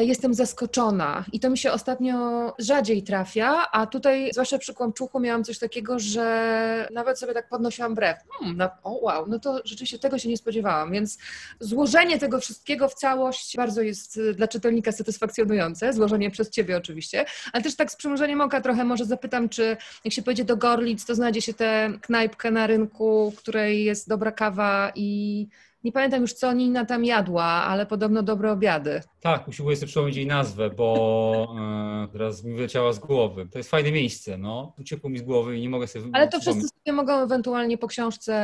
jestem 0.00 0.34
zaskoczona 0.34 1.24
i 1.32 1.40
to 1.40 1.50
mi 1.50 1.58
się 1.58 1.72
ostatnio 1.72 2.54
rzadziej 2.58 3.02
trafia, 3.02 3.70
a 3.72 3.86
tutaj, 3.86 4.30
zwłaszcza 4.32 4.58
przy 4.58 4.74
kłamczuchu, 4.74 5.20
miałam 5.20 5.44
coś 5.44 5.58
takiego, 5.58 5.98
że 5.98 6.88
nawet 6.92 7.18
sobie 7.18 7.34
tak 7.34 7.48
podnosiłam 7.48 7.94
brew. 7.94 8.16
Hmm, 8.38 8.56
no, 8.56 8.70
o 8.82 8.92
wow, 8.92 9.26
no 9.28 9.38
to 9.38 9.60
rzeczywiście 9.64 9.98
tego 9.98 10.18
się 10.18 10.28
nie 10.28 10.36
spodziewałam, 10.36 10.92
więc 10.92 11.18
złożenie 11.60 12.18
tego 12.18 12.40
wszystkiego 12.40 12.88
w 12.88 12.94
całość 12.94 13.56
bardzo 13.56 13.82
jest 13.82 14.16
y, 14.16 14.34
dla 14.34 14.48
czytelnika 14.48 14.92
satysfakcjonujące, 14.92 15.92
złożenie 15.92 16.30
przez 16.30 16.50
Ciebie 16.50 16.76
oczywiście, 16.76 17.24
ale 17.52 17.62
też 17.62 17.76
tak 17.76 17.90
z 17.90 17.96
przymrużeniem 17.96 18.40
oka 18.40 18.60
trochę 18.60 18.84
może 18.84 19.04
zapytam, 19.04 19.48
czy 19.48 19.76
jak 20.04 20.14
się 20.14 20.22
pojedzie 20.22 20.44
do 20.44 20.56
Gorlic, 20.56 21.04
to 21.04 21.14
znajdzie 21.14 21.42
się 21.42 21.54
tę 21.54 21.92
knajpkę 22.00 22.50
na 22.50 22.66
rynku, 22.66 23.30
w 23.30 23.36
której 23.36 23.84
jest 23.84 24.08
dobra 24.08 24.32
kawa 24.32 24.92
i 24.94 25.48
nie 25.86 25.92
pamiętam 25.92 26.20
już, 26.20 26.32
co 26.32 26.52
Nina 26.52 26.84
tam 26.84 27.04
jadła, 27.04 27.44
ale 27.44 27.86
podobno 27.86 28.22
dobre 28.22 28.52
obiady. 28.52 29.00
Tak, 29.20 29.48
usiłuję 29.48 29.76
sobie 29.76 29.86
przypomnieć 29.86 30.16
jej 30.16 30.26
nazwę, 30.26 30.70
bo 30.70 31.56
e, 32.04 32.08
teraz 32.12 32.44
mi 32.44 32.54
wyleciała 32.54 32.92
z 32.92 32.98
głowy. 32.98 33.46
To 33.52 33.58
jest 33.58 33.70
fajne 33.70 33.92
miejsce, 33.92 34.38
no. 34.38 34.72
Uciekło 34.78 35.10
mi 35.10 35.18
z 35.18 35.22
głowy 35.22 35.58
i 35.58 35.60
nie 35.60 35.68
mogę 35.68 35.86
sobie 35.86 36.04
Ale 36.12 36.28
to 36.28 36.40
wszyscy 36.40 36.68
sobie 36.68 36.92
mogą 36.92 37.22
ewentualnie 37.22 37.78
po 37.78 37.86
książce 37.86 38.34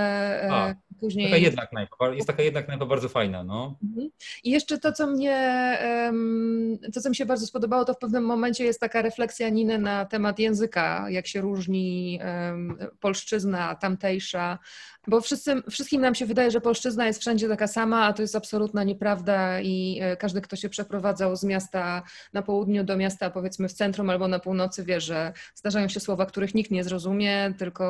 e, 0.45 0.53
A, 0.53 0.74
później... 1.03 1.30
Taka 1.30 1.36
jedna 1.36 1.66
knajpa, 1.66 2.14
jest 2.14 2.26
taka 2.26 2.42
jedna 2.42 2.62
knajpa 2.62 2.86
bardzo 2.86 3.09
fajna, 3.09 3.44
no. 3.44 3.78
Mhm. 3.82 4.11
I 4.44 4.50
jeszcze 4.50 4.78
to, 4.78 4.92
co 4.92 5.07
mnie, 5.07 5.78
to, 6.94 7.00
co 7.00 7.09
mi 7.09 7.16
się 7.16 7.26
bardzo 7.26 7.46
spodobało, 7.46 7.84
to 7.84 7.94
w 7.94 7.98
pewnym 7.98 8.24
momencie 8.24 8.64
jest 8.64 8.80
taka 8.80 9.03
refleksja 9.03 9.48
Niny 9.48 9.78
na 9.78 10.05
temat 10.05 10.38
języka, 10.38 11.11
jak 11.11 11.26
się 11.26 11.40
różni 11.40 12.20
polszczyzna 13.00 13.74
tamtejsza, 13.74 14.59
bo 15.09 15.20
wszyscy, 15.20 15.62
wszystkim 15.70 16.00
nam 16.00 16.14
się 16.14 16.26
wydaje, 16.26 16.50
że 16.50 16.61
polszczyzna 16.61 17.07
jest 17.07 17.20
wszędzie 17.20 17.48
taka 17.48 17.66
sama, 17.66 18.05
a 18.07 18.12
to 18.12 18.22
jest 18.22 18.36
absolutna 18.36 18.84
nieprawda 18.84 19.61
i 19.61 19.98
e, 20.03 20.16
każdy, 20.16 20.40
kto 20.40 20.57
się 20.57 20.68
przeprowadzał 20.68 21.36
z 21.36 21.44
miasta 21.44 22.03
na 22.32 22.42
południu 22.42 22.84
do 22.84 22.96
miasta, 22.96 23.30
powiedzmy 23.30 23.68
w 23.68 23.72
centrum 23.72 24.11
albo 24.11 24.28
na 24.28 24.38
północy, 24.38 24.84
wie, 24.84 25.00
że 25.00 25.32
zdarzają 25.55 25.88
się 25.88 26.00
słowa, 26.00 26.26
których 26.26 26.55
nikt 26.55 26.70
nie 26.70 26.84
zrozumie, 26.84 27.55
tylko 27.59 27.84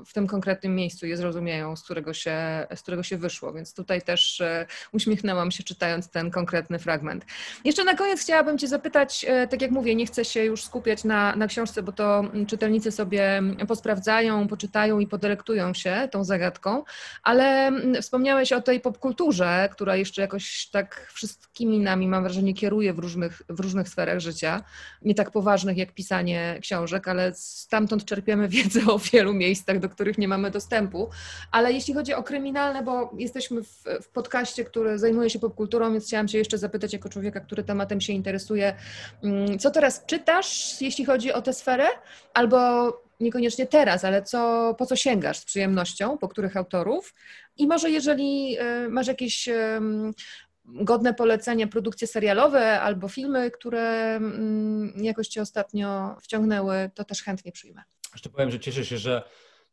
e, 0.00 0.04
w 0.04 0.12
tym 0.12 0.26
konkretnym 0.26 0.74
miejscu 0.74 1.06
je 1.06 1.16
zrozumieją, 1.16 1.76
z 1.76 1.82
którego 1.96 2.14
się, 2.14 2.66
z 2.74 2.82
którego 2.82 3.02
się 3.02 3.16
wyszło, 3.16 3.52
więc 3.52 3.74
tutaj 3.74 4.02
też 4.02 4.40
e, 4.40 4.66
uśmiechnęłam 4.92 5.50
się 5.50 5.62
czytając 5.62 6.08
ten 6.08 6.30
konkretny 6.30 6.78
fragment. 6.78 7.26
Jeszcze 7.64 7.84
na 7.84 7.94
koniec 7.94 8.20
chciałabym 8.20 8.58
Cię 8.58 8.68
zapytać, 8.68 9.26
e, 9.28 9.48
tak 9.48 9.62
jak 9.62 9.70
mówię, 9.70 9.94
nie 9.94 10.06
chcę 10.06 10.24
się 10.24 10.44
już 10.44 10.64
skupiać 10.64 11.04
na, 11.04 11.36
na 11.36 11.46
książce, 11.46 11.82
bo 11.82 11.92
to 11.92 12.18
mm, 12.18 12.46
czytelnicy 12.46 12.92
sobie 12.92 13.42
posprawdzają, 13.68 14.48
poczytają 14.48 14.98
i 14.98 15.06
podelektują 15.06 15.74
się 15.74 16.08
tą 16.10 16.24
zagadką, 16.24 16.84
ale 17.22 17.66
mm, 17.66 18.02
wspomniałeś 18.02 18.52
o 18.52 18.62
tej 18.62 18.80
popkulturze, 18.80 19.68
która 19.72 19.96
jeszcze 19.96 20.22
jakoś 20.22 20.68
tak 20.68 21.10
wszystkimi 21.14 21.78
nami, 21.78 22.08
mam 22.08 22.22
wrażenie, 22.22 22.54
kieruje 22.54 22.94
w 22.94 22.98
różnych, 22.98 23.42
w 23.48 23.60
różnych 23.60 23.88
sferach 23.88 24.20
życia, 24.20 24.64
nie 25.02 25.14
tak 25.14 25.30
poważnych 25.30 25.76
jak 25.76 25.92
pisanie 25.92 26.58
książek, 26.62 27.08
ale 27.08 27.32
stamtąd 27.34 28.04
czerpiemy 28.04 28.48
wiedzę 28.56 28.80
o 28.86 28.98
wielu 28.98 29.34
miejscach, 29.34 29.78
do 29.78 29.88
których 29.88 30.18
nie 30.18 30.28
mamy 30.28 30.50
dostępu. 30.50 31.10
Ale 31.50 31.72
jeśli 31.72 31.85
chodzi 31.94 32.14
o 32.14 32.22
kryminalne, 32.22 32.82
bo 32.82 33.10
jesteśmy 33.18 33.62
w, 33.62 33.84
w 34.02 34.08
podcaście, 34.08 34.64
który 34.64 34.98
zajmuje 34.98 35.30
się 35.30 35.38
popkulturą, 35.38 35.92
więc 35.92 36.04
chciałam 36.06 36.28
Cię 36.28 36.38
jeszcze 36.38 36.58
zapytać 36.58 36.92
jako 36.92 37.08
człowieka, 37.08 37.40
który 37.40 37.64
tematem 37.64 38.00
się 38.00 38.12
interesuje, 38.12 38.74
mm, 39.22 39.58
co 39.58 39.70
teraz 39.70 40.06
czytasz, 40.06 40.80
jeśli 40.80 41.04
chodzi 41.04 41.32
o 41.32 41.42
tę 41.42 41.52
sferę, 41.52 41.86
albo 42.34 42.58
niekoniecznie 43.20 43.66
teraz, 43.66 44.04
ale 44.04 44.22
co, 44.22 44.74
po 44.78 44.86
co 44.86 44.96
sięgasz 44.96 45.38
z 45.38 45.44
przyjemnością, 45.44 46.18
po 46.18 46.28
których 46.28 46.56
autorów? 46.56 47.14
I 47.56 47.66
może 47.66 47.90
jeżeli 47.90 48.58
y, 48.60 48.88
masz 48.88 49.06
jakieś 49.06 49.48
ym, 49.48 50.12
godne 50.64 51.14
polecenie, 51.14 51.66
produkcje 51.66 52.06
serialowe 52.06 52.80
albo 52.80 53.08
filmy, 53.08 53.50
które 53.50 54.16
ym, 54.16 54.92
jakoś 54.96 55.28
Cię 55.28 55.42
ostatnio 55.42 56.16
wciągnęły, 56.22 56.90
to 56.94 57.04
też 57.04 57.22
chętnie 57.22 57.52
przyjmę. 57.52 57.82
Jeszcze 58.12 58.30
powiem, 58.30 58.50
że 58.50 58.60
cieszę 58.60 58.84
się, 58.84 58.98
że 58.98 59.22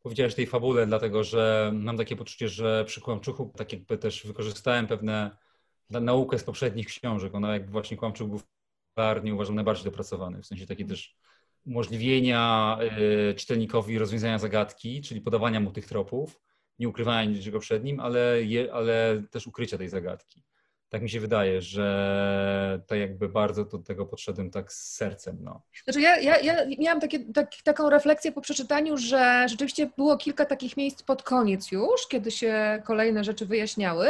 powiedziałeś 0.03 0.35
tej 0.35 0.47
fabule, 0.47 0.87
dlatego 0.87 1.23
że 1.23 1.71
mam 1.75 1.97
takie 1.97 2.15
poczucie, 2.15 2.49
że 2.49 2.85
przy 2.85 3.01
Kłamczuchu 3.01 3.53
tak 3.57 3.73
jakby 3.73 3.97
też 3.97 4.27
wykorzystałem 4.27 4.87
pewne 4.87 5.37
naukę 5.89 6.39
z 6.39 6.43
poprzednich 6.43 6.87
książek. 6.87 7.35
Ona 7.35 7.53
jakby 7.53 7.71
właśnie 7.71 7.97
Kłamczuk 7.97 8.29
był 8.29 8.41
fabularnie 8.95 9.33
uważam 9.33 9.55
najbardziej 9.55 9.85
dopracowany, 9.85 10.41
w 10.41 10.45
sensie 10.45 10.67
takiej 10.67 10.85
też 10.85 11.15
umożliwienia 11.65 12.77
y, 13.31 13.35
czytelnikowi 13.35 13.97
rozwiązania 13.97 14.39
zagadki, 14.39 15.01
czyli 15.01 15.21
podawania 15.21 15.59
mu 15.59 15.71
tych 15.71 15.85
tropów, 15.85 16.41
nie 16.79 16.89
ukrywania 16.89 17.31
niczego 17.31 17.59
przed 17.59 17.83
nim, 17.83 17.99
ale, 17.99 18.43
je, 18.43 18.73
ale 18.73 19.23
też 19.31 19.47
ukrycia 19.47 19.77
tej 19.77 19.89
zagadki. 19.89 20.43
Tak 20.93 21.01
mi 21.01 21.09
się 21.09 21.19
wydaje, 21.19 21.61
że 21.61 22.81
tak 22.87 22.99
jakby 22.99 23.29
bardzo 23.29 23.65
do 23.65 23.77
tego 23.77 24.05
podszedłem 24.05 24.51
tak 24.51 24.73
z 24.73 24.95
sercem. 24.95 25.37
No. 25.41 25.61
Znaczy 25.83 26.01
ja, 26.01 26.17
ja, 26.17 26.39
ja 26.39 26.55
miałam 26.79 27.01
takie, 27.01 27.19
tak, 27.19 27.51
taką 27.63 27.89
refleksję 27.89 28.31
po 28.31 28.41
przeczytaniu, 28.41 28.97
że 28.97 29.45
rzeczywiście 29.49 29.89
było 29.97 30.17
kilka 30.17 30.45
takich 30.45 30.77
miejsc 30.77 31.03
pod 31.03 31.23
koniec 31.23 31.71
już, 31.71 32.07
kiedy 32.07 32.31
się 32.31 32.81
kolejne 32.85 33.23
rzeczy 33.23 33.45
wyjaśniały, 33.45 34.07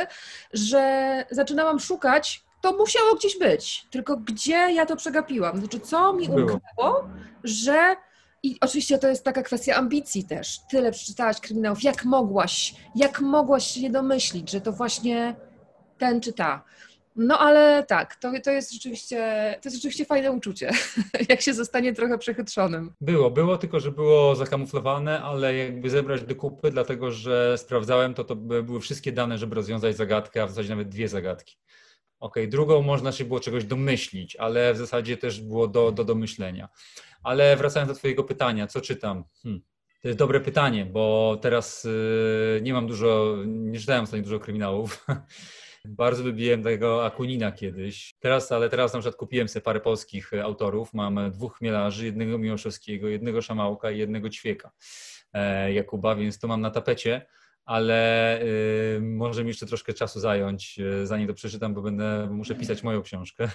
że 0.54 1.26
zaczynałam 1.32 1.80
szukać 1.80 2.44
to 2.62 2.78
musiało 2.78 3.16
gdzieś 3.16 3.40
być. 3.40 3.86
Tylko 3.92 4.18
gdzie 4.18 4.74
ja 4.74 4.86
to 4.86 4.96
przegapiłam? 4.96 5.60
Znaczy, 5.60 5.80
co 5.80 6.14
mi 6.14 6.28
umknęło, 6.28 7.10
że. 7.44 7.96
I 8.46 8.58
oczywiście 8.62 8.98
to 8.98 9.08
jest 9.08 9.24
taka 9.24 9.44
kwestia 9.44 9.76
ambicji 9.76 10.24
też. 10.24 10.60
Tyle 10.70 10.92
przeczytałaś 10.92 11.40
kryminałów. 11.40 11.84
Jak 11.84 12.06
mogłaś, 12.06 12.76
jak 12.96 13.22
mogłaś 13.22 13.68
się 13.68 13.82
nie 13.82 13.90
domyślić, 13.90 14.52
że 14.52 14.62
to 14.62 14.72
właśnie 14.72 15.36
ten 16.04 16.22
czy 16.22 16.34
ta? 16.34 16.64
No 17.16 17.40
ale 17.40 17.84
tak, 17.88 18.16
to, 18.16 18.32
to 18.44 18.52
jest 18.52 18.74
rzeczywiście, 18.74 19.18
to 19.62 19.70
jest 19.70 19.78
rzeczywiście 19.78 20.06
fajne 20.06 20.32
uczucie, 20.32 20.72
jak 21.30 21.42
się 21.42 21.54
zostanie 21.54 21.94
trochę 21.94 22.18
przechytrzonym. 22.18 22.92
Było, 23.02 23.32
było, 23.32 23.58
tylko 23.58 23.80
że 23.80 23.92
było 23.92 24.36
zakamuflowane, 24.36 25.22
ale 25.22 25.56
jakby 25.56 25.90
zebrać 25.90 26.24
do 26.24 26.36
kupy, 26.36 26.72
dlatego 26.72 27.12
że 27.12 27.58
sprawdzałem, 27.58 28.14
to 28.14 28.24
to 28.24 28.36
były 28.36 28.80
wszystkie 28.82 29.12
dane, 29.12 29.38
żeby 29.38 29.56
rozwiązać 29.56 29.98
zagadkę, 29.98 30.44
a 30.44 30.48
w 30.48 30.50
zasadzie 30.50 30.70
nawet 30.70 30.90
dwie 30.90 31.08
zagadki. 31.08 31.58
Ok, 32.20 32.36
drugą 32.48 32.82
można 32.82 33.12
się 33.12 33.26
było 33.26 33.40
czegoś 33.40 33.66
domyślić, 33.66 34.36
ale 34.36 34.74
w 34.74 34.78
zasadzie 34.78 35.18
też 35.18 35.42
było 35.42 35.68
do, 35.68 35.92
do 35.92 36.04
domyślenia. 36.04 36.70
Ale 37.24 37.58
wracając 37.58 37.92
do 37.92 37.96
Twojego 37.96 38.24
pytania, 38.24 38.68
co 38.68 38.82
czytam? 38.82 39.24
Hmm. 39.44 39.62
To 40.02 40.08
jest 40.08 40.20
dobre 40.20 40.40
pytanie, 40.40 40.86
bo 40.86 41.38
teraz 41.42 41.84
yy, 41.84 42.62
nie 42.62 42.74
mam 42.74 42.88
dużo, 42.88 43.38
nie 43.48 43.80
czytałem 43.80 44.04
ostatnio 44.04 44.24
dużo 44.24 44.40
kryminałów. 44.40 45.06
Bardzo 45.86 46.24
lubiłem 46.24 46.64
tego 46.64 47.06
Akunina 47.06 47.52
kiedyś. 47.52 48.16
Teraz, 48.20 48.52
ale 48.52 48.70
teraz 48.70 48.94
na 48.94 49.00
przykład 49.00 49.16
kupiłem 49.16 49.48
sobie 49.48 49.64
parę 49.64 49.80
polskich 49.80 50.32
autorów. 50.44 50.94
Mam 50.94 51.32
dwóch 51.32 51.58
chmielarzy, 51.58 52.06
jednego 52.06 52.38
Miłoszewskiego, 52.38 53.08
jednego 53.08 53.42
Szamałka 53.42 53.92
i 53.92 53.98
jednego 53.98 54.30
Ćwieka 54.30 54.72
e, 55.34 55.74
Jakuba, 55.74 56.16
więc 56.16 56.40
to 56.40 56.48
mam 56.48 56.62
na 56.62 56.72
tapecie 56.72 57.26
ale 57.66 58.42
y, 58.44 59.00
może 59.02 59.44
mi 59.44 59.48
jeszcze 59.48 59.66
troszkę 59.66 59.94
czasu 59.94 60.20
zająć, 60.20 60.80
y, 60.80 61.08
zanim 61.08 61.28
to 61.28 61.34
przeczytam, 61.34 61.74
bo 61.74 61.82
będę, 61.82 62.26
bo 62.28 62.34
muszę 62.34 62.56
pisać 62.56 62.84
moją 62.84 63.02
książkę, 63.02 63.50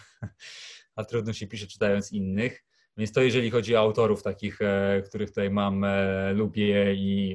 a 0.97 1.05
trudno 1.05 1.33
się 1.33 1.47
pisze 1.47 1.67
czytając 1.67 2.13
innych. 2.13 2.65
Więc 2.97 3.13
to 3.13 3.23
jeżeli 3.23 3.51
chodzi 3.51 3.77
o 3.77 3.81
autorów 3.81 4.23
takich, 4.23 4.61
e, 4.61 5.03
których 5.07 5.29
tutaj 5.29 5.51
mam, 5.51 5.85
e, 5.85 6.33
lubię 6.33 6.95
i, 6.95 7.35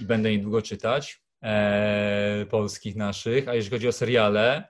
i 0.00 0.04
będę 0.04 0.30
niedługo 0.30 0.62
czytać, 0.62 1.22
e, 1.42 2.46
polskich 2.50 2.96
naszych, 2.96 3.48
a 3.48 3.54
jeżeli 3.54 3.76
chodzi 3.76 3.88
o 3.88 3.92
seriale 3.92 4.68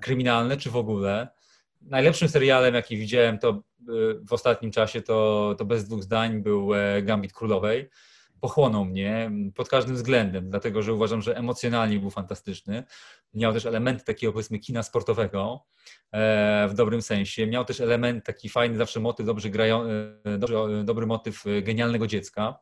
kryminalne 0.00 0.56
czy 0.56 0.70
w 0.70 0.76
ogóle, 0.76 1.28
najlepszym 1.80 2.28
serialem, 2.28 2.74
jaki 2.74 2.96
widziałem 2.96 3.38
to 3.38 3.62
w 4.28 4.32
ostatnim 4.32 4.70
czasie, 4.70 5.02
to, 5.02 5.54
to 5.58 5.64
bez 5.64 5.84
dwóch 5.84 6.02
zdań 6.02 6.42
był 6.42 6.70
Gambit 7.02 7.32
Królowej 7.32 7.90
pochłonął 8.44 8.84
mnie 8.84 9.30
pod 9.54 9.68
każdym 9.68 9.94
względem, 9.94 10.50
dlatego 10.50 10.82
że 10.82 10.94
uważam, 10.94 11.22
że 11.22 11.36
emocjonalnie 11.36 11.98
był 11.98 12.10
fantastyczny. 12.10 12.84
Miał 13.34 13.52
też 13.52 13.66
element 13.66 14.04
takiego 14.04 14.32
powiedzmy 14.32 14.58
kina 14.58 14.82
sportowego 14.82 15.64
e, 16.12 16.68
w 16.68 16.74
dobrym 16.74 17.02
sensie. 17.02 17.46
Miał 17.46 17.64
też 17.64 17.80
element 17.80 18.24
taki 18.24 18.48
fajny, 18.48 18.76
zawsze 18.76 19.00
motyw, 19.00 19.26
dobrze 19.26 19.50
grają, 19.50 19.84
e, 19.84 20.84
dobry 20.84 21.06
motyw 21.06 21.44
genialnego 21.62 22.06
dziecka. 22.06 22.58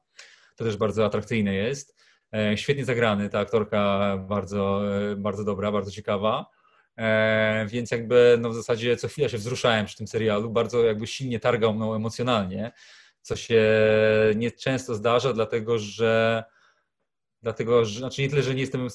To 0.57 0.65
też 0.65 0.77
bardzo 0.77 1.05
atrakcyjne 1.05 1.55
jest. 1.55 2.02
E, 2.35 2.57
świetnie 2.57 2.85
zagrany, 2.85 3.29
ta 3.29 3.39
aktorka 3.39 4.17
bardzo, 4.29 4.83
bardzo 5.17 5.45
dobra, 5.45 5.73
bardzo 5.73 5.91
ciekawa. 5.91 6.47
Więc 7.67 7.91
jakby 7.91 8.37
no 8.41 8.51
w 8.51 8.55
zasadzie 8.55 8.97
co 8.97 9.09
chwilę 9.09 9.29
się 9.29 9.39
wzruszałem 9.39 9.87
przy 9.87 9.97
tym 9.97 10.07
serialu, 10.07 10.51
bardzo 10.51 10.85
jakby 10.85 11.07
silnie 11.07 11.41
targał 11.41 11.75
mną 11.75 11.95
emocjonalnie 11.95 12.73
co 13.23 13.37
się 13.37 13.63
nieczęsto 14.37 14.95
zdarza, 14.95 15.33
dlatego 15.33 15.79
że 15.79 16.45
dlatego, 17.43 17.85
że, 17.85 17.99
znaczy 17.99 18.23
nie 18.23 18.29
tyle, 18.29 18.43
że 18.43 18.55
nie 18.55 18.61
jestem, 18.61 18.89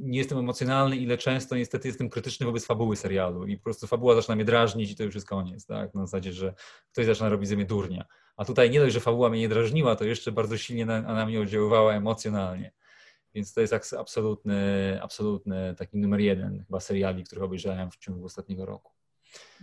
nie, 0.00 0.18
jestem 0.18 0.38
emocjonalny, 0.38 0.96
ile 0.96 1.18
często 1.18 1.56
niestety 1.56 1.88
jestem 1.88 2.10
krytyczny 2.10 2.46
wobec 2.46 2.66
fabuły 2.66 2.96
serialu 2.96 3.46
i 3.46 3.56
po 3.56 3.64
prostu 3.64 3.86
fabuła 3.86 4.14
zaczyna 4.14 4.34
mnie 4.34 4.44
drażnić 4.44 4.90
i 4.90 4.96
to 4.96 5.02
już 5.02 5.14
jest 5.14 5.26
koniec, 5.26 5.66
tak, 5.66 5.94
na 5.94 6.06
zasadzie, 6.06 6.32
że 6.32 6.54
ktoś 6.92 7.06
zaczyna 7.06 7.28
robić 7.28 7.48
ze 7.48 7.56
mnie 7.56 7.64
durnia. 7.64 8.04
A 8.36 8.44
tutaj 8.44 8.70
nie 8.70 8.80
dość, 8.80 8.94
że 8.94 9.00
fabuła 9.00 9.30
mnie 9.30 9.40
nie 9.40 9.48
drażniła, 9.48 9.96
to 9.96 10.04
jeszcze 10.04 10.32
bardzo 10.32 10.58
silnie 10.58 10.86
na, 10.86 11.00
na 11.00 11.26
mnie 11.26 11.40
oddziaływała 11.40 11.94
emocjonalnie. 11.94 12.72
Więc 13.34 13.54
to 13.54 13.60
jest 13.60 13.94
absolutny, 13.98 14.98
absolutny 15.02 15.74
taki 15.78 15.98
numer 15.98 16.20
jeden 16.20 16.64
chyba 16.66 16.80
seriali, 16.80 17.24
których 17.24 17.44
obejrzałem 17.44 17.90
w 17.90 17.96
ciągu 17.96 18.24
ostatniego 18.24 18.66
roku. 18.66 18.92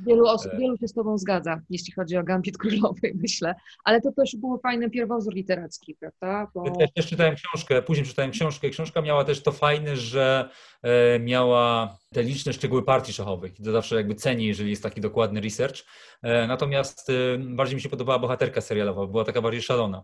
Wielu 0.06 0.28
osób, 0.28 0.54
E. 0.54 0.58
wielu 0.58 0.78
się 0.78 0.88
z 0.88 0.94
Tobą 0.94 1.18
zgadza, 1.18 1.62
jeśli 1.70 1.94
chodzi 1.94 2.18
o 2.18 2.24
Gambit 2.24 2.58
Królowej, 2.62 3.14
myślę. 3.16 3.56
Ale 3.84 4.02
to 4.02 4.12
też 4.12 4.36
był 4.36 4.60
fajny 4.60 4.90
pierwowzór 4.90 5.34
literacki, 5.34 5.96
prawda? 5.96 6.52
Bo... 6.56 6.66
Ja 6.66 6.72
też, 6.72 6.94
też 6.94 7.08
czytałem 7.08 7.36
książkę, 7.36 7.82
później 7.82 8.08
czytałem 8.08 8.32
książkę. 8.32 8.70
Książka 8.70 9.02
miała 9.02 9.24
też 9.24 9.44
to 9.44 9.52
fajne, 9.52 9.98
że 9.98 10.50
e, 10.82 11.20
miała 11.20 11.98
te 12.14 12.24
liczne 12.24 12.54
szczegóły 12.54 12.84
partii 12.84 13.14
szachowych 13.14 13.54
to 13.64 13.72
zawsze 13.72 13.96
jakby 13.96 14.16
cenię, 14.16 14.48
jeżeli 14.48 14.70
jest 14.70 14.84
taki 14.84 15.02
dokładny 15.02 15.42
research. 15.42 15.78
E, 16.22 16.48
natomiast 16.48 17.12
bardziej 17.40 17.76
mi 17.76 17.82
się 17.82 17.90
podobała 17.90 18.20
bohaterka 18.20 18.62
serialowa, 18.62 19.08
była 19.08 19.24
taka 19.26 19.42
bardziej 19.42 19.62
szalona. 19.62 20.04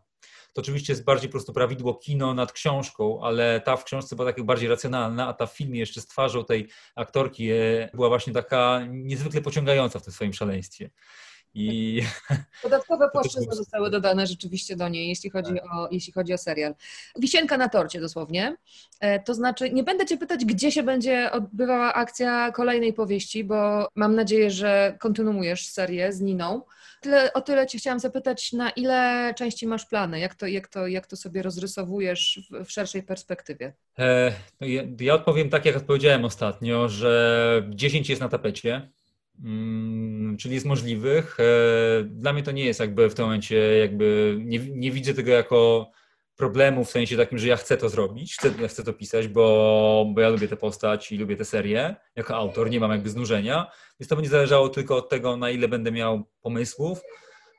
To 0.56 0.62
oczywiście 0.62 0.93
jest 0.93 1.03
bardziej 1.03 1.30
po 1.30 1.32
prostu 1.32 1.53
prawidło 1.53 1.95
kino 1.95 2.34
nad 2.34 2.51
książką, 2.51 3.24
ale 3.24 3.62
ta 3.62 3.78
w 3.78 3.84
książce 3.84 4.16
była 4.16 4.32
taka 4.32 4.43
bardziej 4.43 4.70
racjonalna, 4.70 5.28
a 5.28 5.34
ta 5.34 5.45
w 5.45 5.58
filmie 5.58 5.80
jeszcze 5.80 6.01
z 6.01 6.08
twarzą 6.08 6.45
tej 6.45 6.68
aktorki 6.95 7.51
e, 7.51 7.89
była 7.93 8.10
właśnie 8.10 8.34
taka 8.34 8.82
niezwykle 8.89 9.41
pociągająca 9.41 9.99
w 9.99 10.03
tym 10.03 10.14
swoim 10.14 10.34
szaleństwie. 10.34 10.89
I 11.56 12.01
Dodatkowe 12.64 13.10
płaszczyzny 13.10 13.56
zostały 13.56 13.89
dodane 13.89 14.28
rzeczywiście 14.28 14.76
do 14.76 14.89
niej, 14.89 15.08
jeśli 15.10 15.30
chodzi, 15.30 15.62
o, 15.62 15.88
jeśli 15.91 16.14
chodzi 16.14 16.34
o 16.34 16.38
serial. 16.38 16.76
Wisienka 17.20 17.58
na 17.58 17.70
torcie 17.70 17.99
dosłownie. 17.99 18.56
E, 18.99 19.20
To 19.20 19.34
znaczy, 19.34 19.70
nie 19.70 19.84
będę 19.84 20.06
Cię 20.06 20.18
pytać, 20.18 20.45
gdzie 20.45 20.72
się 20.72 20.84
będzie 20.84 21.32
odbywała 21.32 21.93
akcja 21.93 22.51
kolejnej 22.51 22.93
powieści, 22.93 23.43
bo 23.43 23.88
mam 23.95 24.16
nadzieję, 24.16 24.51
że 24.51 24.97
kontynuujesz 24.99 25.68
serię 25.68 26.14
z 26.14 26.22
Niną. 26.22 26.62
Tyle, 27.01 27.34
o 27.34 27.41
tyle 27.41 27.68
Cię 27.68 27.78
chciałam 27.78 27.99
zapytać, 27.99 28.53
na 28.53 28.70
ile 28.70 29.34
części 29.38 29.68
masz 29.68 29.86
plany? 29.86 30.20
Jak 30.20 30.36
to, 30.36 30.47
jak 30.47 30.68
to, 30.68 30.88
jak 30.88 31.08
to 31.08 31.16
sobie 31.16 31.41
rozrysowujesz 31.41 32.39
w, 32.51 32.66
w 32.66 32.72
szerszej 32.72 33.03
perspektywie? 33.03 33.74
E, 33.99 34.32
no 34.62 34.68
ja, 34.68 34.84
ja 34.99 35.14
odpowiem 35.14 35.49
tak, 35.49 35.66
jak 35.66 35.78
odpowiedziałem 35.78 36.26
ostatnio, 36.26 36.89
że 36.89 37.64
10 37.70 38.10
jest 38.10 38.22
na 38.22 38.30
tapecie, 38.30 38.89
czyli 40.40 40.54
jest 40.54 40.66
możliwych. 40.66 41.38
E, 41.40 42.04
Dla 42.04 42.34
mnie 42.34 42.44
to 42.44 42.52
nie 42.52 42.66
jest 42.66 42.80
jakby 42.80 43.10
w 43.10 43.14
tym 43.14 43.26
momencie, 43.26 43.58
jakby 43.78 44.38
nie, 44.40 44.60
nie 44.60 44.92
widzę 44.92 45.14
tego 45.14 45.32
jako 45.32 45.92
problemu 46.36 46.86
w 46.86 46.90
sensie 46.90 47.18
takim, 47.18 47.38
że 47.38 47.48
ja 47.48 47.58
chcę 47.58 47.78
to 47.78 47.90
zrobić, 47.90 48.36
chcę, 48.36 48.68
chcę 48.68 48.84
to 48.84 48.94
pisać, 48.94 49.28
bo, 49.28 50.06
bo 50.16 50.22
ja 50.22 50.30
lubię 50.30 50.48
tę 50.48 50.58
postać 50.58 51.12
i 51.12 51.18
lubię 51.18 51.36
tę 51.36 51.46
serię 51.46 51.96
jako 52.16 52.36
autor, 52.36 52.70
nie 52.70 52.80
mam 52.80 52.92
jakby 52.92 53.10
znużenia, 53.10 53.72
więc 54.00 54.10
to 54.10 54.16
będzie 54.16 54.32
zależało 54.32 54.70
tylko 54.70 54.98
od 54.98 55.10
tego, 55.10 55.38
na 55.38 55.50
ile 55.50 55.68
będę 55.68 55.92
miał 55.92 56.24
pomysłów, 56.42 57.02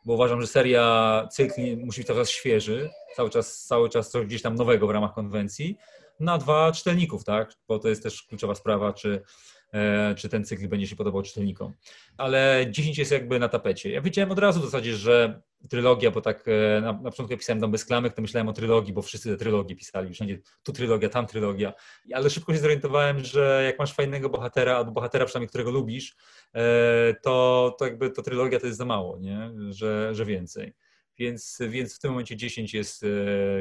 bo 0.04 0.14
uważam, 0.14 0.40
że 0.40 0.46
seria, 0.46 1.28
cykl 1.32 1.60
musi 1.76 2.00
być 2.00 2.06
cały 2.06 2.20
czas 2.20 2.30
świeży, 2.30 2.90
cały 3.16 3.30
czas, 3.30 3.64
cały 3.64 3.88
czas 3.88 4.10
coś 4.10 4.26
gdzieś 4.26 4.42
tam 4.42 4.54
nowego 4.54 4.86
w 4.86 4.90
ramach 4.90 5.14
konwencji, 5.14 5.76
na 6.20 6.38
dwa 6.38 6.72
czytelników, 6.72 7.24
tak? 7.24 7.52
Bo 7.68 7.78
to 7.78 7.88
jest 7.88 8.02
też 8.02 8.22
kluczowa 8.22 8.54
sprawa, 8.54 8.92
czy, 8.92 9.22
czy 10.16 10.28
ten 10.28 10.44
cykl 10.44 10.68
będzie 10.68 10.86
się 10.86 10.96
podobał 10.96 11.22
czytelnikom. 11.22 11.72
Ale 12.16 12.66
10 12.70 12.98
jest 12.98 13.12
jakby 13.12 13.38
na 13.38 13.48
tapecie. 13.48 13.90
Ja 13.90 14.00
wiedziałem 14.00 14.30
od 14.30 14.38
razu 14.38 14.60
w 14.60 14.64
zasadzie, 14.64 14.96
że 14.96 15.42
trylogia, 15.68 16.10
bo 16.10 16.20
tak 16.20 16.44
e, 16.48 16.80
na, 16.80 16.92
na 16.92 17.10
początku 17.10 17.32
jak 17.32 17.40
pisałem 17.40 17.60
Dom 17.60 17.70
bez 17.70 17.84
klamek, 17.84 18.14
to 18.14 18.22
myślałem 18.22 18.48
o 18.48 18.52
trylogii, 18.52 18.92
bo 18.92 19.02
wszyscy 19.02 19.30
te 19.30 19.36
trylogie 19.36 19.76
pisali, 19.76 20.14
wszędzie 20.14 20.38
tu 20.62 20.72
trylogia, 20.72 21.08
tam 21.08 21.26
trylogia. 21.26 21.72
Ale 22.14 22.30
szybko 22.30 22.52
się 22.52 22.58
zorientowałem, 22.58 23.24
że 23.24 23.62
jak 23.66 23.78
masz 23.78 23.92
fajnego 23.92 24.28
bohatera, 24.28 24.76
albo 24.76 24.90
bohatera 24.90 25.24
przynajmniej, 25.24 25.48
którego 25.48 25.70
lubisz, 25.70 26.16
e, 26.54 27.14
to, 27.22 27.76
to 27.78 27.84
jakby 27.84 28.10
to 28.10 28.22
trylogia 28.22 28.60
to 28.60 28.66
jest 28.66 28.78
za 28.78 28.84
mało, 28.84 29.18
nie? 29.18 29.50
Że, 29.70 30.14
że 30.14 30.24
więcej. 30.24 30.74
Więc, 31.18 31.58
więc 31.68 31.96
w 31.96 31.98
tym 31.98 32.10
momencie 32.10 32.36
10 32.36 32.74
jest, 32.74 33.02
e, 33.02 33.06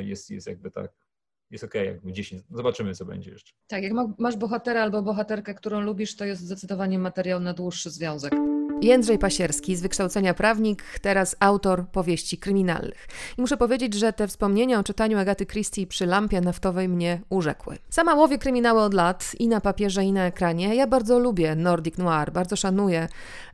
jest, 0.01 0.30
jest 0.30 0.47
jakby 0.47 0.72
tak, 0.72 1.05
jest 1.51 1.63
okej, 1.63 1.85
jakby 1.87 2.13
10. 2.13 2.43
Zobaczymy, 2.51 2.93
co 2.95 3.05
będzie 3.05 3.31
jeszcze. 3.31 3.53
Tak, 3.67 3.83
jak 3.83 3.91
ma- 3.93 4.13
masz 4.19 4.37
bohatera 4.37 4.81
albo 4.81 5.01
bohaterkę, 5.01 5.53
którą 5.53 5.79
lubisz, 5.81 6.15
to 6.15 6.25
jest 6.25 6.41
zdecydowanie 6.41 6.99
materiał 6.99 7.39
na 7.39 7.53
dłuższy 7.53 7.89
związek. 7.89 8.33
Jędrzej 8.82 9.19
Pasierski, 9.19 9.76
z 9.76 9.82
wykształcenia 9.82 10.34
prawnik, 10.34 10.84
teraz 11.01 11.36
autor 11.39 11.88
powieści 11.88 12.38
kryminalnych. 12.38 13.07
I 13.38 13.41
muszę 13.41 13.57
powiedzieć, 13.57 13.93
że 13.93 14.13
te 14.13 14.28
wspomnienia 14.28 14.80
o 14.80 14.84
czytaniu 14.84 15.17
Agaty 15.19 15.45
Christie 15.45 15.88
przy 15.88 16.05
lampie 16.05 16.41
naftowej 16.41 16.89
mnie 16.89 17.21
urzekły. 17.30 17.78
Sama 17.89 18.15
łowię 18.15 18.38
kryminały 18.38 18.82
od 18.82 18.93
lat 18.93 19.32
i 19.39 19.47
na 19.47 19.61
papierze, 19.61 20.03
i 20.03 20.11
na 20.11 20.26
ekranie. 20.26 20.76
Ja 20.76 20.88
bardzo 20.88 21.19
lubię 21.19 21.55
Nordic 21.55 21.97
Noir, 21.97 22.32
bardzo 22.32 22.55
szanuję 22.55 23.07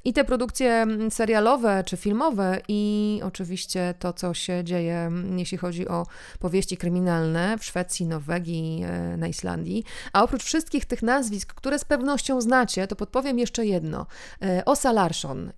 i 0.05 0.13
te 0.13 0.23
produkcje 0.23 0.71
mm, 0.71 1.11
serialowe 1.11 1.83
czy 1.85 1.97
filmowe, 1.97 2.61
i 2.67 3.21
oczywiście 3.23 3.93
to, 3.99 4.13
co 4.13 4.33
się 4.33 4.63
dzieje, 4.63 4.97
mm, 4.97 5.39
jeśli 5.39 5.57
chodzi 5.57 5.87
o 5.87 6.05
powieści 6.39 6.77
kryminalne 6.77 7.57
w 7.57 7.65
Szwecji, 7.65 8.05
Norwegii, 8.05 8.83
e, 8.83 9.17
na 9.17 9.27
Islandii. 9.27 9.83
A 10.13 10.23
oprócz 10.23 10.43
wszystkich 10.43 10.85
tych 10.85 11.03
nazwisk, 11.03 11.53
które 11.53 11.79
z 11.79 11.85
pewnością 11.85 12.41
znacie, 12.41 12.87
to 12.87 12.95
podpowiem 12.95 13.39
jeszcze 13.39 13.65
jedno. 13.65 14.05
E, 14.41 14.65
Osa 14.65 14.91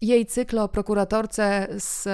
Jej 0.02 0.26
cykl 0.26 0.60
o 0.60 0.68
prokuratorce 0.68 1.68
z 1.78 2.08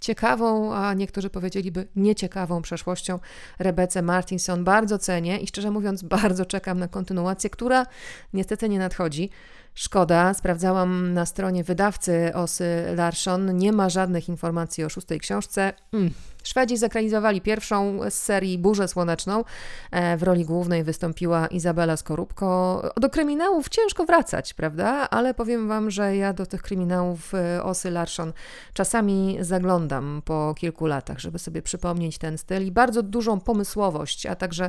ciekawą, 0.00 0.74
a 0.74 0.94
niektórzy 0.94 1.30
powiedzieliby 1.30 1.88
nieciekawą 1.96 2.62
przeszłością, 2.62 3.18
Rebece 3.58 4.02
Martinson. 4.02 4.64
Bardzo 4.64 4.98
cenię 4.98 5.38
i 5.38 5.46
szczerze 5.46 5.70
mówiąc 5.70 6.02
bardzo 6.02 6.46
czekam 6.46 6.78
na 6.78 6.88
kontynuację, 6.88 7.50
która 7.50 7.86
niestety 8.32 8.68
nie 8.68 8.78
nadchodzi. 8.78 9.30
Szkoda, 9.74 10.34
sprawdzałam 10.34 11.14
na 11.14 11.26
stronie 11.26 11.64
wydawcy 11.64 12.34
Osy 12.34 12.84
Larsson, 12.96 13.56
nie 13.56 13.72
ma 13.72 13.88
żadnych 13.88 14.28
informacji 14.28 14.84
o 14.84 14.88
szóstej 14.88 15.20
książce. 15.20 15.72
Mm. 15.92 16.10
Szwedzi 16.42 16.76
zakranizowali 16.76 17.40
pierwszą 17.40 17.98
z 18.10 18.14
serii 18.14 18.58
Burzę 18.58 18.88
Słoneczną. 18.88 19.44
E, 19.90 20.16
W 20.16 20.22
roli 20.22 20.44
głównej 20.44 20.84
wystąpiła 20.84 21.46
Izabela 21.46 21.96
Skorupko. 21.96 22.82
Do 23.00 23.10
kryminałów 23.10 23.68
ciężko 23.68 24.04
wracać, 24.04 24.54
prawda? 24.54 25.08
Ale 25.10 25.34
powiem 25.34 25.68
Wam, 25.68 25.90
że 25.90 26.16
ja 26.16 26.32
do 26.32 26.46
tych 26.46 26.62
kryminałów 26.62 27.34
e, 27.34 27.62
Osy 27.64 27.90
Larsson 27.90 28.32
czasami 28.74 29.38
zaglądam 29.40 30.22
po 30.24 30.54
kilku 30.58 30.86
latach, 30.86 31.18
żeby 31.18 31.38
sobie 31.38 31.62
przypomnieć 31.62 32.18
ten 32.18 32.38
styl 32.38 32.66
i 32.66 32.70
bardzo 32.72 33.02
dużą 33.02 33.40
pomysłowość, 33.40 34.26
a 34.26 34.34
także 34.36 34.68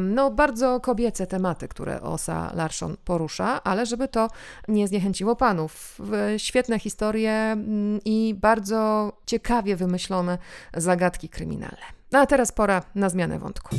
no, 0.00 0.30
bardzo 0.30 0.80
kobiece 0.80 1.26
tematy, 1.26 1.68
które 1.68 2.00
Osa 2.02 2.52
Larsson 2.54 2.96
porusza, 3.04 3.62
ale 3.62 3.86
żeby 3.86 4.08
to 4.08 4.28
nie 4.68 4.88
zniechęciło 4.88 5.36
panów. 5.36 5.94
W- 5.98 6.34
Świetne 6.38 6.78
historie 6.78 7.32
mm, 7.32 8.00
i 8.04 8.34
bardzo 8.40 9.12
ciekawie 9.26 9.76
wymyślone 9.76 10.38
zagadki 11.00 11.28
kryminalne. 11.28 11.86
No 12.12 12.18
a 12.20 12.26
teraz 12.26 12.52
pora 12.52 12.82
na 12.94 13.08
zmianę 13.08 13.38
wątku. 13.38 13.76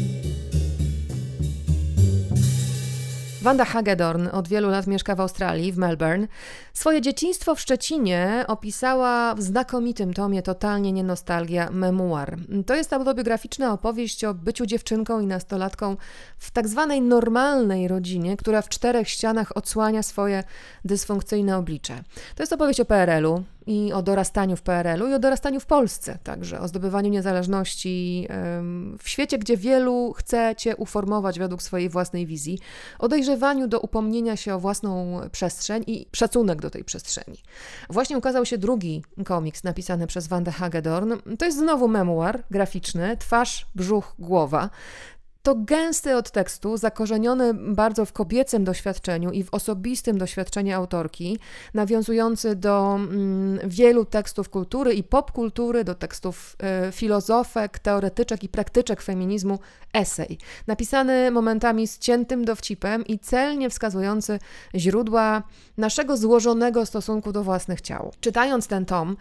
Wanda 3.42 3.66
Hagedorn 3.66 4.28
od 4.32 4.48
wielu 4.48 4.70
lat 4.70 4.88
mieszka 4.88 5.16
w 5.16 5.20
Australii, 5.20 5.72
w 5.72 5.78
Melbourne. 5.78 6.28
Swoje 6.74 7.02
dzieciństwo 7.02 7.56
w 7.56 7.60
Szczecinie 7.60 8.46
opisała 8.48 9.36
w 9.36 9.42
znakomitym 9.42 10.14
tomie 10.14 10.42
Totalnie 10.42 10.92
nie 10.92 11.04
nostalgia 11.04 11.72
memuar. 11.72 12.38
To 12.66 12.76
jest 12.76 12.94
autobiograficzna 12.94 13.74
opowieść 13.74 14.24
o 14.24 14.34
byciu 14.34 14.66
dziewczynką 14.66 15.20
i 15.20 15.28
nastolatką 15.28 15.98
w 16.38 16.52
tak 16.52 16.68
zwanej 16.68 17.02
normalnej 17.02 17.88
rodzinie, 17.88 18.38
która 18.38 18.62
w 18.62 18.70
czterech 18.70 19.10
ścianach 19.10 19.58
odsłania 19.58 20.04
swoje 20.04 20.44
dysfunkcyjne 20.86 21.58
oblicze. 21.58 22.04
To 22.36 22.44
jest 22.44 22.54
opowieść 22.54 22.80
o 22.80 22.86
PRL-u 22.86 23.44
i 23.68 23.94
o 23.94 24.02
dorastaniu 24.02 24.56
w 24.56 24.62
PRL-u 24.62 25.08
i 25.08 25.14
o 25.14 25.20
dorastaniu 25.20 25.60
w 25.60 25.66
Polsce, 25.66 26.18
także 26.24 26.60
o 26.60 26.68
zdobywaniu 26.68 27.10
niezależności 27.10 28.28
w 29.00 29.10
świecie, 29.10 29.38
gdzie 29.38 29.58
wielu 29.58 30.14
chce 30.14 30.54
cię 30.58 30.76
uformować 30.76 31.40
według 31.40 31.62
swojej 31.62 31.90
własnej 31.90 32.26
wizji, 32.26 32.60
o 33.00 33.08
dojrzewaniu 33.08 33.68
do 33.68 33.80
upomnienia 33.80 34.36
się 34.36 34.56
o 34.56 34.60
własną 34.60 35.22
przestrzeń 35.32 35.84
i 35.88 36.08
szacunek 36.16 36.61
do 36.62 36.70
tej 36.70 36.84
przestrzeni. 36.84 37.38
Właśnie 37.90 38.18
ukazał 38.18 38.46
się 38.46 38.58
drugi 38.58 39.04
komiks 39.26 39.64
napisany 39.64 40.08
przez 40.08 40.28
Wandę 40.28 40.52
Hagedorn. 40.52 41.14
To 41.40 41.46
jest 41.46 41.58
znowu 41.58 41.88
memuar 41.88 42.44
graficzny, 42.52 43.18
twarz, 43.18 43.66
brzuch, 43.76 44.16
głowa. 44.20 44.70
To 45.44 45.56
gęsty 45.56 46.16
od 46.16 46.32
tekstu, 46.32 46.78
zakorzeniony 46.78 47.54
bardzo 47.54 48.06
w 48.06 48.14
kobiecym 48.14 48.64
doświadczeniu 48.64 49.32
i 49.32 49.44
w 49.44 49.54
osobistym 49.54 50.18
doświadczeniu 50.18 50.76
autorki, 50.76 51.40
nawiązujący 51.74 52.56
do 52.56 52.96
mm, 52.96 53.60
wielu 53.70 54.06
tekstów 54.06 54.50
kultury 54.50 54.94
i 54.94 55.04
popkultury, 55.04 55.84
do 55.84 55.96
tekstów 55.96 56.56
e, 56.60 56.92
filozofek, 56.92 57.80
teoretyczek 57.80 58.44
i 58.44 58.50
praktyczek 58.50 59.02
feminizmu, 59.02 59.60
esej. 59.94 60.38
Napisany 60.68 61.32
momentami 61.32 61.88
z 61.88 62.00
ciętym 62.00 62.46
dowcipem 62.46 63.06
i 63.06 63.20
celnie 63.20 63.70
wskazujący 63.70 64.40
źródła 64.76 65.44
naszego 65.78 66.18
złożonego 66.18 66.86
stosunku 66.86 67.32
do 67.32 67.44
własnych 67.44 67.82
ciał. 67.82 68.12
Czytając 68.20 68.68
ten 68.68 68.86
tom, 68.86 69.18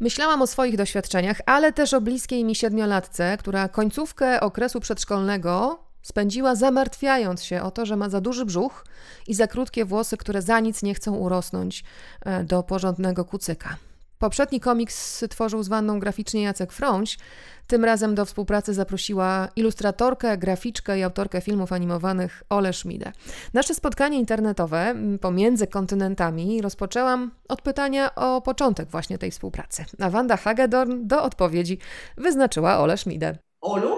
Myślałam 0.00 0.42
o 0.42 0.46
swoich 0.46 0.76
doświadczeniach, 0.76 1.40
ale 1.46 1.72
też 1.72 1.94
o 1.94 2.00
bliskiej 2.00 2.44
mi 2.44 2.54
siedmiolatce, 2.54 3.36
która 3.40 3.68
końcówkę 3.68 4.40
okresu 4.40 4.80
przedszkolnego 4.80 5.78
spędziła 6.02 6.54
zamartwiając 6.54 7.44
się 7.44 7.62
o 7.62 7.70
to, 7.70 7.86
że 7.86 7.96
ma 7.96 8.08
za 8.08 8.20
duży 8.20 8.44
brzuch 8.44 8.84
i 9.26 9.34
za 9.34 9.46
krótkie 9.46 9.84
włosy, 9.84 10.16
które 10.16 10.42
za 10.42 10.60
nic 10.60 10.82
nie 10.82 10.94
chcą 10.94 11.14
urosnąć 11.14 11.84
e, 12.24 12.44
do 12.44 12.62
porządnego 12.62 13.24
kucyka. 13.24 13.76
Poprzedni 14.18 14.60
komiks 14.60 15.24
tworzył 15.30 15.62
z 15.62 15.68
Wanną 15.68 16.00
graficznie 16.00 16.42
Jacek 16.42 16.72
Frąś. 16.72 17.18
Tym 17.66 17.84
razem 17.84 18.14
do 18.14 18.24
współpracy 18.24 18.74
zaprosiła 18.74 19.48
ilustratorkę, 19.56 20.38
graficzkę 20.38 20.98
i 20.98 21.02
autorkę 21.02 21.40
filmów 21.40 21.72
animowanych 21.72 22.42
Ole 22.50 22.72
Schmidę. 22.72 23.12
Nasze 23.54 23.74
spotkanie 23.74 24.18
internetowe 24.18 24.94
pomiędzy 25.20 25.66
kontynentami 25.66 26.62
rozpoczęłam 26.62 27.30
od 27.48 27.62
pytania 27.62 28.14
o 28.14 28.40
początek 28.40 28.88
właśnie 28.88 29.18
tej 29.18 29.30
współpracy. 29.30 29.84
A 30.00 30.10
Wanda 30.10 30.36
Hagedorn 30.36 31.06
do 31.06 31.22
odpowiedzi 31.22 31.78
wyznaczyła 32.16 32.78
Ole 32.78 32.96
Schmidę. 32.96 33.34
Olu? 33.60 33.96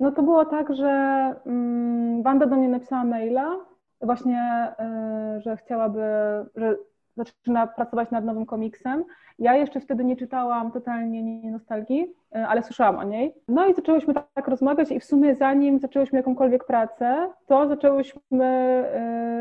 No 0.00 0.12
to 0.12 0.22
było 0.22 0.44
tak, 0.44 0.76
że 0.76 1.34
um, 1.44 2.22
Wanda 2.22 2.46
do 2.46 2.56
mnie 2.56 2.68
napisała 2.68 3.04
maila, 3.04 3.56
właśnie, 4.00 4.68
y, 5.36 5.40
że 5.40 5.56
chciałaby, 5.56 6.00
że 6.56 6.76
zaczyna 7.16 7.66
pracować 7.66 8.10
nad 8.10 8.24
nowym 8.24 8.46
komiksem. 8.46 9.04
Ja 9.38 9.56
jeszcze 9.56 9.80
wtedy 9.80 10.04
nie 10.04 10.16
czytałam 10.16 10.72
totalnie 10.72 11.22
nie 11.22 11.50
nostalgii, 11.50 12.14
y, 12.36 12.46
ale 12.46 12.62
słyszałam 12.62 12.98
o 12.98 13.04
niej. 13.04 13.34
No 13.48 13.66
i 13.66 13.74
zaczęłyśmy 13.74 14.14
tak, 14.14 14.48
rozmawiać 14.48 14.90
i 14.90 15.00
w 15.00 15.04
sumie 15.04 15.34
zanim 15.34 15.78
zaczęłyśmy 15.78 16.18
jakąkolwiek 16.18 16.64
pracę, 16.64 17.32
to 17.46 17.68
zaczęłyśmy 17.68 18.84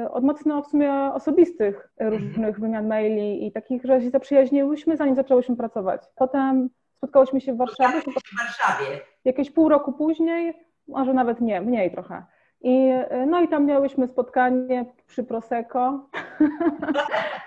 y, 0.06 0.12
od 0.12 0.24
mocno 0.24 0.62
w 0.62 0.68
sumie 0.68 0.94
osobistych 0.94 1.90
różnych 2.00 2.60
wymian 2.60 2.88
maili 2.88 3.48
i 3.48 3.52
takich, 3.52 3.86
że 3.86 4.02
się 4.02 4.10
zaprzyjaźniłyśmy, 4.10 4.98
zanim 4.98 5.16
zaczęłyśmy 5.16 5.56
pracować. 5.56 6.02
Potem 6.16 6.70
spotkałyśmy 6.98 7.42
się 7.42 7.54
w 7.54 7.58
Warszawie. 7.58 8.02
w 8.02 8.38
Warszawie. 8.38 9.02
Jakieś 9.26 9.52
pół 9.52 9.70
roku 9.70 9.94
później, 9.94 10.54
może 10.88 11.14
nawet 11.14 11.42
nie, 11.42 11.62
mniej 11.62 11.92
trochę. 11.92 12.24
I, 12.62 12.94
no 13.28 13.42
i 13.42 13.48
tam 13.48 13.66
miałyśmy 13.66 14.08
spotkanie 14.08 14.86
przy 15.08 15.24
Prosecco. 15.24 16.10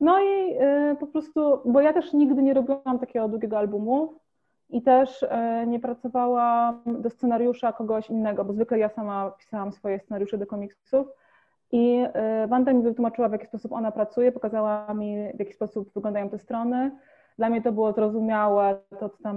No 0.00 0.20
i 0.20 0.54
y, 0.92 0.96
po 1.00 1.06
prostu, 1.06 1.60
bo 1.64 1.80
ja 1.80 1.92
też 1.92 2.12
nigdy 2.12 2.42
nie 2.42 2.54
robiłam 2.54 2.98
takiego 2.98 3.28
długiego 3.28 3.58
albumu 3.58 4.14
i 4.70 4.82
też 4.82 5.22
y, 5.22 5.28
nie 5.66 5.80
pracowałam 5.80 6.82
do 6.86 7.10
scenariusza 7.10 7.72
kogoś 7.72 8.10
innego, 8.10 8.44
bo 8.44 8.52
zwykle 8.52 8.78
ja 8.78 8.88
sama 8.88 9.30
pisałam 9.30 9.72
swoje 9.72 10.00
scenariusze 10.00 10.38
do 10.38 10.46
komiksów. 10.46 11.06
I 11.74 12.04
Wanda 12.48 12.72
mi 12.72 12.82
wytłumaczyła, 12.82 13.28
w 13.28 13.32
jaki 13.32 13.46
sposób 13.46 13.72
ona 13.72 13.92
pracuje, 13.92 14.32
pokazała 14.32 14.94
mi, 14.94 15.16
w 15.34 15.38
jaki 15.38 15.52
sposób 15.52 15.94
wyglądają 15.94 16.30
te 16.30 16.38
strony. 16.38 16.90
Dla 17.38 17.50
mnie 17.50 17.62
to 17.62 17.72
było 17.72 17.92
zrozumiałe, 17.92 18.78
to 19.00 19.08
co 19.08 19.22
tam 19.22 19.36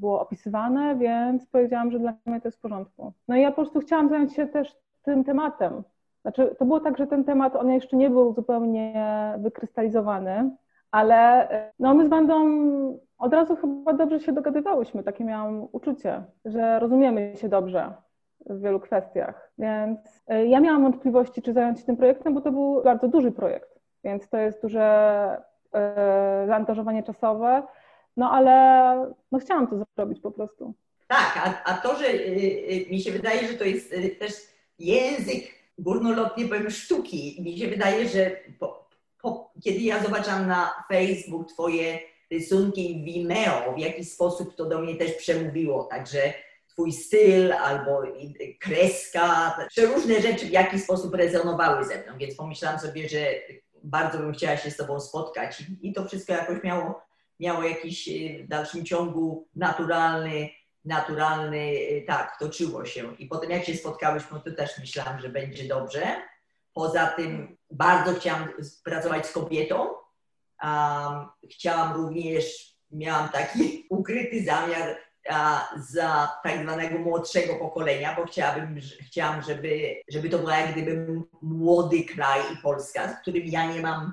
było 0.00 0.20
opisywane, 0.20 0.96
więc 0.96 1.46
powiedziałam, 1.46 1.90
że 1.90 1.98
dla 1.98 2.14
mnie 2.26 2.40
to 2.40 2.48
jest 2.48 2.58
w 2.58 2.60
porządku. 2.60 3.12
No 3.28 3.36
i 3.36 3.42
ja 3.42 3.50
po 3.50 3.56
prostu 3.56 3.80
chciałam 3.80 4.08
zająć 4.08 4.34
się 4.34 4.46
też 4.46 4.76
tym 5.02 5.24
tematem. 5.24 5.82
Znaczy, 6.22 6.54
to 6.58 6.64
było 6.64 6.80
tak, 6.80 6.98
że 6.98 7.06
ten 7.06 7.24
temat, 7.24 7.56
on 7.56 7.70
jeszcze 7.70 7.96
nie 7.96 8.10
był 8.10 8.32
zupełnie 8.32 8.94
wykrystalizowany, 9.38 10.50
ale 10.90 11.48
no 11.78 11.94
my 11.94 12.06
z 12.06 12.08
Wandą 12.08 12.34
od 13.18 13.32
razu 13.32 13.56
chyba 13.56 13.92
dobrze 13.92 14.20
się 14.20 14.32
dogadywałyśmy, 14.32 15.02
takie 15.02 15.24
miałam 15.24 15.68
uczucie, 15.72 16.22
że 16.44 16.78
rozumiemy 16.78 17.32
się 17.36 17.48
dobrze 17.48 17.92
w 18.46 18.60
wielu 18.60 18.80
kwestiach. 18.80 19.52
Więc 19.58 20.24
e, 20.26 20.46
ja 20.46 20.60
miałam 20.60 20.82
wątpliwości, 20.82 21.42
czy 21.42 21.52
zająć 21.52 21.80
się 21.80 21.86
tym 21.86 21.96
projektem, 21.96 22.34
bo 22.34 22.40
to 22.40 22.52
był 22.52 22.82
bardzo 22.82 23.08
duży 23.08 23.32
projekt, 23.32 23.80
więc 24.04 24.28
to 24.28 24.36
jest 24.36 24.62
duże 24.62 24.82
e, 24.82 25.42
zaangażowanie 26.46 27.02
czasowe, 27.02 27.62
no 28.16 28.30
ale 28.30 28.96
no 29.32 29.38
chciałam 29.38 29.66
to 29.66 29.76
zrobić 29.96 30.20
po 30.20 30.30
prostu. 30.30 30.74
Tak, 31.06 31.36
a, 31.36 31.64
a 31.64 31.74
to, 31.74 31.98
że 31.98 32.06
y, 32.06 32.16
y, 32.70 32.86
mi 32.90 33.00
się 33.00 33.12
wydaje, 33.12 33.48
że 33.48 33.54
to 33.54 33.64
jest 33.64 33.92
y, 33.92 34.16
też 34.18 34.32
język 34.78 35.44
górnolotnie 35.78 36.48
powiem 36.48 36.70
sztuki. 36.70 37.42
Mi 37.42 37.58
się 37.58 37.68
wydaje, 37.68 38.08
że 38.08 38.30
po, 38.58 38.88
po, 39.22 39.52
kiedy 39.64 39.80
ja 39.80 40.02
zobaczyłam 40.02 40.46
na 40.46 40.84
Facebook 40.88 41.48
twoje 41.52 41.98
rysunki 42.30 43.04
Vimeo, 43.04 43.72
w 43.74 43.78
jaki 43.78 44.04
sposób 44.04 44.54
to 44.54 44.64
do 44.64 44.78
mnie 44.78 44.96
też 44.96 45.12
przemówiło, 45.12 45.84
także 45.84 46.34
twój 46.68 46.92
styl 46.92 47.52
albo 47.52 48.02
kreska, 48.60 49.56
przeróżne 49.68 50.20
rzeczy 50.20 50.46
w 50.46 50.50
jaki 50.50 50.78
sposób 50.78 51.14
rezonowały 51.14 51.84
ze 51.84 52.02
mną, 52.02 52.18
więc 52.18 52.34
pomyślałam 52.34 52.80
sobie, 52.80 53.08
że 53.08 53.18
bardzo 53.84 54.18
bym 54.18 54.32
chciała 54.32 54.56
się 54.56 54.70
z 54.70 54.76
tobą 54.76 55.00
spotkać 55.00 55.62
i 55.82 55.92
to 55.92 56.04
wszystko 56.04 56.32
jakoś 56.32 56.62
miało, 56.62 57.02
miało 57.40 57.62
jakiś 57.62 58.08
w 58.44 58.48
dalszym 58.48 58.84
ciągu 58.84 59.48
naturalny 59.56 60.48
naturalny, 60.84 61.58
y, 61.58 62.04
tak, 62.06 62.38
toczyło 62.38 62.84
się. 62.84 63.16
I 63.16 63.26
potem 63.26 63.50
jak 63.50 63.64
się 63.64 63.76
spotkałyśmy, 63.76 64.40
to 64.40 64.52
też 64.52 64.78
myślałam, 64.78 65.20
że 65.20 65.28
będzie 65.28 65.68
dobrze. 65.68 66.16
Poza 66.72 67.06
tym 67.06 67.56
bardzo 67.70 68.14
chciałam 68.14 68.48
pracować 68.84 69.26
z 69.26 69.32
kobietą. 69.32 69.88
Um, 70.62 71.26
chciałam 71.50 71.92
również, 71.92 72.74
miałam 72.90 73.28
taki 73.28 73.86
ukryty 73.90 74.44
zamiar 74.44 74.96
za 75.76 76.40
tak 76.42 76.62
zwanego 76.62 76.98
młodszego 76.98 77.54
pokolenia, 77.54 78.16
bo 78.16 78.26
chciałabym, 78.26 78.80
chciałam, 79.06 79.42
żeby, 79.42 79.96
żeby 80.08 80.30
to 80.30 80.38
była 80.38 80.56
jak 80.56 80.72
gdyby 80.72 81.22
młody 81.42 82.04
kraj 82.04 82.40
i 82.54 82.56
Polska, 82.56 83.12
z 83.12 83.20
którym 83.20 83.46
ja 83.46 83.72
nie 83.72 83.80
mam 83.80 84.12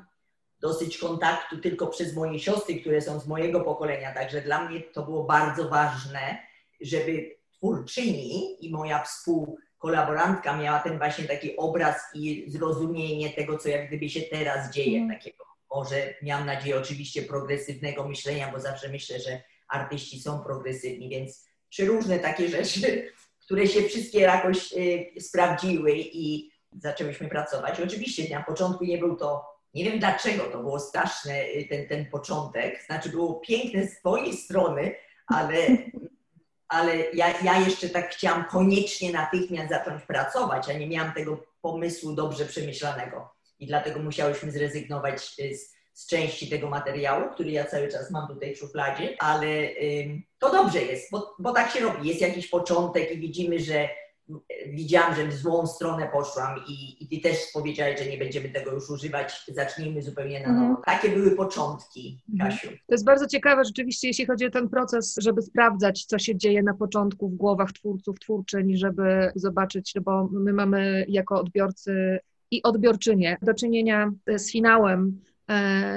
dosyć 0.61 0.97
kontaktu 0.97 1.57
tylko 1.57 1.87
przez 1.87 2.15
moje 2.15 2.39
siostry, 2.39 2.81
które 2.81 3.01
są 3.01 3.19
z 3.19 3.27
mojego 3.27 3.61
pokolenia. 3.61 4.13
Także 4.13 4.41
dla 4.41 4.69
mnie 4.69 4.81
to 4.81 5.03
było 5.03 5.23
bardzo 5.23 5.69
ważne, 5.69 6.37
żeby 6.81 7.35
twórczyni 7.57 8.65
i 8.65 8.71
moja 8.71 9.03
współkolaborantka 9.03 10.57
miała 10.57 10.79
ten 10.79 10.97
właśnie 10.97 11.25
taki 11.25 11.57
obraz 11.57 12.01
i 12.13 12.45
zrozumienie 12.47 13.29
tego, 13.29 13.57
co 13.57 13.69
jak 13.69 13.87
gdyby 13.87 14.09
się 14.09 14.21
teraz 14.21 14.73
dzieje, 14.73 14.97
mm. 14.97 15.17
takiego 15.17 15.43
może 15.75 16.13
miałam 16.21 16.45
nadzieję 16.45 16.77
oczywiście 16.77 17.21
progresywnego 17.21 18.07
myślenia, 18.07 18.51
bo 18.51 18.59
zawsze 18.59 18.89
myślę, 18.89 19.19
że 19.19 19.41
artyści 19.71 20.21
są 20.21 20.39
progresywni, 20.39 21.09
więc 21.09 21.47
trzy 21.69 21.85
różne 21.85 22.19
takie 22.19 22.49
rzeczy, 22.49 23.11
które 23.45 23.67
się 23.67 23.81
wszystkie 23.81 24.19
jakoś 24.19 24.73
y, 24.73 25.21
sprawdziły 25.21 25.91
i 25.95 26.51
zaczęłyśmy 26.71 27.29
pracować. 27.29 27.79
Oczywiście 27.79 28.35
na 28.35 28.43
początku 28.43 28.83
nie 28.83 28.97
był 28.97 29.15
to, 29.15 29.45
nie 29.73 29.83
wiem 29.83 29.99
dlaczego 29.99 30.43
to 30.43 30.57
było 30.57 30.79
straszne, 30.79 31.43
y, 31.45 31.67
ten, 31.69 31.87
ten 31.87 32.05
początek, 32.05 32.83
znaczy 32.85 33.09
było 33.09 33.33
piękne 33.33 33.87
z 33.87 33.99
twojej 33.99 34.37
strony, 34.37 34.95
ale 35.27 35.77
ale 36.71 37.11
ja, 37.13 37.41
ja 37.41 37.59
jeszcze 37.59 37.89
tak 37.89 38.15
chciałam 38.15 38.45
koniecznie 38.45 39.11
natychmiast 39.11 39.69
zacząć 39.69 40.03
pracować, 40.03 40.69
a 40.69 40.73
nie 40.73 40.87
miałam 40.87 41.13
tego 41.13 41.43
pomysłu 41.61 42.15
dobrze 42.15 42.45
przemyślanego. 42.45 43.33
I 43.59 43.67
dlatego 43.67 43.99
musiałyśmy 43.99 44.51
zrezygnować 44.51 45.35
y, 45.39 45.55
z, 45.55 45.73
z 45.93 46.07
części 46.07 46.49
tego 46.49 46.69
materiału, 46.69 47.29
który 47.33 47.51
ja 47.51 47.65
cały 47.65 47.87
czas 47.87 48.11
mam 48.11 48.27
tutaj 48.27 48.55
w 48.55 48.59
szufladzie, 48.59 49.15
ale 49.19 49.69
to 50.39 50.51
dobrze 50.51 50.81
jest, 50.81 51.11
bo, 51.11 51.35
bo 51.39 51.51
tak 51.51 51.71
się 51.71 51.79
robi. 51.79 52.07
Jest 52.07 52.21
jakiś 52.21 52.47
początek 52.47 53.11
i 53.11 53.17
widzimy, 53.17 53.59
że 53.59 53.89
widziałam, 54.67 55.15
że 55.15 55.27
w 55.27 55.33
złą 55.33 55.67
stronę 55.67 56.09
poszłam 56.13 56.59
i, 56.67 57.03
i 57.03 57.07
ty 57.07 57.29
też 57.29 57.37
powiedziałeś, 57.53 57.99
że 57.99 58.05
nie 58.05 58.17
będziemy 58.17 58.49
tego 58.49 58.71
już 58.71 58.89
używać, 58.89 59.45
zacznijmy 59.47 60.01
zupełnie 60.01 60.39
na 60.39 60.53
nowo. 60.53 60.65
Mhm. 60.65 60.83
Takie 60.85 61.09
były 61.09 61.31
początki, 61.31 62.21
mhm. 62.33 62.51
Kasiu. 62.51 62.67
To 62.67 62.93
jest 62.93 63.05
bardzo 63.05 63.27
ciekawe 63.27 63.65
rzeczywiście, 63.65 64.07
jeśli 64.07 64.25
chodzi 64.25 64.45
o 64.45 64.51
ten 64.51 64.69
proces, 64.69 65.15
żeby 65.17 65.41
sprawdzać, 65.41 66.05
co 66.05 66.19
się 66.19 66.35
dzieje 66.35 66.63
na 66.63 66.73
początku 66.73 67.29
w 67.29 67.35
głowach 67.35 67.71
twórców, 67.71 68.19
twórczyń, 68.19 68.77
żeby 68.77 69.31
zobaczyć, 69.35 69.95
no 69.95 70.01
bo 70.01 70.29
my 70.31 70.53
mamy 70.53 71.05
jako 71.07 71.39
odbiorcy 71.39 72.19
i 72.51 72.63
odbiorczynie 72.63 73.37
do 73.41 73.53
czynienia 73.53 74.11
z 74.35 74.51
finałem 74.51 75.21
E, 75.27 75.30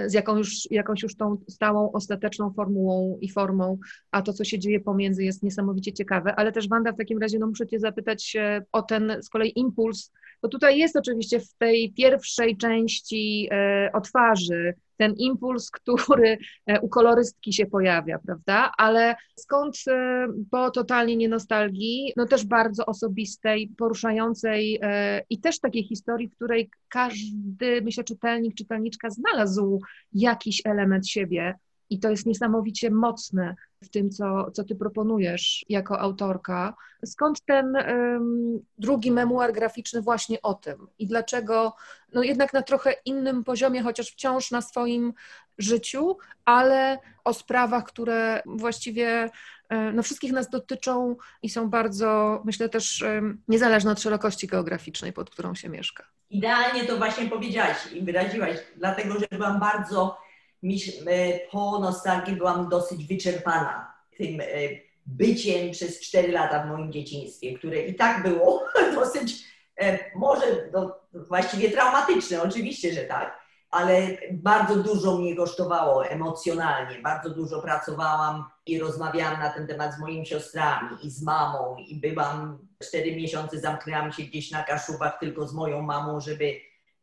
z 0.07 0.15
jaką 0.15 0.37
już, 0.37 0.71
jakąś 0.71 1.03
już 1.03 1.17
tą 1.17 1.37
stałą, 1.49 1.93
ostateczną 1.93 2.53
formułą 2.53 3.19
i 3.21 3.31
formą, 3.31 3.79
a 4.11 4.23
to, 4.23 4.33
co 4.33 4.45
się 4.45 4.59
dzieje 4.59 4.81
pomiędzy 4.81 5.25
jest 5.25 5.43
niesamowicie 5.43 5.93
ciekawe, 5.93 6.35
ale 6.35 6.53
też 6.53 6.69
Wanda 6.69 6.93
w 6.93 6.97
takim 6.97 7.19
razie, 7.19 7.39
no 7.39 7.47
muszę 7.47 7.67
Cię 7.67 7.79
zapytać 7.79 8.37
o 8.73 8.83
ten 8.83 9.17
z 9.23 9.29
kolei 9.29 9.59
impuls, 9.59 10.13
bo 10.43 10.49
tutaj 10.49 10.79
jest 10.79 10.97
oczywiście 10.97 11.41
w 11.41 11.55
tej 11.55 11.93
pierwszej 11.93 12.57
części 12.57 13.49
e, 13.51 13.91
o 13.93 14.01
ten 14.97 15.15
impuls, 15.17 15.71
który 15.71 16.39
e, 16.67 16.81
u 16.81 16.89
kolorystki 16.89 17.53
się 17.53 17.67
pojawia, 17.67 18.19
prawda? 18.19 18.73
Ale 18.79 19.15
skąd 19.37 19.77
e, 19.89 20.27
po 20.51 20.71
totalnie 20.71 21.17
nie 21.17 21.29
nostalgii, 21.29 22.13
no 22.17 22.27
też 22.27 22.45
bardzo 22.45 22.87
osobistej, 22.87 23.73
poruszającej 23.79 24.79
e, 24.83 25.23
i 25.31 25.41
też 25.41 25.61
takiej 25.61 25.85
historii, 25.85 26.29
w 26.29 26.35
której 26.35 26.71
każdy, 26.89 27.83
myślę, 27.83 28.05
czytelnik, 28.05 28.55
czytelniczka 28.55 29.11
znalazł 29.11 29.81
jakiś 30.13 30.63
element 30.65 31.09
siebie. 31.09 31.55
I 31.91 32.01
to 32.01 32.11
jest 32.11 32.27
niesamowicie 32.27 32.91
mocne 32.91 33.55
w 33.83 33.89
tym, 33.89 34.11
co, 34.11 34.51
co 34.51 34.65
ty 34.65 34.77
proponujesz 34.77 35.65
jako 35.69 36.01
autorka. 36.01 36.75
Skąd 37.05 37.45
ten 37.45 37.77
um, 37.77 38.59
drugi 38.79 39.11
memuar 39.11 39.53
graficzny 39.53 40.03
właśnie 40.03 40.43
o 40.43 40.55
tym? 40.55 40.87
I 40.99 41.07
dlaczego, 41.07 41.75
no 42.13 42.23
jednak 42.23 42.53
na 42.53 42.63
trochę 42.63 42.95
innym 43.05 43.45
poziomie, 43.45 43.83
chociaż 43.83 44.11
wciąż 44.11 44.51
na 44.51 44.63
swoim 44.63 45.13
życiu, 45.59 46.17
ale 46.45 46.99
o 47.25 47.35
sprawach, 47.35 47.85
które 47.85 48.43
właściwie 48.47 49.31
e, 49.69 49.93
no, 49.93 50.03
wszystkich 50.03 50.33
nas 50.33 50.51
dotyczą 50.51 51.17
i 51.43 51.51
są 51.51 51.71
bardzo, 51.71 52.43
myślę 52.45 52.69
też, 52.69 53.05
niezależne 53.49 53.91
od 53.91 54.01
szerokości 54.01 54.47
geograficznej, 54.47 55.13
pod 55.13 55.31
którą 55.31 55.55
się 55.55 55.69
mieszka. 55.69 56.05
Idealnie 56.31 56.85
to 56.85 56.97
właśnie 56.97 57.27
powiedziałaś 57.27 57.93
i 57.93 58.03
wyraziłaś, 58.03 58.57
dlatego 58.77 59.19
że 59.21 59.27
byłam 59.33 59.61
bardzo 59.61 60.24
po 61.51 61.79
nostalgii 61.79 62.37
byłam 62.37 62.69
dosyć 62.69 63.07
wyczerpana 63.07 63.95
tym 64.17 64.41
e, 64.41 64.45
byciem 65.07 65.71
przez 65.71 66.01
4 66.01 66.33
lata 66.33 66.63
w 66.63 66.69
moim 66.69 66.93
dzieciństwie, 66.93 67.59
które 67.59 67.81
i 67.81 67.95
tak 67.95 68.23
było 68.23 68.65
dosyć, 68.95 69.45
e, 69.81 69.99
może 70.15 70.47
no, 70.73 70.97
właściwie 71.13 71.71
traumatyczne, 71.71 72.43
oczywiście, 72.43 72.93
że 72.95 73.01
tak, 73.01 73.45
ale 73.71 74.09
bardzo 74.33 74.77
dużo 74.77 75.19
mnie 75.19 75.37
kosztowało 75.37 76.07
emocjonalnie, 76.07 77.03
bardzo 77.03 77.31
dużo 77.31 77.63
pracowałam 77.63 78.45
i 78.67 78.79
rozmawiałam 78.79 79.41
na 79.41 79.51
ten 79.51 79.67
temat 79.67 79.95
z 79.95 80.01
moimi 80.01 80.27
siostrami 80.27 80.97
i 81.03 81.11
z 81.11 81.23
mamą 81.23 81.77
i 81.77 82.01
byłam, 82.01 82.59
cztery 82.83 83.17
miesiące 83.17 83.61
zamknęłam 83.61 84.13
się 84.13 84.23
gdzieś 84.23 84.51
na 84.51 84.63
Kaszubach 84.63 85.19
tylko 85.21 85.47
z 85.47 85.55
moją 85.55 85.83
mamą, 85.83 86.21
żeby 86.21 86.55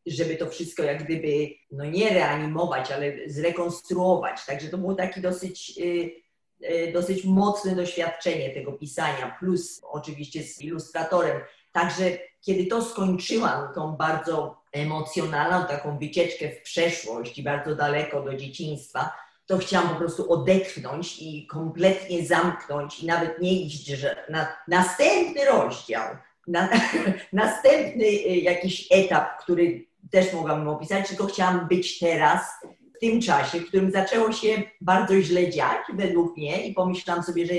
żeby 0.05 0.35
to 0.35 0.49
wszystko 0.49 0.83
jak 0.83 1.03
gdyby, 1.03 1.49
no 1.71 1.85
nie 1.85 2.09
reanimować, 2.09 2.91
ale 2.91 3.13
zrekonstruować. 3.27 4.45
Także 4.45 4.67
to 4.67 4.77
było 4.77 4.95
takie 4.95 5.21
dosyć, 5.21 5.79
y, 5.79 6.11
y, 6.71 6.91
dosyć 6.93 7.25
mocne 7.25 7.75
doświadczenie 7.75 8.49
tego 8.49 8.71
pisania, 8.71 9.35
plus 9.39 9.81
oczywiście 9.83 10.43
z 10.43 10.61
ilustratorem. 10.61 11.41
Także 11.71 12.17
kiedy 12.41 12.65
to 12.65 12.81
skończyłam, 12.81 13.73
tą 13.73 13.91
bardzo 13.91 14.61
emocjonalną 14.71 15.67
taką 15.67 15.99
wycieczkę 15.99 16.49
w 16.49 16.61
przeszłość 16.61 17.37
i 17.37 17.43
bardzo 17.43 17.75
daleko 17.75 18.21
do 18.21 18.33
dzieciństwa, 18.33 19.11
to 19.45 19.57
chciałam 19.57 19.89
po 19.89 19.95
prostu 19.95 20.31
odetchnąć 20.33 21.21
i 21.21 21.47
kompletnie 21.47 22.25
zamknąć 22.25 22.99
i 22.99 23.05
nawet 23.05 23.41
nie 23.41 23.61
iść 23.61 23.85
że 23.85 24.25
na 24.29 24.47
następny 24.67 25.45
rozdział, 25.45 26.15
na, 26.47 26.69
następny 27.33 28.05
y, 28.05 28.35
jakiś 28.35 28.87
etap, 28.91 29.43
który 29.43 29.85
też 30.11 30.33
mogłabym 30.33 30.67
opisać, 30.67 31.07
tylko 31.07 31.25
chciałam 31.25 31.67
być 31.67 31.99
teraz, 31.99 32.41
w 32.95 32.99
tym 32.99 33.21
czasie, 33.21 33.59
w 33.59 33.67
którym 33.67 33.91
zaczęło 33.91 34.31
się 34.31 34.63
bardzo 34.81 35.21
źle 35.21 35.49
dziać 35.49 35.77
według 35.93 36.37
mnie 36.37 36.67
i 36.67 36.73
pomyślałam 36.73 37.23
sobie, 37.23 37.45
że, 37.45 37.53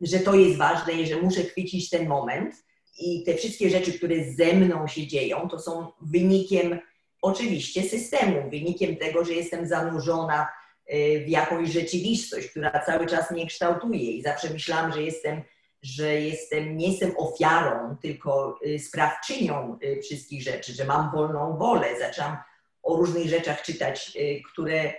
że 0.00 0.18
to 0.18 0.34
jest 0.34 0.56
ważne 0.56 0.92
i 0.92 1.06
że 1.06 1.22
muszę 1.22 1.42
chwycić 1.42 1.90
ten 1.90 2.08
moment. 2.08 2.54
I 2.98 3.24
te 3.24 3.34
wszystkie 3.34 3.70
rzeczy, 3.70 3.92
które 3.92 4.32
ze 4.32 4.52
mną 4.52 4.86
się 4.86 5.06
dzieją, 5.06 5.48
to 5.48 5.58
są 5.58 5.86
wynikiem 6.00 6.78
oczywiście 7.22 7.82
systemu, 7.82 8.50
wynikiem 8.50 8.96
tego, 8.96 9.24
że 9.24 9.32
jestem 9.32 9.66
zanurzona 9.66 10.48
y, 10.94 11.24
w 11.26 11.28
jakąś 11.28 11.68
rzeczywistość, 11.68 12.48
która 12.48 12.82
cały 12.86 13.06
czas 13.06 13.30
mnie 13.30 13.46
kształtuje 13.46 14.12
i 14.12 14.22
zawsze 14.22 14.50
myślałam, 14.50 14.92
że 14.92 15.02
jestem 15.02 15.42
że 15.82 16.20
jestem, 16.20 16.76
nie 16.76 16.88
jestem 16.88 17.12
ofiarą, 17.16 17.96
tylko 18.02 18.58
y, 18.66 18.78
sprawczynią 18.78 19.78
y, 19.84 20.00
wszystkich 20.02 20.42
rzeczy, 20.42 20.72
że 20.72 20.84
mam 20.84 21.10
wolną 21.10 21.56
wolę. 21.58 21.86
Zaczęłam 21.98 22.36
o 22.82 22.96
różnych 22.96 23.28
rzeczach 23.28 23.62
czytać, 23.62 24.12
y, 24.16 24.42
które 24.52 24.92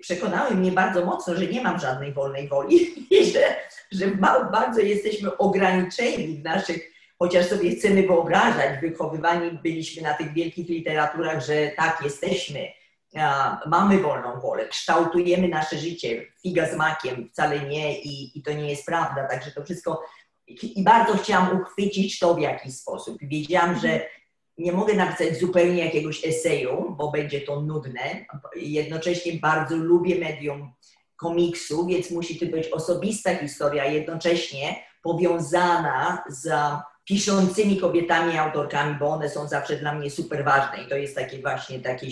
przekonały 0.00 0.54
mnie 0.54 0.72
bardzo 0.72 1.04
mocno, 1.04 1.34
że 1.34 1.46
nie 1.46 1.62
mam 1.62 1.80
żadnej 1.80 2.12
wolnej 2.12 2.48
woli 2.48 2.76
i 3.20 3.24
że, 3.24 3.56
że 3.92 4.06
bardzo 4.52 4.80
jesteśmy 4.80 5.36
ograniczeni 5.36 6.26
w 6.26 6.44
naszych, 6.44 6.92
chociaż 7.18 7.46
sobie 7.46 7.70
chcemy 7.70 8.02
wyobrażać, 8.02 8.80
wychowywani 8.80 9.58
byliśmy 9.62 10.02
na 10.02 10.14
tych 10.14 10.32
wielkich 10.32 10.68
literaturach, 10.68 11.44
że 11.44 11.70
tak 11.76 12.00
jesteśmy, 12.04 12.68
mamy 13.66 13.98
wolną 13.98 14.40
wolę, 14.40 14.68
kształtujemy 14.68 15.48
nasze 15.48 15.78
życie, 15.78 16.26
figa 16.42 16.68
z 16.68 16.76
makiem, 16.76 17.28
wcale 17.28 17.60
nie 17.60 18.00
i, 18.00 18.38
i 18.38 18.42
to 18.42 18.52
nie 18.52 18.70
jest 18.70 18.86
prawda, 18.86 19.28
także 19.28 19.50
to 19.50 19.64
wszystko 19.64 20.02
i 20.48 20.82
bardzo 20.82 21.16
chciałam 21.16 21.60
uchwycić 21.60 22.18
to 22.18 22.34
w 22.34 22.40
jakiś 22.40 22.74
sposób. 22.74 23.18
Wiedziałam, 23.22 23.80
że 23.80 24.00
nie 24.58 24.72
mogę 24.72 24.94
napisać 24.94 25.38
zupełnie 25.38 25.84
jakiegoś 25.84 26.26
eseju, 26.26 26.94
bo 26.98 27.10
będzie 27.10 27.40
to 27.40 27.60
nudne. 27.60 28.26
Jednocześnie 28.56 29.32
bardzo 29.32 29.76
lubię 29.76 30.18
medium 30.18 30.72
komiksu, 31.16 31.86
więc 31.86 32.10
musi 32.10 32.38
to 32.38 32.46
być 32.46 32.68
osobista 32.68 33.36
historia, 33.36 33.84
jednocześnie 33.84 34.76
powiązana 35.02 36.24
z 36.28 36.50
piszącymi 37.04 37.76
kobietami, 37.76 38.38
autorkami, 38.38 38.94
bo 38.98 39.08
one 39.08 39.28
są 39.28 39.48
zawsze 39.48 39.76
dla 39.76 39.94
mnie 39.94 40.10
super 40.10 40.44
ważne 40.44 40.82
i 40.82 40.88
to 40.88 40.96
jest 40.96 41.14
takie 41.16 41.40
właśnie 41.40 41.80
takie 41.80 42.06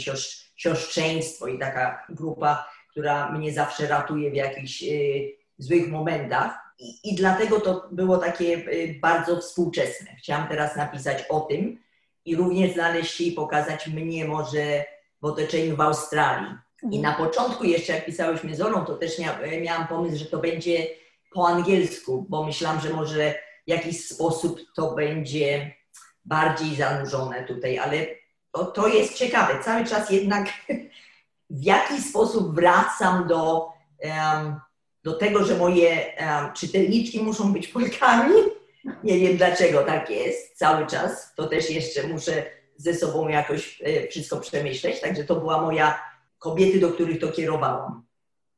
siostrzeństwo 0.57 1.47
i 1.47 1.59
taka 1.59 2.07
grupa, 2.09 2.69
która 2.91 3.33
mnie 3.33 3.53
zawsze 3.53 3.87
ratuje 3.87 4.31
w 4.31 4.35
jakichś 4.35 4.83
y, 4.83 5.33
złych 5.59 5.89
momentach. 5.89 6.66
I, 6.79 7.11
I, 7.11 7.15
dlatego 7.15 7.61
to 7.61 7.89
było 7.93 8.19
takie 8.19 8.55
y, 8.55 8.99
bardzo 9.01 9.41
współczesne. 9.41 10.07
Chciałam 10.19 10.49
teraz 10.49 10.77
napisać 10.77 11.25
o 11.29 11.41
tym 11.41 11.79
i 12.25 12.37
również 12.37 12.73
znaleźć 12.73 13.15
się 13.15 13.25
i 13.25 13.33
pokazać 13.33 13.87
mnie 13.87 14.25
może 14.25 14.85
w 15.23 15.25
otoczeniu 15.25 15.77
w 15.77 15.81
Australii. 15.81 16.55
I 16.91 17.01
na 17.01 17.13
początku 17.13 17.65
jeszcze 17.65 17.93
jak 17.93 18.07
pisałyśmy 18.07 18.57
z 18.57 18.61
Olą, 18.61 18.85
to 18.85 18.95
też 18.95 19.19
mia, 19.19 19.39
miałam 19.61 19.89
pomysł, 19.89 20.19
że 20.19 20.25
to 20.25 20.39
będzie 20.39 20.87
po 21.33 21.49
angielsku, 21.49 22.27
bo 22.29 22.45
myślałam, 22.45 22.81
że 22.81 22.91
może 22.91 23.35
w 23.67 23.71
jakiś 23.71 24.09
sposób 24.09 24.61
to 24.75 24.95
będzie 24.95 25.75
bardziej 26.25 26.77
zanurzone 26.77 27.45
tutaj, 27.45 27.79
ale 27.79 28.07
to, 28.53 28.65
to 28.65 28.89
jest 28.89 29.19
ciekawe. 29.19 29.65
Cały 29.65 29.85
czas 29.85 30.11
jednak 30.11 30.49
w 31.51 31.63
jakiś 31.63 32.05
sposób 32.05 32.55
wracam 32.55 33.29
do 33.29 33.69
um, 33.99 34.61
do 35.07 35.13
tego, 35.13 35.45
że 35.45 35.57
moje 35.57 35.89
um, 35.91 36.53
czytelniczki 36.53 37.23
muszą 37.23 37.53
być 37.53 37.69
Polkami. 37.69 38.35
Nie 39.05 39.19
wiem 39.19 39.37
dlaczego 39.37 39.83
tak 39.83 40.11
jest 40.11 40.59
cały 40.59 40.87
czas. 40.87 41.35
To 41.35 41.47
też 41.47 41.71
jeszcze 41.71 42.07
muszę 42.07 42.45
ze 42.77 42.95
sobą 42.95 43.29
jakoś 43.29 43.83
e, 43.85 44.09
wszystko 44.09 44.37
przemyśleć. 44.37 45.01
Także 45.01 45.25
to 45.25 45.37
była 45.37 45.63
moja 45.63 46.01
kobiety, 46.39 46.81
do 46.81 46.89
których 46.89 47.21
to 47.21 47.29
kierowałam. 47.29 48.07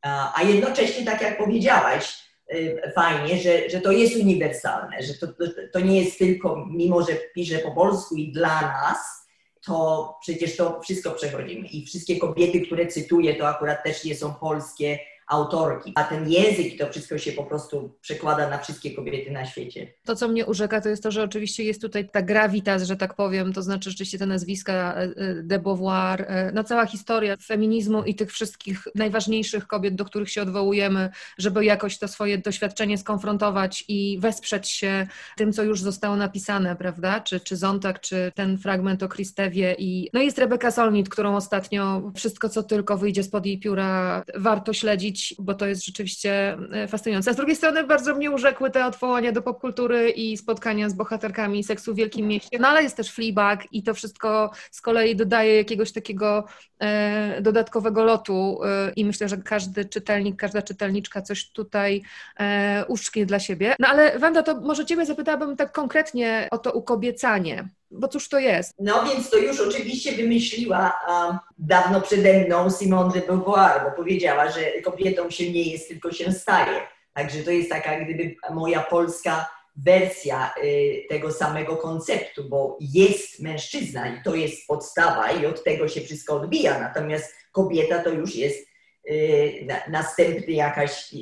A, 0.02 0.40
a 0.40 0.42
jednocześnie, 0.42 1.04
tak 1.04 1.22
jak 1.22 1.38
powiedziałaś, 1.38 2.18
e, 2.48 2.92
fajnie, 2.92 3.38
że, 3.38 3.70
że 3.70 3.80
to 3.80 3.92
jest 3.92 4.16
uniwersalne, 4.16 5.02
że 5.02 5.14
to, 5.14 5.26
to, 5.26 5.44
to 5.72 5.80
nie 5.80 6.02
jest 6.02 6.18
tylko, 6.18 6.66
mimo 6.70 7.02
że 7.02 7.12
piszę 7.34 7.58
po 7.58 7.70
polsku 7.70 8.14
i 8.14 8.32
dla 8.32 8.60
nas, 8.62 9.28
to 9.64 10.18
przecież 10.22 10.56
to 10.56 10.80
wszystko 10.80 11.10
przechodzimy. 11.10 11.68
I 11.68 11.86
wszystkie 11.86 12.18
kobiety, 12.18 12.60
które 12.60 12.86
cytuję, 12.86 13.34
to 13.34 13.48
akurat 13.48 13.84
też 13.84 14.04
nie 14.04 14.14
są 14.14 14.34
polskie, 14.34 14.98
autorki, 15.28 15.92
a 15.94 16.04
ten 16.04 16.30
język 16.30 16.74
i 16.74 16.76
to 16.78 16.90
wszystko 16.90 17.18
się 17.18 17.32
po 17.32 17.44
prostu 17.44 17.94
przekłada 18.00 18.50
na 18.50 18.58
wszystkie 18.58 18.90
kobiety 18.90 19.30
na 19.30 19.46
świecie. 19.46 19.92
To, 20.04 20.16
co 20.16 20.28
mnie 20.28 20.46
urzeka, 20.46 20.80
to 20.80 20.88
jest 20.88 21.02
to, 21.02 21.10
że 21.10 21.22
oczywiście 21.22 21.64
jest 21.64 21.82
tutaj 21.82 22.08
ta 22.08 22.22
gravitas, 22.22 22.82
że 22.82 22.96
tak 22.96 23.14
powiem, 23.14 23.52
to 23.52 23.62
znaczy 23.62 23.90
rzeczywiście 23.90 24.18
te 24.18 24.26
nazwiska 24.26 24.72
e, 24.72 25.02
e, 25.02 25.42
de 25.42 25.58
Beauvoir, 25.58 26.22
e, 26.22 26.52
no 26.54 26.64
cała 26.64 26.86
historia 26.86 27.36
feminizmu 27.36 28.02
i 28.02 28.14
tych 28.14 28.32
wszystkich 28.32 28.88
najważniejszych 28.94 29.66
kobiet, 29.66 29.94
do 29.94 30.04
których 30.04 30.30
się 30.30 30.42
odwołujemy, 30.42 31.10
żeby 31.38 31.64
jakoś 31.64 31.98
to 31.98 32.08
swoje 32.08 32.38
doświadczenie 32.38 32.98
skonfrontować 32.98 33.84
i 33.88 34.18
wesprzeć 34.20 34.68
się 34.68 35.06
tym, 35.36 35.52
co 35.52 35.62
już 35.62 35.82
zostało 35.82 36.16
napisane, 36.16 36.76
prawda? 36.76 37.20
Czy, 37.20 37.40
czy 37.40 37.56
Zontak, 37.56 38.00
czy 38.00 38.32
ten 38.34 38.58
fragment 38.58 39.02
o 39.02 39.08
Kristewie 39.08 39.74
i 39.78 40.10
no 40.12 40.20
jest 40.22 40.38
Rebeka 40.38 40.70
Solnit, 40.70 41.08
którą 41.08 41.36
ostatnio 41.36 42.12
wszystko, 42.16 42.48
co 42.48 42.62
tylko 42.62 42.98
wyjdzie 42.98 43.22
spod 43.22 43.46
jej 43.46 43.58
pióra, 43.58 44.22
warto 44.34 44.72
śledzić 44.72 45.17
bo 45.38 45.54
to 45.54 45.66
jest 45.66 45.84
rzeczywiście 45.84 46.58
e, 46.72 46.88
fascynujące. 46.88 47.30
A 47.30 47.34
z 47.34 47.36
drugiej 47.36 47.56
strony 47.56 47.84
bardzo 47.84 48.14
mnie 48.14 48.30
urzekły 48.30 48.70
te 48.70 48.86
odwołania 48.86 49.32
do 49.32 49.42
popkultury 49.42 50.10
i 50.10 50.36
spotkania 50.36 50.88
z 50.88 50.94
bohaterkami 50.94 51.64
seksu 51.64 51.94
w 51.94 51.96
Wielkim 51.96 52.26
Mieście, 52.26 52.58
no 52.60 52.68
ale 52.68 52.82
jest 52.82 52.96
też 52.96 53.12
Fleabag 53.12 53.72
i 53.72 53.82
to 53.82 53.94
wszystko 53.94 54.50
z 54.70 54.80
kolei 54.80 55.16
dodaje 55.16 55.56
jakiegoś 55.56 55.92
takiego 55.92 56.44
e, 56.80 57.42
dodatkowego 57.42 58.04
lotu 58.04 58.60
e, 58.64 58.92
i 58.96 59.04
myślę, 59.04 59.28
że 59.28 59.36
każdy 59.36 59.84
czytelnik, 59.84 60.36
każda 60.36 60.62
czytelniczka 60.62 61.22
coś 61.22 61.50
tutaj 61.52 62.02
e, 62.40 62.84
uszczknie 62.88 63.26
dla 63.26 63.38
siebie. 63.38 63.74
No 63.78 63.88
ale 63.88 64.18
Wanda, 64.18 64.42
to 64.42 64.60
może 64.60 64.86
Ciebie 64.86 65.06
zapytałabym 65.06 65.56
tak 65.56 65.72
konkretnie 65.72 66.48
o 66.50 66.58
to 66.58 66.72
ukobiecanie. 66.72 67.68
Bo 67.90 68.08
cóż 68.08 68.28
to 68.28 68.38
jest? 68.38 68.72
No 68.78 69.04
więc 69.04 69.30
to 69.30 69.36
już 69.36 69.60
oczywiście 69.60 70.12
wymyśliła 70.12 71.00
um, 71.08 71.38
dawno 71.58 72.00
przede 72.00 72.44
mną 72.46 72.70
Simone 72.70 73.12
de 73.12 73.20
Beauvoir, 73.20 73.82
bo 73.84 73.96
powiedziała, 73.96 74.50
że 74.50 74.60
kobietą 74.84 75.30
się 75.30 75.52
nie 75.52 75.62
jest, 75.62 75.88
tylko 75.88 76.12
się 76.12 76.32
staje. 76.32 76.80
Także 77.14 77.42
to 77.42 77.50
jest 77.50 77.70
taka 77.70 78.00
gdyby 78.00 78.36
moja 78.50 78.80
polska 78.80 79.50
wersja 79.76 80.54
y, 80.64 81.06
tego 81.08 81.32
samego 81.32 81.76
konceptu, 81.76 82.44
bo 82.48 82.78
jest 82.80 83.40
mężczyzna 83.40 84.08
i 84.08 84.22
to 84.22 84.34
jest 84.34 84.66
podstawa 84.66 85.30
i 85.30 85.46
od 85.46 85.64
tego 85.64 85.88
się 85.88 86.00
wszystko 86.00 86.34
odbija, 86.34 86.80
natomiast 86.80 87.34
kobieta 87.52 88.02
to 88.02 88.10
już 88.10 88.36
jest 88.36 88.68
y, 89.10 89.66
następny 89.88 90.52
jakaś, 90.52 91.14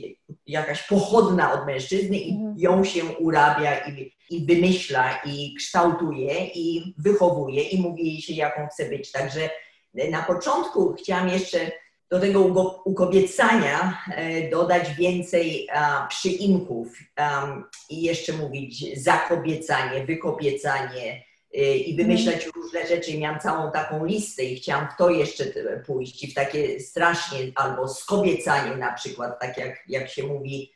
jakaś 0.47 0.83
pochodna 0.89 1.53
od 1.53 1.67
mężczyzny 1.67 2.17
i 2.17 2.31
mhm. 2.31 2.55
ją 2.59 2.85
się 2.85 3.05
urabia 3.05 3.87
i 3.87 4.16
i 4.31 4.47
wymyśla, 4.47 5.20
i 5.24 5.55
kształtuje, 5.55 6.47
i 6.47 6.95
wychowuje, 6.99 7.62
i 7.62 7.81
mówi 7.81 8.07
jej 8.07 8.22
się, 8.22 8.35
jaką 8.35 8.66
chce 8.66 8.89
być. 8.89 9.12
Także 9.12 9.51
na 10.11 10.22
początku 10.22 10.95
chciałam 10.95 11.29
jeszcze 11.29 11.70
do 12.11 12.20
tego 12.20 12.43
ukobiecania 12.85 14.03
e, 14.11 14.51
dodać 14.51 14.95
więcej 14.95 15.68
przyimków 16.09 16.99
i 17.91 18.03
jeszcze 18.03 18.33
mówić 18.33 19.03
zakobiecanie, 19.03 20.05
wykobiecanie, 20.05 21.22
y, 21.57 21.77
i 21.77 21.97
wymyślać 21.97 22.47
różne 22.47 22.87
rzeczy. 22.87 23.11
I 23.11 23.18
miałam 23.18 23.41
całą 23.41 23.72
taką 23.72 24.05
listę 24.05 24.45
i 24.45 24.57
chciałam 24.57 24.89
w 24.89 24.97
to 24.99 25.11
jeszcze 25.11 25.45
pójść 25.87 26.24
i 26.24 26.31
w 26.31 26.35
takie 26.35 26.81
strasznie, 26.81 27.39
albo 27.55 27.89
skobiecanie 27.89 28.77
na 28.77 28.93
przykład, 28.93 29.41
tak 29.41 29.59
jak, 29.59 29.85
jak 29.89 30.09
się 30.09 30.22
mówi, 30.22 30.72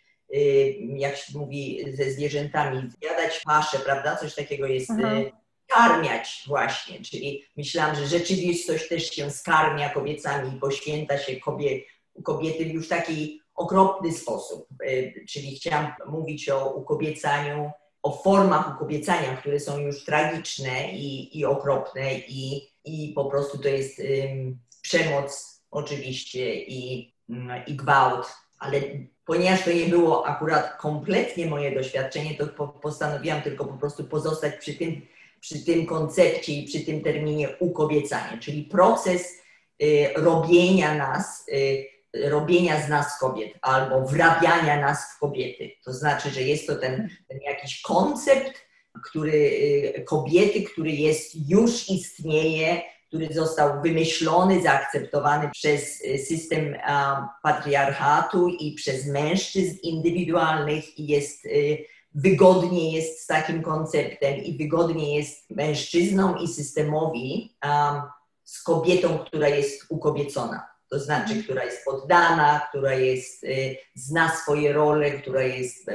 jak 0.96 1.16
się 1.16 1.38
mówi 1.38 1.84
ze 1.92 2.10
zwierzętami, 2.10 2.90
zjadać 3.00 3.40
paszę, 3.44 3.78
prawda? 3.78 4.16
Coś 4.16 4.34
takiego 4.34 4.66
jest. 4.66 4.90
Aha. 4.90 5.14
y, 5.14 5.32
Karmiać 5.66 6.44
właśnie, 6.46 7.00
czyli 7.00 7.44
myślałam, 7.56 7.96
że 7.96 8.06
rzeczywistość 8.06 8.88
też 8.88 9.10
się 9.10 9.30
skarmia 9.30 9.90
kobiecami 9.90 10.56
i 10.56 10.60
poświęca 10.60 11.18
się 11.18 11.36
kobie, 11.36 11.80
kobiety 12.22 12.64
w 12.64 12.72
już 12.72 12.88
taki 12.88 13.40
okropny 13.54 14.12
sposób. 14.12 14.66
Y, 14.84 15.24
Czyli 15.28 15.56
chciałam 15.56 15.92
mówić 16.06 16.48
o 16.48 16.74
ukobiecaniu, 16.74 17.70
o 18.02 18.12
formach 18.12 18.76
ukobiecania, 18.76 19.36
które 19.36 19.60
są 19.60 19.78
już 19.78 20.04
tragiczne 20.04 20.92
i, 20.92 21.38
i 21.38 21.44
okropne 21.44 22.14
i, 22.18 22.68
i 22.84 23.12
po 23.14 23.24
prostu 23.24 23.58
to 23.58 23.68
jest 23.68 24.00
ym, 24.00 24.58
przemoc 24.82 25.62
oczywiście 25.70 26.54
i, 26.54 27.14
mm, 27.28 27.62
i 27.66 27.74
gwałt, 27.74 28.26
ale 28.58 28.80
ponieważ 29.30 29.64
to 29.64 29.72
nie 29.72 29.86
było 29.86 30.26
akurat 30.26 30.76
kompletnie 30.76 31.46
moje 31.46 31.74
doświadczenie, 31.74 32.34
to 32.34 32.46
po, 32.46 32.68
postanowiłam 32.68 33.42
tylko 33.42 33.64
po 33.64 33.72
prostu 33.72 34.04
pozostać 34.04 34.54
przy 34.56 34.74
tym, 34.74 35.06
przy 35.40 35.64
tym 35.64 35.86
koncepcie 35.86 36.52
i 36.52 36.66
przy 36.66 36.80
tym 36.80 37.02
terminie 37.02 37.48
ukobiecanie, 37.58 38.38
czyli 38.38 38.62
proces 38.62 39.42
y, 39.82 40.08
robienia 40.16 40.94
nas, 40.94 41.48
y, 41.48 41.86
robienia 42.28 42.80
z 42.80 42.88
nas 42.88 43.18
kobiet 43.18 43.52
albo 43.62 44.00
wrabiania 44.00 44.80
nas 44.80 45.14
w 45.14 45.18
kobiety. 45.18 45.70
To 45.84 45.92
znaczy, 45.92 46.30
że 46.30 46.42
jest 46.42 46.66
to 46.66 46.76
ten, 46.76 47.08
ten 47.28 47.38
jakiś 47.40 47.82
koncept, 47.82 48.66
który 49.04 49.32
y, 49.98 50.04
kobiety, 50.08 50.62
który 50.62 50.90
jest, 50.90 51.50
już 51.50 51.88
istnieje, 51.88 52.82
który 53.10 53.34
został 53.34 53.82
wymyślony, 53.82 54.62
zaakceptowany 54.62 55.50
przez 55.52 56.04
y, 56.04 56.18
system 56.18 56.76
patriarchatu 57.42 58.48
i 58.48 58.72
przez 58.72 59.06
mężczyzn 59.06 59.76
indywidualnych 59.82 60.98
i 60.98 61.06
jest 61.06 61.46
y, 61.46 61.84
wygodnie 62.14 62.92
jest 62.92 63.22
z 63.22 63.26
takim 63.26 63.62
konceptem 63.62 64.36
i 64.36 64.58
wygodnie 64.58 65.16
jest 65.16 65.50
mężczyznom 65.50 66.38
i 66.38 66.48
systemowi 66.48 67.56
z 68.44 68.62
kobietą, 68.62 69.18
która 69.18 69.48
jest 69.48 69.86
ukobiecona. 69.88 70.68
To 70.90 71.00
znaczy, 71.00 71.42
która 71.44 71.64
jest 71.64 71.84
poddana, 71.84 72.60
która 72.68 72.94
jest, 72.94 73.44
y, 73.44 73.76
zna 73.94 74.36
swoje 74.36 74.72
role, 74.72 75.10
która 75.10 75.42
jest 75.42 75.90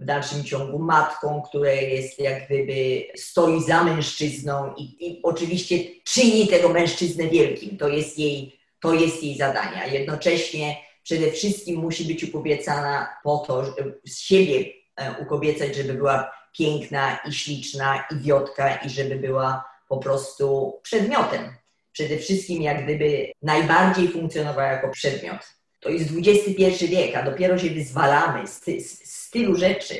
w 0.00 0.04
dalszym 0.04 0.44
ciągu 0.44 0.78
matką, 0.78 1.42
która 1.48 1.72
jest 1.72 2.18
jak 2.18 2.46
gdyby 2.46 3.04
stoi 3.16 3.62
za 3.62 3.84
mężczyzną 3.84 4.74
i, 4.76 5.06
i 5.06 5.20
oczywiście 5.22 5.76
czyni 6.04 6.48
tego 6.48 6.68
mężczyznę 6.68 7.28
wielkim. 7.28 7.78
To 7.78 7.88
jest 7.88 8.18
jej, 8.18 8.60
to 8.80 8.94
jest 8.94 9.22
jej 9.22 9.36
zadanie. 9.36 9.82
A 9.82 9.86
jednocześnie 9.86 10.76
przede 11.02 11.30
wszystkim 11.30 11.80
musi 11.80 12.04
być 12.04 12.24
ukobiecana 12.24 13.08
po 13.24 13.38
to, 13.38 13.64
żeby 13.64 14.00
z 14.06 14.18
siebie 14.18 14.64
e, 14.96 15.14
ukobiecać, 15.22 15.76
żeby 15.76 15.94
była 15.94 16.32
piękna 16.58 17.18
i 17.28 17.32
śliczna 17.32 18.04
i 18.10 18.14
wiotka 18.16 18.76
i 18.76 18.90
żeby 18.90 19.16
była 19.16 19.64
po 19.88 19.96
prostu 19.96 20.78
przedmiotem. 20.82 21.54
Przede 21.92 22.18
wszystkim 22.18 22.62
jak 22.62 22.84
gdyby 22.84 23.32
najbardziej 23.42 24.08
funkcjonowała 24.08 24.68
jako 24.68 24.88
przedmiot. 24.88 25.59
To 25.80 25.88
jest 25.88 26.10
XXI 26.16 26.86
wiek, 26.86 27.16
a 27.16 27.22
dopiero 27.22 27.58
się 27.58 27.70
wyzwalamy 27.70 28.46
z, 28.46 28.60
ty, 28.60 28.80
z 28.80 29.30
tylu 29.30 29.56
rzeczy 29.56 29.94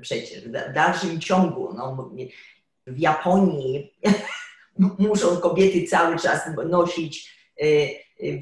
przecież 0.00 0.44
w 0.44 0.72
dalszym 0.74 1.20
ciągu. 1.20 1.74
No, 1.74 2.10
w 2.86 2.98
Japonii 2.98 3.92
muszą 4.98 5.36
kobiety 5.36 5.86
cały 5.86 6.18
czas 6.18 6.40
nosić 6.68 7.36
y, 7.62 7.90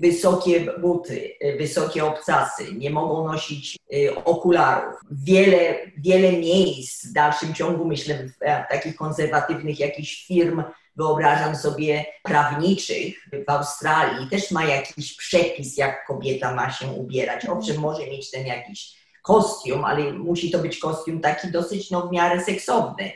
wysokie 0.01 0.73
buty, 0.81 1.37
wysokie 1.59 2.05
obcasy, 2.05 2.75
nie 2.75 2.91
mogą 2.91 3.33
nosić 3.33 3.79
y, 3.95 4.25
okularów. 4.25 4.95
Wiele, 5.11 5.77
wiele 5.97 6.33
miejsc 6.33 7.07
w 7.07 7.13
dalszym 7.13 7.55
ciągu, 7.55 7.85
myślę, 7.85 8.29
w 8.29 8.39
takich 8.71 8.97
konserwatywnych 8.97 9.81
jakichś 9.81 10.27
firm, 10.27 10.63
wyobrażam 10.97 11.57
sobie 11.57 12.05
prawniczych 12.23 13.29
w 13.47 13.51
Australii, 13.51 14.31
też 14.31 14.51
ma 14.51 14.65
jakiś 14.65 15.17
przepis, 15.17 15.77
jak 15.77 16.07
kobieta 16.07 16.55
ma 16.55 16.73
się 16.73 16.87
ubierać. 16.87 17.47
Owszem, 17.47 17.81
może 17.81 18.07
mieć 18.07 18.31
ten 18.31 18.47
jakiś 18.47 19.05
kostium, 19.23 19.85
ale 19.85 20.13
musi 20.13 20.51
to 20.51 20.59
być 20.59 20.79
kostium 20.79 21.21
taki 21.21 21.51
dosyć 21.51 21.91
no, 21.91 22.09
w 22.09 22.13
miarę 22.13 22.45
seksowny. 22.45 23.13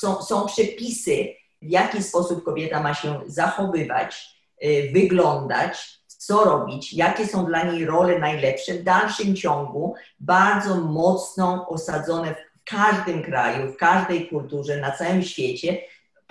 Są, 0.00 0.22
są 0.22 0.46
przepisy, 0.46 1.28
w 1.62 1.70
jaki 1.70 2.02
sposób 2.02 2.44
kobieta 2.44 2.82
ma 2.82 2.94
się 2.94 3.20
zachowywać, 3.26 4.36
y, 4.64 4.90
wyglądać, 4.92 6.02
co 6.06 6.44
robić, 6.44 6.92
jakie 6.92 7.26
są 7.26 7.46
dla 7.46 7.64
niej 7.64 7.86
role 7.86 8.18
najlepsze 8.18 8.74
w 8.74 8.82
dalszym 8.82 9.36
ciągu, 9.36 9.94
bardzo 10.20 10.76
mocno 10.76 11.68
osadzone 11.68 12.34
w 12.34 12.64
każdym 12.64 13.22
kraju, 13.22 13.72
w 13.72 13.76
każdej 13.76 14.28
kulturze, 14.28 14.76
na 14.76 14.90
całym 14.90 15.22
świecie, 15.22 15.78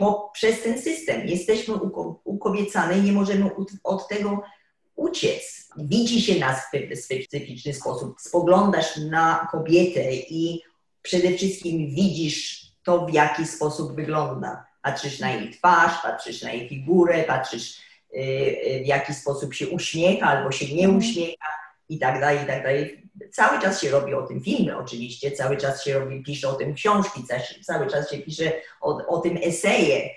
po, 0.02 0.32
przez 0.34 0.64
ten 0.64 0.82
system. 0.82 1.28
Jesteśmy 1.28 1.76
uko, 1.76 2.22
ukobiecane 2.24 2.98
i 2.98 3.02
nie 3.02 3.12
możemy 3.12 3.52
od 3.84 4.08
tego 4.08 4.42
uciec. 4.96 5.70
Widzi 5.78 6.22
się 6.22 6.40
nas 6.40 6.60
w 6.60 7.00
specyficzny 7.00 7.74
sposób. 7.74 8.16
Spoglądasz 8.22 8.98
na 8.98 9.48
kobietę 9.52 10.14
i 10.14 10.62
przede 11.02 11.38
wszystkim 11.38 11.96
widzisz 11.96 12.66
to, 12.84 13.06
w 13.06 13.14
jaki 13.14 13.46
sposób 13.46 13.96
wygląda. 13.96 14.66
Patrzysz 14.82 15.20
na 15.20 15.32
jej 15.32 15.52
twarz, 15.52 16.02
patrzysz 16.04 16.42
na 16.42 16.52
jej 16.52 16.70
figurę, 16.70 17.24
patrzysz 17.24 17.82
w 18.84 18.86
jaki 18.86 19.14
sposób 19.14 19.54
się 19.54 19.70
uśmiecha 19.70 20.26
albo 20.26 20.52
się 20.52 20.76
nie 20.76 20.90
uśmiecha 20.90 21.61
i 21.92 22.00
tak 22.00 22.20
dalej, 22.20 22.44
i 22.44 22.48
tak 22.48 22.64
dalej. 22.64 23.10
Cały 23.32 23.62
czas 23.62 23.82
się 23.82 23.90
robi 23.90 24.14
o 24.14 24.28
tym 24.28 24.42
filmy 24.42 24.78
oczywiście, 24.78 25.32
cały 25.32 25.58
czas 25.58 25.84
się 25.84 26.00
robi, 26.00 26.24
pisze 26.24 26.50
o 26.50 26.54
tym 26.54 26.74
książki, 26.74 27.24
cały 27.64 27.88
czas 27.88 28.12
się 28.12 28.18
pisze 28.18 28.52
o, 28.82 29.08
o 29.08 29.20
tym 29.20 29.40
eseje. 29.44 30.10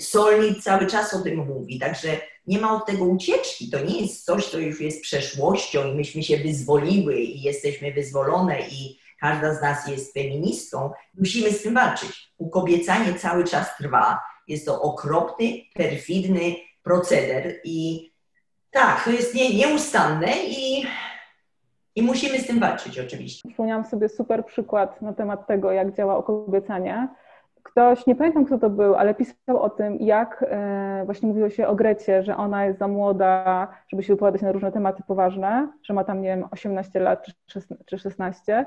Solnit 0.00 0.62
cały 0.62 0.86
czas 0.86 1.14
o 1.14 1.20
tym 1.20 1.46
mówi, 1.46 1.78
także 1.78 2.20
nie 2.46 2.58
ma 2.58 2.76
od 2.76 2.86
tego 2.86 3.04
ucieczki. 3.04 3.70
To 3.70 3.80
nie 3.84 4.00
jest 4.00 4.24
coś, 4.24 4.46
co 4.46 4.58
już 4.58 4.80
jest 4.80 5.02
przeszłością 5.02 5.92
i 5.92 5.94
myśmy 5.94 6.22
się 6.22 6.36
wyzwoliły 6.36 7.20
i 7.20 7.42
jesteśmy 7.42 7.92
wyzwolone 7.92 8.60
i 8.60 8.98
każda 9.20 9.54
z 9.54 9.62
nas 9.62 9.88
jest 9.88 10.14
feministką. 10.14 10.90
Musimy 11.14 11.52
z 11.52 11.62
tym 11.62 11.74
walczyć. 11.74 12.32
Ukobiecanie 12.38 13.14
cały 13.14 13.44
czas 13.44 13.66
trwa. 13.76 14.20
Jest 14.48 14.66
to 14.66 14.82
okropny, 14.82 15.60
perfidny 15.74 16.56
proceder 16.82 17.60
i 17.64 18.07
tak, 18.70 19.04
to 19.04 19.10
jest 19.10 19.34
nie, 19.34 19.56
nieustanne 19.56 20.32
i, 20.46 20.86
i 21.94 22.02
musimy 22.02 22.38
z 22.38 22.46
tym 22.46 22.60
walczyć 22.60 22.98
oczywiście. 22.98 23.48
Przypomniałam 23.48 23.84
sobie 23.84 24.08
super 24.08 24.44
przykład 24.44 25.02
na 25.02 25.12
temat 25.12 25.46
tego, 25.46 25.72
jak 25.72 25.96
działa 25.96 26.16
okobiecanie. 26.16 27.08
Ktoś, 27.62 28.06
nie 28.06 28.16
pamiętam 28.16 28.44
kto 28.44 28.58
to 28.58 28.70
był, 28.70 28.94
ale 28.94 29.14
pisał 29.14 29.62
o 29.62 29.70
tym, 29.70 29.96
jak 29.96 30.44
e, 30.48 31.02
właśnie 31.04 31.28
mówiło 31.28 31.50
się 31.50 31.66
o 31.66 31.74
Grecie, 31.74 32.22
że 32.22 32.36
ona 32.36 32.64
jest 32.64 32.78
za 32.78 32.88
młoda, 32.88 33.68
żeby 33.88 34.02
się 34.02 34.12
wypowiadać 34.12 34.42
na 34.42 34.52
różne 34.52 34.72
tematy 34.72 35.02
poważne, 35.06 35.68
że 35.82 35.94
ma 35.94 36.04
tam, 36.04 36.22
nie 36.22 36.28
wiem, 36.28 36.48
18 36.50 37.00
lat 37.00 37.26
czy 37.86 37.98
16, 37.98 38.66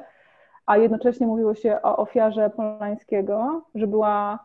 a 0.66 0.78
jednocześnie 0.78 1.28
mówiło 1.28 1.56
się 1.56 1.82
o 1.82 1.98
ofiarze 1.98 2.50
Polańskiego, 2.50 3.66
że 3.76 3.88
była 3.88 4.40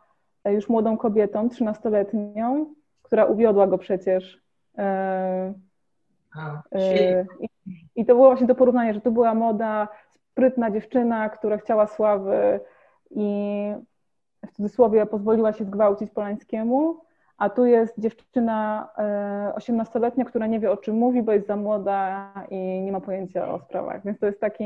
już 0.44 0.68
młodą 0.68 0.96
kobietą, 0.96 1.48
13-letnią, 1.48 2.64
która 3.02 3.24
uwiodła 3.24 3.66
go 3.66 3.78
przecież. 3.78 4.45
E, 4.78 5.54
e, 6.72 7.26
I, 7.40 7.48
I 7.96 8.06
to 8.06 8.14
było 8.14 8.26
właśnie 8.26 8.46
to 8.46 8.54
porównanie, 8.54 8.94
że 8.94 9.00
to 9.00 9.10
była 9.10 9.34
moda, 9.34 9.88
sprytna 10.30 10.70
dziewczyna, 10.70 11.28
która 11.28 11.58
chciała 11.58 11.86
sławy 11.86 12.60
i 13.10 13.28
w 14.46 14.52
cudzysłowie 14.52 15.06
pozwoliła 15.06 15.52
się 15.52 15.64
zgwałcić 15.64 16.10
Polańskiemu, 16.10 17.00
a 17.38 17.50
tu 17.50 17.66
jest 17.66 17.94
dziewczyna 17.98 18.88
18-letnia, 19.56 20.24
która 20.24 20.46
nie 20.46 20.60
wie 20.60 20.70
o 20.70 20.76
czym 20.76 20.96
mówi, 20.96 21.22
bo 21.22 21.32
jest 21.32 21.46
za 21.46 21.56
młoda 21.56 22.32
i 22.50 22.56
nie 22.56 22.92
ma 22.92 23.00
pojęcia 23.00 23.48
o 23.48 23.60
sprawach. 23.60 24.04
Więc 24.04 24.18
to 24.18 24.26
jest 24.26 24.40
taki. 24.40 24.64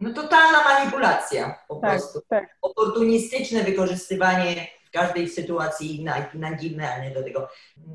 No 0.00 0.12
totalna 0.12 0.58
manipulacja 0.64 1.58
po 1.68 1.74
tak, 1.74 1.90
prostu. 1.90 2.20
Tak. 2.28 2.56
Oportunistyczne 2.62 3.62
wykorzystywanie 3.62 4.54
w 4.90 4.92
każdej 4.92 5.28
sytuacji 5.28 6.06
naginalnie 6.34 7.10
do 7.14 7.22
tego. 7.22 7.48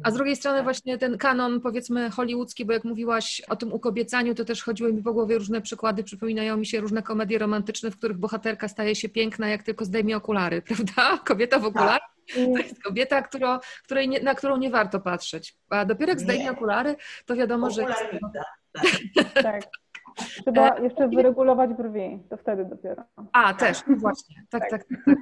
A 0.03 0.11
z 0.11 0.13
drugiej 0.13 0.35
strony 0.35 0.63
właśnie 0.63 0.97
ten 0.97 1.17
kanon 1.17 1.61
powiedzmy 1.61 2.09
hollywoodzki, 2.09 2.65
bo 2.65 2.73
jak 2.73 2.83
mówiłaś 2.83 3.41
o 3.49 3.55
tym 3.55 3.73
ukobiecaniu, 3.73 4.35
to 4.35 4.45
też 4.45 4.63
chodziły 4.63 4.93
mi 4.93 5.03
po 5.03 5.13
głowie 5.13 5.37
różne 5.37 5.61
przykłady, 5.61 6.03
przypominają 6.03 6.57
mi 6.57 6.65
się 6.65 6.79
różne 6.79 7.03
komedie 7.03 7.37
romantyczne, 7.37 7.91
w 7.91 7.97
których 7.97 8.17
bohaterka 8.17 8.67
staje 8.67 8.95
się 8.95 9.09
piękna, 9.09 9.47
jak 9.47 9.63
tylko 9.63 9.85
zdejmie 9.85 10.17
okulary, 10.17 10.61
prawda? 10.67 11.23
Kobieta 11.25 11.59
w 11.59 11.65
okularach. 11.65 12.15
To 12.33 12.57
jest 12.57 12.83
kobieta, 12.83 13.21
którą, 13.21 13.59
której 13.83 14.09
nie, 14.09 14.19
na 14.19 14.35
którą 14.35 14.57
nie 14.57 14.69
warto 14.69 14.99
patrzeć. 14.99 15.55
A 15.69 15.85
dopiero 15.85 16.11
jak 16.11 16.19
zdejmie 16.19 16.51
okulary, 16.51 16.95
to 17.25 17.35
wiadomo, 17.35 17.71
że... 17.71 17.85
Tak. 17.85 19.33
tak. 19.43 19.84
Trzeba 20.15 20.79
jeszcze 20.79 21.07
wyregulować 21.07 21.73
brwi, 21.73 22.19
to 22.29 22.37
wtedy 22.37 22.65
dopiero. 22.65 23.03
A, 23.31 23.53
też, 23.53 23.77
właśnie. 23.97 24.35
Tak, 24.49 24.69
tak, 24.69 24.85
tak. 24.85 24.99
tak. 25.05 25.15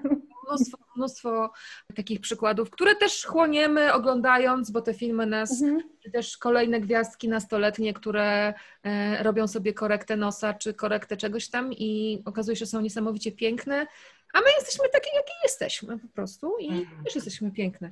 mnóstwo, 0.48 0.78
mnóstwo 0.96 1.52
takich 1.96 2.20
przykładów, 2.22 2.70
które 2.70 2.96
też 2.96 3.26
chłoniemy 3.26 3.94
oglądając, 3.94 4.72
bo 4.72 4.82
te 4.82 4.94
filmy 4.94 5.26
nas, 5.26 5.62
Mhm. 5.62 5.82
też 6.14 6.38
kolejne 6.38 6.80
gwiazdki 6.80 7.30
nastoletnie, 7.30 7.94
które 7.94 8.54
e, 8.84 9.24
robią 9.24 9.48
sobie 9.48 9.74
korektę 9.74 10.18
nosa 10.18 10.54
czy 10.54 10.74
korektę 10.74 11.18
czegoś 11.18 11.50
tam 11.50 11.74
i 11.74 12.22
okazuje 12.26 12.56
się, 12.56 12.66
że 12.66 12.72
są 12.72 12.82
niesamowicie 12.82 13.32
piękne, 13.32 13.88
a 14.34 14.40
my 14.40 14.46
jesteśmy 14.58 14.90
takie, 14.90 15.10
jakie 15.16 15.34
jesteśmy 15.44 16.00
po 16.00 16.08
prostu 16.08 16.56
i 16.60 16.88
też 17.06 17.16
jesteśmy 17.16 17.52
piękne. 17.52 17.92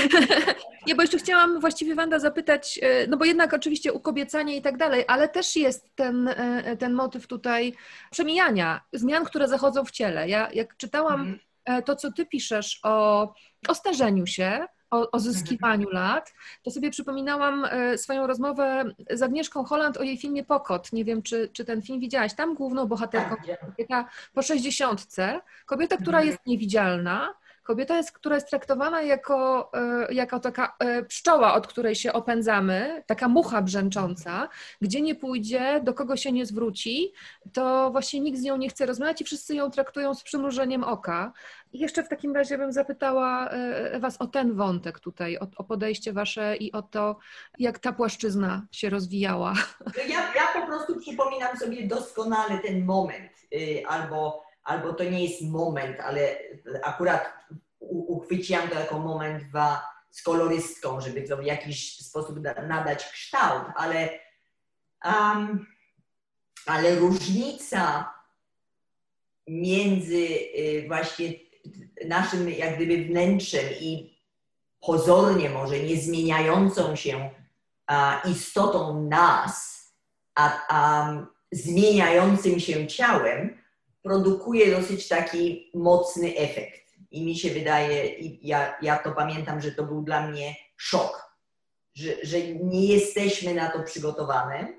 Nie, 0.86 0.94
bo 0.94 1.02
jeszcze 1.02 1.18
chciałam 1.18 1.60
właściwie 1.60 1.94
Wanda 1.94 2.18
zapytać, 2.18 2.78
e, 2.82 3.06
no 3.06 3.16
bo 3.16 3.24
jednak 3.24 3.54
oczywiście 3.54 3.92
ukobiecanie 3.92 4.56
i 4.56 4.62
tak 4.62 4.76
dalej, 4.76 5.04
ale 5.08 5.28
też 5.28 5.56
jest 5.56 5.90
ten, 5.94 6.28
e, 6.28 6.76
ten 6.76 6.92
motyw 6.92 7.26
tutaj 7.26 7.74
przemijania, 8.10 8.80
zmian, 8.92 9.24
które 9.24 9.48
zachodzą 9.48 9.84
w 9.84 9.90
ciele. 9.90 10.28
Ja 10.28 10.48
jak 10.52 10.76
czytałam 10.76 11.38
e, 11.64 11.82
to, 11.82 11.96
co 11.96 12.12
ty 12.12 12.26
piszesz 12.26 12.80
o, 12.82 13.34
o 13.68 13.74
starzeniu 13.74 14.26
się, 14.26 14.66
o, 14.90 15.10
o 15.10 15.20
zyskiwaniu 15.20 15.90
lat, 15.90 16.34
to 16.62 16.70
sobie 16.70 16.90
przypominałam 16.90 17.64
e, 17.64 17.98
swoją 17.98 18.26
rozmowę 18.26 18.84
z 19.10 19.22
Agnieszką 19.22 19.64
Holland 19.64 19.96
o 19.96 20.02
jej 20.02 20.18
filmie 20.18 20.44
Pokot. 20.44 20.92
Nie 20.92 21.04
wiem, 21.04 21.22
czy, 21.22 21.48
czy 21.52 21.64
ten 21.64 21.82
film 21.82 22.00
widziałaś. 22.00 22.34
Tam 22.34 22.54
główną 22.54 22.86
bohaterką 22.86 23.36
jest 23.46 23.60
kobieta 23.60 24.08
po 24.34 24.42
sześćdziesiątce, 24.42 25.40
kobieta, 25.66 25.96
która 25.96 26.22
jest 26.22 26.38
niewidzialna, 26.46 27.34
Kobieta, 27.66 27.96
jest, 27.96 28.12
która 28.12 28.34
jest 28.34 28.50
traktowana 28.50 29.02
jako, 29.02 29.70
e, 29.74 30.14
jako 30.14 30.40
taka 30.40 30.76
e, 30.78 31.02
pszczoła, 31.02 31.54
od 31.54 31.66
której 31.66 31.94
się 31.94 32.12
opędzamy, 32.12 33.02
taka 33.06 33.28
mucha 33.28 33.62
brzęcząca, 33.62 34.48
gdzie 34.80 35.00
nie 35.00 35.14
pójdzie, 35.14 35.80
do 35.84 35.94
kogo 35.94 36.16
się 36.16 36.32
nie 36.32 36.46
zwróci, 36.46 37.12
to 37.52 37.90
właśnie 37.90 38.20
nikt 38.20 38.38
z 38.38 38.42
nią 38.42 38.56
nie 38.56 38.68
chce 38.68 38.86
rozmawiać 38.86 39.20
i 39.20 39.24
wszyscy 39.24 39.54
ją 39.54 39.70
traktują 39.70 40.14
z 40.14 40.22
przymrużeniem 40.22 40.84
oka. 40.84 41.32
I 41.72 41.78
jeszcze 41.78 42.02
w 42.02 42.08
takim 42.08 42.34
razie 42.34 42.58
bym 42.58 42.72
zapytała 42.72 43.48
e, 43.48 44.00
Was 44.00 44.20
o 44.20 44.26
ten 44.26 44.54
wątek 44.54 45.00
tutaj, 45.00 45.38
o, 45.38 45.46
o 45.56 45.64
podejście 45.64 46.12
Wasze 46.12 46.56
i 46.56 46.72
o 46.72 46.82
to, 46.82 47.18
jak 47.58 47.78
ta 47.78 47.92
płaszczyzna 47.92 48.66
się 48.70 48.90
rozwijała. 48.90 49.54
Ja, 50.08 50.20
ja 50.34 50.60
po 50.60 50.66
prostu 50.66 51.00
przypominam 51.00 51.56
sobie 51.56 51.86
doskonale 51.86 52.58
ten 52.58 52.84
moment, 52.84 53.32
y, 53.54 53.82
albo, 53.88 54.45
albo 54.66 54.92
to 54.92 55.04
nie 55.04 55.24
jest 55.24 55.42
moment, 55.42 56.00
ale 56.00 56.36
akurat 56.82 57.34
uchwyciłam 57.88 58.68
to 58.68 58.80
jako 58.80 58.98
moment 58.98 59.50
wa, 59.50 59.96
z 60.10 60.22
kolorystką, 60.22 61.00
żeby 61.00 61.22
to 61.22 61.36
w 61.36 61.44
jakiś 61.44 61.98
sposób 61.98 62.40
da- 62.40 62.66
nadać 62.66 63.04
kształt, 63.12 63.64
ale, 63.76 64.18
um, 65.04 65.66
ale 66.66 66.94
różnica 66.94 68.12
między 69.48 70.16
y, 70.16 70.84
właśnie 70.88 71.32
naszym 72.06 72.50
jak 72.50 72.76
gdyby 72.76 73.04
wnętrzem 73.04 73.64
i 73.80 74.16
pozornie 74.80 75.50
może 75.50 75.78
niezmieniającą 75.78 76.96
się 76.96 77.30
istotą 78.30 79.02
nas, 79.08 79.86
a, 80.34 80.66
a 80.68 81.12
zmieniającym 81.52 82.60
się 82.60 82.86
ciałem, 82.86 83.65
produkuje 84.06 84.70
dosyć 84.70 85.08
taki 85.08 85.70
mocny 85.74 86.36
efekt. 86.36 86.86
I 87.10 87.24
mi 87.24 87.38
się 87.38 87.50
wydaje, 87.50 88.06
i 88.06 88.48
ja, 88.48 88.74
ja 88.82 88.98
to 88.98 89.12
pamiętam, 89.12 89.60
że 89.60 89.72
to 89.72 89.82
był 89.82 90.02
dla 90.02 90.28
mnie 90.28 90.54
szok, 90.76 91.32
że, 91.94 92.10
że 92.22 92.42
nie 92.42 92.86
jesteśmy 92.86 93.54
na 93.54 93.70
to 93.70 93.82
przygotowane, 93.82 94.72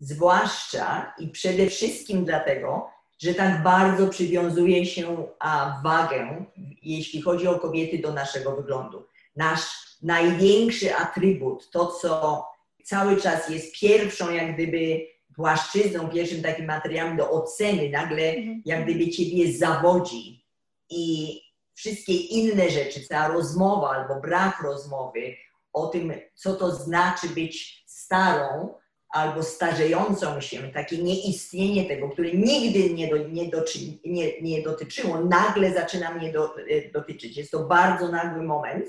zwłaszcza 0.00 1.14
i 1.18 1.28
przede 1.28 1.66
wszystkim 1.66 2.24
dlatego, 2.24 2.90
że 3.18 3.34
tak 3.34 3.62
bardzo 3.62 4.08
przywiązuje 4.08 4.86
się 4.86 5.26
a, 5.38 5.80
wagę, 5.84 6.44
jeśli 6.82 7.22
chodzi 7.22 7.46
o 7.46 7.58
kobiety, 7.58 7.98
do 7.98 8.12
naszego 8.12 8.56
wyglądu. 8.56 9.06
Nasz 9.36 9.62
największy 10.02 10.96
atrybut, 10.96 11.70
to 11.70 11.86
co 11.86 12.44
cały 12.84 13.16
czas 13.16 13.48
jest 13.48 13.80
pierwszą 13.80 14.30
jak 14.30 14.54
gdyby 14.54 15.06
płaszczyzną, 15.38 16.08
pierwszym 16.08 16.42
takim 16.42 16.66
materiałem 16.66 17.16
do 17.16 17.30
oceny, 17.30 17.90
nagle 17.90 18.34
jak 18.64 18.84
gdyby 18.84 19.10
ciebie 19.10 19.52
zawodzi. 19.52 20.44
I 20.90 21.40
wszystkie 21.74 22.12
inne 22.12 22.70
rzeczy, 22.70 23.00
cała 23.00 23.28
rozmowa 23.28 23.90
albo 23.90 24.20
brak 24.20 24.62
rozmowy 24.62 25.36
o 25.72 25.86
tym, 25.86 26.12
co 26.34 26.54
to 26.54 26.74
znaczy 26.74 27.28
być 27.28 27.84
starą 27.86 28.74
albo 29.08 29.42
starzejącą 29.42 30.40
się, 30.40 30.72
takie 30.72 30.98
nieistnienie 30.98 31.84
tego, 31.84 32.08
które 32.08 32.32
nigdy 32.32 32.94
nie, 32.94 33.08
do, 33.08 33.16
nie, 33.28 33.48
doczy, 33.50 33.78
nie, 34.04 34.40
nie 34.40 34.62
dotyczyło, 34.62 35.20
nagle 35.20 35.72
zaczyna 35.72 36.14
mnie 36.14 36.32
do, 36.32 36.58
e, 36.58 36.90
dotyczyć. 36.92 37.36
Jest 37.36 37.50
to 37.50 37.64
bardzo 37.64 38.08
nagły 38.08 38.42
moment. 38.42 38.86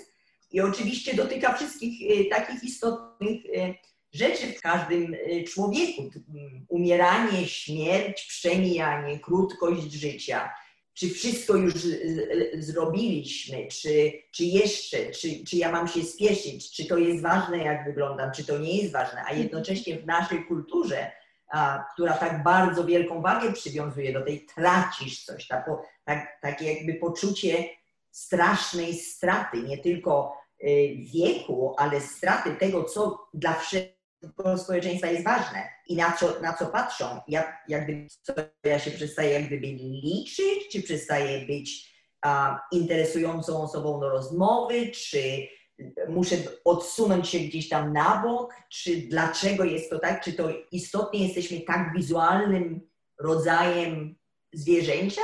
I 0.51 0.61
oczywiście 0.61 1.13
dotyka 1.13 1.53
wszystkich 1.53 2.11
e, 2.11 2.29
takich 2.29 2.63
istotnych 2.63 3.41
e, 3.55 3.73
rzeczy 4.13 4.47
w 4.53 4.61
każdym 4.61 5.13
e, 5.13 5.43
człowieku. 5.43 6.01
M, 6.01 6.65
Umieranie, 6.67 7.47
śmierć, 7.47 8.25
przemijanie, 8.27 9.19
krótkość 9.19 9.91
życia. 9.91 10.53
Czy 10.93 11.09
wszystko 11.09 11.55
już 11.55 11.73
z- 11.73 11.81
z- 12.15 12.65
zrobiliśmy, 12.65 13.67
czy, 13.67 14.11
czy 14.31 14.43
jeszcze, 14.45 15.11
czy, 15.11 15.43
czy 15.47 15.57
ja 15.57 15.71
mam 15.71 15.87
się 15.87 16.03
spieszyć, 16.03 16.71
czy 16.71 16.85
to 16.85 16.97
jest 16.97 17.21
ważne, 17.23 17.57
jak 17.57 17.85
wyglądam, 17.85 18.31
czy 18.31 18.45
to 18.45 18.57
nie 18.57 18.77
jest 18.81 18.93
ważne, 18.93 19.23
a 19.27 19.33
jednocześnie 19.33 19.99
w 19.99 20.05
naszej 20.05 20.45
kulturze, 20.45 21.11
a, 21.51 21.85
która 21.93 22.13
tak 22.13 22.43
bardzo 22.43 22.83
wielką 22.85 23.21
wagę 23.21 23.53
przywiązuje 23.53 24.13
do 24.13 24.21
tej 24.25 24.45
tracisz 24.55 25.23
coś, 25.25 25.47
tak, 25.47 25.65
po- 25.65 25.81
tak, 26.05 26.37
takie 26.41 26.73
jakby 26.73 26.93
poczucie 26.93 27.69
strasznej 28.11 28.93
straty, 28.93 29.57
nie 29.63 29.77
tylko 29.77 30.37
y, 30.63 30.95
wieku, 31.13 31.75
ale 31.77 32.01
straty 32.01 32.55
tego, 32.55 32.83
co 32.83 33.27
dla 33.33 33.53
wszystkiego 34.19 34.57
społeczeństwa 34.57 35.07
jest 35.07 35.23
ważne 35.23 35.69
i 35.87 35.95
na 35.95 36.11
co, 36.11 36.39
na 36.41 36.53
co 36.53 36.65
patrzą. 36.65 37.05
Ja, 37.27 37.57
jak 37.67 37.83
gdyby, 37.83 38.07
ja 38.63 38.79
się 38.79 38.91
przestaję 38.91 39.31
jak 39.31 39.47
gdyby 39.47 39.67
liczyć, 39.67 40.69
czy 40.71 40.83
przestaję 40.83 41.45
być 41.45 41.93
a, 42.21 42.61
interesującą 42.71 43.61
osobą 43.61 43.99
do 43.99 44.09
rozmowy, 44.09 44.91
czy 44.91 45.47
muszę 46.09 46.35
odsunąć 46.65 47.29
się 47.29 47.39
gdzieś 47.39 47.69
tam 47.69 47.93
na 47.93 48.21
bok, 48.23 48.53
czy 48.69 48.95
dlaczego 48.95 49.63
jest 49.63 49.89
to 49.89 49.99
tak, 49.99 50.23
czy 50.23 50.33
to 50.33 50.49
istotnie 50.71 51.25
jesteśmy 51.25 51.59
tak 51.61 51.93
wizualnym 51.95 52.81
rodzajem 53.19 54.15
zwierzęcia, 54.53 55.21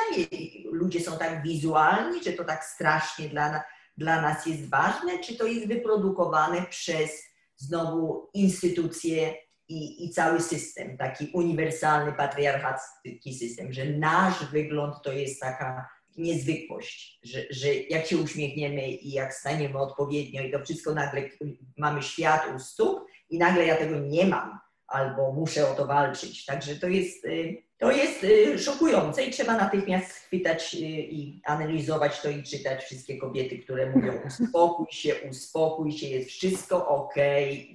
ludzie 0.72 1.02
są 1.02 1.18
tak 1.18 1.44
wizualni, 1.44 2.22
czy 2.22 2.34
to 2.34 2.44
tak 2.44 2.64
strasznie 2.64 3.30
dla, 3.30 3.64
dla 3.98 4.22
nas 4.22 4.46
jest 4.46 4.70
ważne, 4.70 5.20
czy 5.20 5.36
to 5.36 5.46
jest 5.46 5.68
wyprodukowane 5.68 6.66
przez 6.70 7.35
znowu 7.58 8.30
instytucje 8.34 9.36
i, 9.70 10.06
i 10.06 10.10
cały 10.10 10.42
system, 10.42 10.98
taki 10.98 11.32
uniwersalny, 11.34 12.14
patriarchacki 12.14 13.34
system, 13.34 13.74
że 13.74 13.86
nasz 13.86 14.52
wygląd 14.52 14.96
to 15.04 15.12
jest 15.12 15.42
taka 15.42 15.90
niezwykłość, 16.18 17.20
że, 17.24 17.44
że 17.50 17.74
jak 17.74 18.06
się 18.06 18.18
uśmiechniemy 18.18 18.88
i 18.88 19.12
jak 19.12 19.34
staniemy 19.34 19.78
odpowiednio 19.78 20.42
i 20.42 20.52
to 20.52 20.60
wszystko 20.60 20.94
nagle 20.94 21.30
mamy 21.78 22.02
świat 22.02 22.42
u 22.56 22.60
stóp 22.60 23.06
i 23.30 23.38
nagle 23.38 23.66
ja 23.66 23.76
tego 23.76 24.00
nie 24.00 24.26
mam 24.26 24.60
albo 24.88 25.32
muszę 25.32 25.70
o 25.70 25.76
to 25.76 25.86
walczyć. 25.86 26.46
Także 26.46 26.76
to 26.76 26.88
jest, 26.88 27.26
y, 27.26 27.64
to 27.78 27.92
jest 27.92 28.24
y, 28.24 28.60
szokujące 28.60 29.24
i 29.24 29.32
trzeba 29.32 29.58
natychmiast 29.58 30.12
chwytać 30.12 30.74
y, 30.74 30.78
i 30.88 31.42
analizować 31.46 32.22
to 32.22 32.30
i 32.30 32.44
czytać 32.44 32.84
wszystkie 32.84 33.18
kobiety, 33.18 33.60
które 33.60 33.90
mówią 33.90 34.14
uspokój 34.28 34.88
się, 34.92 35.16
uspokój 35.30 35.92
się, 35.92 36.08
jest 36.08 36.30
wszystko 36.30 36.88
ok, 36.88 37.16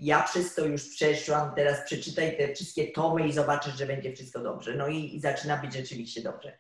ja 0.00 0.22
przez 0.22 0.54
to 0.54 0.66
już 0.66 0.88
przeszłam, 0.88 1.54
teraz 1.54 1.84
przeczytaj 1.84 2.36
te 2.36 2.54
wszystkie 2.54 2.92
tomy 2.92 3.28
i 3.28 3.32
zobaczysz, 3.32 3.74
że 3.74 3.86
będzie 3.86 4.12
wszystko 4.12 4.40
dobrze. 4.40 4.74
No 4.74 4.88
i, 4.88 5.16
i 5.16 5.20
zaczyna 5.20 5.56
być 5.56 5.72
rzeczywiście 5.74 6.22
dobrze. 6.22 6.58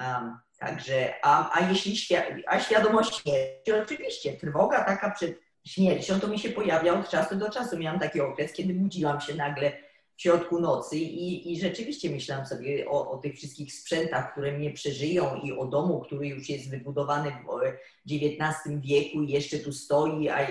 Um, 0.00 0.38
także, 0.58 1.14
a, 1.22 1.58
a 1.58 1.68
jeśli 1.68 1.92
świa- 1.92 2.42
a 2.46 2.60
świadomość 2.60 3.22
śmierci, 3.22 3.72
oczywiście, 3.72 4.32
trwoga 4.32 4.84
taka 4.84 5.10
przed 5.10 5.38
śmiercią, 5.66 6.20
to 6.20 6.28
mi 6.28 6.38
się 6.38 6.48
pojawia 6.48 7.00
od 7.00 7.08
czasu 7.08 7.36
do 7.36 7.50
czasu. 7.50 7.78
Miałam 7.78 8.00
taki 8.00 8.20
okres, 8.20 8.52
kiedy 8.52 8.74
budziłam 8.74 9.20
się 9.20 9.34
nagle 9.34 9.87
w 10.18 10.22
środku 10.22 10.60
nocy 10.60 10.96
i, 10.96 11.52
i 11.52 11.60
rzeczywiście 11.60 12.10
myślałam 12.10 12.46
sobie 12.46 12.88
o, 12.90 13.10
o 13.10 13.18
tych 13.18 13.34
wszystkich 13.36 13.72
sprzętach, 13.74 14.32
które 14.32 14.52
mnie 14.58 14.70
przeżyją 14.72 15.40
i 15.40 15.52
o 15.52 15.66
domu, 15.66 16.00
który 16.00 16.28
już 16.28 16.48
jest 16.48 16.70
wybudowany 16.70 17.30
w 17.30 18.12
XIX 18.12 18.80
wieku 18.80 19.22
i 19.22 19.32
jeszcze 19.32 19.58
tu 19.58 19.72
stoi, 19.72 20.28
a, 20.28 20.46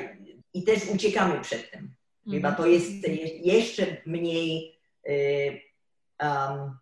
i 0.53 0.63
też 0.63 0.79
uciekamy 0.95 1.41
przed 1.41 1.71
tym. 1.71 1.95
Chyba 2.31 2.51
to 2.51 2.65
jest 2.67 3.07
je- 3.07 3.37
jeszcze 3.37 3.97
mniej 4.05 4.79
um, 6.21 6.77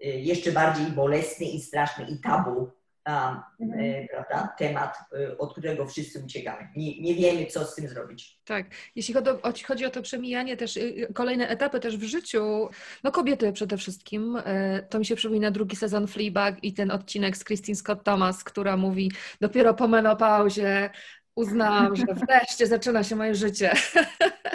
jeszcze 0.00 0.52
bardziej 0.52 0.86
bolesny 0.86 1.46
i 1.46 1.60
straszny 1.60 2.06
i 2.10 2.18
tabu 2.20 2.70
um, 3.06 3.42
Mhm. 3.60 3.80
e, 3.80 4.08
prawda, 4.08 4.54
temat, 4.58 4.98
e, 5.12 5.38
od 5.38 5.52
którego 5.52 5.86
wszyscy 5.86 6.24
uciekamy. 6.24 6.68
Nie, 6.76 7.00
nie 7.00 7.14
wiemy, 7.14 7.46
co 7.46 7.64
z 7.64 7.74
tym 7.74 7.88
zrobić. 7.88 8.40
Tak, 8.44 8.66
jeśli 8.96 9.14
chodzi 9.14 9.30
o, 9.30 9.52
chodzi 9.66 9.84
o 9.84 9.90
to 9.90 10.02
przemijanie, 10.02 10.56
też 10.56 10.76
y, 10.76 11.08
kolejne 11.14 11.48
etapy 11.48 11.80
też 11.80 11.96
w 11.96 12.02
życiu, 12.02 12.68
no 13.04 13.12
kobiety 13.12 13.52
przede 13.52 13.76
wszystkim, 13.76 14.36
y, 14.36 14.86
to 14.90 14.98
mi 14.98 15.06
się 15.06 15.16
przypomina 15.16 15.50
drugi 15.50 15.76
sezon 15.76 16.06
Fleabag 16.06 16.64
i 16.64 16.72
ten 16.72 16.90
odcinek 16.90 17.36
z 17.36 17.44
Christine 17.44 17.76
Scott 17.76 18.04
Thomas, 18.04 18.44
która 18.44 18.76
mówi 18.76 19.12
dopiero 19.40 19.74
po 19.74 19.88
menopauzie 19.88 20.90
uznałam, 21.36 21.96
że 21.96 22.04
wreszcie 22.28 22.66
zaczyna 22.66 23.04
się 23.04 23.16
moje 23.16 23.34
życie. 23.34 23.72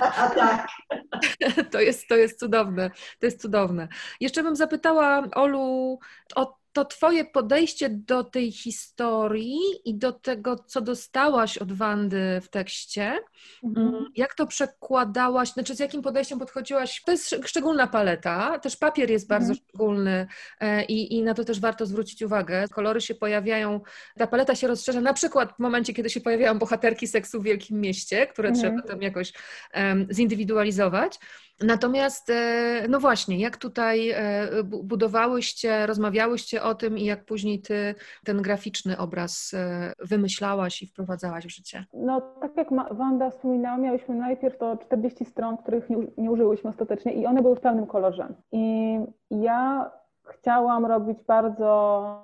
A 0.01 0.29
tak. 0.29 0.67
To 1.71 1.79
jest, 1.79 2.07
to 2.07 2.15
jest 2.15 2.39
cudowne, 2.39 2.91
to 3.19 3.25
jest 3.25 3.41
cudowne. 3.41 3.87
Jeszcze 4.19 4.43
bym 4.43 4.55
zapytała 4.55 5.23
Olu 5.31 5.99
o 6.35 6.60
to 6.73 6.85
Twoje 6.85 7.25
podejście 7.25 7.89
do 7.89 8.23
tej 8.23 8.51
historii 8.51 9.57
i 9.85 9.95
do 9.97 10.11
tego, 10.11 10.55
co 10.55 10.81
dostałaś 10.81 11.57
od 11.57 11.71
Wandy 11.73 12.41
w 12.43 12.49
tekście, 12.49 13.17
Mhm. 13.63 14.05
jak 14.15 14.33
to 14.35 14.47
przekładałaś, 14.47 15.49
znaczy 15.49 15.75
z 15.75 15.79
jakim 15.79 16.01
podejściem 16.01 16.39
podchodziłaś? 16.39 17.01
To 17.05 17.11
jest 17.11 17.23
sz- 17.33 17.47
szczególna 17.49 17.87
paleta, 17.87 18.59
też 18.59 18.77
papier 18.77 19.11
jest 19.11 19.27
bardzo 19.27 19.51
Mhm. 19.51 19.65
szczególny 19.69 20.27
e, 20.59 20.83
i, 20.85 21.15
i 21.15 21.23
na 21.23 21.33
to 21.33 21.43
też 21.45 21.59
warto 21.59 21.85
zwrócić 21.85 22.21
uwagę. 22.21 22.65
Kolory 22.67 23.01
się 23.01 23.15
pojawiają, 23.15 23.81
ta 24.17 24.27
paleta 24.27 24.55
się 24.55 24.67
rozszerza, 24.67 25.01
na 25.01 25.13
przykład 25.13 25.53
w 25.55 25.59
momencie, 25.59 25.93
kiedy 25.93 26.09
się 26.09 26.21
pojawiają 26.21 26.59
bohaterki 26.59 27.07
seksu 27.07 27.41
w 27.41 27.43
Wielkim 27.43 27.81
Mieście, 27.81 28.27
które 28.27 28.49
Mhm. 28.49 28.71
trzeba 28.77 28.87
tam 28.87 29.01
jakoś 29.01 29.33
em, 29.71 30.07
zindywidualizować. 30.13 31.19
Natomiast, 31.63 32.29
e, 32.29 32.85
no 32.89 32.99
właśnie, 32.99 33.39
jak 33.39 33.57
tutaj 33.57 34.09
e, 34.09 34.47
bu- 34.63 34.83
budowałyście, 34.83 35.85
rozmawiałyście 35.85 36.63
o 36.63 36.75
tym 36.75 36.97
i 36.97 37.05
jak 37.05 37.25
później 37.25 37.61
ty 37.61 37.95
ten 38.25 38.41
graficzny 38.41 38.97
obraz 38.97 39.51
e, 39.53 39.93
wymyślałaś 39.99 40.81
i 40.81 40.87
wprowadzałaś 40.87 41.45
w 41.45 41.49
życie? 41.55 41.85
No, 41.93 42.21
tak 42.41 42.57
jak 42.57 42.67
Wanda 42.91 43.29
wspominała, 43.29 43.77
miałyśmy 43.77 44.15
najpierw 44.15 44.57
to 44.57 44.77
40 44.77 45.25
stron, 45.25 45.57
których 45.57 45.89
nie, 46.17 46.31
użyłyśmy 46.31 46.69
ostatecznie 46.69 47.13
i 47.13 47.25
one 47.25 47.41
były 47.41 47.55
w 47.55 47.59
pełnym 47.59 47.87
kolorze. 47.87 48.27
I 48.51 48.95
ja 49.31 49.91
chciałam 50.25 50.85
robić 50.85 51.17
bardzo, 51.27 52.23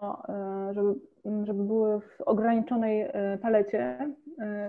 żeby, 0.71 0.95
żeby 1.43 1.63
były 1.63 1.99
w 2.01 2.21
ograniczonej 2.21 3.07
palecie 3.41 3.97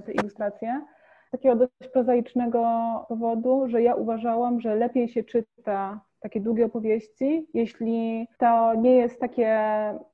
te 0.07 0.13
ilustracje. 0.13 0.81
Takiego 1.31 1.57
dość 1.57 1.93
prozaicznego 1.93 2.65
powodu, 3.09 3.69
że 3.69 3.83
ja 3.83 3.95
uważałam, 3.95 4.61
że 4.61 4.75
lepiej 4.75 5.09
się 5.09 5.25
czyta 5.25 6.01
takie 6.21 6.41
długie 6.41 6.67
opowieści, 6.67 7.49
jeśli 7.55 8.29
to 8.39 8.75
nie 8.75 8.97
jest 8.97 9.21
takie 9.21 9.61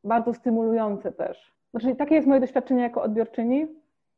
bardzo 0.05 0.35
stymulujące 0.35 1.13
też. 1.13 1.55
Znaczy, 1.71 1.97
takie 1.97 2.15
jest 2.15 2.27
moje 2.29 2.41
doświadczenie 2.41 2.83
jako 2.83 3.03
odbiorczyni, 3.03 3.67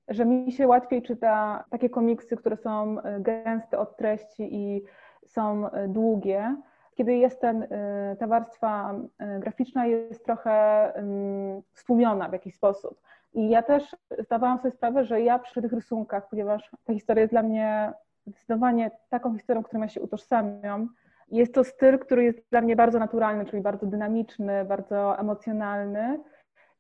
że 0.09 0.25
mi 0.25 0.53
się 0.53 0.67
łatwiej 0.67 1.03
czyta 1.03 1.65
takie 1.71 1.91
komiksy, 1.91 2.37
które 2.37 2.57
są 2.57 3.01
e, 3.01 3.21
gęste 3.21 3.79
od 3.79 3.97
treści 3.97 4.55
i 4.55 4.83
są 5.27 5.71
e, 5.71 5.89
długie. 5.89 6.57
Kiedy 6.95 7.17
jest 7.17 7.41
ten, 7.41 7.63
e, 7.71 8.17
ta 8.19 8.27
warstwa 8.27 8.95
graficzna 9.41 9.87
jest 9.87 10.25
trochę 10.25 10.53
em, 10.95 11.63
stłumiona 11.75 12.29
w 12.29 12.33
jakiś 12.33 12.55
sposób. 12.55 13.01
I 13.37 13.49
ja 13.49 13.63
też 13.63 13.97
zdawałam 14.19 14.59
sobie 14.59 14.71
sprawę, 14.71 15.05
że 15.05 15.21
ja 15.21 15.39
przy 15.39 15.63
tych 15.63 15.73
rysunkach, 15.73 16.29
ponieważ 16.29 16.71
ta 16.85 16.93
historia 16.93 17.21
jest 17.23 17.33
dla 17.33 17.43
mnie 17.43 17.93
zdecydowanie 18.27 18.91
taką 19.09 19.35
historią, 19.35 19.63
którą 19.63 19.83
ja 19.83 19.89
się 19.89 20.01
utożsamiam, 20.01 20.89
jest 21.29 21.55
to 21.55 21.65
styl, 21.65 21.99
który 21.99 22.25
jest 22.25 22.51
dla 22.51 22.61
mnie 22.61 22.77
bardzo 22.77 22.99
naturalny, 22.99 23.47
czyli 23.47 23.63
bardzo 23.63 23.87
dynamiczny, 23.87 24.65
bardzo 24.65 25.19
emocjonalny. 25.19 26.21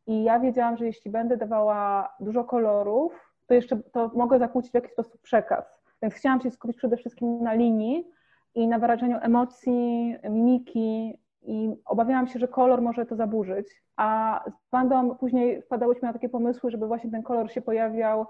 I 0.07 0.25
ja 0.25 0.41
wiedziałam, 0.41 0.77
że 0.77 0.87
jeśli 0.87 1.11
będę 1.11 1.37
dawała 1.37 2.15
dużo 2.21 2.45
kolorów, 2.45 3.33
to 3.47 3.55
jeszcze 3.55 3.77
to 3.77 4.11
mogę 4.15 4.39
zakłócić 4.39 4.71
w 4.71 4.75
jakiś 4.75 4.93
sposób 4.93 5.21
przekaz. 5.23 5.83
Więc 6.03 6.15
chciałam 6.15 6.41
się 6.41 6.51
skupić 6.51 6.77
przede 6.77 6.97
wszystkim 6.97 7.43
na 7.43 7.55
linii 7.55 8.11
i 8.55 8.69
na 8.69 8.79
wyrażeniu 8.79 9.19
emocji, 9.23 10.17
mimiki 10.31 11.19
i 11.47 11.83
obawiałam 11.85 12.27
się, 12.27 12.39
że 12.39 12.49
kolor 12.49 12.83
może 12.83 13.07
to 13.07 13.17
zaburzyć. 13.17 13.83
A 13.97 14.41
z 14.49 14.71
Wandą 14.71 15.15
później 15.15 15.63
wpadałyśmy 15.63 16.09
na 16.09 16.13
takie 16.13 16.29
pomysły, 16.29 16.71
żeby 16.71 16.87
właśnie 16.87 17.11
ten 17.11 17.23
kolor 17.23 17.51
się 17.51 17.63
pojawiał 17.63 18.27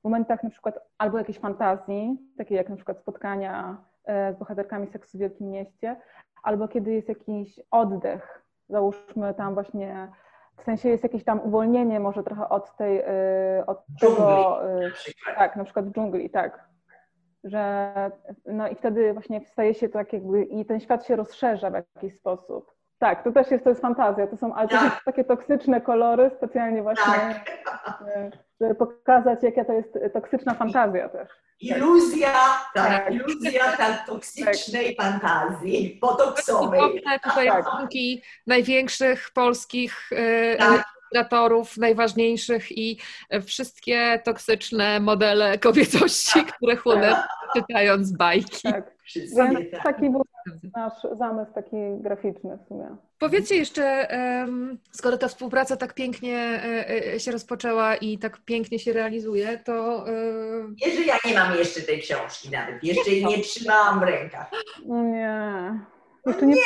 w 0.00 0.04
momentach 0.04 0.42
na 0.42 0.50
przykład 0.50 0.78
albo 0.98 1.18
jakiejś 1.18 1.38
fantazji, 1.38 2.18
takie 2.38 2.54
jak 2.54 2.68
na 2.68 2.76
przykład 2.76 2.98
spotkania 2.98 3.76
e, 4.04 4.34
z 4.34 4.38
bohaterkami 4.38 4.86
seksu 4.86 5.18
w 5.18 5.20
Wielkim 5.20 5.50
Mieście, 5.50 5.96
albo 6.42 6.68
kiedy 6.68 6.92
jest 6.92 7.08
jakiś 7.08 7.60
oddech, 7.70 8.44
załóżmy 8.68 9.34
tam 9.34 9.54
właśnie 9.54 10.08
w 10.58 10.62
sensie 10.62 10.88
jest 10.88 11.02
jakieś 11.02 11.24
tam 11.24 11.40
uwolnienie 11.40 12.00
może 12.00 12.22
trochę 12.22 12.48
od 12.48 12.76
tej, 12.76 12.98
y, 12.98 13.66
od 13.66 13.78
tego, 14.00 14.60
y, 14.86 14.92
tak, 15.36 15.56
na 15.56 15.64
przykład 15.64 15.88
w 15.88 15.92
dżungli, 15.92 16.30
tak, 16.30 16.68
że 17.44 17.92
no 18.46 18.68
i 18.68 18.74
wtedy 18.74 19.12
właśnie 19.12 19.40
staje 19.46 19.74
się 19.74 19.88
to 19.88 19.92
tak 19.98 20.12
jakby 20.12 20.44
i 20.44 20.64
ten 20.64 20.80
świat 20.80 21.06
się 21.06 21.16
rozszerza 21.16 21.70
w 21.70 21.74
jakiś 21.74 22.14
sposób. 22.18 22.78
Tak, 22.98 23.24
to 23.24 23.32
też 23.32 23.50
jest, 23.50 23.64
to 23.64 23.70
jest 23.70 23.82
fantazja, 23.82 24.26
to 24.26 24.36
są, 24.36 24.54
ale 24.54 24.68
to 24.68 24.78
są 24.80 24.90
takie 25.04 25.24
toksyczne 25.24 25.80
kolory 25.80 26.30
specjalnie 26.36 26.82
właśnie, 26.82 27.44
y, 28.16 28.30
żeby 28.60 28.74
pokazać 28.74 29.42
jaka 29.42 29.64
to 29.64 29.72
jest 29.72 29.98
toksyczna 30.12 30.54
fantazja 30.54 31.08
też. 31.08 31.28
Iluzja, 31.60 32.32
tak, 32.74 33.04
Tak. 33.04 33.14
iluzja 33.14 33.72
tak 33.76 34.06
toksycznej 34.06 34.96
fantazji, 34.96 35.98
botoksowej. 36.00 36.80
Wspomnę 36.80 37.18
tutaj 37.20 37.50
rysunki 37.56 38.22
największych 38.46 39.30
polskich 39.34 40.10
e, 40.12 40.56
Tak. 40.56 40.84
Ilustratorów, 41.12 41.76
najważniejszych 41.76 42.78
i 42.78 42.98
wszystkie 43.46 44.20
toksyczne 44.24 45.00
modele 45.00 45.58
kobiecości, 45.58 46.44
które 46.44 46.76
chłonę 46.76 47.22
czytając 47.56 48.12
bajki. 48.12 48.62
Tak, 48.62 48.98
Wszystkie 49.04 49.42
więc 49.42 49.70
tak. 49.70 49.82
taki 49.82 50.10
był 50.10 50.22
nasz 50.76 51.18
zamysł 51.18 51.52
taki 51.52 51.76
graficzny 52.00 52.58
w 52.64 52.68
sumie. 52.68 52.96
Powiedzcie 53.18 53.56
jeszcze, 53.56 54.08
skoro 54.92 55.18
ta 55.18 55.28
współpraca 55.28 55.76
tak 55.76 55.94
pięknie 55.94 56.36
e, 56.38 57.14
e, 57.14 57.20
się 57.20 57.32
rozpoczęła 57.32 57.96
i 57.96 58.18
tak 58.18 58.38
pięknie 58.44 58.78
się 58.78 58.92
realizuje, 58.92 59.58
to 59.58 60.04
że 60.96 61.04
ja 61.06 61.16
nie 61.24 61.34
mam 61.34 61.54
jeszcze 61.54 61.80
tej 61.80 62.00
książki 62.00 62.50
nawet, 62.50 62.84
jeszcze 62.84 63.10
jej 63.10 63.24
nie 63.24 63.38
trzymałam 63.38 64.00
w 64.00 64.02
rękach. 64.02 64.50
Nie. 64.86 65.80
Jeszcze 66.26 66.46
nie. 66.46 66.56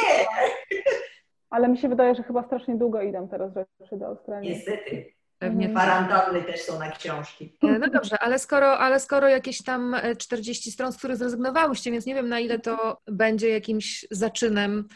Ale 1.52 1.68
mi 1.68 1.78
się 1.78 1.88
wydaje, 1.88 2.14
że 2.14 2.22
chyba 2.22 2.42
strasznie 2.42 2.76
długo 2.76 3.02
idą 3.02 3.28
teraz 3.28 3.52
rzeczy 3.54 3.96
do 3.96 4.06
Australii. 4.06 4.50
Niestety. 4.50 5.14
pewnie 5.38 5.68
Kwarantanny 5.68 6.42
też 6.42 6.60
są 6.60 6.78
na 6.78 6.90
książki. 6.90 7.56
E, 7.62 7.78
No 7.78 7.88
dobrze, 7.88 8.18
ale 8.18 8.38
skoro, 8.38 8.78
ale 8.78 9.00
skoro 9.00 9.28
jakieś 9.28 9.62
tam 9.62 9.94
e, 9.94 10.16
40 10.16 10.72
stron, 10.72 10.92
z 10.92 10.98
których 10.98 11.16
zrezygnowałyście, 11.16 11.90
więc 11.90 12.06
nie 12.06 12.14
wiem 12.14 12.28
na 12.28 12.40
ile 12.40 12.58
to 12.58 12.98
będzie 13.06 13.48
jakimś 13.48 14.06
zaczynem, 14.10 14.88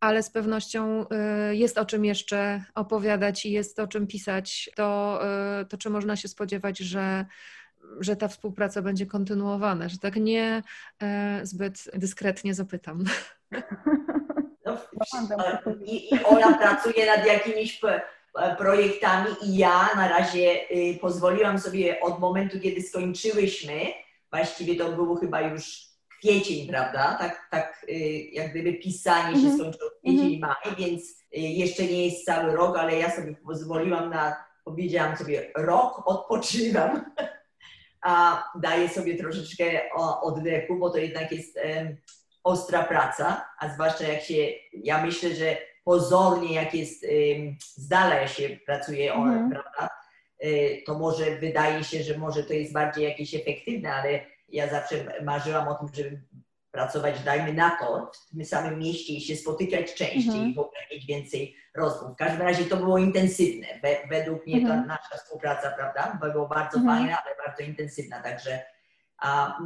ale 0.00 0.22
z 0.22 0.30
pewnością 0.30 1.08
e, 1.08 1.56
jest 1.56 1.78
o 1.78 1.84
czym 1.84 2.04
jeszcze 2.04 2.64
opowiadać 2.74 3.46
i 3.46 3.52
jest 3.52 3.78
o 3.78 3.86
czym 3.86 4.06
pisać, 4.06 4.70
to, 4.76 5.20
e, 5.60 5.64
to 5.64 5.76
czy 5.76 5.90
można 5.90 6.16
się 6.16 6.28
spodziewać, 6.28 6.78
że, 6.78 7.26
że 8.00 8.16
ta 8.16 8.28
współpraca 8.28 8.82
będzie 8.82 9.06
kontynuowana, 9.06 9.88
że 9.88 9.98
tak 9.98 10.16
nie 10.16 10.62
e, 11.02 11.40
zbyt 11.42 11.90
dyskretnie 11.94 12.54
zapytam. 12.54 13.04
No, 15.28 15.72
I, 15.84 16.14
I 16.14 16.24
Ola 16.24 16.52
pracuje 16.58 17.06
nad 17.06 17.26
jakimiś 17.26 17.78
p- 17.80 18.00
projektami 18.58 19.26
i 19.42 19.56
ja 19.56 19.88
na 19.96 20.08
razie 20.08 20.70
y, 20.70 20.98
pozwoliłam 21.00 21.58
sobie 21.58 22.00
od 22.00 22.18
momentu, 22.20 22.60
kiedy 22.60 22.82
skończyłyśmy, 22.82 23.80
właściwie 24.32 24.76
to 24.76 24.92
było 24.92 25.16
chyba 25.16 25.40
już 25.40 25.90
kwiecień, 26.20 26.68
prawda? 26.68 27.16
Tak, 27.20 27.48
tak 27.50 27.86
y, 27.88 27.92
jak 28.32 28.50
gdyby 28.50 28.72
pisanie 28.74 29.32
się 29.40 29.46
Mhm. 29.46 29.58
skończyło 29.58 29.90
w 29.90 29.98
kwiecień, 30.00 30.38
maj, 30.38 30.74
więc 30.78 31.02
y, 31.10 31.14
jeszcze 31.40 31.82
nie 31.82 32.06
jest 32.06 32.24
cały 32.24 32.56
rok, 32.56 32.78
ale 32.78 32.98
ja 32.98 33.10
sobie 33.10 33.34
pozwoliłam 33.46 34.10
na, 34.10 34.36
powiedziałam 34.64 35.16
sobie, 35.16 35.50
rok 35.56 36.02
odpoczywam, 36.06 37.04
a 38.02 38.44
daję 38.60 38.88
sobie 38.88 39.16
troszeczkę 39.16 39.80
oddechu, 40.22 40.76
bo 40.76 40.90
to 40.90 40.98
jednak 40.98 41.32
jest 41.32 41.58
ostra 42.44 42.84
praca, 42.84 43.48
a 43.58 43.68
zwłaszcza 43.68 44.04
jak 44.04 44.22
się, 44.22 44.34
ja 44.72 45.02
myślę, 45.06 45.34
że 45.34 45.56
pozornie 45.84 46.54
jak 46.54 46.74
jest 46.74 47.06
z 47.58 47.88
dala 47.88 48.28
się 48.28 48.48
pracuje, 48.66 49.14
o, 49.14 49.16
Mhm. 49.16 49.50
prawda, 49.50 49.88
y, 50.44 50.82
to 50.86 50.98
może 50.98 51.36
wydaje 51.36 51.84
się, 51.84 52.02
że 52.02 52.18
może 52.18 52.44
to 52.44 52.52
jest 52.52 52.72
bardziej 52.72 53.04
jakieś 53.04 53.34
efektywne, 53.34 53.94
ale 53.94 54.20
ja 54.48 54.68
zawsze 54.68 54.96
marzyłam 55.22 55.68
o 55.68 55.74
tym, 55.74 55.88
żeby 55.94 56.20
pracować, 56.70 57.20
dajmy 57.20 57.52
na 57.52 57.70
to, 57.70 58.10
w 58.26 58.30
tym 58.30 58.44
samym 58.44 58.78
mieście 58.78 59.12
i 59.12 59.20
się 59.20 59.36
spotykać 59.36 59.94
częściej 59.94 60.18
Mhm. 60.26 60.48
i 60.50 60.54
w 60.54 60.58
ogóle 60.58 60.80
mieć 60.92 61.06
więcej 61.06 61.56
rozmów. 61.74 62.12
W 62.12 62.16
każdym 62.16 62.42
razie 62.42 62.64
to 62.64 62.76
było 62.76 62.98
intensywne. 62.98 63.66
We, 63.82 63.96
według 64.10 64.46
mnie 64.46 64.56
Mhm. 64.56 64.80
to 64.80 64.86
nasza 64.86 65.16
współpraca, 65.16 65.70
prawda, 65.70 66.18
było 66.32 66.48
bardzo 66.48 66.78
Mhm. 66.78 66.98
fajna, 66.98 67.18
ale 67.24 67.34
bardzo 67.46 67.62
intensywna, 67.62 68.22
także 68.22 68.62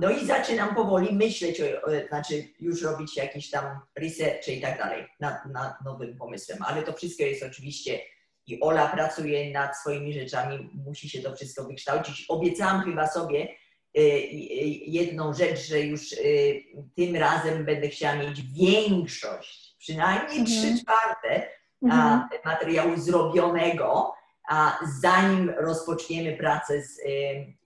no 0.00 0.10
i 0.10 0.26
zaczynam 0.26 0.74
powoli 0.74 1.14
myśleć, 1.14 1.60
o, 1.60 2.08
znaczy 2.08 2.34
już 2.60 2.82
robić 2.82 3.16
jakieś 3.16 3.50
tam 3.50 3.64
research 3.96 4.48
i 4.48 4.60
tak 4.60 4.78
dalej 4.78 5.06
nad, 5.20 5.46
nad 5.46 5.84
nowym 5.84 6.16
pomysłem, 6.16 6.58
ale 6.66 6.82
to 6.82 6.92
wszystko 6.92 7.22
jest 7.22 7.42
oczywiście 7.42 8.00
i 8.46 8.60
Ola 8.60 8.86
pracuje 8.86 9.52
nad 9.52 9.78
swoimi 9.78 10.12
rzeczami, 10.12 10.70
musi 10.86 11.08
się 11.08 11.22
to 11.22 11.36
wszystko 11.36 11.64
wykształcić. 11.64 12.24
Obiecałam 12.28 12.82
chyba 12.82 13.06
sobie 13.06 13.48
y, 13.98 14.00
y, 14.00 14.02
jedną 14.86 15.34
rzecz, 15.34 15.66
że 15.68 15.80
już 15.80 16.12
y, 16.12 16.62
tym 16.96 17.16
razem 17.16 17.64
będę 17.64 17.88
chciała 17.88 18.16
mieć 18.16 18.42
większość, 18.42 19.76
przynajmniej 19.78 20.38
Mhm. 20.40 20.46
trzy 20.46 20.82
czwarte 20.84 21.48
Mhm. 21.82 22.20
materiału 22.44 22.96
zrobionego, 22.96 24.14
a, 24.48 24.78
zanim 25.00 25.50
rozpoczniemy 25.50 26.36
pracę 26.36 26.82
z 26.82 26.98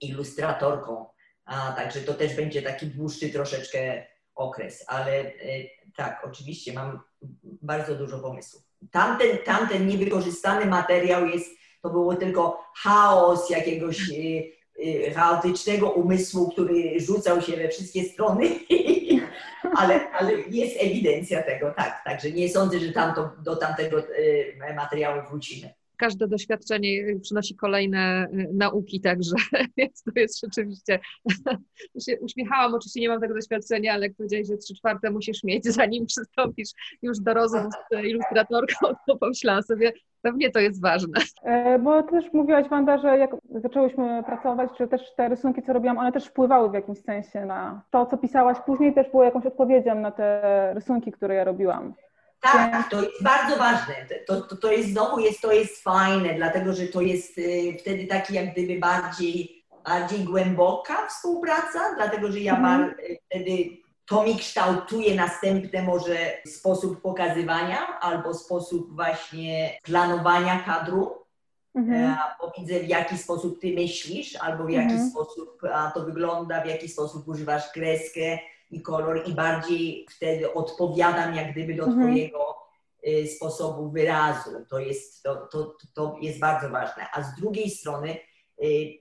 ilustratorką. 0.01 1.05
A, 1.49 1.71
także 1.71 2.01
to 2.01 2.13
też 2.13 2.35
będzie 2.35 2.61
taki 2.61 2.85
dłuższy 2.87 3.29
troszeczkę 3.29 4.05
okres, 4.35 4.85
ale 4.87 5.25
y, 5.25 5.69
tak, 5.95 6.21
oczywiście 6.25 6.73
mam 6.73 6.99
bardzo 7.41 7.95
dużo 7.95 8.19
pomysłów. 8.19 8.63
Tamten, 8.91 9.37
tamten 9.45 9.87
niewykorzystany 9.87 10.65
materiał 10.65 11.27
jest, 11.27 11.49
to 11.81 11.89
było 11.89 12.15
tylko 12.15 12.63
chaos 12.75 13.49
jakiegoś 13.49 14.09
y, 14.09 14.13
y, 14.85 15.11
chaotycznego 15.15 15.91
umysłu, 15.91 16.49
który 16.51 16.99
rzucał 16.99 17.41
się 17.41 17.57
we 17.57 17.69
wszystkie 17.69 18.03
strony, 18.03 18.45
ale, 19.79 20.11
ale 20.11 20.33
jest 20.33 20.77
ewidencja 20.79 21.43
tego, 21.43 21.71
tak. 21.71 22.01
Także 22.05 22.31
nie 22.31 22.49
sądzę, 22.49 22.79
że 22.79 22.91
tamto, 22.91 23.31
do 23.43 23.55
tamtego 23.55 24.03
materiału 24.75 25.21
wrócimy. 25.29 25.78
Każde 25.99 26.27
doświadczenie 26.27 27.19
przynosi 27.21 27.55
kolejne 27.55 28.27
y, 28.33 28.49
nauki, 28.53 29.01
także 29.01 29.35
więc 29.77 30.03
to 30.03 30.11
jest 30.15 30.41
rzeczywiście. 30.41 30.99
uśmiechałam, 32.21 32.73
oczywiście 32.73 33.01
nie 33.01 33.09
mam 33.09 33.21
tego 33.21 33.33
doświadczenia, 33.33 33.93
ale 33.93 34.07
jak 34.07 34.15
powiedziałeś, 34.15 34.47
że 34.47 34.57
trzy 34.57 34.75
czwarte 34.75 35.11
musisz 35.11 35.43
mieć, 35.43 35.63
zanim 35.81 36.05
przystąpisz 36.05 36.69
już 37.01 37.19
do 37.19 37.33
rozmów 37.33 37.73
z 37.91 38.05
ilustratorką, 38.05 38.87
to 39.07 39.17
pomyślałam 39.17 39.63
sobie, 39.63 39.91
pewnie 40.21 40.49
to 40.51 40.59
jest 40.59 40.81
ważne. 40.81 41.19
E, 41.43 41.79
Bo 41.79 42.03
też 42.03 42.33
mówiłaś, 42.33 42.69
Wanda, 42.69 42.97
że 42.97 43.17
jak 43.17 43.35
zaczęłyśmy 43.49 44.23
pracować, 44.23 44.69
że 44.79 44.87
też 44.87 45.01
te 45.15 45.29
rysunki, 45.29 45.61
co 45.61 45.73
robiłam, 45.73 45.97
one 45.97 46.11
też 46.11 46.25
wpływały 46.25 46.69
w 46.69 46.73
jakimś 46.73 46.99
sensie 46.99 47.45
na 47.45 47.81
to, 47.89 48.05
co 48.05 48.17
pisałaś 48.17 48.57
później, 48.65 48.93
też 48.93 49.11
było 49.11 49.23
jakąś 49.23 49.45
odpowiedzią 49.45 49.95
na 49.95 50.11
te 50.11 50.41
rysunki, 50.73 51.11
które 51.11 51.35
ja 51.35 51.43
robiłam. 51.43 51.93
Tak, 52.41 52.89
to 52.89 53.01
jest 53.01 53.23
bardzo 53.23 53.55
ważne. 53.57 53.95
To, 54.27 54.41
to, 54.41 54.55
to 54.57 54.71
jest 54.71 54.89
znowu 54.89 55.19
jest, 55.19 55.41
to 55.41 55.51
jest 55.51 55.83
fajne, 55.83 56.33
dlatego 56.33 56.73
że 56.73 56.87
to 56.87 57.01
jest 57.01 57.37
y, 57.37 57.77
wtedy 57.79 58.07
taki 58.07 58.33
jak 58.33 58.51
gdyby 58.51 58.79
bardziej, 58.79 59.65
bardziej 59.85 60.19
głęboka 60.19 61.07
współpraca, 61.07 61.79
dlatego 61.95 62.31
że 62.31 62.39
ja 62.39 62.55
Mhm. 62.55 62.81
bar, 62.81 62.95
y, 62.99 63.17
wtedy 63.25 63.69
to 64.05 64.23
mi 64.23 64.37
kształtuje 64.37 65.15
następny 65.15 65.83
może 65.83 66.17
sposób 66.47 67.01
pokazywania 67.01 67.99
albo 67.99 68.33
sposób 68.33 68.95
właśnie 68.95 69.79
planowania 69.83 70.59
kadru. 70.59 71.15
Mhm. 71.75 72.03
E, 72.03 72.17
bo 72.41 72.51
widzę 72.57 72.79
w 72.79 72.87
jaki 72.87 73.17
sposób 73.17 73.61
ty 73.61 73.73
myślisz, 73.73 74.35
albo 74.35 74.63
w 74.63 74.69
jaki 74.69 74.91
Mhm. 74.93 75.09
sposób 75.09 75.61
to 75.93 76.05
wygląda, 76.05 76.61
w 76.61 76.65
jaki 76.67 76.89
sposób 76.89 77.27
używasz 77.27 77.71
kreskę 77.71 78.39
i 78.71 78.81
kolor 78.81 79.23
i 79.27 79.33
bardziej 79.33 80.05
wtedy 80.09 80.53
odpowiadam 80.53 81.35
jak 81.35 81.51
gdyby 81.51 81.73
do 81.73 81.83
Mhm. 81.83 82.07
twojego 82.07 82.57
y, 83.07 83.27
sposobu 83.27 83.91
wyrazu. 83.91 84.49
To 84.69 84.79
jest, 84.79 85.23
to, 85.23 85.35
to, 85.35 85.77
to 85.93 86.17
jest 86.21 86.39
bardzo 86.39 86.69
ważne. 86.69 87.07
A 87.13 87.23
z 87.23 87.35
drugiej 87.35 87.69
strony 87.69 88.17
y, 88.63 88.99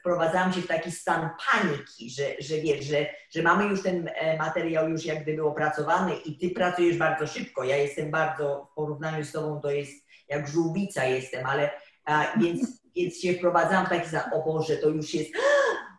wprowadzałam 0.00 0.52
się 0.52 0.60
w 0.60 0.66
taki 0.66 0.92
stan 0.92 1.30
paniki, 1.46 2.10
że, 2.10 2.24
że 2.38 2.56
wiesz, 2.56 2.84
że, 2.84 3.06
że 3.30 3.42
mamy 3.42 3.64
już 3.64 3.82
ten 3.82 4.10
e, 4.14 4.36
materiał 4.38 4.88
już 4.88 5.04
jak 5.04 5.22
gdyby 5.22 5.44
opracowany 5.44 6.16
i 6.16 6.38
ty 6.38 6.50
pracujesz 6.50 6.96
bardzo 6.96 7.26
szybko. 7.26 7.64
Ja 7.64 7.76
jestem 7.76 8.10
bardzo, 8.10 8.68
w 8.72 8.74
porównaniu 8.74 9.24
z 9.24 9.32
tobą 9.32 9.60
to 9.60 9.70
jest 9.70 10.04
jak 10.28 10.48
żółwica 10.48 11.04
jestem, 11.04 11.46
ale 11.46 11.70
a, 12.04 12.38
więc, 12.40 12.60
więc 12.96 13.20
się 13.20 13.32
wprowadzałam 13.32 13.86
w 13.86 13.88
taki 13.88 14.08
stan, 14.08 14.32
o 14.32 14.42
Boże, 14.42 14.76
to 14.76 14.88
już 14.88 15.14
jest, 15.14 15.30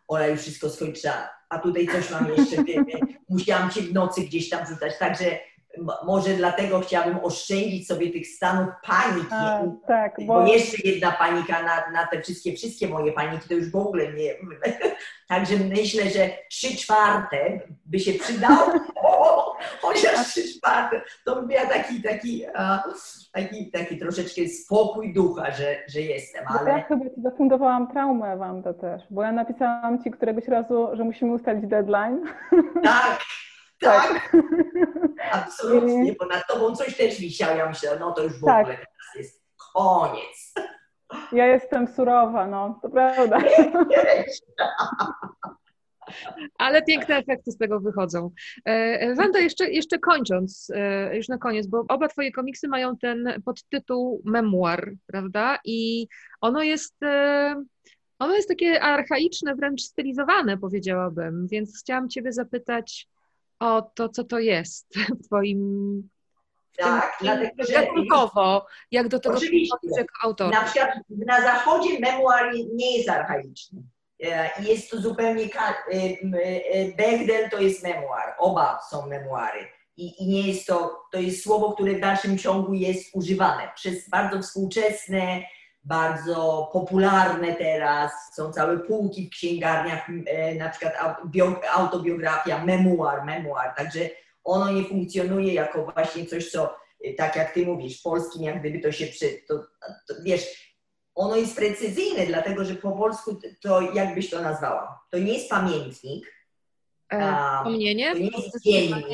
Ola 0.08 0.26
już 0.26 0.40
wszystko 0.40 0.70
skończyła, 0.70 1.30
a 1.48 1.58
tutaj 1.58 1.86
coś 1.86 2.10
mam 2.10 2.28
jeszcze, 2.28 2.56
musiałam 3.28 3.70
cię 3.70 3.82
w 3.82 3.92
nocy 3.92 4.20
gdzieś 4.20 4.48
tam 4.48 4.66
rzucać, 4.66 4.98
także 4.98 5.38
może 6.06 6.34
dlatego 6.34 6.80
chciałabym 6.80 7.18
oszczędzić 7.22 7.86
sobie 7.86 8.12
tych 8.12 8.26
stanów 8.26 8.68
paniki, 8.86 9.26
A, 9.30 9.62
tak, 9.86 10.14
bo 10.18 10.34
bo 10.34 10.46
jeszcze 10.46 10.76
jedna 10.84 11.12
panika 11.12 11.62
na, 11.62 11.90
na 11.90 12.06
te 12.06 12.22
wszystkie, 12.22 12.56
wszystkie 12.56 12.88
moje 12.88 13.12
paniki, 13.12 13.48
to 13.48 13.54
już 13.54 13.70
w 13.70 13.76
ogóle 13.76 14.12
nie. 14.12 14.34
Także 15.28 15.56
myślę, 15.56 16.10
że 16.10 16.30
trzy 16.50 16.76
czwarte 16.76 17.60
by 17.86 18.00
się 18.00 18.12
przydało. 18.12 18.72
O, 19.18 19.56
chociaż 19.82 20.26
trzy 20.26 20.42
czwarte, 20.58 21.02
to 21.24 21.36
by 21.36 21.46
miała 21.46 21.66
taki, 21.66 22.02
taki, 22.02 22.42
taki, 23.32 23.70
taki 23.70 23.98
troszeczkę 23.98 24.48
spokój 24.48 25.14
ducha, 25.14 25.50
że, 25.50 25.76
że 25.88 26.00
jestem, 26.00 26.44
ale 26.48 26.70
ja 26.70 26.82
chyba 26.82 27.04
ci 27.04 27.22
zafundowałam 27.22 27.92
traumę, 27.92 28.36
Wanda, 28.36 28.74
też, 28.74 29.02
bo 29.10 29.22
ja 29.22 29.32
napisałam 29.32 30.02
ci 30.04 30.10
któregoś 30.10 30.48
razu, 30.48 30.88
że 30.92 31.04
musimy 31.04 31.32
ustalić 31.32 31.66
deadline. 31.66 32.24
tak, 32.84 33.20
tak, 33.80 34.30
absolutnie, 35.32 36.14
bo 36.20 36.26
nad 36.26 36.46
tobą 36.46 36.76
coś 36.76 36.96
też 36.96 37.20
wisiało. 37.20 37.56
Ja 37.56 37.68
myślę, 37.68 37.90
no 38.00 38.12
to 38.12 38.22
już 38.22 38.40
w 38.40 38.44
Tak. 38.44 38.60
ogóle 38.60 38.76
teraz 38.76 39.14
jest 39.16 39.42
koniec. 39.74 40.54
Ja 41.32 41.46
jestem 41.46 41.88
surowa, 41.88 42.46
no, 42.46 42.78
to 42.82 42.88
prawda. 42.88 43.38
Ale 46.58 46.82
piękne 46.82 47.16
efekty 47.16 47.50
z 47.50 47.56
tego 47.56 47.80
wychodzą. 47.80 48.30
E, 48.66 48.70
e, 49.00 49.14
Wanda, 49.14 49.38
jeszcze, 49.38 49.70
jeszcze 49.70 49.98
kończąc, 49.98 50.70
e, 50.74 51.16
już 51.16 51.28
na 51.28 51.38
koniec, 51.38 51.66
bo 51.66 51.84
oba 51.88 52.08
Twoje 52.08 52.32
komiksy 52.32 52.68
mają 52.68 52.96
ten 52.96 53.42
podtytuł 53.44 54.22
memoir, 54.24 54.92
prawda? 55.06 55.58
I 55.64 56.08
ono 56.40 56.62
jest, 56.62 56.94
ono 58.18 58.34
jest 58.34 58.48
takie 58.48 58.82
archaiczne, 58.82 59.54
wręcz 59.54 59.82
stylizowane, 59.82 60.58
powiedziałabym, 60.58 61.48
więc 61.48 61.80
chciałam 61.80 62.08
Ciebie 62.08 62.32
zapytać 62.32 63.08
o 63.58 63.82
to, 63.82 64.08
co 64.08 64.24
to 64.24 64.38
jest 64.38 64.86
w 65.20 65.26
Twoim 65.26 66.08
Tak, 66.76 67.18
dlatego 67.20 67.64
że 67.64 67.72
gatunkowo, 67.72 68.66
jak 68.90 69.08
do 69.08 69.20
tego 69.20 69.36
Oczywiście. 69.36 69.76
jako 69.96 70.12
autor. 70.22 70.52
Na 70.52 70.64
przykład 70.64 70.90
na 71.08 71.40
zachodzie 71.40 72.00
memoir 72.00 72.52
nie 72.74 72.96
jest 72.96 73.08
archaiczny. 73.08 73.82
E, 74.24 74.50
Jest 74.62 74.90
to 74.90 75.00
zupełnie. 75.00 75.44
e, 75.44 75.76
e, 75.92 76.92
Bechdel 76.96 77.50
to 77.50 77.60
jest 77.60 77.82
memoir, 77.82 78.34
oba 78.38 78.80
są 78.90 79.06
memoiry. 79.06 79.68
I, 79.96 80.22
I 80.22 80.26
nie 80.28 80.48
jest 80.48 80.66
to, 80.66 81.00
to 81.12 81.18
jest 81.20 81.42
słowo, 81.44 81.72
które 81.72 81.92
w 81.92 82.00
dalszym 82.00 82.38
ciągu 82.38 82.74
jest 82.74 83.10
używane 83.14 83.62
przez 83.74 84.08
bardzo 84.08 84.42
współczesne, 84.42 85.42
bardzo 85.84 86.70
popularne 86.72 87.54
teraz. 87.54 88.12
Są 88.34 88.52
całe 88.52 88.78
półki 88.78 89.26
w 89.26 89.30
księgarniach, 89.30 90.06
na 90.58 90.68
przykład 90.68 90.94
au- 90.98 91.28
bio- 91.30 91.60
autobiografia, 91.72 92.64
memoir, 92.64 93.24
memoir. 93.24 93.72
Także 93.76 94.00
ono 94.44 94.72
nie 94.72 94.84
funkcjonuje 94.84 95.54
jako 95.54 95.84
właśnie 95.94 96.26
coś, 96.26 96.50
co 96.50 96.76
tak 97.16 97.36
jak 97.36 97.52
ty 97.52 97.66
mówisz, 97.66 98.02
polskim 98.02 98.42
jak 98.42 98.60
gdyby 98.60 98.78
to 98.78 98.92
się 98.92 99.06
przy... 99.06 99.28
To, 99.48 99.54
to, 100.08 100.14
wiesz, 100.22 100.65
ono 101.16 101.36
jest 101.36 101.56
precyzyjne, 101.56 102.26
dlatego 102.26 102.64
że 102.64 102.74
po 102.74 102.92
polsku 102.92 103.40
to 103.62 103.80
jakbyś 103.80 104.30
to 104.30 104.42
nazwała? 104.42 105.00
To 105.10 105.18
nie 105.18 105.32
jest 105.32 105.50
pamiętnik, 105.50 106.36
E, 107.12 107.36
Wspomnienie? 107.58 108.12
to 108.12 108.18
nie 108.18 108.24
jest 108.30 108.64
dziennik. 108.64 109.06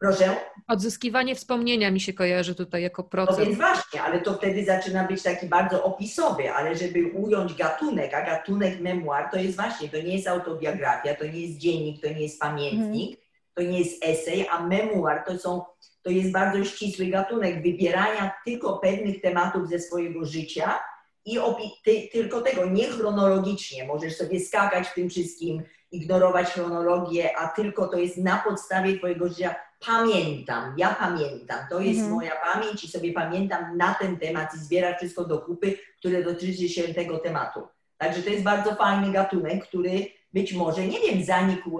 Proszę? 0.00 0.36
odzyskiwanie 0.68 1.34
wspomnienia 1.34 1.90
mi 1.90 2.00
się 2.00 2.12
kojarzy 2.12 2.54
tutaj 2.54 2.82
jako 2.82 3.02
No 3.02 3.08
proces. 3.08 3.38
więc 3.46 3.56
właśnie, 3.56 4.02
ale 4.02 4.20
to 4.20 4.34
wtedy 4.34 4.64
zaczyna 4.64 5.04
być 5.04 5.22
taki 5.22 5.46
bardzo 5.46 5.84
opisowy, 5.84 6.52
ale 6.52 6.76
żeby 6.76 7.06
ująć 7.06 7.54
gatunek, 7.54 8.14
a 8.14 8.26
gatunek 8.26 8.80
memoir 8.80 9.28
to 9.32 9.38
jest 9.38 9.56
właśnie, 9.56 9.88
to 9.88 9.96
nie 9.96 10.14
jest 10.16 10.28
autobiografia, 10.28 11.14
to 11.14 11.24
nie 11.24 11.40
jest 11.40 11.58
dziennik, 11.58 12.02
to 12.02 12.08
nie 12.08 12.20
jest 12.22 12.40
pamiętnik, 12.40 13.19
to 13.60 13.66
nie 13.66 13.78
jest 13.78 14.04
esej, 14.04 14.48
a 14.48 14.66
memoir 14.66 15.22
to 15.26 15.38
są, 15.38 15.62
to 16.02 16.10
jest 16.10 16.32
bardzo 16.32 16.64
ścisły 16.64 17.06
gatunek 17.06 17.62
wybierania 17.62 18.32
tylko 18.44 18.78
pewnych 18.78 19.20
tematów 19.20 19.68
ze 19.68 19.78
swojego 19.78 20.24
życia 20.24 20.78
i 21.24 21.38
ty, 21.84 22.08
tylko 22.12 22.40
tego, 22.40 22.66
nie 22.66 22.84
chronologicznie, 22.84 23.84
możesz 23.84 24.16
sobie 24.16 24.40
skakać 24.40 24.88
w 24.88 24.94
tym 24.94 25.10
wszystkim, 25.10 25.62
ignorować 25.90 26.48
chronologię, 26.48 27.36
a 27.36 27.48
tylko 27.48 27.88
to 27.88 27.98
jest 27.98 28.16
na 28.16 28.38
podstawie 28.38 28.98
twojego 28.98 29.28
życia 29.28 29.54
pamiętam, 29.86 30.74
ja 30.76 30.96
pamiętam, 30.98 31.58
to 31.70 31.80
jest 31.80 32.00
Mhm. 32.00 32.14
moja 32.14 32.32
pamięć 32.52 32.84
i 32.84 32.88
sobie 32.88 33.12
pamiętam 33.12 33.76
na 33.76 33.94
ten 33.94 34.16
temat 34.16 34.54
i 34.54 34.58
zbieram 34.58 34.94
wszystko 34.96 35.24
do 35.24 35.38
kupy, 35.38 35.78
które 35.98 36.22
dotyczy 36.22 36.68
się 36.68 36.94
tego 36.94 37.18
tematu. 37.18 37.60
Także 37.98 38.22
to 38.22 38.30
jest 38.30 38.44
bardzo 38.44 38.74
fajny 38.74 39.12
gatunek, 39.12 39.66
który 39.66 40.06
być 40.32 40.52
może, 40.52 40.86
nie 40.86 41.00
wiem, 41.00 41.24
zanikł, 41.24 41.78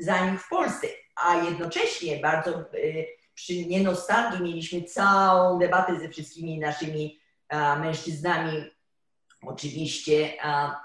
e, 0.00 0.04
zanikł 0.04 0.42
w 0.42 0.48
Polsce, 0.48 0.86
a 1.16 1.36
jednocześnie 1.36 2.16
bardzo 2.16 2.50
e, 2.50 2.64
przy 3.34 3.66
nienostalgii 3.66 4.44
mieliśmy 4.44 4.82
całą 4.82 5.58
debatę 5.58 6.00
ze 6.00 6.08
wszystkimi 6.08 6.58
naszymi 6.58 7.20
mężczyznami, 7.80 8.64
oczywiście 9.42 10.32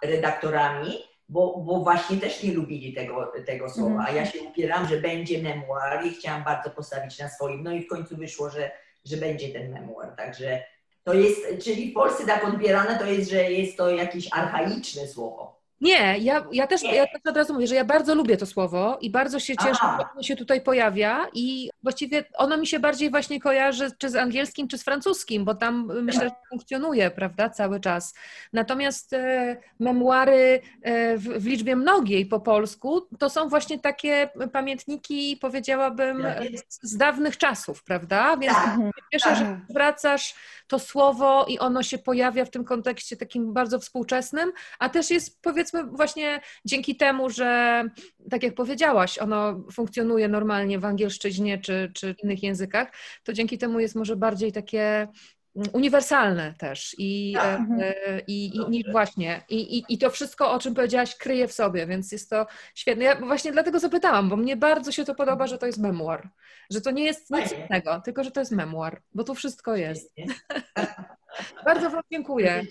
redaktorami, 0.03 0.97
bo, 1.29 1.57
bo 1.57 1.79
właśnie 1.79 2.17
też 2.17 2.43
nie 2.43 2.53
lubili 2.53 2.93
tego, 2.93 3.33
tego 3.45 3.69
słowa. 3.69 3.95
Mhm. 3.95 4.07
A 4.07 4.11
ja 4.11 4.25
się 4.25 4.41
upieram, 4.41 4.87
że 4.87 4.97
będzie 4.97 5.43
memoir 5.43 6.05
i 6.05 6.09
chciałam 6.09 6.43
bardzo 6.43 6.69
postawić 6.69 7.19
na 7.19 7.29
swoim. 7.29 7.63
No 7.63 7.71
i 7.71 7.83
w 7.83 7.87
końcu 7.87 8.17
wyszło, 8.17 8.49
że, 8.49 8.71
że 9.05 9.17
będzie 9.17 9.49
ten 9.49 9.71
memoir. 9.71 10.15
Także 10.17 10.63
To 11.03 11.13
jest, 11.13 11.41
czyli 11.63 11.91
w 11.91 11.93
Polsce 11.93 12.25
tak 12.25 12.45
odbierane 12.45 12.99
to 12.99 13.05
jest, 13.05 13.29
że 13.29 13.51
jest 13.51 13.77
to 13.77 13.89
jakieś 13.89 14.27
archaiczne 14.31 15.07
słowo. 15.07 15.58
Nie, 15.81 16.17
ja, 16.17 16.45
ja, 16.51 16.67
też, 16.67 16.83
ja 16.83 17.07
też 17.07 17.21
od 17.25 17.37
razu 17.37 17.53
mówię, 17.53 17.67
że 17.67 17.75
ja 17.75 17.85
bardzo 17.85 18.15
lubię 18.15 18.37
to 18.37 18.45
słowo 18.45 18.97
i 19.01 19.09
bardzo 19.09 19.39
się 19.39 19.57
cieszę, 19.57 19.79
Aha. 19.81 19.97
że 20.01 20.11
ono 20.13 20.23
się 20.23 20.35
tutaj 20.35 20.61
pojawia 20.61 21.27
i 21.33 21.69
właściwie 21.83 22.23
ono 22.37 22.57
mi 22.57 22.67
się 22.67 22.79
bardziej 22.79 23.09
właśnie 23.09 23.39
kojarzy 23.39 23.91
czy 23.97 24.09
z 24.09 24.15
angielskim, 24.15 24.67
czy 24.67 24.77
z 24.77 24.83
francuskim, 24.83 25.45
bo 25.45 25.55
tam 25.55 25.91
y, 25.91 26.01
myślę, 26.01 26.23
że 26.23 26.35
funkcjonuje, 26.49 27.11
prawda, 27.11 27.49
cały 27.49 27.79
czas. 27.79 28.13
Natomiast 28.53 29.13
e, 29.13 29.57
memuary 29.79 30.61
e, 30.81 31.17
w, 31.17 31.23
w 31.23 31.45
liczbie 31.45 31.75
mnogiej 31.75 32.25
po 32.25 32.39
polsku 32.39 33.01
to 33.19 33.29
są 33.29 33.49
właśnie 33.49 33.79
takie 33.79 34.29
pamiętniki, 34.51 35.37
powiedziałabym, 35.41 36.25
z, 36.67 36.89
z 36.91 36.97
dawnych 36.97 37.37
czasów, 37.37 37.83
prawda? 37.83 38.37
Więc 38.37 38.53
Tak. 38.53 38.77
cieszę, 39.11 39.35
że 39.35 39.59
wracasz 39.69 40.35
to 40.67 40.79
słowo 40.79 41.45
i 41.45 41.59
ono 41.59 41.83
się 41.83 41.97
pojawia 41.97 42.45
w 42.45 42.49
tym 42.49 42.63
kontekście 42.63 43.17
takim 43.17 43.53
bardzo 43.53 43.79
współczesnym, 43.79 44.51
a 44.79 44.89
też 44.89 45.09
jest 45.11 45.41
powiedzmy 45.41 45.68
właśnie 45.91 46.41
dzięki 46.65 46.95
temu, 46.95 47.29
że 47.29 47.83
tak 48.29 48.43
jak 48.43 48.53
powiedziałaś, 48.53 49.17
ono 49.17 49.63
funkcjonuje 49.71 50.27
normalnie 50.27 50.79
w 50.79 50.85
angielszczyźnie 50.85 51.57
czy, 51.57 51.91
czy 51.95 52.15
innych 52.23 52.43
językach, 52.43 52.91
to 53.23 53.33
dzięki 53.33 53.57
temu 53.57 53.79
jest 53.79 53.95
może 53.95 54.15
bardziej 54.15 54.51
takie 54.51 55.07
mm, 55.55 55.69
uniwersalne 55.73 56.53
też 56.57 56.95
i, 56.97 57.33
Tak. 57.35 57.61
e, 57.81 58.21
i, 58.27 58.45
i, 58.45 58.79
i 58.79 58.91
właśnie 58.91 59.41
i, 59.49 59.77
i, 59.77 59.85
i 59.89 59.97
to 59.97 60.09
wszystko, 60.09 60.51
o 60.51 60.59
czym 60.59 60.73
powiedziałaś, 60.73 61.15
kryje 61.15 61.47
w 61.47 61.53
sobie, 61.53 61.87
więc 61.87 62.11
jest 62.11 62.29
to 62.29 62.47
świetne. 62.75 63.03
Ja 63.03 63.15
właśnie 63.15 63.51
dlatego 63.51 63.79
zapytałam, 63.79 64.29
bo 64.29 64.37
mnie 64.37 64.57
bardzo 64.57 64.91
się 64.91 65.05
to 65.05 65.15
podoba, 65.15 65.47
że 65.47 65.57
to 65.57 65.65
jest 65.65 65.79
memuar, 65.79 66.29
że 66.71 66.81
to 66.81 66.91
nie 66.91 67.03
jest 67.03 67.29
nic 67.29 67.51
innego, 67.51 68.01
tylko 68.05 68.23
że 68.23 68.31
to 68.31 68.39
jest 68.39 68.51
memuar, 68.51 69.01
bo 69.13 69.23
tu 69.23 69.35
wszystko 69.35 69.75
jest. 69.75 70.15
Bardzo 71.65 71.89
Wam 71.89 72.03
dziękuję. 72.11 72.61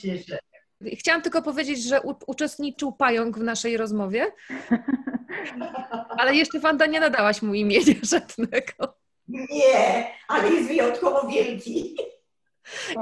Chciałam 0.98 1.22
tylko 1.22 1.42
powiedzieć, 1.42 1.82
że 1.82 2.02
u, 2.02 2.14
uczestniczył 2.26 2.92
pająk 2.92 3.38
w 3.38 3.42
naszej 3.42 3.76
rozmowie, 3.76 4.26
ale 6.18 6.34
jeszcze 6.34 6.60
Wanda 6.60 6.86
nie 6.86 7.00
nadałaś 7.00 7.42
mu 7.42 7.54
imienia 7.54 7.94
żadnego. 8.12 8.98
Nie, 9.28 10.06
ale 10.28 10.50
jest 10.50 10.68
wyjątkowo 10.68 11.28
wielki. 11.28 11.96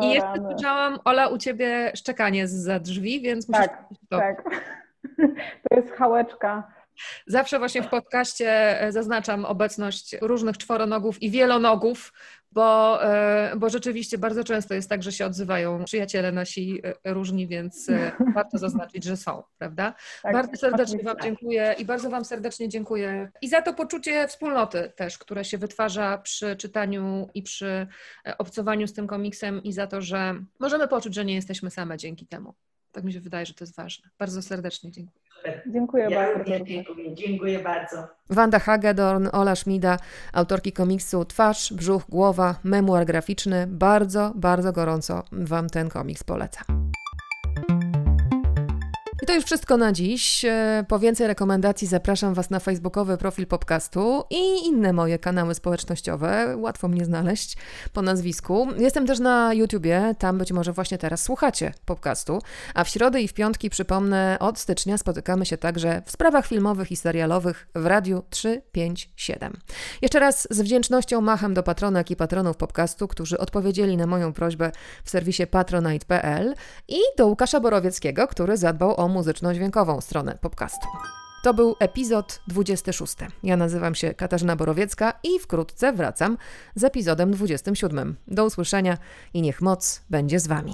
I 0.01 0.11
jeszcze 0.11 0.35
słyszałam, 0.51 0.99
Ola, 1.05 1.29
u 1.29 1.39
Ciebie 1.39 1.93
szczekanie 1.97 2.49
za 2.49 2.81
drzwi, 2.81 3.21
więc 3.21 3.49
muszę... 3.49 3.61
Tak, 3.61 3.85
tak. 4.09 4.45
To 5.71 5.77
jest 5.77 5.93
hałeczka. 5.93 6.73
Zawsze 7.27 7.59
właśnie 7.59 7.83
w 7.83 7.89
podcaście 7.89 8.81
e, 8.81 8.93
zaznaczam 8.93 9.45
obecność 9.45 10.17
różnych 10.21 10.59
czworonogów 10.59 11.23
i 11.23 11.31
wielonogów, 11.31 12.13
bo, 12.57 13.05
e, 13.05 13.57
bo 13.57 13.69
rzeczywiście 13.69 14.19
bardzo 14.19 14.45
często 14.45 14.75
jest 14.75 14.89
tak, 14.89 15.03
że 15.03 15.13
się 15.13 15.27
odzywają 15.27 15.85
przyjaciele 15.85 16.33
nasi 16.33 16.81
e, 17.05 17.15
różni, 17.15 17.49
więc 17.49 17.89
e, 17.89 18.13
warto 18.35 18.59
zaznaczyć, 18.59 19.05
że 19.05 19.17
są, 19.17 19.43
prawda? 19.59 19.95
Tak, 20.23 20.33
bardzo 20.33 20.57
serdecznie 20.57 20.85
oczywiście. 20.85 21.15
Wam 21.15 21.17
dziękuję 21.23 21.75
i 21.79 21.85
bardzo 21.85 22.11
Wam 22.11 22.25
serdecznie 22.25 22.69
dziękuję 22.69 23.31
i 23.43 23.49
za 23.49 23.63
to 23.63 23.75
poczucie 23.75 24.29
wspólnoty 24.29 24.93
też, 24.97 25.19
które 25.19 25.45
się 25.45 25.59
wytwarza 25.59 26.19
przy 26.19 26.57
czytaniu 26.57 27.29
i 27.35 27.43
przy 27.43 27.87
obcowaniu 28.39 28.87
z 28.87 28.93
tym 28.93 29.07
komiksem 29.07 29.63
i 29.63 29.73
za 29.73 29.87
to, 29.87 30.01
że 30.01 30.35
możemy 30.61 30.89
poczuć, 30.89 31.15
że 31.15 31.25
nie 31.25 31.35
jesteśmy 31.35 31.71
same 31.71 31.97
dzięki 31.97 32.27
temu. 32.27 32.55
Tak 32.93 33.05
mi 33.05 33.13
się 33.13 33.21
wydaje, 33.21 33.47
że 33.47 33.55
to 33.55 33.65
jest 33.65 33.77
ważne. 33.77 34.11
Bardzo 34.19 34.43
serdecznie 34.43 34.91
dziękuję. 34.91 35.26
Dziękuję 35.67 36.07
Ja 36.11 36.35
bardzo. 36.35 36.65
dziękuję. 36.65 37.15
Dziękuję 37.15 37.59
bardzo. 37.59 37.97
Wanda 38.31 38.59
Hagedorn, 38.59 39.29
Ola 39.33 39.57
Szmida, 39.57 39.97
autorki 40.33 40.73
komiksu 40.73 41.25
Twarz, 41.25 41.73
Brzuch, 41.73 42.03
Głowa, 42.09 42.55
memuar 42.65 43.07
graficzny. 43.07 43.67
Bardzo, 43.67 44.33
bardzo 44.35 44.73
gorąco 44.73 45.23
Wam 45.33 45.71
ten 45.71 45.89
komiks 45.89 46.25
polecam. 46.25 46.76
To 49.27 49.35
już 49.35 49.45
wszystko 49.45 49.77
na 49.77 49.93
dziś. 49.93 50.45
E, 50.45 50.85
Po 50.89 50.99
więcej 50.99 51.27
rekomendacji 51.27 51.87
zapraszam 51.87 52.35
Was 52.35 52.51
na 52.51 52.61
facebookowy 52.61 53.17
profil 53.17 53.47
podcastu 53.47 54.25
i 54.31 54.67
inne 54.67 54.93
moje 54.93 55.19
kanały 55.19 55.55
społecznościowe. 55.55 56.57
Łatwo 56.57 56.89
mnie 56.89 57.05
znaleźć 57.05 57.57
po 57.93 58.03
nazwisku. 58.03 58.69
Jestem 58.79 59.07
też 59.07 59.19
na 59.19 59.55
YouTubie, 59.55 60.15
tam 60.19 60.39
być 60.39 60.53
może 60.53 60.73
właśnie 60.73 60.99
teraz 60.99 61.23
słuchacie 61.23 61.73
podcastu. 61.85 62.39
A 62.75 62.85
w 62.85 62.89
środę 62.89 63.23
i 63.23 63.29
w 63.29 63.35
piątki, 63.35 63.71
przypomnę, 63.71 64.37
od 64.41 64.59
stycznia 64.59 64.99
spotykamy 64.99 65.47
się 65.47 65.57
także 65.57 66.03
w 66.07 66.11
sprawach 66.11 66.47
filmowych 66.47 66.93
i 66.93 66.97
serialowych 66.97 67.69
w 67.75 67.87
Radiu 67.87 68.23
357. 68.31 69.53
Jeszcze 70.03 70.21
raz 70.21 70.49
z 70.51 70.61
wdzięcznością 70.61 71.21
macham 71.21 71.55
do 71.55 71.63
patronek 71.63 72.11
i 72.11 72.17
patronów 72.17 72.57
podcastu, 72.57 73.09
którzy 73.09 73.39
odpowiedzieli 73.39 73.97
na 73.97 74.07
moją 74.07 74.33
prośbę 74.33 74.73
w 75.05 75.11
serwisie 75.11 75.47
patronite.pl 75.47 76.55
i 76.89 76.99
do 77.19 77.27
Łukasza 77.27 77.61
Borowieckiego, 77.61 78.29
który 78.29 78.57
zadbał 78.57 79.01
o 79.01 79.16
muzyczno-dźwiękową 79.17 80.01
stronę 80.01 80.39
podcastu. 80.41 80.87
To 81.43 81.55
był 81.55 81.77
epizod 81.81 82.41
26. 82.49 83.17
Ja 83.43 83.57
nazywam 83.57 83.95
się 83.95 84.15
Katarzyna 84.15 84.57
Borowiecka 84.57 85.13
i 85.23 85.39
wkrótce 85.39 85.93
wracam 85.93 86.39
z 86.75 86.85
epizodem 86.85 87.31
27. 87.31 88.17
Do 88.29 88.45
usłyszenia 88.45 88.99
i 89.35 89.43
niech 89.43 89.61
moc 89.61 90.03
będzie 90.11 90.41
z 90.41 90.47
Wami. 90.47 90.73